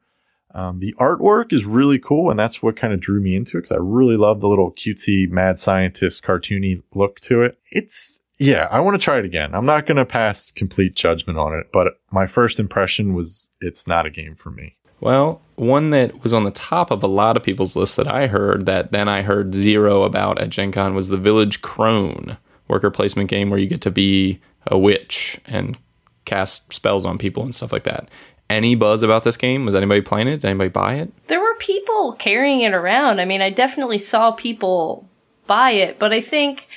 Um, 0.53 0.80
the 0.80 0.95
artwork 0.99 1.53
is 1.53 1.65
really 1.65 1.99
cool, 1.99 2.30
and 2.30 2.39
that's 2.39 2.61
what 2.61 2.76
kind 2.76 2.91
of 2.91 2.99
drew 2.99 3.22
me 3.22 3.36
into 3.36 3.57
it 3.57 3.61
because 3.61 3.72
I 3.72 3.80
really 3.80 4.17
love 4.17 4.41
the 4.41 4.47
little 4.47 4.72
cutesy 4.72 5.30
mad 5.30 5.59
scientist 5.59 6.24
cartoony 6.24 6.82
look 6.93 7.20
to 7.22 7.43
it. 7.43 7.59
It's 7.72 8.22
yeah, 8.39 8.67
I 8.72 8.80
want 8.80 8.99
to 8.99 9.03
try 9.03 9.20
it 9.20 9.26
again. 9.26 9.53
I'm 9.53 9.65
not 9.65 9.86
going 9.86 9.97
to 9.97 10.05
pass 10.05 10.49
complete 10.49 10.95
judgment 10.95 11.38
on 11.38 11.53
it, 11.53 11.67
but 11.74 11.99
my 12.09 12.26
first 12.26 12.57
impression 12.57 13.13
was 13.13 13.49
it's 13.59 13.86
not 13.86 14.05
a 14.05 14.09
game 14.09 14.34
for 14.34 14.49
me. 14.49 14.78
Well, 15.00 15.41
one 15.56 15.89
that 15.89 16.24
was 16.24 16.34
on 16.34 16.45
the 16.45 16.52
top 16.52 16.91
of 16.91 17.04
a 17.04 17.08
lot 17.08 17.38
of 17.38 17.43
people's 17.43 17.76
lists 17.76 17.95
that 17.97 18.08
I 18.08 18.28
heard 18.28 18.66
that 18.66 18.91
then 18.91 19.10
I 19.10 19.22
heard 19.22 19.54
zero 19.54 20.04
about 20.04 20.39
at 20.39 20.50
Gen 20.50 20.72
Con 20.72 20.95
was 20.95 21.10
the 21.10 21.18
Village 21.18 21.62
Crone 21.62 22.38
worker 22.68 22.89
placement 22.89 23.30
game 23.30 23.50
where 23.50 23.60
you 23.60 23.68
get 23.68 23.82
to 23.82 23.91
be 23.91 24.39
a 24.68 24.78
witch 24.78 25.39
and 25.45 25.78
cast 26.26 26.72
spells 26.72 27.06
on 27.06 27.18
people 27.18 27.43
and 27.43 27.54
stuff 27.54 27.74
like 27.74 27.84
that. 27.84 28.10
Any 28.50 28.76
buzz 28.76 29.04
about 29.04 29.24
this 29.24 29.38
game? 29.38 29.66
Was 29.66 29.76
anybody 29.76 30.02
playing 30.02 30.28
it? 30.28 30.41
Did 30.41 30.45
anybody 30.45 30.70
buy 30.70 30.95
it? 30.95 31.12
There 31.28 31.41
were 31.41 31.56
people 31.56 32.14
carrying 32.14 32.62
it 32.62 32.74
around. 32.74 33.20
I 33.20 33.26
mean, 33.26 33.41
I 33.41 33.52
definitely 33.52 34.00
saw 34.00 34.32
people 34.32 35.08
buy 35.45 35.72
it, 35.72 36.00
but 36.00 36.14
I 36.14 36.22
think, 36.22 36.68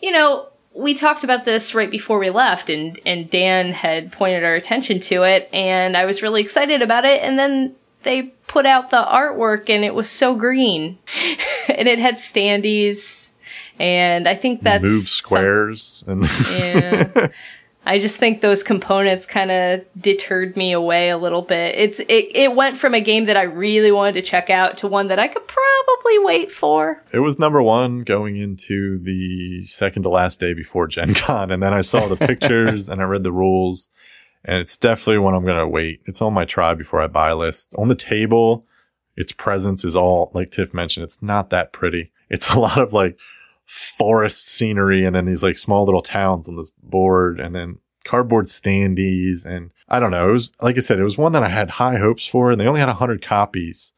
you 0.00 0.12
know, 0.12 0.48
we 0.76 0.94
talked 0.94 1.24
about 1.24 1.44
this 1.44 1.74
right 1.74 1.90
before 1.90 2.18
we 2.18 2.30
left 2.30 2.68
and, 2.68 3.00
and 3.06 3.30
Dan 3.30 3.72
had 3.72 4.12
pointed 4.12 4.44
our 4.44 4.54
attention 4.54 5.00
to 5.00 5.22
it 5.22 5.48
and 5.52 5.96
I 5.96 6.04
was 6.04 6.22
really 6.22 6.42
excited 6.42 6.82
about 6.82 7.04
it 7.04 7.22
and 7.22 7.38
then 7.38 7.74
they 8.02 8.24
put 8.46 8.66
out 8.66 8.90
the 8.90 9.02
artwork 9.02 9.70
and 9.70 9.84
it 9.84 9.94
was 9.94 10.08
so 10.10 10.34
green 10.34 10.98
and 11.68 11.88
it 11.88 11.98
had 11.98 12.16
standees 12.16 13.32
and 13.78 14.28
I 14.28 14.34
think 14.34 14.62
that's 14.62 14.84
Move 14.84 15.00
some- 15.02 15.06
squares 15.06 16.04
and 16.06 16.24
yeah. 16.50 17.28
I 17.86 18.00
just 18.00 18.18
think 18.18 18.40
those 18.40 18.64
components 18.64 19.26
kind 19.26 19.52
of 19.52 19.84
deterred 19.96 20.56
me 20.56 20.72
away 20.72 21.08
a 21.08 21.16
little 21.16 21.42
bit. 21.42 21.76
It's 21.76 22.00
it, 22.00 22.30
it 22.34 22.56
went 22.56 22.76
from 22.76 22.94
a 22.94 23.00
game 23.00 23.26
that 23.26 23.36
I 23.36 23.42
really 23.42 23.92
wanted 23.92 24.14
to 24.14 24.22
check 24.22 24.50
out 24.50 24.78
to 24.78 24.88
one 24.88 25.06
that 25.06 25.20
I 25.20 25.28
could 25.28 25.46
probably 25.46 26.18
wait 26.18 26.50
for. 26.50 27.02
it 27.12 27.20
was 27.20 27.38
number 27.38 27.62
one 27.62 28.00
going 28.00 28.36
into 28.36 28.98
the 28.98 29.62
second 29.62 30.02
to 30.02 30.08
last 30.08 30.40
day 30.40 30.52
before 30.52 30.88
Gen 30.88 31.14
Con. 31.14 31.52
And 31.52 31.62
then 31.62 31.72
I 31.72 31.82
saw 31.82 32.08
the 32.08 32.16
pictures 32.26 32.88
and 32.88 33.00
I 33.00 33.04
read 33.04 33.22
the 33.22 33.32
rules. 33.32 33.90
And 34.44 34.58
it's 34.58 34.76
definitely 34.76 35.18
one 35.18 35.34
I'm 35.34 35.44
going 35.44 35.56
to 35.58 35.68
wait. 35.68 36.00
It's 36.06 36.22
on 36.22 36.34
my 36.34 36.44
try 36.44 36.74
before 36.74 37.00
I 37.00 37.06
buy 37.06 37.32
list. 37.32 37.74
On 37.78 37.88
the 37.88 37.94
table, 37.94 38.64
its 39.16 39.32
presence 39.32 39.84
is 39.84 39.96
all, 39.96 40.30
like 40.34 40.50
Tiff 40.50 40.74
mentioned, 40.74 41.04
it's 41.04 41.22
not 41.22 41.50
that 41.50 41.72
pretty. 41.72 42.12
It's 42.28 42.50
a 42.52 42.58
lot 42.58 42.78
of 42.78 42.92
like 42.92 43.16
forest 43.66 44.48
scenery 44.48 45.04
and 45.04 45.14
then 45.14 45.26
these 45.26 45.42
like 45.42 45.58
small 45.58 45.84
little 45.84 46.00
towns 46.00 46.48
on 46.48 46.56
this 46.56 46.70
board 46.82 47.40
and 47.40 47.54
then 47.54 47.78
cardboard 48.04 48.46
standees. 48.46 49.44
And 49.44 49.70
I 49.88 50.00
don't 50.00 50.12
know. 50.12 50.28
It 50.28 50.32
was, 50.32 50.52
like 50.60 50.76
I 50.76 50.80
said, 50.80 50.98
it 50.98 51.04
was 51.04 51.18
one 51.18 51.32
that 51.32 51.42
I 51.42 51.48
had 51.48 51.70
high 51.70 51.98
hopes 51.98 52.26
for 52.26 52.50
and 52.50 52.60
they 52.60 52.66
only 52.66 52.80
had 52.80 52.88
100 52.88 53.22
copies. 53.22 53.92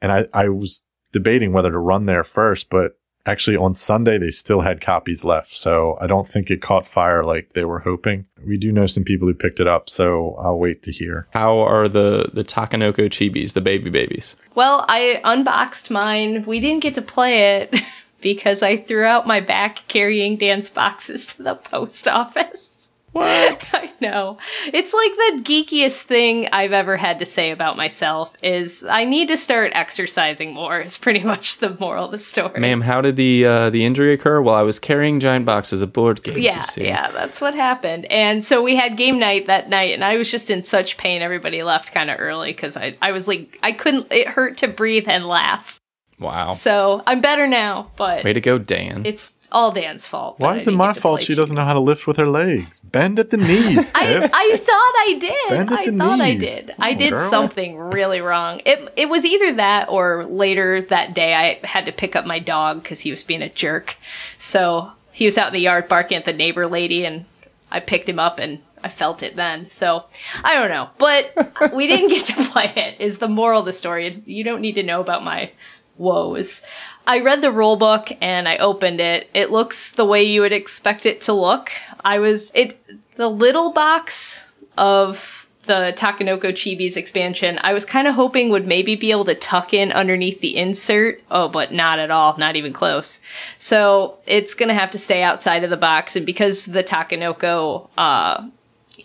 And 0.00 0.10
I, 0.10 0.26
I 0.32 0.48
was 0.48 0.82
debating 1.12 1.52
whether 1.52 1.70
to 1.70 1.78
run 1.78 2.06
there 2.06 2.24
first, 2.24 2.68
but 2.70 2.98
actually 3.26 3.56
on 3.56 3.74
Sunday 3.74 4.18
they 4.18 4.30
still 4.30 4.60
had 4.60 4.80
copies 4.80 5.24
left. 5.24 5.54
So 5.56 5.96
I 6.00 6.06
don't 6.06 6.26
think 6.26 6.50
it 6.50 6.62
caught 6.62 6.86
fire 6.86 7.22
like 7.22 7.52
they 7.54 7.64
were 7.64 7.80
hoping. 7.80 8.26
We 8.46 8.56
do 8.58 8.72
know 8.72 8.86
some 8.86 9.04
people 9.04 9.28
who 9.28 9.34
picked 9.34 9.60
it 9.60 9.66
up, 9.66 9.88
so 9.88 10.36
I'll 10.42 10.58
wait 10.58 10.82
to 10.82 10.92
hear. 10.92 11.28
How 11.32 11.58
are 11.60 11.88
the 11.88 12.30
the 12.32 12.44
Takenoko 12.44 13.08
chibis, 13.08 13.54
the 13.54 13.60
baby 13.60 13.90
babies? 13.90 14.36
Well, 14.54 14.84
I 14.88 15.20
unboxed 15.24 15.90
mine. 15.90 16.44
We 16.44 16.60
didn't 16.60 16.82
get 16.82 16.94
to 16.96 17.02
play 17.02 17.56
it 17.56 17.74
because 18.24 18.62
I 18.62 18.78
threw 18.78 19.04
out 19.04 19.26
my 19.26 19.40
back 19.40 19.86
carrying 19.86 20.38
Dan's 20.38 20.70
boxes 20.70 21.26
to 21.26 21.42
the 21.42 21.54
post 21.54 22.08
office. 22.08 22.90
What? 23.12 23.72
I 23.76 23.92
know. 24.00 24.38
It's 24.66 24.92
like 24.92 25.12
the 25.12 25.42
geekiest 25.44 26.00
thing 26.00 26.48
I've 26.50 26.72
ever 26.72 26.96
had 26.96 27.20
to 27.20 27.26
say 27.26 27.52
about 27.52 27.76
myself 27.76 28.34
is 28.42 28.82
I 28.82 29.04
need 29.04 29.28
to 29.28 29.36
start 29.36 29.70
exercising 29.74 30.52
more. 30.52 30.80
Is 30.80 30.98
pretty 30.98 31.22
much 31.22 31.58
the 31.58 31.76
moral 31.78 32.06
of 32.06 32.10
the 32.10 32.18
story. 32.18 32.58
Ma'am, 32.58 32.80
how 32.80 33.02
did 33.02 33.14
the 33.16 33.44
uh, 33.44 33.70
the 33.70 33.84
injury 33.84 34.14
occur? 34.14 34.40
Well, 34.42 34.56
I 34.56 34.62
was 34.62 34.80
carrying 34.80 35.20
giant 35.20 35.46
boxes 35.46 35.80
of 35.80 35.92
board 35.92 36.24
games. 36.24 36.38
yeah, 36.38 36.56
you 36.56 36.62
see. 36.64 36.84
yeah, 36.86 37.10
that's 37.12 37.40
what 37.40 37.54
happened. 37.54 38.06
And 38.06 38.44
so 38.44 38.62
we 38.62 38.74
had 38.74 38.96
game 38.96 39.20
night 39.20 39.46
that 39.46 39.68
night, 39.68 39.94
and 39.94 40.02
I 40.02 40.16
was 40.16 40.28
just 40.28 40.50
in 40.50 40.64
such 40.64 40.96
pain. 40.96 41.22
Everybody 41.22 41.62
left 41.62 41.92
kind 41.92 42.10
of 42.10 42.18
early 42.18 42.50
because 42.50 42.76
I, 42.76 42.96
I 43.00 43.12
was 43.12 43.28
like, 43.28 43.58
I 43.62 43.70
couldn't. 43.70 44.10
It 44.10 44.26
hurt 44.26 44.56
to 44.58 44.66
breathe 44.66 45.08
and 45.08 45.26
laugh. 45.26 45.78
Wow. 46.18 46.52
So 46.52 47.02
I'm 47.06 47.20
better 47.20 47.46
now, 47.46 47.90
but 47.96 48.24
Way 48.24 48.32
to 48.32 48.40
go, 48.40 48.56
Dan. 48.58 49.04
it's 49.04 49.34
all 49.50 49.72
Dan's 49.72 50.06
fault. 50.06 50.38
Why 50.38 50.56
is 50.56 50.66
it 50.66 50.70
my 50.72 50.92
fault 50.92 51.18
play 51.18 51.26
she 51.26 51.34
doesn't 51.34 51.56
know 51.56 51.64
how 51.64 51.72
to 51.74 51.80
lift 51.80 52.06
with 52.06 52.16
her 52.18 52.28
legs? 52.28 52.80
Bend 52.80 53.18
at 53.18 53.30
the 53.30 53.36
knees, 53.48 53.90
I, 53.94 54.18
I 54.32 54.56
thought 54.56 54.94
I 54.96 55.16
did. 55.18 55.50
Bend 55.50 55.72
at 55.72 55.78
I 55.78 55.90
the 55.90 55.96
thought 55.96 56.20
I 56.20 56.30
knees. 56.30 56.40
did. 56.40 56.74
I 56.78 56.92
did 56.94 57.10
girl. 57.14 57.28
something 57.30 57.76
really 57.76 58.20
wrong. 58.20 58.60
It 58.64 58.88
it 58.96 59.08
was 59.08 59.24
either 59.24 59.54
that 59.56 59.88
or 59.88 60.24
later 60.26 60.82
that 60.82 61.14
day 61.14 61.34
I 61.34 61.66
had 61.66 61.86
to 61.86 61.92
pick 61.92 62.14
up 62.16 62.24
my 62.26 62.38
dog 62.38 62.82
because 62.82 63.00
he 63.00 63.10
was 63.10 63.24
being 63.24 63.42
a 63.42 63.48
jerk. 63.48 63.96
So 64.38 64.92
he 65.12 65.24
was 65.24 65.36
out 65.36 65.48
in 65.48 65.52
the 65.54 65.60
yard 65.60 65.88
barking 65.88 66.16
at 66.18 66.24
the 66.24 66.32
neighbor 66.32 66.66
lady, 66.66 67.04
and 67.04 67.24
I 67.70 67.80
picked 67.80 68.08
him 68.08 68.18
up 68.18 68.38
and 68.38 68.60
I 68.82 68.88
felt 68.88 69.22
it 69.22 69.34
then. 69.36 69.68
So 69.70 70.04
I 70.44 70.54
don't 70.54 70.68
know, 70.68 70.90
but 70.98 71.72
we 71.74 71.86
didn't 71.86 72.10
get 72.10 72.26
to 72.26 72.50
play 72.50 72.72
it. 72.76 73.00
Is 73.00 73.18
the 73.18 73.28
moral 73.28 73.60
of 73.60 73.66
the 73.66 73.72
story? 73.72 74.22
You 74.26 74.44
don't 74.44 74.60
need 74.60 74.74
to 74.76 74.82
know 74.82 75.00
about 75.00 75.24
my 75.24 75.50
woes. 75.96 76.62
I 77.06 77.20
read 77.20 77.42
the 77.42 77.52
rule 77.52 77.76
book 77.76 78.10
and 78.20 78.48
I 78.48 78.56
opened 78.56 79.00
it. 79.00 79.28
It 79.34 79.50
looks 79.50 79.92
the 79.92 80.04
way 80.04 80.24
you 80.24 80.40
would 80.40 80.52
expect 80.52 81.06
it 81.06 81.20
to 81.22 81.32
look. 81.32 81.70
I 82.04 82.18
was 82.18 82.50
it 82.54 82.80
the 83.16 83.28
little 83.28 83.72
box 83.72 84.46
of 84.76 85.44
the 85.66 85.94
Takenoko 85.96 86.52
Chibi's 86.52 86.96
expansion, 86.96 87.58
I 87.62 87.72
was 87.72 87.84
kind 87.84 88.06
of 88.06 88.14
hoping 88.14 88.50
would 88.50 88.66
maybe 88.66 88.96
be 88.96 89.10
able 89.10 89.24
to 89.26 89.34
tuck 89.34 89.72
in 89.72 89.92
underneath 89.92 90.40
the 90.40 90.56
insert. 90.56 91.22
Oh, 91.30 91.48
but 91.48 91.72
not 91.72 91.98
at 91.98 92.10
all, 92.10 92.36
not 92.36 92.56
even 92.56 92.72
close. 92.72 93.20
So 93.58 94.18
it's 94.26 94.54
gonna 94.54 94.74
have 94.74 94.90
to 94.92 94.98
stay 94.98 95.22
outside 95.22 95.64
of 95.64 95.70
the 95.70 95.76
box, 95.76 96.16
and 96.16 96.26
because 96.26 96.66
the 96.66 96.84
Takenoko 96.84 97.88
uh, 97.96 98.46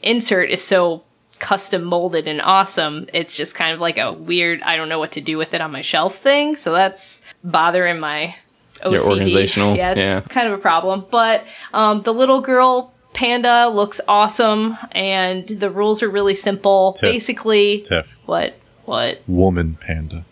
insert 0.02 0.50
is 0.50 0.64
so 0.64 1.04
custom 1.40 1.84
molded 1.84 2.28
and 2.28 2.42
awesome, 2.42 3.08
it's 3.14 3.36
just 3.36 3.56
kind 3.56 3.74
of 3.74 3.80
like 3.80 3.98
a 3.98 4.12
weird, 4.14 4.62
I 4.62 4.76
don't 4.76 4.90
know 4.90 5.00
what 5.00 5.14
to 5.14 5.22
do 5.22 5.38
with 5.38 5.54
it 5.54 5.62
on 5.62 5.72
my 5.72 5.82
shelf 5.82 6.16
thing. 6.16 6.56
So 6.56 6.74
that's 6.74 7.22
bothering 7.44 8.00
my 8.00 8.36
OCD. 8.82 8.92
Your 8.92 9.10
organizational, 9.10 9.76
yeah, 9.76 9.92
it's, 9.92 10.02
yeah. 10.02 10.18
it's 10.18 10.28
kind 10.28 10.48
of 10.48 10.54
a 10.54 10.62
problem. 10.62 11.06
But 11.10 11.46
um, 11.74 12.02
the 12.02 12.14
little 12.14 12.42
girl 12.42 12.94
panda 13.14 13.68
looks 13.68 14.00
awesome, 14.08 14.78
and 14.92 15.48
the 15.48 15.70
rules 15.70 16.04
are 16.04 16.10
really 16.10 16.34
simple. 16.34 16.94
Tiff. 16.94 17.02
Basically, 17.02 17.82
Tiff, 17.82 18.08
what? 18.26 18.56
What? 18.86 19.22
woman 19.28 19.78
panda. 19.80 20.26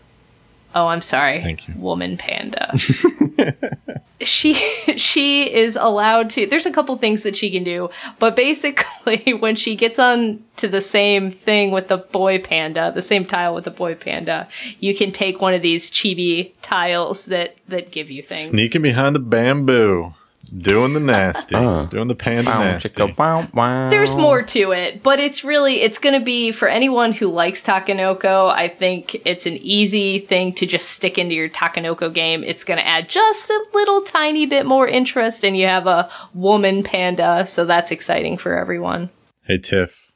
Oh, 0.78 0.86
I'm 0.86 1.02
sorry. 1.02 1.42
Thank 1.42 1.66
you. 1.66 1.74
Woman 1.76 2.16
panda. 2.16 2.72
she 4.20 4.54
she 4.96 5.52
is 5.52 5.74
allowed 5.74 6.30
to 6.30 6.46
there's 6.46 6.66
a 6.66 6.70
couple 6.70 6.96
things 6.96 7.24
that 7.24 7.36
she 7.36 7.50
can 7.50 7.64
do, 7.64 7.90
but 8.20 8.36
basically 8.36 9.34
when 9.40 9.56
she 9.56 9.74
gets 9.74 9.98
on 9.98 10.40
to 10.58 10.68
the 10.68 10.80
same 10.80 11.32
thing 11.32 11.72
with 11.72 11.88
the 11.88 11.96
boy 11.96 12.38
panda, 12.38 12.92
the 12.94 13.02
same 13.02 13.24
tile 13.24 13.56
with 13.56 13.64
the 13.64 13.72
boy 13.72 13.96
panda, 13.96 14.46
you 14.78 14.94
can 14.94 15.10
take 15.10 15.40
one 15.40 15.52
of 15.52 15.62
these 15.62 15.90
chibi 15.90 16.52
tiles 16.62 17.24
that 17.24 17.56
that 17.66 17.90
give 17.90 18.08
you 18.08 18.22
things. 18.22 18.46
Sneaking 18.46 18.82
behind 18.82 19.16
the 19.16 19.20
bamboo. 19.20 20.14
Doing 20.48 20.94
the 20.94 21.00
nasty. 21.00 21.54
Uh. 21.54 21.84
doing 21.86 22.08
the 22.08 22.14
panda 22.14 22.50
Bow, 22.50 22.58
nasty. 22.64 22.88
chicka, 22.88 23.14
bow, 23.14 23.46
wow. 23.52 23.90
There's 23.90 24.14
more 24.16 24.42
to 24.42 24.72
it, 24.72 25.02
but 25.02 25.20
it's 25.20 25.44
really 25.44 25.80
it's 25.82 25.98
going 25.98 26.18
to 26.18 26.24
be 26.24 26.52
for 26.52 26.68
anyone 26.68 27.12
who 27.12 27.28
likes 27.28 27.62
Takenoko. 27.62 28.50
I 28.50 28.68
think 28.68 29.20
it's 29.26 29.46
an 29.46 29.58
easy 29.58 30.18
thing 30.18 30.52
to 30.54 30.66
just 30.66 30.90
stick 30.90 31.18
into 31.18 31.34
your 31.34 31.48
Takenoko 31.48 32.12
game. 32.12 32.42
It's 32.44 32.64
going 32.64 32.78
to 32.78 32.86
add 32.86 33.08
just 33.08 33.50
a 33.50 33.66
little 33.74 34.02
tiny 34.02 34.46
bit 34.46 34.66
more 34.66 34.88
interest, 34.88 35.44
and 35.44 35.56
you 35.56 35.66
have 35.66 35.86
a 35.86 36.10
woman 36.34 36.82
panda, 36.82 37.44
so 37.46 37.64
that's 37.64 37.90
exciting 37.90 38.36
for 38.38 38.56
everyone. 38.58 39.10
Hey, 39.44 39.58
Tiff, 39.58 40.12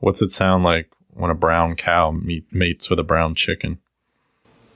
what's 0.00 0.22
it 0.22 0.30
sound 0.30 0.64
like 0.64 0.90
when 1.12 1.30
a 1.30 1.34
brown 1.34 1.76
cow 1.76 2.10
meet, 2.10 2.44
mates 2.52 2.90
with 2.90 2.98
a 2.98 3.04
brown 3.04 3.34
chicken? 3.34 3.78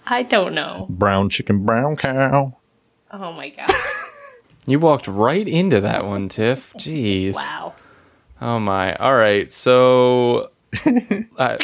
I 0.07 0.23
don't 0.23 0.55
know. 0.55 0.87
Brown 0.89 1.29
chicken, 1.29 1.65
brown 1.67 1.97
cow. 1.97 2.57
Oh 3.11 3.33
my 3.33 3.51
god! 3.51 3.71
You 4.69 4.79
walked 4.79 5.09
right 5.09 5.49
into 5.49 5.81
that 5.81 6.05
one, 6.05 6.29
Tiff. 6.29 6.73
Jeez. 6.75 7.35
Wow. 7.35 7.75
Oh 8.41 8.61
my. 8.61 8.95
All 8.97 9.17
right. 9.17 9.51
So, 9.51 10.51
uh, 11.39 11.57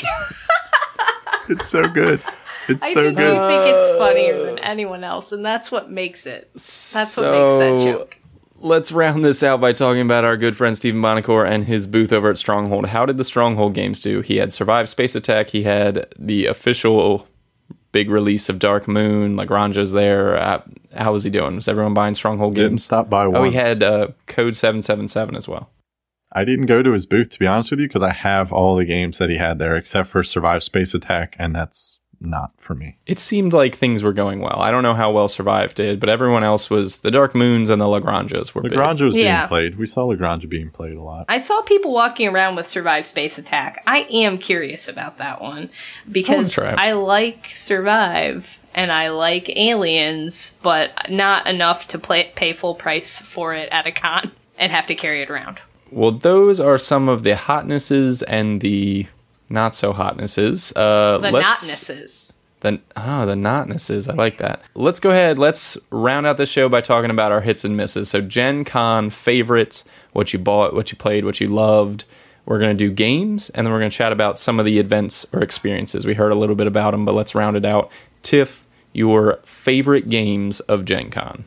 It's 1.49 1.69
so 1.69 1.87
good. 1.89 2.23
It's 2.69 2.87
I 2.87 2.93
so 2.95 3.03
think 3.05 3.19
good. 3.19 3.37
I 3.37 3.49
think 3.49 3.77
it's 3.77 3.99
funnier 3.99 4.47
than 4.47 4.59
anyone 4.61 5.05
else, 5.05 5.33
and 5.33 5.45
that's 5.45 5.71
what 5.71 5.91
makes 5.91 6.25
it. 6.27 6.51
That's 6.55 7.15
what 7.19 7.31
makes 7.31 7.55
that 7.59 7.79
so 7.79 7.85
joke. 7.85 8.17
Let's 8.61 8.91
round 8.91 9.23
this 9.23 9.43
out 9.43 9.61
by 9.61 9.75
talking 9.75 10.01
about 10.01 10.25
our 10.25 10.39
good 10.39 10.57
friend 10.57 10.75
Stephen 10.75 11.03
Buonocore 11.03 11.47
and 11.47 11.65
his 11.65 11.87
booth 11.87 12.11
over 12.11 12.31
at 12.31 12.39
Stronghold. 12.39 12.87
How 12.87 13.05
did 13.05 13.19
the 13.19 13.25
Stronghold 13.25 13.75
games 13.75 14.01
do? 14.01 14.23
He 14.23 14.39
had 14.39 14.55
Survive 14.55 14.89
Space 14.89 15.15
Attack. 15.15 15.51
He 15.51 15.65
had 15.65 16.07
the 16.19 16.47
official 16.47 17.29
big 17.95 18.11
release 18.11 18.49
of 18.49 18.59
Dark 18.59 18.88
Moon. 18.88 19.36
La 19.36 19.45
Granja's 19.45 19.92
there. 19.92 20.36
Uh, 20.36 20.62
how 20.97 21.12
was 21.12 21.22
he 21.22 21.30
doing? 21.30 21.55
Was 21.55 21.68
everyone 21.68 21.95
buying 21.95 22.16
Stronghold 22.16 22.57
Didn't 22.57 22.72
games? 22.72 22.84
stop 22.84 23.09
by 23.09 23.26
once. 23.28 23.38
Oh, 23.38 23.45
he 23.45 23.53
had 23.53 23.82
uh, 23.82 24.09
Code 24.26 24.57
777 24.57 25.36
as 25.36 25.49
well. 25.49 25.70
I 26.32 26.45
didn't 26.45 26.66
go 26.66 26.82
to 26.82 26.92
his 26.92 27.07
booth 27.07 27.30
to 27.30 27.38
be 27.38 27.47
honest 27.47 27.70
with 27.70 27.78
you 27.78 27.86
because 27.86 28.03
I 28.03 28.12
have 28.12 28.53
all 28.53 28.74
the 28.74 28.84
games 28.84 29.18
that 29.18 29.30
he 29.30 29.38
had 29.38 29.61
there 29.61 29.76
except 29.76 30.09
for 30.09 30.24
Survive 30.24 30.64
Space 30.64 30.92
Attack, 30.92 31.36
and 31.38 31.55
that's 31.55 32.01
not 32.25 32.53
for 32.59 32.75
me. 32.75 32.97
It 33.07 33.18
seemed 33.18 33.53
like 33.53 33.75
things 33.75 34.03
were 34.03 34.12
going 34.12 34.41
well. 34.41 34.57
I 34.61 34.70
don't 34.70 34.83
know 34.83 34.95
how 34.95 35.12
well 35.12 35.29
Survive 35.29 35.75
did, 35.75 36.01
but 36.01 36.09
everyone 36.09 36.43
else 36.45 36.70
was 36.70 37.01
the 37.01 37.11
Dark 37.11 37.35
Moons 37.35 37.70
and 37.70 37.81
the 37.81 37.87
La 37.87 38.01
Granjas 38.01 38.55
were 38.55 38.62
big. 38.62 38.72
La 38.72 38.83
Granja 38.93 39.03
was 39.07 39.14
Yeah. 39.14 39.43
being 39.43 39.49
played. 39.49 39.79
We 39.79 39.87
saw 39.87 40.05
La 40.05 40.14
Granja 40.14 40.49
being 40.49 40.70
played 40.70 40.97
a 40.97 41.03
lot. 41.03 41.27
I 41.29 41.39
saw 41.39 41.61
people 41.62 41.93
walking 41.93 42.29
around 42.29 42.57
with 42.57 42.66
Survive 42.66 43.07
Space 43.07 43.39
Attack. 43.39 43.83
I 43.87 44.01
am 44.11 44.39
curious 44.39 44.89
about 44.89 45.18
that 45.18 45.41
one 45.43 45.70
because 46.11 46.55
try. 46.55 46.70
I 46.77 46.93
like 46.93 47.51
Survive 47.53 48.59
and 48.75 48.91
I 48.91 49.09
like 49.11 49.49
Aliens, 49.57 50.55
but 50.62 50.91
not 51.11 51.47
enough 51.47 51.89
to 51.89 51.99
play, 51.99 52.33
pay 52.35 52.53
full 52.53 52.75
price 52.75 53.18
for 53.18 53.55
it 53.55 53.68
at 53.70 53.87
a 53.87 53.93
con 53.93 54.33
and 54.59 54.72
have 54.72 54.87
to 54.89 54.95
carry 54.95 55.22
it 55.22 55.31
around. 55.31 55.59
Well, 55.91 56.11
those 56.12 56.59
are 56.59 56.79
some 56.79 57.09
of 57.09 57.22
the 57.22 57.37
hotnesses 57.37 58.22
and 58.22 58.61
the 58.61 59.07
not 59.55 59.75
so 59.75 59.93
hotnesses. 59.93 60.73
Uh, 60.77 61.19
The 61.19 61.31
notnesses. 61.43 62.33
The 62.61 62.81
ah, 62.97 63.25
the 63.25 63.37
notnesses. 63.37 64.09
I 64.09 64.15
like 64.15 64.39
that. 64.39 64.63
Let's 64.75 65.01
go 65.01 65.11
ahead. 65.11 65.39
Let's 65.39 65.77
round 65.91 66.27
out 66.27 66.37
the 66.39 66.47
show 66.47 66.69
by 66.69 66.81
talking 66.81 67.11
about 67.11 67.31
our 67.33 67.41
hits 67.41 67.65
and 67.65 67.77
misses. 67.77 68.09
So 68.09 68.21
Gen 68.21 68.65
Con 68.65 69.11
favorites, 69.11 69.85
what 70.13 70.33
you 70.33 70.39
bought, 70.39 70.75
what 70.75 70.91
you 70.91 70.99
played, 70.99 71.25
what 71.25 71.41
you 71.41 71.49
loved. 71.49 72.05
We're 72.47 72.59
gonna 72.59 72.75
do 72.75 72.91
games, 72.91 73.49
and 73.51 73.67
then 73.67 73.73
we're 73.73 73.79
gonna 73.81 73.91
chat 73.91 74.13
about 74.13 74.39
some 74.39 74.59
of 74.59 74.67
the 74.67 74.79
events 74.79 75.27
or 75.33 75.43
experiences. 75.43 76.05
We 76.07 76.15
heard 76.15 76.33
a 76.33 76.37
little 76.37 76.57
bit 76.57 76.67
about 76.67 76.91
them, 76.93 77.05
but 77.05 77.15
let's 77.15 77.35
round 77.35 77.57
it 77.57 77.65
out. 77.65 77.91
Tiff, 78.23 78.67
your 78.93 79.41
favorite 79.45 80.09
games 80.11 80.61
of 80.61 80.85
Gen 80.85 81.11
Con. 81.11 81.45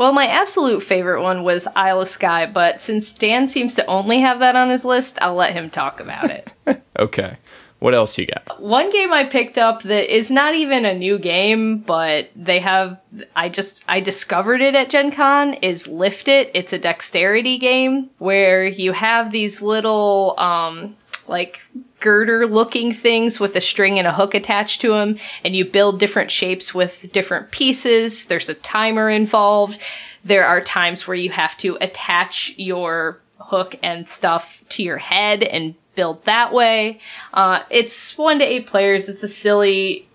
Well, 0.00 0.12
my 0.12 0.28
absolute 0.28 0.82
favorite 0.82 1.20
one 1.20 1.44
was 1.44 1.68
Isle 1.76 2.00
of 2.00 2.08
Skye, 2.08 2.46
but 2.46 2.80
since 2.80 3.12
Dan 3.12 3.48
seems 3.48 3.74
to 3.74 3.84
only 3.84 4.20
have 4.20 4.38
that 4.38 4.56
on 4.56 4.70
his 4.70 4.82
list, 4.82 5.18
I'll 5.20 5.34
let 5.34 5.52
him 5.52 5.68
talk 5.68 6.00
about 6.00 6.30
it. 6.30 6.50
Okay. 6.98 7.38
What 7.78 7.94
else 7.94 8.18
you 8.18 8.26
got? 8.26 8.60
One 8.60 8.92
game 8.92 9.10
I 9.10 9.24
picked 9.24 9.56
up 9.56 9.82
that 9.84 10.14
is 10.14 10.30
not 10.30 10.54
even 10.54 10.84
a 10.84 10.92
new 10.92 11.18
game, 11.18 11.78
but 11.78 12.30
they 12.36 12.58
have 12.58 13.00
I 13.34 13.48
just 13.48 13.84
I 13.88 14.00
discovered 14.00 14.60
it 14.60 14.74
at 14.74 14.90
Gen 14.90 15.10
Con 15.10 15.54
is 15.54 15.86
Lift 15.86 16.28
It. 16.28 16.50
It's 16.52 16.74
a 16.74 16.78
dexterity 16.78 17.56
game 17.56 18.10
where 18.18 18.66
you 18.66 18.92
have 18.92 19.32
these 19.32 19.62
little 19.62 20.34
um 20.38 20.94
like 21.26 21.60
girder 22.00 22.46
looking 22.46 22.92
things 22.92 23.38
with 23.38 23.54
a 23.54 23.60
string 23.60 23.98
and 23.98 24.08
a 24.08 24.12
hook 24.12 24.34
attached 24.34 24.80
to 24.80 24.88
them 24.88 25.18
and 25.44 25.54
you 25.54 25.64
build 25.64 26.00
different 26.00 26.30
shapes 26.30 26.74
with 26.74 27.12
different 27.12 27.50
pieces. 27.50 28.26
There's 28.26 28.48
a 28.48 28.54
timer 28.54 29.08
involved. 29.10 29.80
There 30.24 30.46
are 30.46 30.60
times 30.60 31.06
where 31.06 31.16
you 31.16 31.30
have 31.30 31.56
to 31.58 31.78
attach 31.80 32.54
your 32.56 33.20
hook 33.38 33.76
and 33.82 34.08
stuff 34.08 34.62
to 34.70 34.82
your 34.82 34.98
head 34.98 35.42
and 35.42 35.74
build 35.94 36.24
that 36.24 36.52
way. 36.52 37.00
Uh, 37.32 37.62
it's 37.70 38.16
one 38.16 38.38
to 38.38 38.44
eight 38.44 38.66
players. 38.66 39.08
It's 39.08 39.22
a 39.22 39.28
silly, 39.28 40.08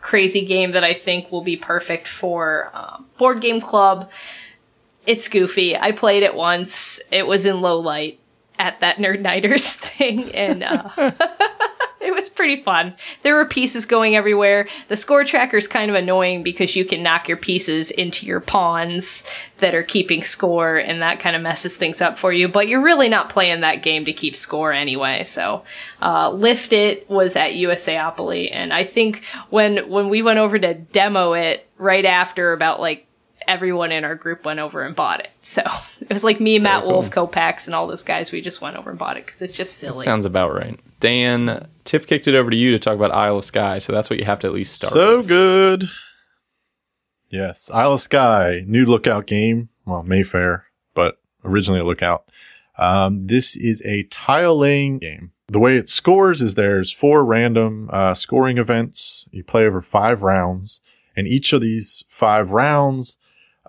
crazy 0.00 0.44
game 0.44 0.72
that 0.72 0.84
I 0.84 0.94
think 0.94 1.30
will 1.30 1.42
be 1.42 1.56
perfect 1.56 2.08
for 2.08 2.70
uh, 2.74 2.98
board 3.16 3.40
game 3.40 3.60
club. 3.60 4.10
It's 5.06 5.28
goofy. 5.28 5.76
I 5.76 5.92
played 5.92 6.22
it 6.22 6.34
once. 6.34 7.00
It 7.10 7.26
was 7.26 7.46
in 7.46 7.60
low 7.60 7.78
light 7.78 8.17
at 8.58 8.80
that 8.80 8.96
Nerd 8.96 9.20
Nighters 9.20 9.72
thing, 9.72 10.34
and 10.34 10.62
uh, 10.62 10.90
it 12.00 12.14
was 12.14 12.28
pretty 12.28 12.62
fun. 12.62 12.94
There 13.22 13.34
were 13.34 13.44
pieces 13.44 13.86
going 13.86 14.16
everywhere. 14.16 14.68
The 14.88 14.96
score 14.96 15.24
tracker 15.24 15.56
is 15.56 15.68
kind 15.68 15.90
of 15.90 15.96
annoying 15.96 16.42
because 16.42 16.76
you 16.76 16.84
can 16.84 17.02
knock 17.02 17.28
your 17.28 17.36
pieces 17.36 17.90
into 17.90 18.26
your 18.26 18.40
pawns 18.40 19.28
that 19.58 19.74
are 19.74 19.82
keeping 19.82 20.22
score, 20.22 20.76
and 20.76 21.02
that 21.02 21.20
kind 21.20 21.36
of 21.36 21.42
messes 21.42 21.76
things 21.76 22.00
up 22.00 22.18
for 22.18 22.32
you. 22.32 22.48
But 22.48 22.68
you're 22.68 22.82
really 22.82 23.08
not 23.08 23.30
playing 23.30 23.60
that 23.60 23.82
game 23.82 24.04
to 24.04 24.12
keep 24.12 24.36
score 24.36 24.72
anyway. 24.72 25.24
So, 25.24 25.64
uh, 26.00 26.30
Lift 26.30 26.72
It 26.72 27.08
was 27.10 27.36
at 27.36 27.52
USAopoly, 27.52 28.50
and 28.52 28.72
I 28.72 28.84
think 28.84 29.24
when 29.50 29.88
when 29.88 30.08
we 30.08 30.22
went 30.22 30.38
over 30.38 30.58
to 30.58 30.74
demo 30.74 31.32
it 31.32 31.68
right 31.78 32.04
after, 32.04 32.52
about 32.52 32.80
like 32.80 33.07
everyone 33.48 33.90
in 33.90 34.04
our 34.04 34.14
group 34.14 34.44
went 34.44 34.60
over 34.60 34.82
and 34.84 34.94
bought 34.94 35.20
it. 35.20 35.30
So 35.40 35.62
it 36.00 36.12
was 36.12 36.22
like 36.24 36.38
me, 36.40 36.58
Matt 36.58 36.82
cool. 36.84 36.92
Wolf, 36.92 37.10
Kopax, 37.10 37.66
and 37.66 37.74
all 37.74 37.86
those 37.86 38.04
guys. 38.04 38.30
We 38.30 38.40
just 38.40 38.60
went 38.60 38.76
over 38.76 38.90
and 38.90 38.98
bought 38.98 39.16
it 39.16 39.24
because 39.26 39.42
it's 39.42 39.52
just 39.52 39.78
silly. 39.78 40.04
Sounds 40.04 40.24
about 40.26 40.52
right. 40.54 40.78
Dan, 41.00 41.66
Tiff 41.84 42.06
kicked 42.06 42.28
it 42.28 42.34
over 42.34 42.50
to 42.50 42.56
you 42.56 42.70
to 42.72 42.78
talk 42.78 42.94
about 42.94 43.10
Isle 43.12 43.38
of 43.38 43.44
Skye, 43.44 43.78
so 43.78 43.92
that's 43.92 44.10
what 44.10 44.18
you 44.18 44.24
have 44.26 44.38
to 44.40 44.46
at 44.46 44.52
least 44.52 44.74
start 44.74 44.92
So 44.92 45.18
with. 45.18 45.28
good. 45.28 45.84
Yes, 47.30 47.70
Isle 47.72 47.94
of 47.94 48.00
Skye, 48.00 48.62
new 48.66 48.86
lookout 48.86 49.26
game. 49.26 49.68
well, 49.84 50.02
Mayfair, 50.02 50.64
but 50.94 51.18
originally 51.44 51.80
a 51.80 51.84
Lookout. 51.84 52.24
Um, 52.78 53.26
this 53.26 53.56
is 53.56 53.82
a 53.84 54.04
tile 54.04 54.56
laying 54.58 54.98
game. 54.98 55.32
The 55.48 55.58
way 55.58 55.76
it 55.76 55.88
scores 55.88 56.42
is 56.42 56.54
there's 56.54 56.92
four 56.92 57.24
random 57.24 57.88
uh, 57.92 58.14
scoring 58.14 58.58
events. 58.58 59.26
You 59.30 59.42
play 59.44 59.64
over 59.66 59.80
five 59.80 60.22
rounds, 60.22 60.80
and 61.16 61.26
each 61.26 61.52
of 61.52 61.60
these 61.60 62.04
five 62.08 62.50
rounds, 62.50 63.16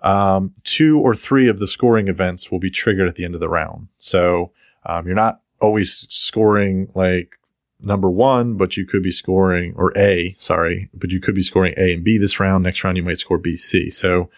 um, 0.02 0.54
two 0.64 0.98
or 0.98 1.14
three 1.14 1.48
of 1.48 1.58
the 1.58 1.66
scoring 1.66 2.08
events 2.08 2.50
will 2.50 2.58
be 2.58 2.70
triggered 2.70 3.08
at 3.08 3.16
the 3.16 3.24
end 3.24 3.34
of 3.34 3.40
the 3.40 3.48
round. 3.48 3.88
So 3.98 4.52
um, 4.86 5.06
you're 5.06 5.14
not 5.14 5.40
always 5.60 6.06
scoring 6.08 6.90
like 6.94 7.38
number 7.80 8.10
one, 8.10 8.56
but 8.56 8.76
you 8.76 8.86
could 8.86 9.02
be 9.02 9.10
scoring 9.10 9.74
or 9.76 9.96
A, 9.96 10.34
sorry, 10.38 10.88
but 10.94 11.10
you 11.10 11.20
could 11.20 11.34
be 11.34 11.42
scoring 11.42 11.74
A 11.76 11.92
and 11.92 12.04
B 12.04 12.18
this 12.18 12.40
round. 12.40 12.64
Next 12.64 12.82
round, 12.84 12.96
you 12.96 13.02
might 13.02 13.18
score 13.18 13.38
B, 13.38 13.56
C. 13.56 13.90
So 13.90 14.30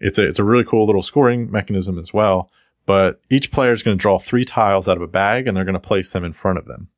it's 0.00 0.18
a, 0.18 0.26
it's 0.26 0.38
a 0.38 0.44
really 0.44 0.64
cool 0.64 0.86
little 0.86 1.02
scoring 1.02 1.50
mechanism 1.50 1.98
as 1.98 2.12
well 2.12 2.50
but 2.86 3.20
each 3.28 3.50
player 3.50 3.72
is 3.72 3.82
going 3.82 3.98
to 3.98 4.00
draw 4.00 4.18
three 4.18 4.44
tiles 4.44 4.88
out 4.88 4.96
of 4.96 5.02
a 5.02 5.08
bag 5.08 5.46
and 5.46 5.56
they're 5.56 5.64
going 5.64 5.74
to 5.74 5.80
place 5.80 6.10
them 6.10 6.24
in 6.24 6.32
front 6.32 6.56
of 6.56 6.66
them. 6.66 6.88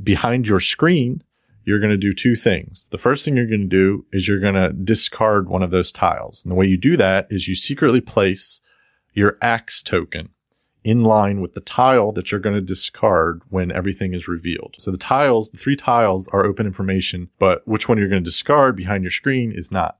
Behind 0.00 0.46
your 0.46 0.60
screen, 0.60 1.24
you're 1.64 1.78
going 1.78 1.90
to 1.90 1.96
do 1.96 2.12
two 2.12 2.34
things. 2.34 2.88
The 2.90 2.98
first 2.98 3.24
thing 3.24 3.36
you're 3.36 3.46
going 3.46 3.60
to 3.60 3.66
do 3.66 4.06
is 4.12 4.26
you're 4.26 4.40
going 4.40 4.54
to 4.54 4.72
discard 4.72 5.48
one 5.48 5.62
of 5.62 5.70
those 5.70 5.92
tiles. 5.92 6.44
And 6.44 6.50
the 6.50 6.56
way 6.56 6.66
you 6.66 6.76
do 6.76 6.96
that 6.96 7.26
is 7.30 7.48
you 7.48 7.54
secretly 7.54 8.00
place 8.00 8.60
your 9.14 9.38
axe 9.40 9.82
token 9.82 10.30
in 10.84 11.04
line 11.04 11.40
with 11.40 11.54
the 11.54 11.60
tile 11.60 12.12
that 12.12 12.30
you're 12.30 12.40
going 12.40 12.56
to 12.56 12.60
discard 12.60 13.42
when 13.48 13.70
everything 13.70 14.14
is 14.14 14.26
revealed. 14.26 14.74
So 14.78 14.90
the 14.90 14.98
tiles, 14.98 15.50
the 15.50 15.58
three 15.58 15.76
tiles 15.76 16.28
are 16.28 16.44
open 16.44 16.66
information, 16.66 17.30
but 17.38 17.66
which 17.66 17.88
one 17.88 17.98
you're 17.98 18.08
going 18.08 18.22
to 18.22 18.30
discard 18.30 18.74
behind 18.76 19.04
your 19.04 19.12
screen 19.12 19.52
is 19.54 19.70
not. 19.70 19.98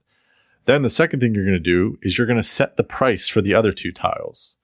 Then 0.64 0.82
the 0.82 0.90
second 0.90 1.20
thing 1.20 1.34
you're 1.34 1.44
going 1.44 1.54
to 1.54 1.60
do 1.60 1.98
is 2.02 2.18
you're 2.18 2.26
going 2.26 2.36
to 2.36 2.42
set 2.42 2.76
the 2.76 2.84
price 2.84 3.28
for 3.28 3.40
the 3.40 3.54
other 3.54 3.72
two 3.72 3.92
tiles. 3.92 4.56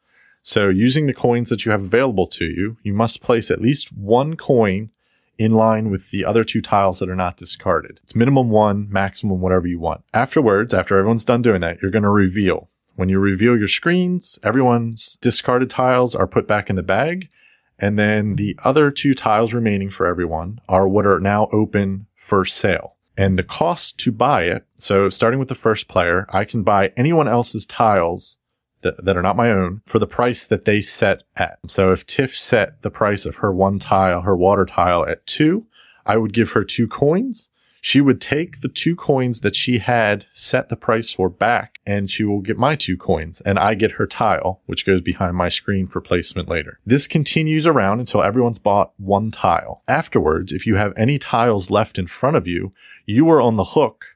So 0.42 0.68
using 0.68 1.06
the 1.06 1.14
coins 1.14 1.50
that 1.50 1.64
you 1.64 1.72
have 1.72 1.82
available 1.82 2.26
to 2.28 2.44
you, 2.44 2.78
you 2.82 2.92
must 2.92 3.22
place 3.22 3.50
at 3.50 3.60
least 3.60 3.92
one 3.92 4.36
coin 4.36 4.90
in 5.38 5.52
line 5.52 5.90
with 5.90 6.10
the 6.10 6.24
other 6.24 6.44
two 6.44 6.60
tiles 6.60 6.98
that 6.98 7.08
are 7.08 7.16
not 7.16 7.36
discarded. 7.36 8.00
It's 8.02 8.16
minimum 8.16 8.50
one, 8.50 8.88
maximum 8.90 9.40
whatever 9.40 9.66
you 9.66 9.78
want. 9.78 10.02
Afterwards, 10.12 10.74
after 10.74 10.98
everyone's 10.98 11.24
done 11.24 11.42
doing 11.42 11.60
that, 11.60 11.80
you're 11.80 11.92
going 11.92 12.02
to 12.02 12.10
reveal. 12.10 12.68
When 12.96 13.08
you 13.08 13.20
reveal 13.20 13.56
your 13.56 13.68
screens, 13.68 14.38
everyone's 14.42 15.16
discarded 15.20 15.70
tiles 15.70 16.16
are 16.16 16.26
put 16.26 16.48
back 16.48 16.68
in 16.68 16.74
the 16.74 16.82
bag. 16.82 17.28
And 17.78 17.96
then 17.96 18.34
the 18.34 18.58
other 18.64 18.90
two 18.90 19.14
tiles 19.14 19.54
remaining 19.54 19.88
for 19.88 20.06
everyone 20.06 20.60
are 20.68 20.88
what 20.88 21.06
are 21.06 21.20
now 21.20 21.48
open 21.52 22.06
for 22.16 22.44
sale. 22.44 22.96
And 23.16 23.38
the 23.38 23.44
cost 23.44 24.00
to 24.00 24.10
buy 24.10 24.44
it. 24.44 24.66
So 24.78 25.08
starting 25.10 25.38
with 25.38 25.48
the 25.48 25.54
first 25.54 25.86
player, 25.86 26.26
I 26.30 26.44
can 26.44 26.64
buy 26.64 26.92
anyone 26.96 27.28
else's 27.28 27.64
tiles 27.64 28.36
that, 28.82 29.04
that 29.04 29.16
are 29.16 29.22
not 29.22 29.36
my 29.36 29.50
own 29.50 29.82
for 29.86 29.98
the 29.98 30.06
price 30.06 30.44
that 30.44 30.64
they 30.64 30.80
set 30.80 31.22
at. 31.36 31.58
So 31.66 31.92
if 31.92 32.06
Tiff 32.06 32.36
set 32.36 32.82
the 32.82 32.90
price 32.90 33.26
of 33.26 33.36
her 33.36 33.52
one 33.52 33.78
tile, 33.78 34.22
her 34.22 34.36
water 34.36 34.66
tile 34.66 35.06
at 35.06 35.26
two, 35.26 35.66
I 36.06 36.16
would 36.16 36.32
give 36.32 36.52
her 36.52 36.64
two 36.64 36.88
coins. 36.88 37.50
She 37.80 38.00
would 38.00 38.20
take 38.20 38.60
the 38.60 38.68
two 38.68 38.96
coins 38.96 39.40
that 39.40 39.54
she 39.54 39.78
had 39.78 40.26
set 40.32 40.68
the 40.68 40.76
price 40.76 41.10
for 41.10 41.28
back 41.28 41.78
and 41.86 42.10
she 42.10 42.24
will 42.24 42.40
get 42.40 42.58
my 42.58 42.74
two 42.74 42.96
coins 42.96 43.40
and 43.42 43.58
I 43.58 43.74
get 43.74 43.92
her 43.92 44.06
tile, 44.06 44.60
which 44.66 44.84
goes 44.84 45.00
behind 45.00 45.36
my 45.36 45.48
screen 45.48 45.86
for 45.86 46.00
placement 46.00 46.48
later. 46.48 46.80
This 46.84 47.06
continues 47.06 47.66
around 47.66 48.00
until 48.00 48.22
everyone's 48.22 48.58
bought 48.58 48.92
one 48.96 49.30
tile. 49.30 49.82
Afterwards, 49.86 50.52
if 50.52 50.66
you 50.66 50.74
have 50.74 50.92
any 50.96 51.18
tiles 51.18 51.70
left 51.70 51.98
in 51.98 52.08
front 52.08 52.36
of 52.36 52.46
you, 52.46 52.72
you 53.06 53.28
are 53.30 53.40
on 53.40 53.56
the 53.56 53.64
hook 53.64 54.06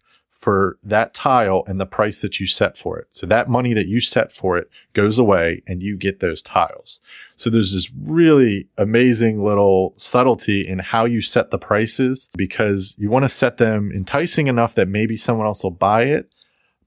for 0.43 0.76
that 0.82 1.14
tile 1.14 1.62
and 1.68 1.80
the 1.80 1.86
price 1.86 2.18
that 2.18 2.40
you 2.40 2.49
set 2.49 2.76
for 2.76 2.99
it. 2.99 3.07
So 3.11 3.26
that 3.26 3.49
money 3.49 3.74
that 3.74 3.86
you 3.86 4.01
set 4.01 4.32
for 4.32 4.59
it 4.59 4.68
goes 4.93 5.16
away 5.16 5.62
and 5.68 5.80
you 5.80 5.97
get 5.97 6.18
those 6.18 6.43
tiles. 6.43 7.01
So 7.36 7.49
there's 7.49 7.72
this 7.72 7.93
really 7.97 8.66
amazing 8.76 9.45
little 9.45 9.95
subtlety 9.97 10.66
in 10.66 10.80
how 10.80 11.05
you 11.05 11.22
set 11.22 11.53
the 11.53 11.61
prices 11.61 12.28
because 12.36 12.97
you 12.99 13.09
want 13.09 13.24
to 13.24 13.28
set 13.28 13.59
them 13.59 13.93
enticing 13.95 14.49
enough 14.49 14.74
that 14.74 14.88
maybe 14.88 15.16
someone 15.16 15.47
else 15.47 15.62
will 15.62 15.70
buy 15.70 16.03
it, 16.03 16.34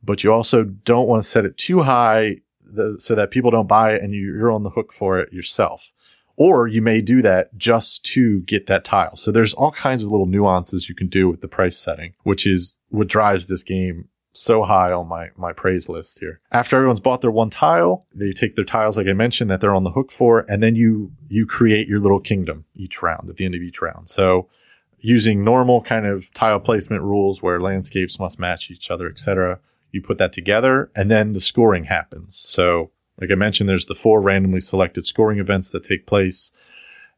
but 0.04 0.22
you 0.22 0.34
also 0.34 0.66
don't 0.66 1.08
want 1.08 1.24
to 1.24 1.30
set 1.30 1.46
it 1.46 1.56
too 1.56 1.84
high 1.84 2.42
so 2.98 3.16
that 3.16 3.32
people 3.32 3.52
don't 3.52 3.70
buy 3.70 3.94
it 3.94 4.04
and 4.04 4.14
you're 4.14 4.52
on 4.52 4.64
the 4.64 4.70
hook 4.72 4.92
for 4.92 5.18
it 5.18 5.32
yourself 5.32 5.94
or 6.38 6.68
you 6.68 6.82
may 6.82 7.02
do 7.02 7.22
that 7.22 7.56
just 7.58 8.06
to 8.06 8.42
get 8.42 8.68
that 8.68 8.84
tile. 8.84 9.16
So 9.16 9.32
there's 9.32 9.54
all 9.54 9.72
kinds 9.72 10.04
of 10.04 10.12
little 10.12 10.26
nuances 10.26 10.90
you 10.90 10.96
can 10.96 11.08
do 11.08 11.30
with 11.30 11.42
the 11.42 11.48
price 11.48 11.78
setting, 11.78 12.14
which 12.24 12.46
is 12.46 12.80
what 12.90 13.08
drives 13.08 13.46
this 13.46 13.64
game 13.64 14.10
so 14.34 14.64
high 14.64 14.92
on 14.92 15.08
my, 15.08 15.30
my 15.38 15.54
praise 15.54 15.88
list 15.88 16.20
here. 16.20 16.42
After 16.52 16.76
everyone's 16.76 17.00
bought 17.00 17.22
their 17.22 17.32
one 17.32 17.50
tile, 17.50 18.06
they 18.14 18.32
take 18.32 18.56
their 18.56 18.66
tiles, 18.66 18.98
like 18.98 19.08
I 19.08 19.14
mentioned, 19.14 19.50
that 19.50 19.62
they're 19.62 19.74
on 19.74 19.84
the 19.86 19.92
hook 19.92 20.12
for, 20.12 20.46
and 20.50 20.62
then 20.62 20.76
you, 20.76 21.12
you 21.30 21.46
create 21.46 21.88
your 21.88 22.00
little 22.00 22.20
kingdom 22.20 22.66
each 22.76 23.02
round 23.02 23.30
at 23.30 23.38
the 23.38 23.46
end 23.46 23.56
of 23.56 23.62
each 23.62 23.82
round. 23.82 24.10
So 24.10 24.50
using 25.00 25.44
normal 25.44 25.82
kind 25.82 26.06
of 26.06 26.34
tile 26.34 26.60
placement 26.60 27.04
rules 27.04 27.42
where 27.42 27.62
landscapes 27.62 28.20
must 28.20 28.40
match 28.40 28.70
each 28.72 28.92
other, 28.92 29.08
etc. 29.08 29.60
You 29.92 30.02
put 30.02 30.18
that 30.18 30.34
together 30.34 30.92
and 30.96 31.10
then 31.10 31.32
the 31.34 31.42
scoring 31.42 31.86
happens. 31.86 32.36
So 32.36 32.92
like 33.20 33.32
I 33.32 33.36
mentioned, 33.36 33.70
there's 33.70 33.86
the 33.86 33.96
four 33.96 34.22
randomly 34.22 34.62
selected 34.62 35.06
scoring 35.06 35.40
events 35.40 35.70
that 35.70 35.84
take 35.84 36.06
place 36.06 36.52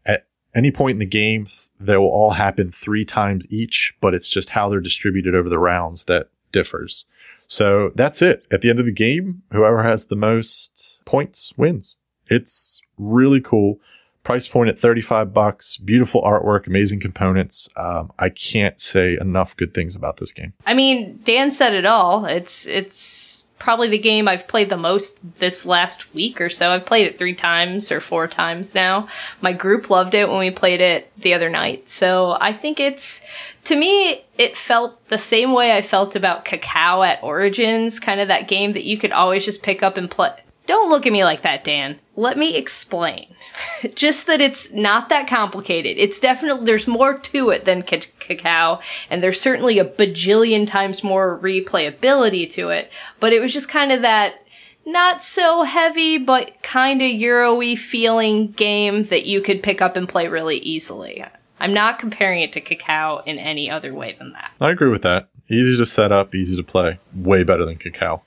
at 0.05 0.27
any 0.53 0.71
point 0.71 0.95
in 0.95 0.99
the 0.99 1.05
game. 1.05 1.47
They 1.79 1.97
will 1.97 2.07
all 2.07 2.31
happen 2.31 2.71
three 2.71 3.05
times 3.05 3.47
each, 3.49 3.95
but 3.99 4.13
it's 4.13 4.29
just 4.29 4.51
how 4.51 4.69
they're 4.69 4.79
distributed 4.79 5.35
over 5.35 5.49
the 5.49 5.59
rounds 5.59 6.05
that 6.05 6.29
differs. 6.51 7.05
So 7.47 7.91
that's 7.95 8.21
it. 8.21 8.45
At 8.51 8.61
the 8.61 8.69
end 8.69 8.79
of 8.79 8.85
the 8.85 8.91
game, 8.91 9.41
whoever 9.51 9.83
has 9.83 10.05
the 10.05 10.15
most 10.15 11.01
points 11.05 11.53
wins. 11.57 11.97
It's 12.27 12.81
really 12.97 13.41
cool. 13.41 13.79
Price 14.23 14.47
point 14.49 14.69
at 14.69 14.77
35 14.77 15.33
bucks. 15.33 15.77
Beautiful 15.77 16.21
artwork, 16.23 16.67
amazing 16.67 16.99
components. 16.99 17.69
Um, 17.77 18.11
I 18.19 18.27
can't 18.29 18.77
say 18.79 19.17
enough 19.19 19.55
good 19.55 19.73
things 19.73 19.95
about 19.95 20.17
this 20.17 20.33
game. 20.33 20.51
I 20.65 20.73
mean, 20.73 21.21
Dan 21.23 21.51
said 21.51 21.73
it 21.73 21.85
all. 21.85 22.25
It's, 22.25 22.67
it's, 22.67 23.46
probably 23.59 23.87
the 23.87 23.97
game 23.97 24.27
I've 24.27 24.47
played 24.47 24.69
the 24.69 24.77
most 24.77 25.19
this 25.39 25.65
last 25.65 26.13
week 26.13 26.39
or 26.39 26.49
so. 26.49 26.71
I've 26.71 26.85
played 26.85 27.07
it 27.07 27.17
three 27.17 27.33
times 27.33 27.91
or 27.91 27.99
four 27.99 28.27
times 28.27 28.75
now. 28.75 29.07
My 29.41 29.53
group 29.53 29.89
loved 29.89 30.13
it 30.13 30.29
when 30.29 30.39
we 30.39 30.51
played 30.51 30.81
it 30.81 31.11
the 31.17 31.33
other 31.33 31.49
night. 31.49 31.89
So 31.89 32.37
I 32.39 32.53
think 32.53 32.79
it's, 32.79 33.23
to 33.65 33.75
me, 33.75 34.23
it 34.37 34.55
felt 34.55 35.07
the 35.09 35.17
same 35.17 35.51
way 35.51 35.75
I 35.75 35.81
felt 35.81 36.15
about 36.15 36.45
Cacao 36.45 37.03
at 37.03 37.23
Origins, 37.23 37.99
kind 37.99 38.19
of 38.19 38.27
that 38.27 38.47
game 38.47 38.73
that 38.73 38.85
you 38.85 38.97
could 38.97 39.11
always 39.11 39.45
just 39.45 39.63
pick 39.63 39.83
up 39.83 39.97
and 39.97 40.09
play. 40.09 40.31
Don't 40.67 40.89
look 40.89 41.05
at 41.05 41.13
me 41.13 41.23
like 41.23 41.41
that, 41.41 41.63
Dan. 41.63 41.97
Let 42.15 42.37
me 42.37 42.55
explain. 42.55 43.33
Just 43.95 44.27
that 44.27 44.41
it's 44.41 44.71
not 44.73 45.09
that 45.09 45.27
complicated. 45.27 45.97
It's 45.97 46.19
definitely, 46.19 46.65
there's 46.65 46.87
more 46.87 47.17
to 47.17 47.49
it 47.49 47.65
than 47.65 47.87
c- 47.87 48.03
cacao, 48.19 48.81
and 49.09 49.23
there's 49.23 49.41
certainly 49.41 49.79
a 49.79 49.85
bajillion 49.85 50.67
times 50.67 51.03
more 51.03 51.39
replayability 51.39 52.49
to 52.51 52.69
it, 52.69 52.91
but 53.19 53.33
it 53.33 53.39
was 53.39 53.53
just 53.53 53.69
kind 53.69 53.91
of 53.91 54.01
that 54.01 54.43
not 54.85 55.23
so 55.23 55.63
heavy, 55.63 56.17
but 56.17 56.61
kind 56.63 57.01
of 57.01 57.09
Euro-y 57.11 57.75
feeling 57.75 58.51
game 58.51 59.03
that 59.03 59.25
you 59.25 59.41
could 59.41 59.61
pick 59.61 59.81
up 59.81 59.95
and 59.95 60.07
play 60.07 60.27
really 60.27 60.57
easily. 60.57 61.23
I'm 61.59 61.73
not 61.73 61.99
comparing 61.99 62.41
it 62.41 62.53
to 62.53 62.61
Cacao 62.61 63.21
in 63.25 63.37
any 63.37 63.69
other 63.69 63.93
way 63.93 64.15
than 64.17 64.31
that. 64.33 64.51
I 64.61 64.71
agree 64.71 64.89
with 64.89 65.01
that. 65.01 65.27
Easy 65.49 65.77
to 65.77 65.85
set 65.85 66.11
up, 66.11 66.35
easy 66.35 66.55
to 66.55 66.63
play. 66.63 66.99
Way 67.13 67.43
better 67.43 67.65
than 67.65 67.77
Cacao. 67.77 68.21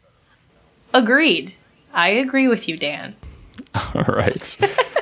Agreed. 0.93 1.55
I 1.93 2.11
agree 2.11 2.49
with 2.49 2.69
you, 2.69 2.77
Dan. 2.77 3.15
All 3.95 4.03
right. 4.09 4.59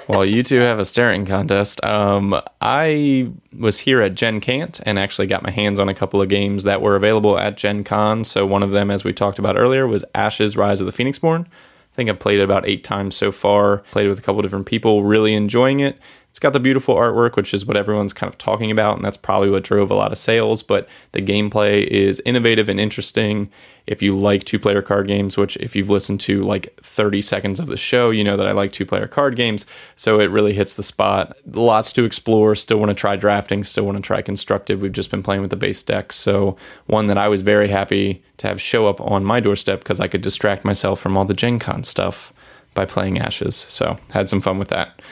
well, 0.09 0.25
you 0.25 0.43
two 0.43 0.61
have 0.61 0.79
a 0.79 0.85
staring 0.85 1.25
contest. 1.25 1.83
Um, 1.85 2.39
I 2.61 3.31
was 3.57 3.79
here 3.79 4.03
at 4.03 4.15
Gen 4.15 4.41
Cant 4.41 4.81
and 4.85 4.99
actually 4.99 5.27
got 5.27 5.43
my 5.43 5.51
hands 5.51 5.79
on 5.79 5.89
a 5.89 5.95
couple 5.95 6.21
of 6.21 6.29
games 6.29 6.65
that 6.65 6.83
were 6.83 6.97
available 6.97 7.39
at 7.39 7.57
Gen 7.57 7.85
Con. 7.85 8.25
So 8.25 8.45
one 8.47 8.63
of 8.63 8.71
them, 8.71 8.91
as 8.91 9.05
we 9.05 9.13
talked 9.13 9.39
about 9.39 9.59
earlier, 9.59 9.87
was 9.87 10.05
Ashes: 10.15 10.57
Rise 10.57 10.81
of 10.81 10.87
the 10.87 10.93
Phoenixborn. 10.93 11.47
I 11.47 11.97
think 11.97 12.11
I've 12.11 12.21
played 12.21 12.41
it 12.41 12.45
about 12.45 12.69
eight 12.69 12.85
times 12.85 13.17
so 13.17 13.33
far. 13.33 13.79
Played 13.91 14.07
it 14.07 14.11
with 14.11 14.19
a 14.19 14.23
couple 14.23 14.43
different 14.43 14.67
people, 14.67 15.03
really 15.03 15.35
enjoying 15.35 15.81
it. 15.81 15.99
It's 16.39 16.41
got 16.45 16.53
the 16.53 16.61
beautiful 16.61 16.95
artwork, 16.95 17.35
which 17.35 17.53
is 17.53 17.67
what 17.67 17.77
everyone's 17.77 18.13
kind 18.13 18.33
of 18.33 18.39
talking 18.39 18.71
about, 18.71 18.95
and 18.95 19.05
that's 19.05 19.17
probably 19.17 19.51
what 19.51 19.65
drove 19.65 19.91
a 19.91 19.95
lot 19.95 20.13
of 20.13 20.19
sales. 20.19 20.63
But 20.63 20.89
the 21.11 21.21
gameplay 21.21 21.85
is 21.85 22.23
innovative 22.25 22.69
and 22.69 22.79
interesting. 22.79 23.51
If 23.89 24.03
you 24.03 24.17
like 24.17 24.45
two 24.45 24.61
player 24.61 24.81
card 24.81 25.09
games, 25.09 25.37
which 25.37 25.57
if 25.57 25.75
you've 25.75 25.91
listened 25.91 26.21
to 26.21 26.45
like 26.45 26.79
30 26.81 27.23
seconds 27.23 27.59
of 27.59 27.67
the 27.67 27.77
show, 27.77 28.11
you 28.11 28.23
know 28.23 28.37
that 28.37 28.47
I 28.47 28.53
like 28.53 28.71
two 28.71 28.87
player 28.87 29.09
card 29.09 29.35
games. 29.35 29.67
So 29.97 30.21
it 30.21 30.31
really 30.31 30.53
hits 30.53 30.77
the 30.77 30.85
spot. 30.85 31.37
Lots 31.45 31.93
to 31.95 32.05
explore. 32.05 32.55
Still 32.55 32.79
want 32.79 32.91
to 32.91 32.95
try 32.95 33.17
drafting, 33.17 33.65
still 33.65 33.87
want 33.87 33.97
to 33.97 34.03
try 34.03 34.23
constructed. 34.23 34.81
We've 34.81 34.93
just 34.93 35.11
been 35.11 35.25
playing 35.25 35.41
with 35.41 35.51
the 35.51 35.57
base 35.57 35.83
deck. 35.83 36.13
So 36.13 36.57
one 36.87 37.09
that 37.09 37.19
I 37.19 37.27
was 37.27 37.43
very 37.43 37.67
happy 37.67 38.23
to 38.37 38.47
have 38.47 38.61
show 38.61 38.87
up 38.87 39.01
on 39.01 39.25
my 39.25 39.41
doorstep 39.41 39.81
because 39.81 39.99
I 39.99 40.07
could 40.07 40.23
distract 40.23 40.65
myself 40.65 41.01
from 41.01 41.17
all 41.17 41.25
the 41.25 41.35
Gen 41.35 41.59
Con 41.59 41.83
stuff 41.83 42.33
by 42.75 42.85
playing 42.85 43.19
Ashes. 43.19 43.57
So 43.69 43.99
had 44.13 44.29
some 44.29 44.41
fun 44.41 44.61
with 44.61 44.69
that. 44.69 45.03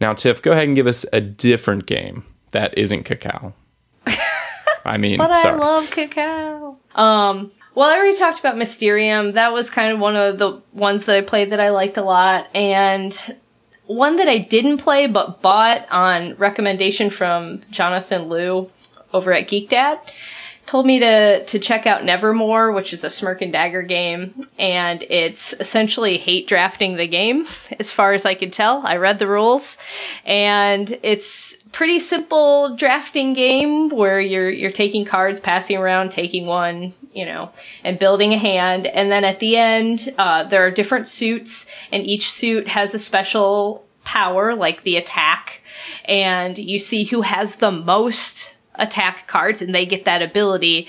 Now, 0.00 0.12
Tiff, 0.14 0.42
go 0.42 0.52
ahead 0.52 0.66
and 0.66 0.76
give 0.76 0.86
us 0.86 1.04
a 1.12 1.20
different 1.20 1.86
game 1.86 2.24
that 2.52 2.76
isn't 2.76 3.04
cacao. 3.04 3.54
I 4.84 4.98
mean, 4.98 5.18
but 5.18 5.40
sorry. 5.40 5.54
I 5.54 5.58
love 5.58 5.90
cacao. 5.90 6.76
Um, 6.94 7.50
Well, 7.74 7.88
I 7.90 7.96
already 7.98 8.16
talked 8.18 8.40
about 8.40 8.56
Mysterium. 8.56 9.32
That 9.32 9.52
was 9.52 9.68
kind 9.68 9.92
of 9.92 9.98
one 9.98 10.16
of 10.16 10.38
the 10.38 10.62
ones 10.72 11.06
that 11.06 11.16
I 11.16 11.20
played 11.22 11.50
that 11.52 11.60
I 11.60 11.70
liked 11.70 11.96
a 11.96 12.02
lot. 12.02 12.48
And 12.54 13.16
one 13.86 14.16
that 14.16 14.28
I 14.28 14.38
didn't 14.38 14.78
play 14.78 15.06
but 15.06 15.42
bought 15.42 15.86
on 15.90 16.34
recommendation 16.36 17.10
from 17.10 17.62
Jonathan 17.70 18.28
Liu 18.28 18.70
over 19.12 19.32
at 19.32 19.48
Geek 19.48 19.68
Dad 19.68 19.98
told 20.66 20.84
me 20.84 20.98
to 20.98 21.44
to 21.44 21.58
check 21.58 21.86
out 21.86 22.04
Nevermore, 22.04 22.72
which 22.72 22.92
is 22.92 23.04
a 23.04 23.10
Smirk 23.10 23.40
and 23.40 23.52
Dagger 23.52 23.82
game, 23.82 24.34
and 24.58 25.02
it's 25.08 25.54
essentially 25.54 26.18
hate 26.18 26.48
drafting 26.48 26.96
the 26.96 27.06
game, 27.06 27.46
as 27.78 27.90
far 27.92 28.12
as 28.12 28.26
I 28.26 28.34
could 28.34 28.52
tell. 28.52 28.82
I 28.84 28.96
read 28.96 29.18
the 29.18 29.28
rules, 29.28 29.78
and 30.24 30.98
it's 31.02 31.54
pretty 31.72 32.00
simple 32.00 32.74
drafting 32.76 33.32
game 33.32 33.88
where 33.90 34.20
you're 34.20 34.50
you're 34.50 34.72
taking 34.72 35.04
cards, 35.04 35.40
passing 35.40 35.76
around, 35.76 36.10
taking 36.10 36.46
one, 36.46 36.92
you 37.12 37.24
know, 37.24 37.50
and 37.84 37.98
building 37.98 38.32
a 38.32 38.38
hand, 38.38 38.86
and 38.86 39.10
then 39.10 39.24
at 39.24 39.38
the 39.38 39.56
end, 39.56 40.12
uh, 40.18 40.42
there 40.44 40.66
are 40.66 40.70
different 40.70 41.08
suits, 41.08 41.66
and 41.92 42.04
each 42.04 42.30
suit 42.30 42.68
has 42.68 42.94
a 42.94 42.98
special 42.98 43.84
power, 44.04 44.54
like 44.54 44.82
the 44.82 44.96
attack, 44.96 45.62
and 46.06 46.58
you 46.58 46.78
see 46.78 47.04
who 47.04 47.22
has 47.22 47.56
the 47.56 47.70
most 47.70 48.55
attack 48.78 49.26
cards 49.26 49.62
and 49.62 49.74
they 49.74 49.86
get 49.86 50.04
that 50.04 50.22
ability 50.22 50.88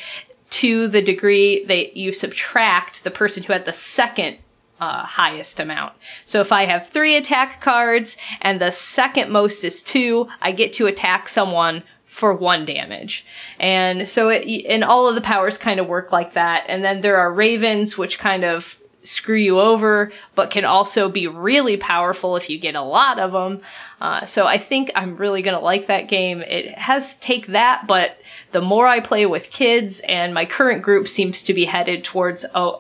to 0.50 0.88
the 0.88 1.02
degree 1.02 1.66
that 1.66 1.98
you 1.98 2.14
subtract 2.14 3.04
the 3.04 3.12
person 3.12 3.44
who 3.44 3.54
had 3.54 3.66
the 3.66 3.74
second 3.74 4.38
uh, 4.80 5.04
highest 5.04 5.60
amount. 5.60 5.94
So 6.24 6.40
if 6.40 6.52
I 6.52 6.66
have 6.66 6.90
three 6.90 7.16
attack 7.16 7.62
cards 7.62 8.18
and 8.42 8.62
the 8.62 8.72
second 8.72 9.32
most 9.32 9.64
is 9.64 9.82
two, 9.82 10.30
I 10.42 10.52
get 10.52 10.74
to 10.74 10.88
attack 10.88 11.28
someone 11.28 11.84
for 12.06 12.34
one 12.34 12.66
damage. 12.66 13.26
And 13.60 14.08
so 14.08 14.30
it, 14.30 14.46
and 14.66 14.84
all 14.84 15.10
of 15.10 15.16
the 15.16 15.22
powers 15.22 15.58
kind 15.58 15.80
of 15.80 15.88
work 15.88 16.12
like 16.12 16.34
that. 16.34 16.66
And 16.68 16.84
then 16.84 17.02
there 17.02 17.18
are 17.18 17.34
ravens, 17.34 17.98
which 17.98 18.20
kind 18.20 18.46
of 18.46 18.80
screw 19.08 19.38
you 19.38 19.60
over, 19.60 20.12
but 20.36 20.52
can 20.52 20.66
also 20.66 21.10
be 21.10 21.28
really 21.28 21.78
powerful 21.78 22.36
if 22.36 22.50
you 22.50 22.60
get 22.60 22.76
a 22.76 22.82
lot 22.82 23.20
of 23.20 23.32
them. 23.32 23.62
Uh, 24.00 24.26
so 24.26 24.46
I 24.46 24.58
think 24.58 24.92
I'm 24.96 25.18
really 25.18 25.42
gonna 25.42 25.60
like 25.60 25.88
that 25.88 26.08
game. 26.08 26.42
It 26.42 26.78
has 26.78 27.16
take 27.16 27.48
that, 27.48 27.88
but 27.88 28.18
the 28.52 28.62
more 28.62 28.88
I 28.88 29.00
play 29.00 29.26
with 29.26 29.52
kids, 29.52 30.02
and 30.02 30.34
my 30.34 30.46
current 30.46 30.82
group 30.82 31.08
seems 31.08 31.44
to 31.44 31.54
be 31.54 31.66
headed 31.66 32.04
towards 32.04 32.46
a, 32.54 32.74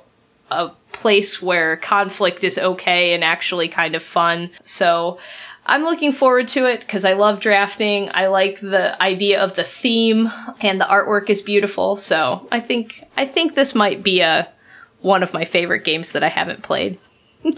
a 0.51 0.69
place 0.91 1.41
where 1.41 1.77
conflict 1.77 2.43
is 2.43 2.57
okay 2.57 3.13
and 3.13 3.23
actually 3.23 3.67
kind 3.67 3.95
of 3.95 4.03
fun. 4.03 4.49
So 4.65 5.19
I'm 5.67 5.83
looking 5.83 6.13
forward 6.13 6.47
to 6.49 6.65
it 6.65 6.79
because 6.79 7.03
I 7.03 7.13
love 7.13 7.41
drafting. 7.41 8.09
I 8.13 8.27
like 8.27 8.61
the 8.61 8.99
idea 9.01 9.43
of 9.43 9.55
the 9.55 9.65
theme 9.65 10.31
and 10.61 10.79
the 10.79 10.85
artwork 10.85 11.29
is 11.29 11.41
beautiful. 11.41 11.97
So 11.97 12.47
I 12.51 12.61
think 12.61 13.03
I 13.17 13.25
think 13.25 13.53
this 13.53 13.75
might 13.75 14.01
be 14.01 14.21
a 14.21 14.47
one 15.01 15.23
of 15.23 15.33
my 15.33 15.45
favorite 15.45 15.83
games 15.83 16.11
that 16.11 16.23
I 16.23 16.29
haven't 16.29 16.63
played. 16.63 16.97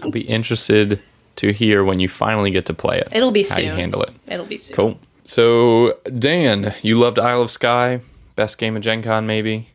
I'll 0.02 0.10
be 0.10 0.22
interested 0.22 1.00
to 1.36 1.52
hear 1.52 1.84
when 1.84 2.00
you 2.00 2.08
finally 2.08 2.50
get 2.50 2.66
to 2.66 2.74
play 2.74 2.98
it. 2.98 3.08
It'll 3.12 3.30
be 3.30 3.42
how 3.42 3.56
soon. 3.56 3.64
you 3.64 3.72
handle 3.72 4.02
it. 4.02 4.10
It'll 4.26 4.46
be 4.46 4.56
soon. 4.56 4.76
Cool. 4.76 5.00
So, 5.24 5.98
Dan, 6.18 6.74
you 6.82 6.98
loved 6.98 7.18
Isle 7.18 7.42
of 7.42 7.50
Skye, 7.50 8.00
best 8.36 8.58
game 8.58 8.76
of 8.76 8.82
Gen 8.82 9.02
Con, 9.02 9.26
maybe. 9.26 9.70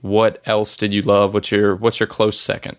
What 0.00 0.42
else 0.46 0.76
did 0.76 0.92
you 0.92 1.02
love? 1.02 1.34
What's 1.34 1.50
your 1.50 1.76
What's 1.76 2.00
your 2.00 2.06
close 2.06 2.38
second? 2.38 2.76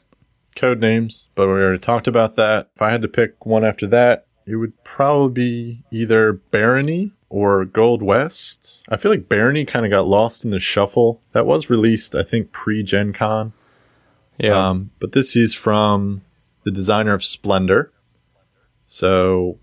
Codenames, 0.56 1.28
but 1.36 1.48
we 1.48 1.54
already 1.54 1.80
talked 1.80 2.08
about 2.08 2.36
that. 2.36 2.70
If 2.76 2.82
I 2.82 2.92
had 2.92 3.02
to 3.02 3.08
pick 3.08 3.46
one 3.46 3.64
after 3.64 3.88
that, 3.88 4.28
it 4.46 4.58
would 4.58 4.84
probably 4.84 5.32
be 5.34 5.84
either 5.92 6.34
Barony 6.34 7.12
or 7.30 7.66
Gold 7.66 8.04
West. 8.04 8.84
I 8.90 8.98
feel 8.98 9.10
like 9.12 9.30
Barony 9.30 9.66
kind 9.66 9.86
of 9.86 9.90
got 9.90 10.08
lost 10.08 10.46
in 10.46 10.52
the 10.52 10.60
shuffle. 10.60 11.22
That 11.32 11.48
was 11.48 11.70
released, 11.70 12.14
I 12.14 12.24
think, 12.24 12.52
pre 12.52 12.84
Gen 12.84 13.14
Con. 13.14 13.54
Yeah. 14.38 14.70
Um, 14.70 14.92
but 15.00 15.12
this 15.12 15.36
is 15.36 15.54
from 15.54 16.22
the 16.64 16.72
designer 16.72 17.14
of 17.14 17.24
Splendor. 17.24 17.92
So 18.88 19.60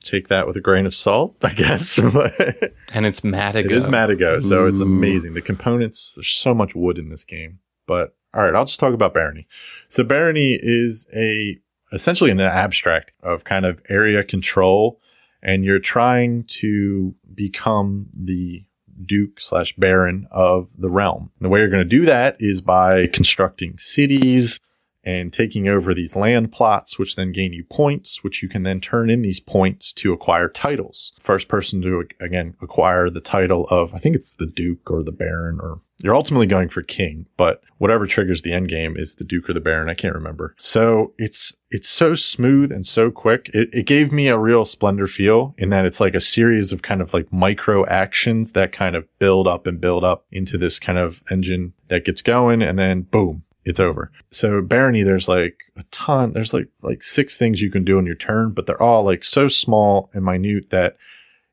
take 0.00 0.28
that 0.28 0.46
with 0.46 0.56
a 0.56 0.60
grain 0.60 0.86
of 0.86 0.94
salt, 0.94 1.36
I 1.42 1.52
guess. 1.52 1.98
and 2.92 3.06
it's 3.06 3.20
Matagot. 3.20 3.70
is 3.70 3.86
Matagot, 3.86 4.42
so 4.42 4.66
it's 4.66 4.80
amazing. 4.80 5.34
The 5.34 5.42
components, 5.42 6.14
there's 6.14 6.28
so 6.28 6.54
much 6.54 6.74
wood 6.74 6.98
in 6.98 7.08
this 7.08 7.24
game. 7.24 7.60
But 7.86 8.14
all 8.34 8.42
right, 8.42 8.54
I'll 8.54 8.64
just 8.64 8.80
talk 8.80 8.94
about 8.94 9.14
Barony. 9.14 9.46
So 9.88 10.04
Barony 10.04 10.58
is 10.60 11.06
a 11.14 11.58
essentially 11.92 12.30
an 12.30 12.40
abstract 12.40 13.12
of 13.22 13.44
kind 13.44 13.66
of 13.66 13.80
area 13.88 14.24
control, 14.24 15.00
and 15.42 15.64
you're 15.64 15.78
trying 15.78 16.44
to 16.44 17.14
become 17.34 18.06
the 18.16 18.64
duke 19.04 19.40
slash 19.40 19.74
baron 19.76 20.26
of 20.30 20.68
the 20.76 20.90
realm. 20.90 21.30
And 21.38 21.46
the 21.46 21.48
way 21.48 21.60
you're 21.60 21.68
going 21.68 21.82
to 21.82 21.88
do 21.88 22.04
that 22.06 22.36
is 22.38 22.60
by 22.60 23.06
constructing 23.08 23.76
cities 23.78 24.58
and 25.04 25.32
taking 25.32 25.68
over 25.68 25.94
these 25.94 26.14
land 26.14 26.52
plots, 26.52 26.98
which 26.98 27.16
then 27.16 27.32
gain 27.32 27.52
you 27.52 27.64
points, 27.64 28.22
which 28.22 28.42
you 28.42 28.48
can 28.48 28.62
then 28.62 28.80
turn 28.80 29.10
in 29.10 29.22
these 29.22 29.40
points 29.40 29.92
to 29.92 30.12
acquire 30.12 30.48
titles. 30.48 31.12
First 31.20 31.48
person 31.48 31.82
to, 31.82 32.04
again, 32.20 32.54
acquire 32.62 33.10
the 33.10 33.20
title 33.20 33.66
of, 33.68 33.94
I 33.94 33.98
think 33.98 34.14
it's 34.14 34.34
the 34.34 34.46
Duke 34.46 34.90
or 34.90 35.02
the 35.02 35.12
Baron, 35.12 35.58
or 35.60 35.80
you're 36.02 36.14
ultimately 36.16 36.46
going 36.46 36.68
for 36.68 36.82
King, 36.82 37.26
but 37.36 37.62
whatever 37.78 38.06
triggers 38.06 38.42
the 38.42 38.52
end 38.52 38.68
game 38.68 38.96
is 38.96 39.16
the 39.16 39.24
Duke 39.24 39.48
or 39.48 39.52
the 39.52 39.60
Baron. 39.60 39.88
I 39.88 39.94
can't 39.94 40.14
remember. 40.14 40.54
So 40.58 41.14
it's, 41.18 41.54
it's 41.70 41.88
so 41.88 42.14
smooth 42.14 42.72
and 42.72 42.86
so 42.86 43.10
quick. 43.10 43.50
It, 43.52 43.70
it 43.72 43.86
gave 43.86 44.12
me 44.12 44.28
a 44.28 44.38
real 44.38 44.64
splendor 44.64 45.06
feel 45.06 45.54
in 45.58 45.70
that 45.70 45.86
it's 45.86 46.00
like 46.00 46.14
a 46.14 46.20
series 46.20 46.72
of 46.72 46.82
kind 46.82 47.00
of 47.00 47.14
like 47.14 47.32
micro 47.32 47.86
actions 47.86 48.52
that 48.52 48.72
kind 48.72 48.96
of 48.96 49.06
build 49.18 49.46
up 49.46 49.66
and 49.66 49.80
build 49.80 50.04
up 50.04 50.26
into 50.32 50.58
this 50.58 50.78
kind 50.78 50.98
of 50.98 51.22
engine 51.30 51.72
that 51.88 52.04
gets 52.04 52.22
going 52.22 52.62
and 52.62 52.78
then 52.78 53.02
boom, 53.02 53.44
it's 53.64 53.80
over. 53.80 54.10
So 54.30 54.60
Barony, 54.60 55.02
there's 55.02 55.28
like 55.28 55.60
a 55.76 55.82
ton, 55.90 56.32
there's 56.32 56.52
like, 56.52 56.68
like 56.82 57.02
six 57.02 57.36
things 57.36 57.62
you 57.62 57.70
can 57.70 57.84
do 57.84 57.98
in 57.98 58.06
your 58.06 58.14
turn, 58.14 58.50
but 58.50 58.66
they're 58.66 58.82
all 58.82 59.04
like 59.04 59.24
so 59.24 59.48
small 59.48 60.10
and 60.12 60.24
minute 60.24 60.70
that 60.70 60.96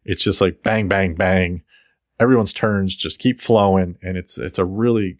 it's 0.05 0.23
just 0.23 0.41
like 0.41 0.63
bang, 0.63 0.87
bang, 0.87 1.15
bang. 1.15 1.63
Everyone's 2.19 2.53
turns 2.53 2.95
just 2.95 3.19
keep 3.19 3.39
flowing. 3.39 3.97
And 4.01 4.17
it's, 4.17 4.37
it's 4.37 4.57
a 4.57 4.65
really, 4.65 5.19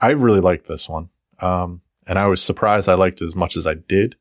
I 0.00 0.10
really 0.10 0.40
like 0.40 0.66
this 0.66 0.88
one. 0.88 1.10
Um, 1.40 1.82
and 2.06 2.18
I 2.18 2.26
was 2.26 2.42
surprised 2.42 2.88
I 2.88 2.94
liked 2.94 3.20
it 3.20 3.24
as 3.24 3.36
much 3.36 3.56
as 3.56 3.66
I 3.66 3.74
did. 3.74 4.16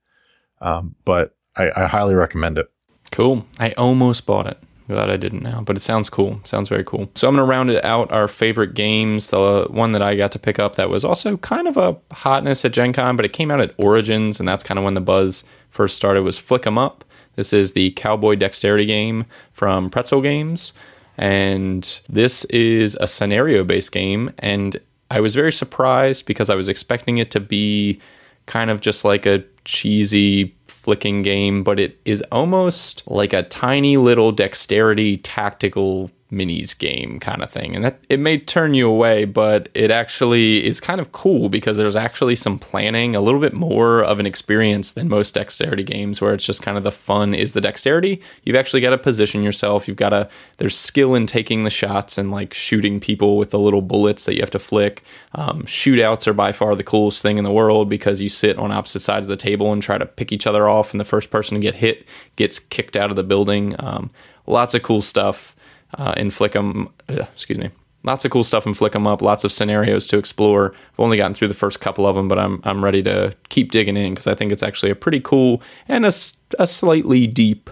Um, 0.59 0.95
but 1.05 1.35
I, 1.55 1.71
I 1.75 1.87
highly 1.87 2.15
recommend 2.15 2.57
it. 2.57 2.71
Cool. 3.11 3.45
I 3.59 3.71
almost 3.71 4.25
bought 4.25 4.47
it. 4.47 4.57
Glad 4.91 5.09
I 5.09 5.17
didn't 5.17 5.41
now, 5.41 5.61
but 5.61 5.77
it 5.77 5.79
sounds 5.79 6.09
cool. 6.09 6.41
Sounds 6.43 6.67
very 6.67 6.83
cool. 6.83 7.09
So 7.15 7.27
I'm 7.29 7.35
going 7.35 7.45
to 7.45 7.49
round 7.49 7.69
it 7.69 7.83
out 7.85 8.11
our 8.11 8.27
favorite 8.27 8.73
games. 8.73 9.29
The 9.29 9.67
one 9.69 9.93
that 9.93 10.01
I 10.01 10.15
got 10.15 10.31
to 10.33 10.39
pick 10.39 10.59
up 10.59 10.75
that 10.75 10.89
was 10.89 11.05
also 11.05 11.37
kind 11.37 11.67
of 11.67 11.77
a 11.77 11.97
hotness 12.11 12.65
at 12.65 12.73
Gen 12.73 12.91
Con, 12.91 13.15
but 13.15 13.23
it 13.23 13.31
came 13.31 13.51
out 13.51 13.61
at 13.61 13.73
Origins, 13.77 14.39
and 14.39 14.49
that's 14.49 14.63
kind 14.63 14.77
of 14.77 14.83
when 14.83 14.93
the 14.93 15.01
buzz 15.01 15.45
first 15.69 15.95
started, 15.95 16.23
was 16.23 16.37
Flick 16.37 16.67
'em 16.67 16.77
Up. 16.77 17.05
This 17.35 17.53
is 17.53 17.71
the 17.71 17.91
Cowboy 17.91 18.35
Dexterity 18.35 18.85
game 18.85 19.25
from 19.53 19.89
Pretzel 19.89 20.21
Games. 20.21 20.73
And 21.17 21.99
this 22.09 22.45
is 22.45 22.97
a 22.99 23.07
scenario 23.07 23.63
based 23.63 23.91
game. 23.91 24.31
And 24.39 24.77
I 25.09 25.19
was 25.21 25.35
very 25.35 25.51
surprised 25.51 26.25
because 26.25 26.49
I 26.49 26.55
was 26.55 26.67
expecting 26.67 27.17
it 27.17 27.31
to 27.31 27.39
be 27.39 27.99
kind 28.45 28.69
of 28.69 28.81
just 28.81 29.05
like 29.05 29.25
a 29.25 29.43
cheesy 29.63 30.55
flicking 30.81 31.21
game, 31.21 31.63
but 31.63 31.79
it 31.79 31.99
is 32.05 32.23
almost 32.31 33.03
like 33.05 33.33
a 33.33 33.43
tiny 33.43 33.97
little 33.97 34.31
dexterity 34.31 35.17
tactical 35.17 36.09
minis 36.31 36.77
game 36.77 37.19
kind 37.19 37.43
of 37.43 37.51
thing. 37.51 37.75
And 37.75 37.83
that 37.83 37.99
it 38.07 38.19
may 38.19 38.37
turn 38.37 38.73
you 38.73 38.87
away, 38.87 39.25
but 39.25 39.67
it 39.73 39.91
actually 39.91 40.65
is 40.65 40.79
kind 40.79 41.01
of 41.01 41.11
cool 41.11 41.49
because 41.49 41.77
there's 41.77 41.95
actually 41.95 42.35
some 42.35 42.57
planning, 42.57 43.15
a 43.15 43.21
little 43.21 43.39
bit 43.39 43.53
more 43.53 44.01
of 44.03 44.19
an 44.19 44.25
experience 44.25 44.93
than 44.93 45.09
most 45.09 45.33
dexterity 45.33 45.83
games 45.83 46.21
where 46.21 46.33
it's 46.33 46.45
just 46.45 46.61
kind 46.61 46.77
of 46.77 46.83
the 46.83 46.91
fun 46.91 47.33
is 47.33 47.51
the 47.53 47.61
dexterity. 47.61 48.21
You've 48.43 48.55
actually 48.55 48.81
got 48.81 48.91
to 48.91 48.97
position 48.97 49.43
yourself. 49.43 49.87
You've 49.87 49.97
got 49.97 50.09
to 50.09 50.29
there's 50.57 50.77
skill 50.77 51.15
in 51.15 51.27
taking 51.27 51.65
the 51.65 51.69
shots 51.69 52.17
and 52.17 52.31
like 52.31 52.53
shooting 52.53 52.99
people 52.99 53.37
with 53.37 53.51
the 53.51 53.59
little 53.59 53.81
bullets 53.81 54.25
that 54.25 54.35
you 54.35 54.41
have 54.41 54.51
to 54.51 54.59
flick. 54.59 55.03
Um, 55.33 55.63
shootouts 55.63 56.27
are 56.27 56.33
by 56.33 56.53
far 56.53 56.75
the 56.75 56.83
coolest 56.83 57.21
thing 57.21 57.37
in 57.37 57.43
the 57.43 57.51
world 57.51 57.89
because 57.89 58.21
you 58.21 58.29
sit 58.29 58.57
on 58.57 58.71
opposite 58.71 59.01
sides 59.01 59.25
of 59.25 59.29
the 59.29 59.37
table 59.37 59.73
and 59.73 59.83
try 59.83 59.97
to 59.97 60.05
pick 60.05 60.31
each 60.31 60.47
other 60.47 60.69
off, 60.69 60.91
and 60.91 60.99
the 60.99 61.05
first 61.05 61.29
person 61.29 61.55
to 61.55 61.61
get 61.61 61.75
hit 61.75 62.05
gets 62.37 62.59
kicked 62.59 62.95
out 62.95 63.09
of 63.09 63.15
the 63.17 63.23
building. 63.23 63.75
Um, 63.79 64.11
lots 64.47 64.73
of 64.73 64.83
cool 64.83 65.01
stuff 65.01 65.55
uh, 65.97 66.13
in 66.17 66.29
Flick 66.31 66.55
'em. 66.55 66.89
Uh, 67.09 67.23
excuse 67.33 67.57
me. 67.57 67.69
Lots 68.03 68.25
of 68.25 68.31
cool 68.31 68.43
stuff 68.43 68.65
in 68.65 68.73
Flick 68.73 68.95
'em 68.95 69.05
Up. 69.05 69.21
Lots 69.21 69.43
of 69.43 69.51
scenarios 69.51 70.07
to 70.07 70.17
explore. 70.17 70.73
I've 70.73 70.99
only 70.99 71.17
gotten 71.17 71.33
through 71.35 71.49
the 71.49 71.53
first 71.53 71.79
couple 71.81 72.07
of 72.07 72.15
them, 72.15 72.27
but 72.27 72.39
I'm 72.39 72.59
I'm 72.63 72.83
ready 72.83 73.03
to 73.03 73.33
keep 73.49 73.71
digging 73.71 73.95
in 73.97 74.13
because 74.13 74.27
I 74.27 74.33
think 74.33 74.51
it's 74.51 74.63
actually 74.63 74.91
a 74.91 74.95
pretty 74.95 75.19
cool 75.19 75.61
and 75.87 76.03
a, 76.05 76.11
a 76.59 76.65
slightly 76.65 77.27
deep 77.27 77.69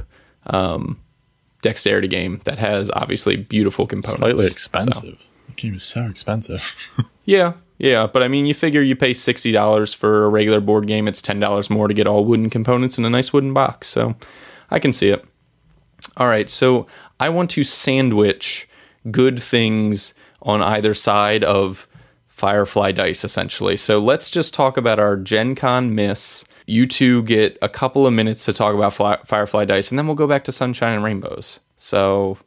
um, 0.47 0.99
dexterity 1.61 2.07
game 2.07 2.41
that 2.45 2.57
has 2.59 2.91
obviously 2.91 3.35
beautiful 3.37 3.87
components. 3.87 4.19
Slightly 4.19 4.45
So- 4.45 4.51
expensive. 4.51 5.25
The 5.47 5.53
game 5.55 5.73
is 5.73 5.83
so 5.83 6.05
expensive. 6.05 6.91
yeah, 7.25 7.53
yeah, 7.79 8.05
but 8.05 8.21
I 8.21 8.27
mean, 8.27 8.45
you 8.45 8.53
figure 8.53 8.81
you 8.83 8.95
pay 8.95 9.13
sixty 9.13 9.51
dollars 9.51 9.93
for 9.95 10.25
a 10.25 10.29
regular 10.29 10.61
board 10.61 10.85
game. 10.85 11.07
It's 11.07 11.23
ten 11.23 11.39
dollars 11.39 11.71
more 11.71 11.87
to 11.87 11.93
get 11.95 12.05
all 12.05 12.23
wooden 12.23 12.51
components 12.51 12.99
in 12.99 13.03
a 13.05 13.09
nice 13.09 13.33
wooden 13.33 13.51
box. 13.53 13.87
So 13.87 14.15
I 14.69 14.77
can 14.77 14.93
see 14.93 15.09
it. 15.09 15.25
All 16.17 16.27
right, 16.27 16.49
so 16.49 16.88
I 17.19 17.30
want 17.30 17.49
to 17.51 17.63
sandwich 17.63 18.67
good 19.11 19.41
things 19.41 20.13
on 20.41 20.61
either 20.61 20.93
side 20.93 21.43
of 21.43 21.88
Firefly 22.27 22.93
dice, 22.93 23.23
essentially. 23.26 23.76
So 23.76 23.99
let's 23.99 24.30
just 24.30 24.53
talk 24.53 24.77
about 24.77 24.99
our 24.99 25.17
Gen 25.17 25.55
Con 25.55 25.93
miss. 25.93 26.45
You 26.65 26.85
two 26.85 27.23
get 27.23 27.57
a 27.61 27.67
couple 27.67 28.07
of 28.07 28.13
minutes 28.13 28.45
to 28.45 28.53
talk 28.53 28.73
about 28.73 28.93
fly- 28.93 29.19
Firefly 29.26 29.65
dice, 29.65 29.91
and 29.91 29.99
then 29.99 30.05
we'll 30.07 30.15
go 30.15 30.27
back 30.27 30.45
to 30.45 30.51
Sunshine 30.51 30.93
and 30.93 31.03
Rainbows. 31.03 31.59
So, 31.76 32.38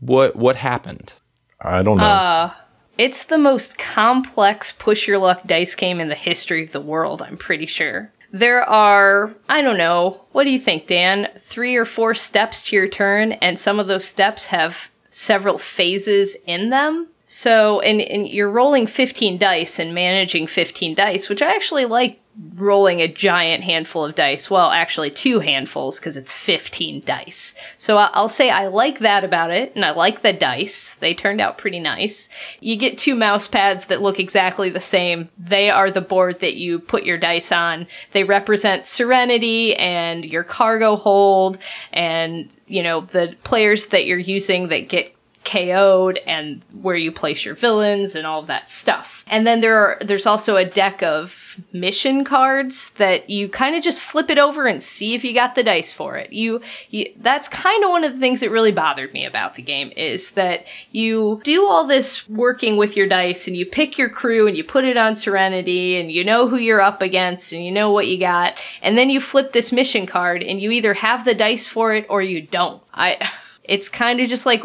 what 0.00 0.36
what 0.36 0.56
happened? 0.56 1.12
I 1.60 1.82
don't 1.82 1.98
know. 1.98 2.04
Uh, 2.04 2.52
it's 2.96 3.24
the 3.24 3.38
most 3.38 3.78
complex 3.78 4.72
push 4.72 5.06
your 5.06 5.18
luck 5.18 5.42
dice 5.44 5.74
game 5.74 6.00
in 6.00 6.08
the 6.08 6.14
history 6.14 6.64
of 6.64 6.72
the 6.72 6.80
world, 6.80 7.22
I'm 7.22 7.36
pretty 7.36 7.66
sure. 7.66 8.12
There 8.32 8.62
are, 8.62 9.34
I 9.48 9.60
don't 9.60 9.76
know, 9.76 10.22
what 10.32 10.44
do 10.44 10.50
you 10.50 10.58
think, 10.58 10.86
Dan? 10.86 11.28
Three 11.38 11.76
or 11.76 11.84
four 11.84 12.14
steps 12.14 12.66
to 12.68 12.76
your 12.76 12.88
turn, 12.88 13.32
and 13.32 13.60
some 13.60 13.78
of 13.78 13.88
those 13.88 14.06
steps 14.06 14.46
have 14.46 14.90
several 15.10 15.58
phases 15.58 16.36
in 16.46 16.70
them. 16.70 17.08
So, 17.26 17.80
and, 17.80 18.00
and 18.00 18.26
you're 18.26 18.50
rolling 18.50 18.86
15 18.86 19.38
dice 19.38 19.78
and 19.78 19.94
managing 19.94 20.46
15 20.46 20.94
dice, 20.94 21.28
which 21.28 21.42
I 21.42 21.54
actually 21.54 21.84
like 21.84 22.20
rolling 22.54 23.00
a 23.00 23.12
giant 23.12 23.62
handful 23.62 24.04
of 24.04 24.14
dice. 24.14 24.50
Well, 24.50 24.70
actually, 24.70 25.10
two 25.10 25.40
handfuls 25.40 25.98
because 25.98 26.16
it's 26.16 26.32
15 26.32 27.02
dice. 27.04 27.54
So 27.76 27.98
I'll 27.98 28.28
say 28.28 28.50
I 28.50 28.68
like 28.68 29.00
that 29.00 29.22
about 29.22 29.50
it, 29.50 29.74
and 29.74 29.84
I 29.84 29.90
like 29.90 30.22
the 30.22 30.32
dice. 30.32 30.94
They 30.94 31.12
turned 31.12 31.40
out 31.40 31.58
pretty 31.58 31.78
nice. 31.78 32.28
You 32.60 32.76
get 32.76 32.96
two 32.96 33.14
mouse 33.14 33.48
pads 33.48 33.86
that 33.86 34.02
look 34.02 34.18
exactly 34.18 34.70
the 34.70 34.80
same. 34.80 35.28
They 35.38 35.68
are 35.70 35.90
the 35.90 36.00
board 36.00 36.40
that 36.40 36.56
you 36.56 36.78
put 36.78 37.04
your 37.04 37.18
dice 37.18 37.52
on. 37.52 37.86
They 38.12 38.24
represent 38.24 38.86
Serenity 38.86 39.76
and 39.76 40.24
your 40.24 40.44
cargo 40.44 40.96
hold, 40.96 41.58
and, 41.92 42.50
you 42.66 42.82
know, 42.82 43.02
the 43.02 43.36
players 43.44 43.86
that 43.86 44.06
you're 44.06 44.18
using 44.18 44.68
that 44.68 44.88
get 44.88 45.14
KO'd 45.44 46.18
and 46.26 46.62
where 46.80 46.96
you 46.96 47.12
place 47.12 47.44
your 47.44 47.54
villains 47.54 48.14
and 48.14 48.26
all 48.26 48.42
that 48.42 48.70
stuff. 48.70 49.24
And 49.26 49.46
then 49.46 49.60
there 49.60 49.76
are 49.76 49.98
there's 50.00 50.26
also 50.26 50.56
a 50.56 50.64
deck 50.64 51.02
of 51.02 51.60
mission 51.72 52.24
cards 52.24 52.90
that 52.90 53.28
you 53.28 53.48
kind 53.48 53.74
of 53.74 53.82
just 53.82 54.00
flip 54.00 54.30
it 54.30 54.38
over 54.38 54.66
and 54.66 54.82
see 54.82 55.14
if 55.14 55.24
you 55.24 55.34
got 55.34 55.54
the 55.54 55.62
dice 55.62 55.92
for 55.92 56.16
it. 56.16 56.32
You, 56.32 56.60
you 56.90 57.12
that's 57.16 57.48
kind 57.48 57.84
of 57.84 57.90
one 57.90 58.04
of 58.04 58.12
the 58.12 58.20
things 58.20 58.40
that 58.40 58.50
really 58.50 58.72
bothered 58.72 59.12
me 59.12 59.24
about 59.24 59.54
the 59.54 59.62
game 59.62 59.92
is 59.96 60.32
that 60.32 60.66
you 60.90 61.40
do 61.44 61.66
all 61.66 61.86
this 61.86 62.28
working 62.28 62.76
with 62.76 62.96
your 62.96 63.06
dice 63.06 63.46
and 63.46 63.56
you 63.56 63.66
pick 63.66 63.98
your 63.98 64.08
crew 64.08 64.46
and 64.46 64.56
you 64.56 64.64
put 64.64 64.84
it 64.84 64.96
on 64.96 65.14
Serenity 65.14 65.98
and 65.98 66.12
you 66.12 66.24
know 66.24 66.48
who 66.48 66.56
you're 66.56 66.80
up 66.80 67.02
against 67.02 67.52
and 67.52 67.64
you 67.64 67.70
know 67.70 67.90
what 67.90 68.06
you 68.06 68.18
got 68.18 68.56
and 68.80 68.96
then 68.96 69.10
you 69.10 69.20
flip 69.20 69.52
this 69.52 69.72
mission 69.72 70.06
card 70.06 70.42
and 70.42 70.60
you 70.60 70.70
either 70.70 70.94
have 70.94 71.24
the 71.24 71.34
dice 71.34 71.66
for 71.66 71.94
it 71.94 72.06
or 72.08 72.22
you 72.22 72.42
don't. 72.42 72.82
I 72.94 73.30
it's 73.64 73.88
kind 73.88 74.20
of 74.20 74.28
just 74.28 74.46
like, 74.46 74.62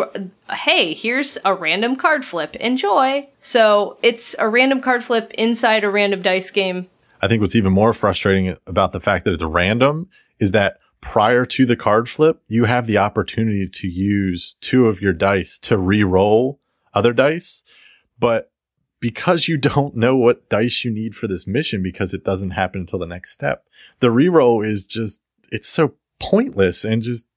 hey, 0.52 0.94
here's 0.94 1.38
a 1.46 1.54
random 1.54 1.96
card 1.96 2.26
flip. 2.26 2.56
Enjoy. 2.56 3.28
So 3.40 3.98
it's 4.02 4.36
a 4.40 4.50
random 4.50 4.82
card 4.82 5.04
flip 5.04 5.32
inside 5.36 5.84
a 5.84 5.90
random 5.90 6.22
dice 6.22 6.50
game. 6.52 6.88
I 7.22 7.28
think 7.28 7.42
what's 7.42 7.56
even 7.56 7.74
more 7.74 7.94
frustrating 7.94 8.58
about 8.66 8.92
the 8.92 9.00
fact 9.00 9.26
that 9.26 9.34
it's 9.34 9.44
random 9.44 10.10
is 10.40 10.52
that 10.52 10.80
prior 11.02 11.46
to 11.46 11.66
the 11.66 11.76
card 11.76 12.10
flip, 12.10 12.42
you 12.48 12.66
have 12.66 12.88
the 12.88 12.98
opportunity 12.98 13.68
to 13.68 13.88
use 13.88 14.56
two 14.62 14.88
of 14.88 15.02
your 15.02 15.14
dice 15.14 15.58
to 15.60 15.78
re-roll 15.78 16.60
other 16.94 17.14
dice. 17.14 17.64
But 18.20 18.52
because 19.00 19.48
you 19.48 19.58
don't 19.58 19.96
know 19.96 20.16
what 20.16 20.50
dice 20.50 20.84
you 20.84 20.92
need 20.92 21.16
for 21.16 21.28
this 21.28 21.46
mission 21.46 21.84
because 21.84 22.14
it 22.14 22.24
doesn't 22.24 22.52
happen 22.52 22.82
until 22.82 23.00
the 23.00 23.06
next 23.06 23.32
step, 23.32 23.66
the 24.00 24.10
re-roll 24.10 24.64
is 24.64 24.86
just, 24.86 25.24
it's 25.52 25.70
so 25.70 25.94
pointless 26.20 26.84
and 26.84 27.04
just 27.04 27.28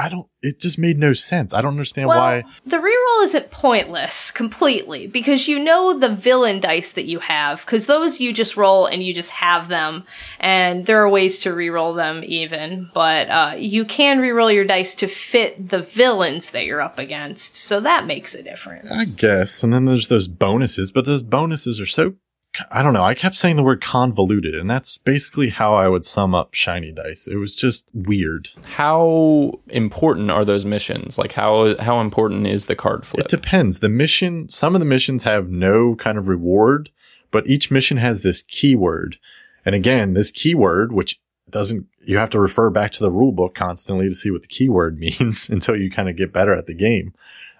I 0.00 0.08
don't. 0.08 0.26
It 0.42 0.58
just 0.58 0.78
made 0.78 0.98
no 0.98 1.12
sense. 1.12 1.52
I 1.52 1.60
don't 1.60 1.72
understand 1.72 2.08
well, 2.08 2.18
why. 2.18 2.44
The 2.64 2.78
reroll 2.78 3.24
isn't 3.24 3.50
pointless 3.50 4.30
completely 4.30 5.06
because 5.06 5.46
you 5.46 5.58
know 5.58 5.98
the 5.98 6.08
villain 6.08 6.60
dice 6.60 6.92
that 6.92 7.04
you 7.04 7.18
have 7.18 7.60
because 7.60 7.86
those 7.86 8.20
you 8.20 8.32
just 8.32 8.56
roll 8.56 8.86
and 8.86 9.02
you 9.02 9.12
just 9.12 9.30
have 9.32 9.68
them, 9.68 10.04
and 10.38 10.86
there 10.86 11.02
are 11.02 11.08
ways 11.08 11.40
to 11.40 11.50
reroll 11.50 11.94
them 11.94 12.22
even. 12.24 12.90
But 12.94 13.28
uh, 13.28 13.54
you 13.58 13.84
can 13.84 14.20
reroll 14.20 14.52
your 14.52 14.64
dice 14.64 14.94
to 14.96 15.06
fit 15.06 15.68
the 15.68 15.80
villains 15.80 16.50
that 16.52 16.64
you're 16.64 16.80
up 16.80 16.98
against, 16.98 17.56
so 17.56 17.80
that 17.80 18.06
makes 18.06 18.34
a 18.34 18.42
difference. 18.42 18.90
I 18.90 19.04
guess. 19.18 19.62
And 19.62 19.72
then 19.72 19.84
there's 19.84 20.08
those 20.08 20.28
bonuses, 20.28 20.90
but 20.90 21.04
those 21.04 21.22
bonuses 21.22 21.80
are 21.80 21.86
so 21.86 22.14
I 22.70 22.82
don't 22.82 22.92
know. 22.92 23.04
I 23.04 23.14
kept 23.14 23.36
saying 23.36 23.56
the 23.56 23.62
word 23.62 23.80
convoluted, 23.80 24.54
and 24.54 24.68
that's 24.68 24.98
basically 24.98 25.50
how 25.50 25.74
I 25.74 25.88
would 25.88 26.04
sum 26.04 26.34
up 26.34 26.52
Shiny 26.52 26.90
Dice. 26.92 27.28
It 27.28 27.36
was 27.36 27.54
just 27.54 27.88
weird. 27.94 28.48
How 28.64 29.60
important 29.68 30.30
are 30.30 30.44
those 30.44 30.64
missions? 30.64 31.16
Like 31.16 31.32
how 31.32 31.76
how 31.78 32.00
important 32.00 32.48
is 32.48 32.66
the 32.66 32.74
card 32.74 33.06
flip? 33.06 33.26
It 33.26 33.30
depends. 33.30 33.78
The 33.78 33.88
mission, 33.88 34.48
some 34.48 34.74
of 34.74 34.80
the 34.80 34.84
missions 34.84 35.22
have 35.24 35.48
no 35.48 35.94
kind 35.94 36.18
of 36.18 36.26
reward, 36.26 36.90
but 37.30 37.46
each 37.46 37.70
mission 37.70 37.98
has 37.98 38.22
this 38.22 38.42
keyword. 38.42 39.16
And 39.64 39.74
again, 39.74 40.14
this 40.14 40.30
keyword, 40.30 40.92
which 40.92 41.20
doesn't, 41.50 41.86
you 42.06 42.16
have 42.16 42.30
to 42.30 42.40
refer 42.40 42.70
back 42.70 42.90
to 42.92 43.00
the 43.00 43.10
rule 43.10 43.32
book 43.32 43.54
constantly 43.54 44.08
to 44.08 44.14
see 44.14 44.30
what 44.30 44.42
the 44.42 44.48
keyword 44.48 44.98
means 44.98 45.48
until 45.50 45.76
you 45.76 45.90
kind 45.90 46.08
of 46.08 46.16
get 46.16 46.32
better 46.32 46.54
at 46.54 46.66
the 46.66 46.74
game. 46.74 47.14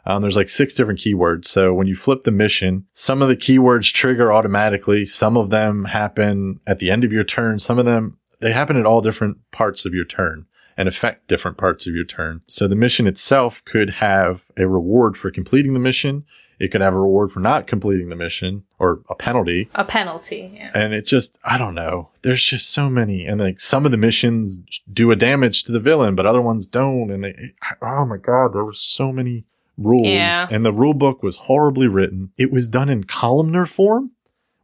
Um, 0.06 0.22
there's 0.22 0.36
like 0.36 0.48
six 0.48 0.74
different 0.74 1.00
keywords. 1.00 1.46
So 1.46 1.74
when 1.74 1.86
you 1.86 1.96
flip 1.96 2.22
the 2.22 2.30
mission, 2.30 2.86
some 2.92 3.22
of 3.22 3.28
the 3.28 3.36
keywords 3.36 3.92
trigger 3.92 4.32
automatically. 4.32 5.06
Some 5.06 5.36
of 5.36 5.50
them 5.50 5.86
happen 5.86 6.60
at 6.66 6.78
the 6.78 6.90
end 6.90 7.04
of 7.04 7.12
your 7.12 7.24
turn. 7.24 7.58
Some 7.58 7.78
of 7.78 7.84
them, 7.84 8.18
they 8.40 8.52
happen 8.52 8.76
at 8.76 8.86
all 8.86 9.00
different 9.00 9.38
parts 9.50 9.84
of 9.84 9.94
your 9.94 10.04
turn 10.04 10.46
and 10.76 10.88
affect 10.88 11.28
different 11.28 11.58
parts 11.58 11.86
of 11.86 11.94
your 11.94 12.04
turn. 12.04 12.40
So 12.46 12.66
the 12.66 12.76
mission 12.76 13.06
itself 13.06 13.62
could 13.66 13.90
have 13.90 14.44
a 14.56 14.66
reward 14.66 15.16
for 15.16 15.30
completing 15.30 15.74
the 15.74 15.80
mission. 15.80 16.24
It 16.58 16.70
could 16.72 16.82
have 16.82 16.94
a 16.94 17.00
reward 17.00 17.32
for 17.32 17.40
not 17.40 17.66
completing 17.66 18.10
the 18.10 18.16
mission 18.16 18.64
or 18.78 19.00
a 19.08 19.14
penalty. 19.14 19.70
A 19.74 19.84
penalty, 19.84 20.52
yeah. 20.54 20.70
And 20.74 20.92
it 20.92 21.06
just, 21.06 21.38
I 21.42 21.56
don't 21.56 21.74
know. 21.74 22.10
There's 22.22 22.44
just 22.44 22.70
so 22.70 22.90
many. 22.90 23.24
And 23.24 23.40
like 23.40 23.60
some 23.60 23.86
of 23.86 23.90
the 23.90 23.96
missions 23.96 24.58
do 24.90 25.10
a 25.10 25.16
damage 25.16 25.64
to 25.64 25.72
the 25.72 25.80
villain, 25.80 26.14
but 26.14 26.26
other 26.26 26.42
ones 26.42 26.66
don't. 26.66 27.10
And 27.10 27.24
they, 27.24 27.34
oh 27.80 28.04
my 28.04 28.18
God, 28.18 28.52
there 28.52 28.64
were 28.64 28.74
so 28.74 29.10
many 29.10 29.44
rules 29.80 30.06
Yeah. 30.06 30.46
and 30.50 30.64
the 30.64 30.72
rule 30.72 30.94
book 30.94 31.22
was 31.22 31.36
horribly 31.36 31.88
written. 31.88 32.30
It 32.38 32.52
was 32.52 32.66
done 32.68 32.88
in 32.88 33.04
columnar 33.04 33.66
form 33.66 34.12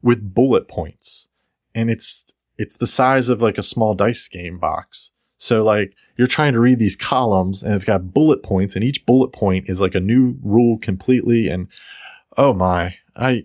with 0.03 0.35
bullet 0.35 0.69
points 0.69 1.29
and 1.75 1.91
it's, 1.91 2.27
it's 2.59 2.77
the 2.77 2.87
size 2.87 3.29
of 3.29 3.43
like 3.43 3.59
a 3.59 3.63
small 3.63 3.95
dice 3.95 4.29
game 4.29 4.59
box. 4.59 5.11
So 5.39 5.63
like 5.65 5.95
you're 6.17 6.27
trying 6.27 6.53
to 6.53 6.61
read 6.61 6.79
these 6.79 6.97
columns 6.97 7.63
and 7.63 7.75
it's 7.75 7.85
got 7.85 8.15
bullet 8.15 8.43
points 8.43 8.75
and 8.77 8.85
each 8.85 9.05
bullet 9.07 9.33
point 9.33 9.69
is 9.69 9.81
like 9.81 9.95
a 9.95 10.01
new 10.01 10.39
rule 10.43 10.79
completely. 10.79 11.49
And 11.49 11.69
oh 12.37 12.53
my, 12.55 12.97
I, 13.17 13.45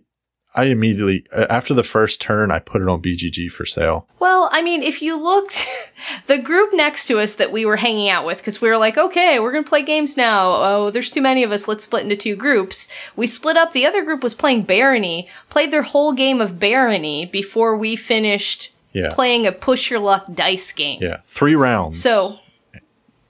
I 0.54 0.66
immediately, 0.66 1.24
uh, 1.32 1.46
after 1.50 1.74
the 1.74 1.82
first 1.84 2.20
turn, 2.20 2.52
I 2.52 2.60
put 2.60 2.82
it 2.82 2.88
on 2.90 3.02
BGG 3.02 3.50
for 3.50 3.66
sale. 3.66 4.06
Well, 4.20 4.50
I 4.52 4.62
mean, 4.62 4.84
if 4.84 5.02
you 5.02 5.18
looked, 5.22 5.66
the 6.28 6.38
group 6.40 6.72
next 6.74 7.08
to 7.08 7.20
us 7.20 7.36
that 7.36 7.54
we 7.54 7.66
were 7.66 7.78
hanging 7.78 8.10
out 8.10 8.26
with, 8.26 8.40
because 8.40 8.60
we 8.60 8.68
were 8.68 8.76
like, 8.78 8.98
okay, 8.98 9.40
we're 9.40 9.54
gonna 9.54 9.64
play 9.64 9.82
games 9.82 10.18
now. 10.18 10.52
Oh, 10.52 10.92
there's 10.92 11.10
too 11.10 11.22
many 11.22 11.44
of 11.44 11.54
us. 11.54 11.70
Let's 11.70 11.86
split 11.86 12.04
into 12.04 12.18
two 12.18 12.36
groups. 12.36 12.90
We 13.16 13.28
split 13.28 13.56
up. 13.56 13.72
The 13.72 13.86
other 13.86 14.04
group 14.04 14.24
was 14.24 14.36
playing 14.36 14.64
Barony, 14.64 15.30
played 15.50 15.72
their 15.72 15.84
whole 15.84 16.12
game 16.12 16.42
of 16.42 16.60
Barony 16.60 17.26
before 17.26 17.78
we 17.78 17.96
finished 17.96 18.74
Yeah. 18.92 19.08
playing 19.14 19.48
a 19.48 19.54
push 19.54 19.90
your 19.90 20.02
luck 20.02 20.26
dice 20.34 20.74
game. 20.74 21.00
Yeah. 21.02 21.20
Three 21.24 21.56
rounds. 21.56 22.02
So, 22.04 22.41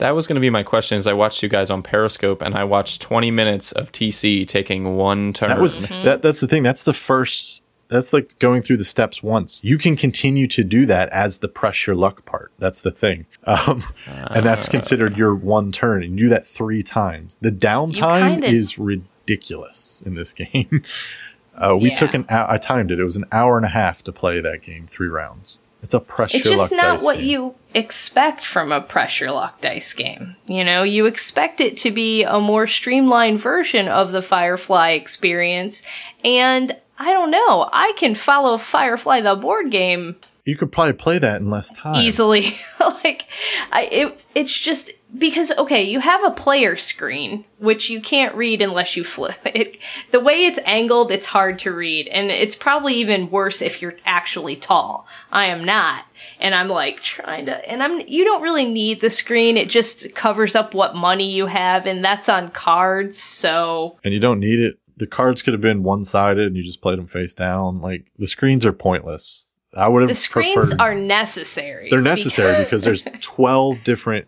That 0.02 0.16
was 0.16 0.26
going 0.26 0.34
to 0.34 0.40
be 0.40 0.50
my 0.50 0.64
question. 0.64 0.98
Is 0.98 1.06
I 1.06 1.12
watched 1.12 1.42
you 1.44 1.48
guys 1.48 1.70
on 1.70 1.80
Periscope, 1.82 2.42
and 2.42 2.56
I 2.56 2.64
watched 2.64 3.00
20 3.02 3.30
minutes 3.30 3.70
of 3.70 3.92
TC 3.92 4.46
taking 4.48 4.96
one 4.96 5.32
turn. 5.32 5.48
That 5.50 5.60
was 5.60 5.74
that. 5.76 6.22
That's 6.22 6.40
the 6.40 6.48
thing. 6.48 6.64
That's 6.64 6.82
the 6.82 6.92
first. 6.92 7.62
That's 7.86 8.12
like 8.12 8.36
going 8.40 8.62
through 8.62 8.78
the 8.78 8.84
steps 8.84 9.22
once. 9.22 9.60
You 9.62 9.78
can 9.78 9.96
continue 9.96 10.48
to 10.48 10.64
do 10.64 10.86
that 10.86 11.08
as 11.10 11.38
the 11.38 11.46
press 11.48 11.86
your 11.86 11.94
luck 11.94 12.24
part. 12.24 12.50
That's 12.58 12.80
the 12.80 12.90
thing, 12.90 13.26
um, 13.44 13.84
and 14.06 14.44
that's 14.44 14.68
considered 14.68 15.16
your 15.16 15.34
one 15.36 15.70
turn. 15.70 16.02
And 16.02 16.18
you 16.18 16.26
do 16.26 16.28
that 16.30 16.46
three 16.48 16.82
times. 16.82 17.38
The 17.40 17.52
downtime 17.52 18.40
kinda- 18.40 18.46
is 18.48 18.78
ridiculous 18.78 20.02
in 20.04 20.14
this 20.14 20.32
game. 20.42 20.82
Uh, 21.56 21.76
we 21.80 21.90
Yeah. 21.90 21.94
took 21.94 22.14
an. 22.14 22.24
hou- 22.28 22.46
I 22.48 22.56
timed 22.56 22.90
it. 22.90 22.98
It 22.98 23.04
was 23.04 23.16
an 23.16 23.26
hour 23.30 23.56
and 23.56 23.66
a 23.66 23.70
half 23.70 24.02
to 24.04 24.12
play 24.12 24.40
that 24.40 24.62
game. 24.62 24.86
Three 24.86 25.08
rounds. 25.08 25.58
It's 25.82 25.94
a 25.94 26.00
press 26.00 26.32
it's 26.34 26.48
just 26.48 26.72
not 26.72 27.02
what 27.02 27.16
game. 27.18 27.26
you 27.26 27.54
expect 27.74 28.44
from 28.44 28.70
a 28.70 28.80
pressure 28.80 29.30
lock 29.32 29.60
dice 29.60 29.92
game. 29.92 30.36
You 30.46 30.64
know, 30.64 30.84
you 30.84 31.06
expect 31.06 31.60
it 31.60 31.76
to 31.78 31.90
be 31.90 32.22
a 32.22 32.38
more 32.38 32.66
streamlined 32.66 33.40
version 33.40 33.88
of 33.88 34.12
the 34.12 34.22
Firefly 34.22 34.90
experience. 34.90 35.82
And 36.24 36.76
I 36.98 37.12
don't 37.12 37.32
know, 37.32 37.68
I 37.72 37.92
can 37.96 38.14
follow 38.14 38.56
Firefly 38.58 39.22
the 39.22 39.34
board 39.34 39.72
game 39.72 40.16
You 40.44 40.56
could 40.56 40.70
probably 40.70 40.92
play 40.92 41.18
that 41.18 41.40
in 41.40 41.50
less 41.50 41.72
time. 41.72 41.96
easily. 41.96 42.60
like, 42.80 43.26
I, 43.72 43.88
it, 43.90 44.20
it's 44.36 44.56
just 44.56 44.92
because 45.16 45.52
okay, 45.58 45.82
you 45.82 46.00
have 46.00 46.24
a 46.24 46.30
player 46.30 46.76
screen 46.76 47.44
which 47.58 47.90
you 47.90 48.00
can't 48.00 48.34
read 48.34 48.60
unless 48.62 48.96
you 48.96 49.04
flip 49.04 49.38
it. 49.44 49.78
The 50.10 50.20
way 50.20 50.46
it's 50.46 50.58
angled, 50.64 51.10
it's 51.12 51.26
hard 51.26 51.58
to 51.60 51.72
read, 51.72 52.08
and 52.08 52.30
it's 52.30 52.56
probably 52.56 52.94
even 52.94 53.30
worse 53.30 53.62
if 53.62 53.80
you're 53.82 53.96
actually 54.04 54.56
tall. 54.56 55.06
I 55.30 55.46
am 55.46 55.64
not, 55.64 56.04
and 56.40 56.54
I'm 56.54 56.68
like 56.68 57.02
trying 57.02 57.46
to, 57.46 57.70
and 57.70 57.82
I'm. 57.82 58.00
You 58.08 58.24
don't 58.24 58.42
really 58.42 58.64
need 58.66 59.00
the 59.00 59.10
screen; 59.10 59.56
it 59.56 59.68
just 59.70 60.14
covers 60.14 60.54
up 60.54 60.74
what 60.74 60.94
money 60.96 61.30
you 61.32 61.46
have, 61.46 61.86
and 61.86 62.04
that's 62.04 62.28
on 62.28 62.50
cards. 62.50 63.18
So 63.22 63.98
and 64.04 64.12
you 64.14 64.20
don't 64.20 64.40
need 64.40 64.60
it. 64.60 64.78
the 64.96 65.06
cards 65.06 65.42
could 65.42 65.52
have 65.54 65.60
been 65.60 65.82
one 65.82 66.04
sided 66.04 66.46
and 66.46 66.56
you 66.56 66.62
just 66.62 66.80
played 66.82 66.98
them 66.98 67.06
face 67.06 67.32
down. 67.34 67.80
Like 67.80 68.06
the 68.18 68.26
screens 68.26 68.64
are 68.66 68.72
pointless. 68.72 69.48
I 69.74 69.88
would 69.88 70.02
have 70.02 70.08
The 70.08 70.14
screens 70.14 70.54
preferred- 70.68 70.80
are 70.80 70.94
necessary. 70.94 71.88
they're 71.90 72.02
necessary 72.02 72.62
because 72.62 72.82
there's 72.82 73.04
12 73.22 73.82
different 73.84 74.26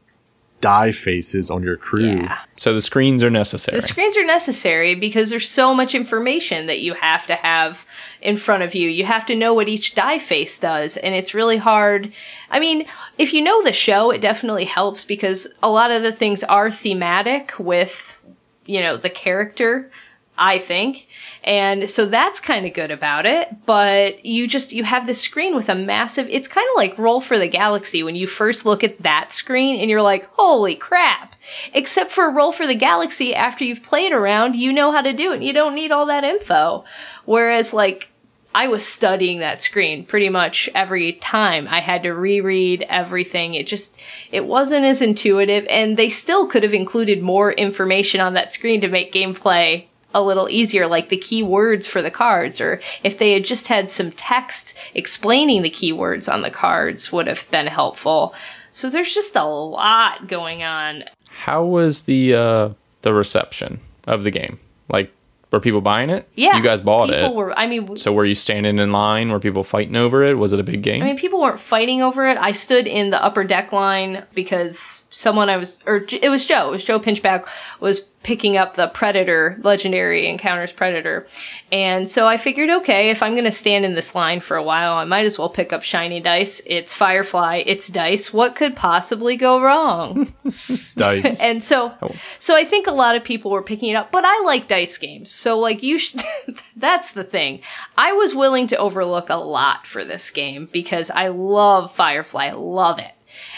die 0.65 0.93
faces 0.93 1.51
on 1.51 1.63
your 1.63 1.77
crew. 1.77 2.23
Yeah. 2.23 2.39
So 2.57 2.73
the 2.73 2.81
screens 2.81 3.23
are 3.23 3.29
necessary. 3.29 3.77
The 3.77 3.83
screens 3.83 4.17
are 4.17 4.25
necessary 4.25 4.95
because 4.95 5.29
there's 5.29 5.47
so 5.47 5.75
much 5.75 5.95
information 5.95 6.69
that 6.69 6.81
you 6.81 6.95
have 6.95 7.27
to 7.27 7.35
have 7.35 7.85
in 8.23 8.39
front 8.39 8.63
of 8.63 8.75
you. 8.75 8.89
You 8.89 9.05
have 9.05 9.27
to 9.27 9.37
know 9.37 9.53
what 9.53 9.69
each 9.69 9.95
die 9.95 10.19
face 10.19 10.59
does, 10.59 10.97
and 10.97 11.15
it's 11.15 11.35
really 11.35 11.59
hard. 11.59 12.15
I 12.51 12.61
mean, 12.61 12.87
if 13.19 13.35
you 13.35 13.43
know 13.43 13.63
the 13.63 13.75
show, 13.75 14.11
it 14.11 14.23
definitely 14.23 14.65
helps 14.65 15.05
because 15.05 15.47
a 15.63 15.69
lot 15.69 15.91
of 15.91 16.01
the 16.03 16.13
things 16.13 16.43
are 16.43 16.71
thematic 16.71 17.53
with, 17.59 18.19
you 18.65 18.81
know, 18.81 18.97
the 18.97 19.11
character, 19.11 19.91
I 20.37 20.59
think. 20.59 21.07
And 21.45 21.89
so 21.89 22.07
that's 22.07 22.41
kind 22.41 22.67
of 22.67 22.75
good 22.75 22.91
about 22.91 23.25
it, 23.25 23.67
but 23.67 24.25
you 24.25 24.49
just, 24.49 24.73
you 24.73 24.83
have 24.83 25.07
this 25.07 25.21
screen 25.21 25.55
with 25.55 25.69
a 25.69 25.75
massive, 25.75 26.27
it's 26.29 26.49
kind 26.49 26.67
of 26.73 26.77
like 26.77 26.99
Roll 26.99 27.21
for 27.21 27.39
the 27.39 27.47
Galaxy 27.47 28.03
when 28.03 28.17
you 28.17 28.27
first 28.27 28.67
look 28.67 28.83
at 28.83 29.03
that 29.03 29.33
screen 29.33 29.79
and 29.79 29.89
you're 29.89 30.03
like, 30.03 30.29
holy 30.33 30.75
crap. 30.75 31.37
Except 31.73 32.11
for 32.11 32.31
Roll 32.31 32.51
for 32.51 32.67
the 32.67 32.75
Galaxy, 32.75 33.35
after 33.35 33.65
you've 33.65 33.83
played 33.83 34.13
around, 34.13 34.57
you 34.57 34.73
know 34.73 34.91
how 34.91 35.03
to 35.03 35.13
do 35.13 35.33
it. 35.33 35.43
You 35.43 35.53
don't 35.53 35.75
need 35.75 35.93
all 35.93 36.07
that 36.07 36.25
info. 36.25 36.85
Whereas 37.27 37.73
like, 37.73 38.11
I 38.57 38.69
was 38.69 38.87
studying 38.87 39.41
that 39.41 39.63
screen 39.63 40.05
pretty 40.05 40.29
much 40.29 40.69
every 40.75 41.15
time. 41.15 41.67
I 41.69 41.81
had 41.81 42.05
to 42.05 42.13
reread 42.13 42.87
everything. 42.89 43.55
It 43.55 43.67
just, 43.67 44.01
it 44.31 44.47
wasn't 44.47 44.85
as 44.85 45.03
intuitive 45.03 45.67
and 45.69 45.97
they 45.97 46.09
still 46.09 46.47
could 46.47 46.63
have 46.63 46.75
included 46.75 47.23
more 47.23 47.53
information 47.53 48.21
on 48.21 48.35
that 48.35 48.53
screen 48.53 48.81
to 48.81 48.89
make 48.89 49.13
gameplay 49.13 49.87
a 50.15 50.23
little 50.23 50.49
easier, 50.49 50.87
like 50.87 51.09
the 51.11 51.19
keywords 51.19 51.87
for 51.87 52.01
the 52.01 52.11
cards, 52.11 52.61
or 52.61 52.81
if 53.03 53.19
they 53.19 53.33
had 53.33 53.45
just 53.45 53.67
had 53.67 53.91
some 53.91 54.13
text 54.13 54.77
explaining 54.95 55.63
the 55.63 55.71
keywords 55.71 56.33
on 56.33 56.43
the 56.43 56.51
cards 56.51 57.13
would 57.13 57.27
have 57.27 57.51
been 57.51 57.67
helpful. 57.67 58.35
So 58.71 58.89
there's 58.89 59.13
just 59.13 59.37
a 59.37 59.45
lot 59.45 60.27
going 60.29 60.63
on. 60.63 61.05
How 61.29 61.65
was 61.65 62.03
the 62.03 62.35
uh, 62.35 62.69
the 63.03 63.13
reception 63.13 63.81
of 64.07 64.25
the 64.25 64.31
game? 64.31 64.59
Like, 64.89 65.13
were 65.51 65.61
people 65.61 65.81
buying 65.81 66.11
it? 66.11 66.29
Yeah. 66.35 66.57
you 66.57 66.63
guys 66.63 66.81
bought 66.81 67.09
people 67.09 67.31
it. 67.31 67.35
Were, 67.35 67.59
I 67.59 67.67
mean, 67.67 67.97
so 67.97 68.13
were 68.13 68.25
you 68.25 68.35
standing 68.35 68.79
in 68.79 68.93
line? 68.93 69.31
Were 69.31 69.39
people 69.39 69.63
fighting 69.63 69.95
over 69.95 70.23
it? 70.25 70.37
Was 70.37 70.53
it 70.53 70.61
a 70.61 70.65
big 70.65 70.83
game? 70.83 71.03
I 71.03 71.07
mean, 71.07 71.17
people 71.17 71.41
weren't 71.41 71.61
fighting 71.61 72.03
over 72.03 72.27
it. 72.27 72.37
I 72.39 72.53
stood 72.53 72.87
in 72.87 73.11
the 73.11 73.23
upper 73.23 73.45
deck 73.45 73.73
line 73.73 74.25
because 74.35 75.07
someone 75.11 75.49
I 75.49 75.57
was, 75.57 75.79
or 75.87 76.05
it 76.11 76.29
was 76.29 76.47
Joe, 76.47 76.69
it 76.69 76.73
was 76.73 76.85
Joe 76.85 76.99
Pinchback, 76.99 77.49
was 77.79 78.09
picking 78.25 78.57
up 78.57 78.75
the 78.75 78.89
Predator, 78.89 79.59
Legendary 79.63 80.27
Encounters 80.27 80.73
Predator. 80.73 81.27
And 81.71 82.09
so 82.09 82.27
I 82.27 82.39
figured, 82.39 82.71
okay, 82.71 83.11
if 83.11 83.23
I'm 83.23 83.33
going 83.35 83.45
to 83.45 83.53
stand 83.53 83.85
in 83.85 83.95
this 83.95 84.15
line 84.15 84.41
for 84.41 84.57
a 84.57 84.63
while, 84.63 84.95
I 84.95 85.05
might 85.05 85.27
as 85.27 85.39
well 85.39 85.51
pick 85.51 85.73
up 85.73 85.83
Shiny 85.83 86.21
Dice. 86.21 86.63
It's 86.67 86.93
Firefly, 86.93 87.63
it's 87.67 87.89
Dice. 87.89 88.33
What 88.33 88.57
could 88.57 88.75
possibly 88.75 89.37
go 89.37 89.61
wrong? 89.61 90.33
Dice. 90.97 91.41
and 91.41 91.63
so, 91.63 91.95
oh. 92.03 92.13
so 92.39 92.57
I 92.57 92.65
think 92.65 92.87
a 92.87 92.93
lot 92.93 93.15
of 93.15 93.23
people 93.23 93.51
were 93.51 93.63
picking 93.63 93.91
it 93.91 93.97
up, 93.97 94.11
but 94.11 94.25
I 94.27 94.43
like 94.45 94.69
dice 94.69 94.97
games. 94.99 95.31
So 95.31 95.59
like 95.59 95.83
you 95.83 95.99
should, 95.99 96.23
that's 96.77 97.13
the 97.13 97.25
thing. 97.25 97.61
I 97.97 98.13
was 98.13 98.35
willing 98.35 98.67
to 98.69 98.77
overlook 98.77 99.29
a 99.29 99.37
lot 99.37 99.87
for 99.87 100.05
this 100.05 100.31
game 100.31 100.69
because 100.73 101.11
I 101.11 101.29
love 101.29 101.93
Firefly. 101.93 102.53
Love 102.53 102.99
it. 102.99 103.14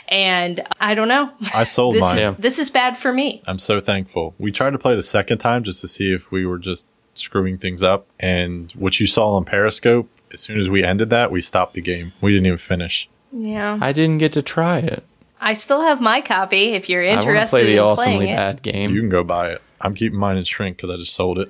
And 0.09 0.65
I 0.81 0.95
don't 0.95 1.09
know. 1.09 1.31
I 1.55 1.65
sold 1.65 1.95
This 1.97 2.01
mine. 2.03 2.19
is, 2.19 2.37
this 2.37 2.59
is 2.59 2.71
bad 2.71 2.97
for 2.97 3.13
me. 3.13 3.43
I'm 3.47 3.59
so 3.59 3.81
thankful. 3.81 4.35
We 4.39 4.53
tried 4.53 4.71
to 4.71 4.79
play 4.79 4.93
it 4.93 4.99
a 4.99 5.03
second 5.03 5.39
time 5.39 5.65
just 5.65 5.81
to 5.81 5.89
see 5.89 6.13
if 6.13 6.31
we 6.31 6.47
were 6.47 6.59
just 6.59 6.87
screwing 7.15 7.59
things 7.59 7.83
up. 7.83 8.07
And 8.21 8.71
what 8.73 9.01
you 9.01 9.07
saw 9.07 9.35
on 9.37 9.45
Periscope, 9.45 10.09
as 10.33 10.41
soon 10.41 10.59
as 10.61 10.69
we 10.69 10.85
ended 10.85 11.11
that, 11.11 11.31
we 11.31 11.41
stopped 11.41 11.75
the 11.75 11.83
game. 11.83 12.13
We 12.21 12.33
didn't 12.33 12.47
even 12.47 12.59
finish. 12.59 13.09
Yeah. 13.33 13.79
I 13.81 13.93
didn't 13.93 14.19
get 14.19 14.33
to 14.35 14.43
try 14.43 14.79
it. 14.79 15.03
I 15.41 15.53
still 15.55 15.83
have 15.83 16.01
my 16.01 16.21
copy 16.21 16.73
if 16.75 16.89
you're 16.89 17.03
I 17.03 17.09
want 17.15 17.23
to 17.23 17.29
interested 17.31 17.51
play 17.57 17.65
the 17.67 17.73
in 17.75 17.79
awesomely 17.81 18.17
playing 18.19 18.33
it. 18.33 18.37
bad 18.37 18.63
game. 18.63 18.91
You 18.91 19.01
can 19.01 19.09
go 19.11 19.23
buy 19.25 19.51
it. 19.53 19.63
I'm 19.81 19.95
keeping 19.95 20.19
mine 20.19 20.37
in 20.39 20.45
shrink 20.45 20.77
because 20.77 20.89
I 20.91 20.97
just 20.97 21.15
sold 21.15 21.39
it. 21.41 21.49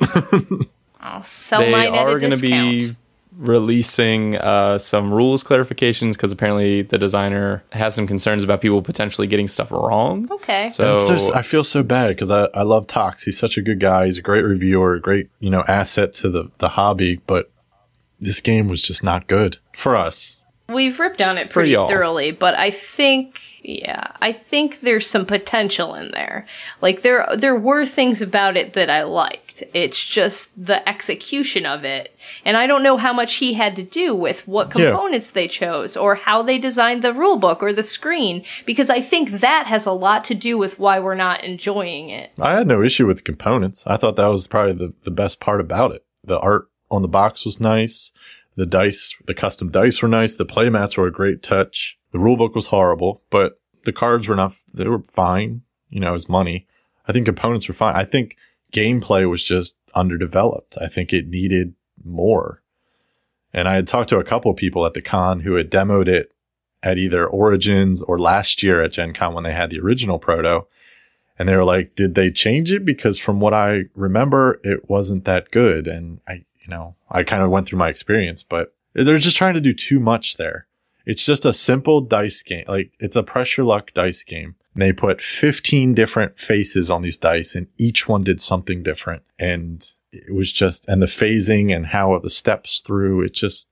I'll 1.00 1.22
sell 1.22 1.60
they 1.60 1.70
mine 1.70 1.94
at 1.94 1.94
a 1.94 1.98
are 1.98 2.18
going 2.18 2.32
to 2.32 2.40
discount. 2.40 2.70
be 2.80 2.96
releasing 3.38 4.36
uh, 4.36 4.78
some 4.78 5.12
rules 5.12 5.44
clarifications 5.44 6.12
because 6.12 6.32
apparently 6.32 6.82
the 6.82 6.98
designer 6.98 7.62
has 7.72 7.94
some 7.94 8.06
concerns 8.06 8.42
about 8.42 8.60
people 8.60 8.80
potentially 8.82 9.26
getting 9.26 9.48
stuff 9.48 9.70
wrong. 9.70 10.28
okay. 10.32 10.68
So 10.70 10.96
It's 10.96 11.08
just- 11.08 11.34
I 11.34 11.42
feel 11.42 11.64
so 11.64 11.82
bad 11.82 12.08
because 12.16 12.30
I, 12.30 12.44
I 12.54 12.62
love 12.62 12.86
Tox. 12.86 13.22
He's 13.24 13.38
such 13.38 13.56
a 13.56 13.62
good 13.62 13.80
guy. 13.80 14.06
He's 14.06 14.18
a 14.18 14.22
great 14.22 14.42
reviewer, 14.42 14.94
a 14.94 15.00
great 15.00 15.28
you 15.40 15.50
know 15.50 15.62
asset 15.68 16.12
to 16.14 16.28
the 16.30 16.50
the 16.58 16.70
hobby. 16.70 17.20
But 17.26 17.50
this 18.20 18.40
game 18.40 18.68
was 18.68 18.80
just 18.82 19.02
not 19.02 19.26
good 19.26 19.58
for 19.74 19.96
us. 19.96 20.40
We've 20.68 20.98
ripped 20.98 21.22
on 21.22 21.38
it 21.38 21.50
pretty 21.50 21.74
thoroughly, 21.74 22.32
but 22.32 22.56
I 22.56 22.70
think, 22.70 23.40
yeah, 23.62 24.08
I 24.20 24.32
think 24.32 24.80
there's 24.80 25.06
some 25.06 25.24
potential 25.24 25.94
in 25.94 26.10
there. 26.10 26.44
Like 26.80 27.02
there, 27.02 27.24
there 27.36 27.54
were 27.54 27.86
things 27.86 28.20
about 28.20 28.56
it 28.56 28.72
that 28.72 28.90
I 28.90 29.04
liked. 29.04 29.45
It's 29.74 30.04
just 30.04 30.50
the 30.62 30.86
execution 30.88 31.66
of 31.66 31.84
it, 31.84 32.14
and 32.44 32.56
I 32.56 32.66
don't 32.66 32.82
know 32.82 32.96
how 32.96 33.12
much 33.12 33.34
he 33.36 33.54
had 33.54 33.76
to 33.76 33.82
do 33.82 34.14
with 34.14 34.46
what 34.46 34.72
Yeah. 34.76 34.90
components 34.90 35.30
they 35.30 35.48
chose 35.48 35.96
or 35.96 36.14
how 36.16 36.42
they 36.42 36.58
designed 36.58 37.02
the 37.02 37.12
rule 37.12 37.36
book 37.36 37.62
or 37.62 37.72
the 37.72 37.82
screen, 37.82 38.44
because 38.64 38.90
I 38.90 39.00
think 39.00 39.30
that 39.40 39.66
has 39.66 39.86
a 39.86 39.92
lot 39.92 40.24
to 40.26 40.34
do 40.34 40.58
with 40.58 40.78
why 40.78 40.98
we're 40.98 41.14
not 41.14 41.44
enjoying 41.44 42.10
it. 42.10 42.30
I 42.40 42.52
had 42.52 42.66
no 42.66 42.82
issue 42.82 43.06
with 43.06 43.18
the 43.18 43.22
components. 43.22 43.84
I 43.86 43.96
thought 43.96 44.16
that 44.16 44.26
was 44.26 44.46
probably 44.46 44.72
the, 44.74 44.92
the 45.04 45.10
best 45.10 45.40
part 45.40 45.60
about 45.60 45.92
it. 45.92 46.04
The 46.24 46.38
art 46.38 46.68
on 46.90 47.02
the 47.02 47.08
box 47.08 47.44
was 47.44 47.60
nice. 47.60 48.12
The 48.56 48.66
dice, 48.66 49.14
the 49.26 49.34
custom 49.34 49.70
dice 49.70 50.00
were 50.00 50.08
nice. 50.08 50.34
The 50.34 50.46
playmats 50.46 50.96
were 50.96 51.06
a 51.06 51.12
great 51.12 51.42
touch. 51.42 51.98
The 52.12 52.18
rulebook 52.18 52.54
was 52.54 52.68
horrible, 52.68 53.22
but 53.30 53.60
the 53.84 53.92
cards 53.92 54.26
were 54.28 54.36
not, 54.36 54.54
they 54.72 54.88
were 54.88 55.02
fine, 55.02 55.62
you 55.90 56.00
know, 56.00 56.14
as 56.14 56.28
money. 56.28 56.66
I 57.06 57.12
think 57.12 57.26
components 57.26 57.68
were 57.68 57.74
fine. 57.74 57.94
I 57.94 58.04
think 58.04 58.36
gameplay 58.76 59.28
was 59.28 59.42
just 59.42 59.78
underdeveloped. 59.94 60.76
I 60.80 60.88
think 60.88 61.12
it 61.12 61.28
needed 61.28 61.74
more. 62.04 62.62
And 63.52 63.66
I 63.66 63.76
had 63.76 63.86
talked 63.86 64.10
to 64.10 64.18
a 64.18 64.24
couple 64.24 64.52
people 64.54 64.84
at 64.84 64.94
the 64.94 65.00
con 65.00 65.40
who 65.40 65.54
had 65.54 65.70
demoed 65.70 66.08
it 66.08 66.34
at 66.82 66.98
either 66.98 67.26
Origins 67.26 68.02
or 68.02 68.18
last 68.18 68.62
year 68.62 68.82
at 68.82 68.92
Gen 68.92 69.14
Con 69.14 69.34
when 69.34 69.44
they 69.44 69.52
had 69.52 69.70
the 69.70 69.80
original 69.80 70.18
proto. 70.18 70.66
And 71.38 71.48
they 71.48 71.56
were 71.56 71.64
like, 71.64 71.94
did 71.94 72.14
they 72.14 72.30
change 72.30 72.70
it? 72.70 72.84
Because 72.84 73.18
from 73.18 73.40
what 73.40 73.54
I 73.54 73.84
remember, 73.94 74.60
it 74.62 74.88
wasn't 74.88 75.24
that 75.24 75.50
good. 75.50 75.86
And 75.86 76.20
I, 76.28 76.44
you 76.60 76.68
know, 76.68 76.96
I 77.10 77.24
kind 77.24 77.42
of 77.42 77.50
went 77.50 77.66
through 77.66 77.78
my 77.78 77.88
experience, 77.88 78.42
but 78.42 78.74
they're 78.94 79.18
just 79.18 79.36
trying 79.36 79.54
to 79.54 79.60
do 79.60 79.74
too 79.74 80.00
much 80.00 80.36
there. 80.36 80.66
It's 81.04 81.24
just 81.24 81.46
a 81.46 81.52
simple 81.52 82.00
dice 82.00 82.42
game. 82.42 82.64
Like 82.66 82.92
it's 82.98 83.16
a 83.16 83.22
pressure 83.22 83.64
luck 83.64 83.92
dice 83.94 84.24
game. 84.24 84.56
And 84.76 84.82
they 84.82 84.92
put 84.92 85.22
15 85.22 85.94
different 85.94 86.38
faces 86.38 86.90
on 86.90 87.00
these 87.00 87.16
dice 87.16 87.54
and 87.54 87.66
each 87.78 88.06
one 88.06 88.22
did 88.22 88.42
something 88.42 88.82
different. 88.82 89.22
And 89.38 89.90
it 90.12 90.34
was 90.34 90.52
just, 90.52 90.86
and 90.86 91.00
the 91.00 91.06
phasing 91.06 91.74
and 91.74 91.86
how 91.86 92.18
the 92.18 92.28
steps 92.28 92.80
through, 92.80 93.22
it 93.22 93.32
just, 93.32 93.70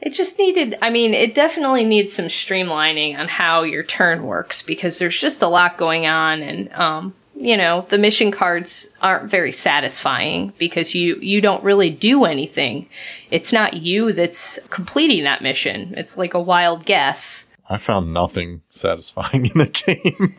It 0.00 0.14
just 0.14 0.38
needed, 0.38 0.78
I 0.80 0.88
mean, 0.88 1.12
it 1.12 1.34
definitely 1.34 1.84
needs 1.84 2.14
some 2.14 2.28
streamlining 2.28 3.18
on 3.18 3.28
how 3.28 3.64
your 3.64 3.82
turn 3.82 4.22
works 4.22 4.62
because 4.62 4.98
there's 4.98 5.20
just 5.20 5.42
a 5.42 5.46
lot 5.46 5.76
going 5.76 6.06
on 6.06 6.40
and, 6.40 6.72
um, 6.72 7.12
you 7.34 7.54
know, 7.54 7.84
the 7.90 7.98
mission 7.98 8.30
cards 8.30 8.88
aren't 9.02 9.30
very 9.30 9.52
satisfying 9.52 10.54
because 10.56 10.94
you, 10.94 11.16
you 11.16 11.42
don't 11.42 11.62
really 11.62 11.90
do 11.90 12.24
anything. 12.24 12.88
It's 13.30 13.52
not 13.52 13.74
you 13.74 14.14
that's 14.14 14.58
completing 14.70 15.24
that 15.24 15.42
mission. 15.42 15.92
It's 15.98 16.16
like 16.16 16.32
a 16.32 16.40
wild 16.40 16.86
guess. 16.86 17.46
I 17.70 17.78
found 17.78 18.12
nothing 18.12 18.62
satisfying 18.68 19.46
in 19.54 19.58
the 19.58 19.66
game. 19.66 20.36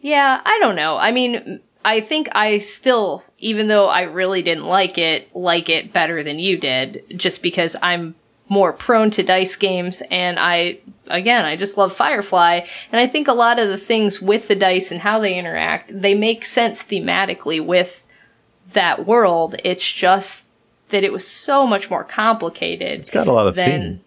Yeah, 0.00 0.40
I 0.44 0.58
don't 0.58 0.74
know. 0.74 0.96
I 0.96 1.12
mean, 1.12 1.60
I 1.84 2.00
think 2.00 2.28
I 2.32 2.58
still, 2.58 3.22
even 3.38 3.68
though 3.68 3.88
I 3.88 4.02
really 4.02 4.42
didn't 4.42 4.64
like 4.64 4.98
it, 4.98 5.28
like 5.36 5.68
it 5.68 5.92
better 5.92 6.22
than 6.22 6.38
you 6.38 6.56
did, 6.56 7.04
just 7.10 7.42
because 7.42 7.76
I'm 7.82 8.14
more 8.48 8.72
prone 8.72 9.10
to 9.10 9.22
dice 9.22 9.56
games 9.56 10.02
and 10.10 10.38
I, 10.38 10.78
again, 11.08 11.44
I 11.44 11.56
just 11.56 11.76
love 11.76 11.92
Firefly. 11.92 12.60
And 12.92 13.00
I 13.00 13.06
think 13.06 13.28
a 13.28 13.32
lot 13.32 13.58
of 13.58 13.68
the 13.68 13.76
things 13.76 14.22
with 14.22 14.48
the 14.48 14.54
dice 14.54 14.90
and 14.90 15.00
how 15.00 15.18
they 15.18 15.36
interact, 15.38 15.90
they 16.00 16.14
make 16.14 16.44
sense 16.44 16.82
thematically 16.82 17.64
with 17.64 18.06
that 18.72 19.06
world. 19.06 19.56
It's 19.64 19.92
just 19.92 20.46
that 20.88 21.04
it 21.04 21.12
was 21.12 21.26
so 21.26 21.66
much 21.66 21.90
more 21.90 22.04
complicated 22.04 23.00
it's 23.00 23.10
got 23.10 23.26
a 23.26 23.32
lot 23.32 23.46
of 23.46 23.56
than 23.56 23.80
theme. 23.80 24.00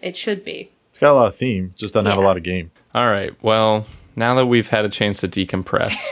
it 0.00 0.16
should 0.16 0.44
be. 0.44 0.70
It's 1.02 1.08
got 1.08 1.14
a 1.14 1.18
lot 1.18 1.26
of 1.26 1.34
theme, 1.34 1.72
just 1.76 1.94
doesn't 1.94 2.06
have 2.06 2.16
a 2.16 2.20
lot 2.20 2.36
of 2.36 2.44
game. 2.44 2.70
All 2.94 3.10
right. 3.10 3.34
Well, 3.42 3.86
now 4.14 4.36
that 4.36 4.46
we've 4.46 4.68
had 4.68 4.84
a 4.84 4.88
chance 4.88 5.18
to 5.22 5.28
decompress, 5.28 6.08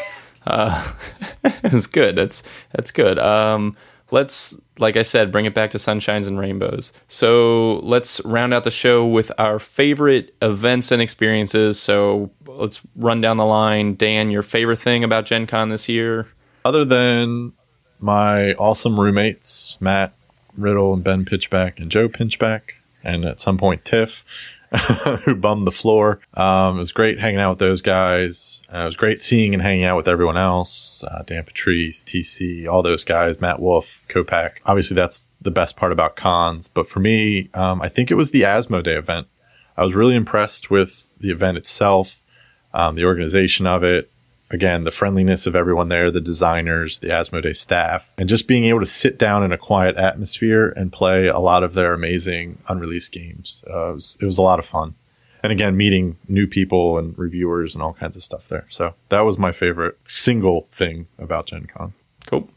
uh, 0.48 0.92
it's 1.44 1.86
good. 1.86 2.16
That's 2.16 2.42
that's 2.72 2.90
good. 2.90 3.16
Um, 3.20 3.76
let's, 4.10 4.60
like 4.80 4.96
I 4.96 5.02
said, 5.02 5.30
bring 5.30 5.44
it 5.44 5.54
back 5.54 5.70
to 5.70 5.78
sunshines 5.78 6.26
and 6.26 6.40
rainbows. 6.40 6.92
So 7.06 7.78
let's 7.84 8.20
round 8.24 8.52
out 8.52 8.64
the 8.64 8.72
show 8.72 9.06
with 9.06 9.30
our 9.38 9.60
favorite 9.60 10.34
events 10.42 10.90
and 10.90 11.00
experiences. 11.00 11.80
So 11.80 12.32
let's 12.48 12.80
run 12.96 13.20
down 13.20 13.36
the 13.36 13.46
line. 13.46 13.94
Dan, 13.94 14.32
your 14.32 14.42
favorite 14.42 14.80
thing 14.80 15.04
about 15.04 15.24
Gen 15.24 15.46
Con 15.46 15.68
this 15.68 15.88
year? 15.88 16.26
Other 16.64 16.84
than 16.84 17.52
my 18.00 18.54
awesome 18.54 18.98
roommates, 18.98 19.80
Matt 19.80 20.14
Riddle 20.56 20.94
and 20.94 21.04
Ben 21.04 21.24
Pinchback 21.24 21.78
and 21.78 21.92
Joe 21.92 22.08
Pinchback, 22.08 22.72
and 23.04 23.24
at 23.24 23.40
some 23.40 23.56
point 23.56 23.84
Tiff, 23.84 24.24
who 25.24 25.34
bummed 25.34 25.66
the 25.66 25.72
floor. 25.72 26.20
Um, 26.34 26.76
it 26.76 26.80
was 26.80 26.92
great 26.92 27.18
hanging 27.18 27.40
out 27.40 27.51
with 27.51 27.59
those 27.59 27.82
guys. 27.82 28.62
Uh, 28.72 28.82
it 28.82 28.84
was 28.86 28.97
great 28.97 29.18
seeing 29.18 29.52
and 29.52 29.62
hanging 29.62 29.84
out 29.84 29.97
with 29.97 30.06
everyone 30.06 30.36
else. 30.36 31.02
Uh, 31.02 31.22
Dan 31.26 31.42
Patrice, 31.42 32.05
TC, 32.05 32.68
all 32.68 32.82
those 32.82 33.02
guys, 33.02 33.40
Matt 33.40 33.60
Wolf, 33.60 34.05
Kopak. 34.09 34.59
Obviously, 34.64 34.94
that's 34.94 35.26
the 35.40 35.51
best 35.51 35.76
part 35.76 35.90
about 35.90 36.14
cons. 36.14 36.68
But 36.68 36.88
for 36.88 37.01
me, 37.01 37.51
um, 37.55 37.82
I 37.82 37.88
think 37.88 38.10
it 38.10 38.14
was 38.14 38.30
the 38.30 38.42
Asmodee 38.42 38.97
event. 38.97 39.26
I 39.76 39.84
was 39.84 39.94
really 39.94 40.14
impressed 40.14 40.70
with 40.70 41.06
the 41.18 41.30
event 41.30 41.56
itself, 41.56 42.22
um, 42.72 42.94
the 42.94 43.05
organization 43.05 43.66
of 43.66 43.82
it, 43.82 44.12
again, 44.51 44.85
the 44.85 44.90
friendliness 44.90 45.47
of 45.47 45.56
everyone 45.56 45.89
there, 45.89 46.10
the 46.10 46.20
designers, 46.20 46.98
the 46.98 47.09
Asmodee 47.09 47.56
staff, 47.56 48.14
and 48.18 48.28
just 48.28 48.48
being 48.48 48.64
able 48.64 48.81
to 48.81 48.86
sit 48.86 49.18
down 49.18 49.43
in 49.43 49.52
a 49.52 49.59
quiet 49.59 49.97
atmosphere 49.97 50.70
and 50.77 50.93
play 50.93 51.28
a 51.28 51.39
lot 51.39 51.62
of 51.62 51.74
their 51.74 51.94
amazing 51.94 52.59
unreleased 52.68 53.12
games. 53.12 53.64
Uh, 53.68 53.90
it, 53.90 53.94
was, 53.94 54.18
it 54.20 54.24
was 54.27 54.39
a 54.39 54.43
lot 54.43 54.59
of 54.59 54.66
fun. 54.66 54.94
And 55.43 55.52
again, 55.52 55.77
meeting 55.77 56.18
new 56.28 56.47
people 56.47 56.98
and 56.98 57.18
reviewers 57.18 57.74
and 57.74 57.82
all 57.82 57.94
kinds 57.94 58.16
of 58.16 58.22
stuff 58.22 58.48
there. 58.48 58.66
So 58.68 58.94
that 59.09 59.20
was 59.20 59.39
my 59.39 59.52
favorite 59.52 59.98
single 60.05 60.66
thing 60.70 61.06
about 61.18 61.47
Gen 61.47 61.66
Con. 61.66 61.94
Cool. 62.27 62.48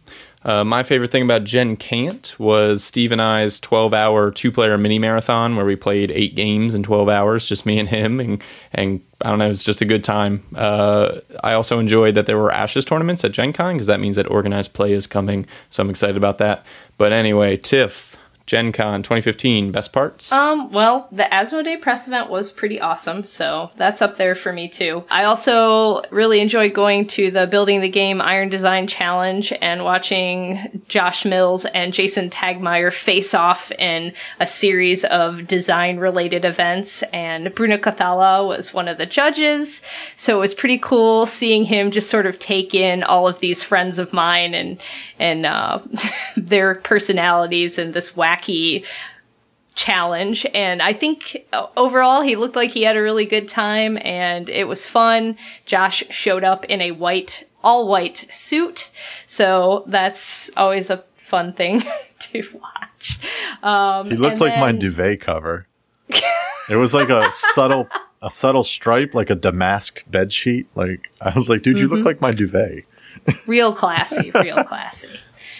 Uh, 0.45 0.63
my 0.63 0.83
favorite 0.83 1.09
thing 1.11 1.23
about 1.23 1.43
Gen 1.43 1.77
Can't 1.77 2.35
was 2.37 2.83
Steve 2.83 3.11
and 3.11 3.21
I's 3.21 3.59
12 3.59 3.93
hour 3.93 4.31
two 4.31 4.51
player 4.51 4.77
mini 4.77 4.99
marathon 4.99 5.55
where 5.55 5.65
we 5.65 5.75
played 5.75 6.11
eight 6.11 6.35
games 6.35 6.73
in 6.73 6.83
12 6.83 7.07
hours, 7.07 7.47
just 7.47 7.65
me 7.65 7.79
and 7.79 7.87
him. 7.87 8.19
And, 8.19 8.43
and 8.73 9.01
I 9.21 9.29
don't 9.29 9.39
know, 9.39 9.45
it 9.45 9.49
was 9.49 9.63
just 9.63 9.81
a 9.81 9.85
good 9.85 10.03
time. 10.03 10.43
Uh, 10.55 11.19
I 11.43 11.53
also 11.53 11.79
enjoyed 11.79 12.15
that 12.15 12.25
there 12.25 12.37
were 12.37 12.51
Ashes 12.51 12.83
tournaments 12.83 13.23
at 13.23 13.31
Gen 13.31 13.53
Con 13.53 13.75
because 13.75 13.87
that 13.87 13.99
means 14.01 14.17
that 14.17 14.29
organized 14.29 14.73
play 14.73 14.91
is 14.91 15.07
coming. 15.07 15.45
So 15.69 15.81
I'm 15.81 15.89
excited 15.89 16.17
about 16.17 16.39
that. 16.39 16.65
But 16.97 17.13
anyway, 17.13 17.57
Tiff, 17.57 18.12
Gen 18.45 18.73
Con 18.73 19.03
2015, 19.03 19.71
best 19.71 19.93
parts? 19.93 20.31
Um, 20.33 20.69
well, 20.71 21.07
the 21.13 21.23
Asmodee 21.23 21.79
press 21.79 22.07
event 22.07 22.29
was 22.29 22.51
pretty 22.51 22.79
awesome, 22.81 23.23
so 23.23 23.71
that's 23.77 24.01
up 24.01 24.17
there 24.17 24.35
for 24.35 24.51
me 24.51 24.67
too. 24.67 25.05
I 25.09 25.23
also 25.23 26.01
really 26.11 26.41
enjoyed 26.41 26.73
going 26.73 27.07
to 27.07 27.31
the 27.31 27.47
Building 27.47 27.79
the 27.79 27.87
Game 27.87 28.19
Iron 28.19 28.49
Design 28.49 28.85
Challenge 28.85 29.53
and 29.61 29.85
watching 29.85 30.81
Josh 30.89 31.23
Mills 31.23 31.63
and 31.63 31.93
Jason 31.93 32.29
Tagmire 32.29 32.91
face 32.91 33.33
off 33.33 33.71
in 33.71 34.11
a 34.41 34.47
series 34.47 35.05
of 35.05 35.47
design 35.47 35.97
related 35.97 36.43
events. 36.43 37.01
And 37.13 37.55
Bruno 37.55 37.77
Cathala 37.77 38.45
was 38.45 38.73
one 38.73 38.89
of 38.89 38.97
the 38.97 39.05
judges, 39.05 39.81
so 40.17 40.35
it 40.35 40.41
was 40.41 40.53
pretty 40.53 40.79
cool 40.79 41.25
seeing 41.25 41.63
him 41.63 41.91
just 41.91 42.09
sort 42.09 42.25
of 42.25 42.39
take 42.39 42.75
in 42.75 43.03
all 43.03 43.25
of 43.25 43.39
these 43.39 43.63
friends 43.63 43.99
of 43.99 44.11
mine 44.11 44.53
and 44.53 44.81
and 45.23 45.45
uh, 45.45 45.79
their 46.37 46.75
personalities 46.75 47.79
and 47.79 47.93
this 47.93 48.11
wacky 48.11 48.85
challenge. 49.73 50.45
And 50.53 50.81
I 50.81 50.91
think 50.91 51.47
uh, 51.53 51.67
overall 51.77 52.21
he 52.21 52.35
looked 52.35 52.57
like 52.57 52.71
he 52.71 52.83
had 52.83 52.97
a 52.97 53.01
really 53.01 53.25
good 53.25 53.47
time 53.47 53.97
and 54.01 54.49
it 54.49 54.67
was 54.67 54.85
fun. 54.85 55.37
Josh 55.65 56.03
showed 56.09 56.43
up 56.43 56.65
in 56.65 56.81
a 56.81 56.91
white, 56.91 57.47
all 57.63 57.87
white 57.87 58.27
suit. 58.31 58.91
So 59.25 59.85
that's 59.87 60.51
always 60.57 60.89
a 60.89 60.97
fun 61.13 61.53
thing 61.53 61.81
to 62.19 62.43
watch. 62.53 63.19
Um, 63.63 64.11
he 64.11 64.17
looked 64.17 64.41
like 64.41 64.53
then... 64.53 64.59
my 64.59 64.71
duvet 64.73 65.21
cover. 65.21 65.67
it 66.69 66.75
was 66.75 66.93
like 66.93 67.09
a 67.09 67.31
subtle, 67.31 67.87
a 68.21 68.29
subtle 68.29 68.65
stripe, 68.65 69.13
like 69.13 69.29
a 69.29 69.35
damask 69.35 70.03
bed 70.11 70.33
sheet. 70.33 70.67
Like 70.75 71.09
I 71.21 71.33
was 71.33 71.49
like, 71.49 71.61
dude, 71.61 71.79
you 71.79 71.85
mm-hmm. 71.85 71.95
look 71.95 72.05
like 72.05 72.19
my 72.19 72.31
duvet. 72.31 72.83
Real 73.47 73.73
classy, 73.73 74.31
real 74.31 74.63
classy. 74.63 75.09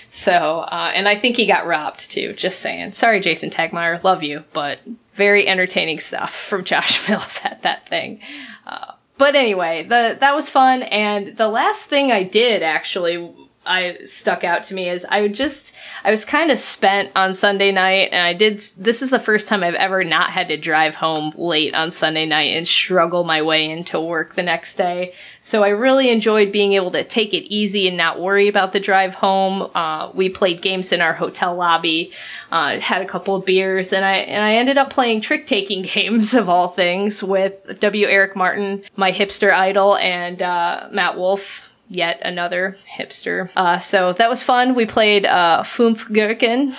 So, 0.09 0.59
uh, 0.59 0.91
and 0.93 1.07
I 1.07 1.15
think 1.17 1.37
he 1.37 1.45
got 1.45 1.65
robbed 1.65 2.11
too. 2.11 2.33
Just 2.33 2.59
saying. 2.59 2.91
Sorry, 2.91 3.19
Jason 3.19 3.49
Tagmire, 3.49 4.03
love 4.03 4.21
you, 4.21 4.43
but 4.53 4.79
very 5.15 5.47
entertaining 5.47 5.99
stuff 5.99 6.33
from 6.33 6.63
Josh 6.65 7.07
Mills 7.09 7.41
at 7.43 7.63
that 7.63 7.87
thing. 7.87 8.19
Uh, 8.65 8.93
but 9.17 9.35
anyway, 9.35 9.83
the 9.83 10.17
that 10.19 10.35
was 10.35 10.49
fun. 10.49 10.83
And 10.83 11.37
the 11.37 11.47
last 11.47 11.87
thing 11.87 12.11
I 12.11 12.23
did 12.23 12.63
actually 12.63 13.31
I 13.65 13.99
stuck 14.03 14.43
out 14.43 14.63
to 14.65 14.73
me 14.73 14.89
is 14.89 15.05
I 15.05 15.27
just 15.29 15.73
I 16.03 16.11
was 16.11 16.25
kind 16.25 16.51
of 16.51 16.59
spent 16.59 17.11
on 17.15 17.33
Sunday 17.33 17.71
night 17.71 18.09
and 18.11 18.21
I 18.21 18.33
did 18.33 18.59
this 18.77 19.01
is 19.01 19.09
the 19.09 19.19
first 19.19 19.47
time 19.47 19.63
I've 19.63 19.73
ever 19.75 20.03
not 20.03 20.31
had 20.31 20.49
to 20.49 20.57
drive 20.57 20.95
home 20.95 21.33
late 21.37 21.73
on 21.73 21.91
Sunday 21.91 22.25
night 22.25 22.55
and 22.55 22.67
struggle 22.67 23.23
my 23.23 23.41
way 23.41 23.69
into 23.69 23.99
work 23.99 24.35
the 24.35 24.43
next 24.43 24.75
day. 24.75 25.13
So 25.39 25.63
I 25.63 25.69
really 25.69 26.09
enjoyed 26.09 26.51
being 26.51 26.73
able 26.73 26.91
to 26.91 27.03
take 27.03 27.33
it 27.33 27.43
easy 27.53 27.87
and 27.87 27.97
not 27.97 28.19
worry 28.19 28.47
about 28.47 28.73
the 28.73 28.79
drive 28.79 29.15
home. 29.15 29.69
Uh, 29.73 30.11
we 30.13 30.29
played 30.29 30.61
games 30.61 30.91
in 30.91 31.01
our 31.01 31.13
hotel 31.13 31.55
lobby, 31.55 32.11
uh, 32.51 32.79
had 32.79 33.01
a 33.01 33.07
couple 33.07 33.35
of 33.35 33.45
beers, 33.45 33.93
and 33.93 34.03
I 34.03 34.17
and 34.17 34.43
I 34.43 34.55
ended 34.55 34.77
up 34.77 34.89
playing 34.89 35.21
trick 35.21 35.47
taking 35.47 35.81
games 35.93 36.33
of 36.33 36.49
all 36.49 36.67
things 36.67 37.23
with 37.23 37.79
W. 37.79 38.07
Eric 38.07 38.35
Martin, 38.35 38.83
my 38.95 39.11
hipster 39.11 39.53
idol, 39.53 39.95
and 39.97 40.41
uh, 40.41 40.87
Matt 40.91 41.17
Wolf 41.17 41.72
yet 41.89 42.19
another 42.23 42.77
hipster. 42.97 43.49
Uh, 43.55 43.79
so 43.79 44.13
that 44.13 44.29
was 44.29 44.43
fun. 44.43 44.75
We 44.75 44.85
played 44.85 45.25
uh, 45.25 45.63
Fünf 45.63 46.09
Gurken 46.09 46.75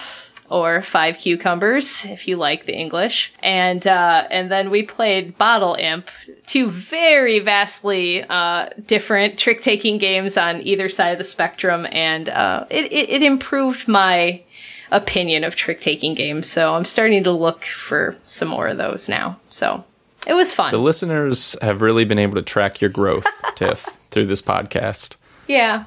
or 0.50 0.82
Five 0.82 1.18
Cucumbers, 1.18 2.04
if 2.04 2.28
you 2.28 2.36
like 2.36 2.66
the 2.66 2.74
English, 2.74 3.32
and 3.42 3.86
uh, 3.86 4.26
and 4.30 4.50
then 4.50 4.70
we 4.70 4.82
played 4.82 5.38
Bottle 5.38 5.74
Imp, 5.74 6.08
two 6.46 6.70
very 6.70 7.38
vastly 7.38 8.24
uh, 8.28 8.68
different 8.86 9.38
trick 9.38 9.62
taking 9.62 9.98
games 9.98 10.36
on 10.36 10.62
either 10.62 10.88
side 10.88 11.12
of 11.12 11.18
the 11.18 11.24
spectrum, 11.24 11.86
and 11.90 12.28
uh, 12.28 12.66
it, 12.70 12.92
it, 12.92 13.10
it 13.10 13.22
improved 13.22 13.88
my 13.88 14.42
opinion 14.90 15.44
of 15.44 15.56
trick 15.56 15.80
taking 15.80 16.14
games. 16.14 16.48
So 16.48 16.74
I'm 16.74 16.84
starting 16.84 17.24
to 17.24 17.32
look 17.32 17.64
for 17.64 18.16
some 18.26 18.48
more 18.48 18.68
of 18.68 18.76
those 18.76 19.08
now. 19.08 19.38
So 19.48 19.84
it 20.26 20.34
was 20.34 20.52
fun. 20.52 20.70
The 20.70 20.78
listeners 20.78 21.56
have 21.62 21.82
really 21.82 22.04
been 22.04 22.18
able 22.18 22.34
to 22.34 22.42
track 22.42 22.80
your 22.80 22.90
growth, 22.90 23.26
Tiff, 23.56 23.88
through 24.14 24.26
this 24.26 24.40
podcast. 24.40 25.16
Yeah. 25.48 25.84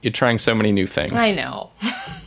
You're 0.00 0.12
trying 0.12 0.38
so 0.38 0.54
many 0.54 0.72
new 0.72 0.86
things. 0.86 1.12
I 1.12 1.34
know. 1.34 1.70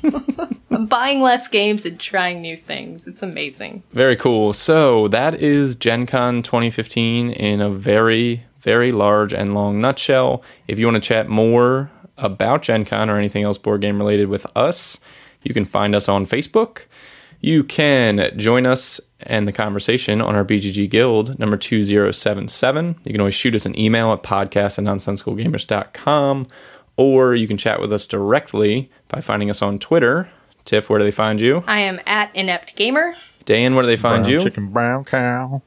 I'm 0.69 0.85
buying 0.85 1.21
less 1.21 1.47
games 1.47 1.85
and 1.85 1.99
trying 1.99 2.41
new 2.41 2.55
things. 2.55 3.07
It's 3.07 3.23
amazing. 3.23 3.81
Very 3.93 4.15
cool. 4.15 4.53
So 4.53 5.07
that 5.07 5.41
is 5.41 5.75
Gen 5.75 6.05
Con 6.05 6.43
2015 6.43 7.31
in 7.31 7.61
a 7.61 7.69
very, 7.71 8.43
very 8.59 8.91
large 8.91 9.33
and 9.33 9.55
long 9.55 9.81
nutshell. 9.81 10.43
If 10.67 10.77
you 10.77 10.85
want 10.85 11.01
to 11.01 11.07
chat 11.07 11.29
more 11.29 11.89
about 12.17 12.61
Gen 12.61 12.85
Con 12.85 13.09
or 13.09 13.17
anything 13.17 13.43
else 13.43 13.57
board 13.57 13.81
game 13.81 13.97
related 13.97 14.27
with 14.27 14.45
us, 14.55 14.99
you 15.43 15.53
can 15.53 15.65
find 15.65 15.95
us 15.95 16.09
on 16.09 16.25
Facebook. 16.25 16.85
You 17.39 17.63
can 17.63 18.37
join 18.37 18.65
us 18.65 18.99
and 19.21 19.47
the 19.47 19.51
conversation 19.51 20.21
on 20.21 20.35
our 20.35 20.45
BGG 20.45 20.89
Guild 20.89 21.37
number 21.39 21.57
2077. 21.57 22.95
You 23.05 23.11
can 23.11 23.21
always 23.21 23.35
shoot 23.35 23.55
us 23.55 23.65
an 23.65 23.77
email 23.79 24.11
at 24.11 24.23
podcast 24.23 24.77
at 24.77 24.85
nonsensicalgamers.com 24.85 26.47
or 26.97 27.35
you 27.35 27.47
can 27.47 27.57
chat 27.57 27.79
with 27.79 27.93
us 27.93 28.07
directly 28.07 28.91
by 29.07 29.21
finding 29.21 29.49
us 29.49 29.61
on 29.61 29.79
Twitter. 29.79 30.29
Tiff, 30.65 30.89
where 30.89 30.99
do 30.99 31.05
they 31.05 31.11
find 31.11 31.39
you? 31.39 31.63
I 31.67 31.79
am 31.79 31.99
at 32.05 32.35
Inept 32.35 32.75
Gamer. 32.75 33.15
Dan, 33.45 33.75
where 33.75 33.83
do 33.83 33.87
they 33.87 33.97
find 33.97 34.23
brown 34.23 34.33
you? 34.33 34.39
Chicken 34.43 34.67
brown 34.69 35.05
cow. 35.05 35.61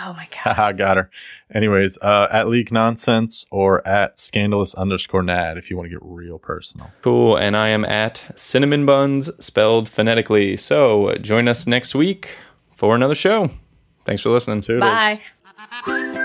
Oh 0.00 0.12
my 0.12 0.28
god. 0.44 0.58
I 0.58 0.72
got 0.72 0.96
her. 0.96 1.10
Anyways, 1.52 1.98
uh, 2.02 2.28
at 2.30 2.48
Leak 2.48 2.70
Nonsense 2.70 3.46
or 3.50 3.86
at 3.86 4.18
Scandalous 4.20 4.74
underscore 4.74 5.22
Nad 5.22 5.58
if 5.58 5.70
you 5.70 5.76
want 5.76 5.86
to 5.86 5.90
get 5.90 5.98
real 6.02 6.38
personal. 6.38 6.90
Cool. 7.02 7.36
And 7.36 7.56
I 7.56 7.68
am 7.68 7.84
at 7.84 8.30
Cinnamon 8.36 8.86
Buns 8.86 9.30
spelled 9.44 9.88
phonetically. 9.88 10.56
So 10.56 11.14
join 11.16 11.48
us 11.48 11.66
next 11.66 11.94
week 11.94 12.36
for 12.74 12.94
another 12.94 13.16
show. 13.16 13.50
Thanks 14.04 14.22
for 14.22 14.30
listening. 14.30 14.60
Toodles. 14.60 14.90
Bye. 15.86 16.24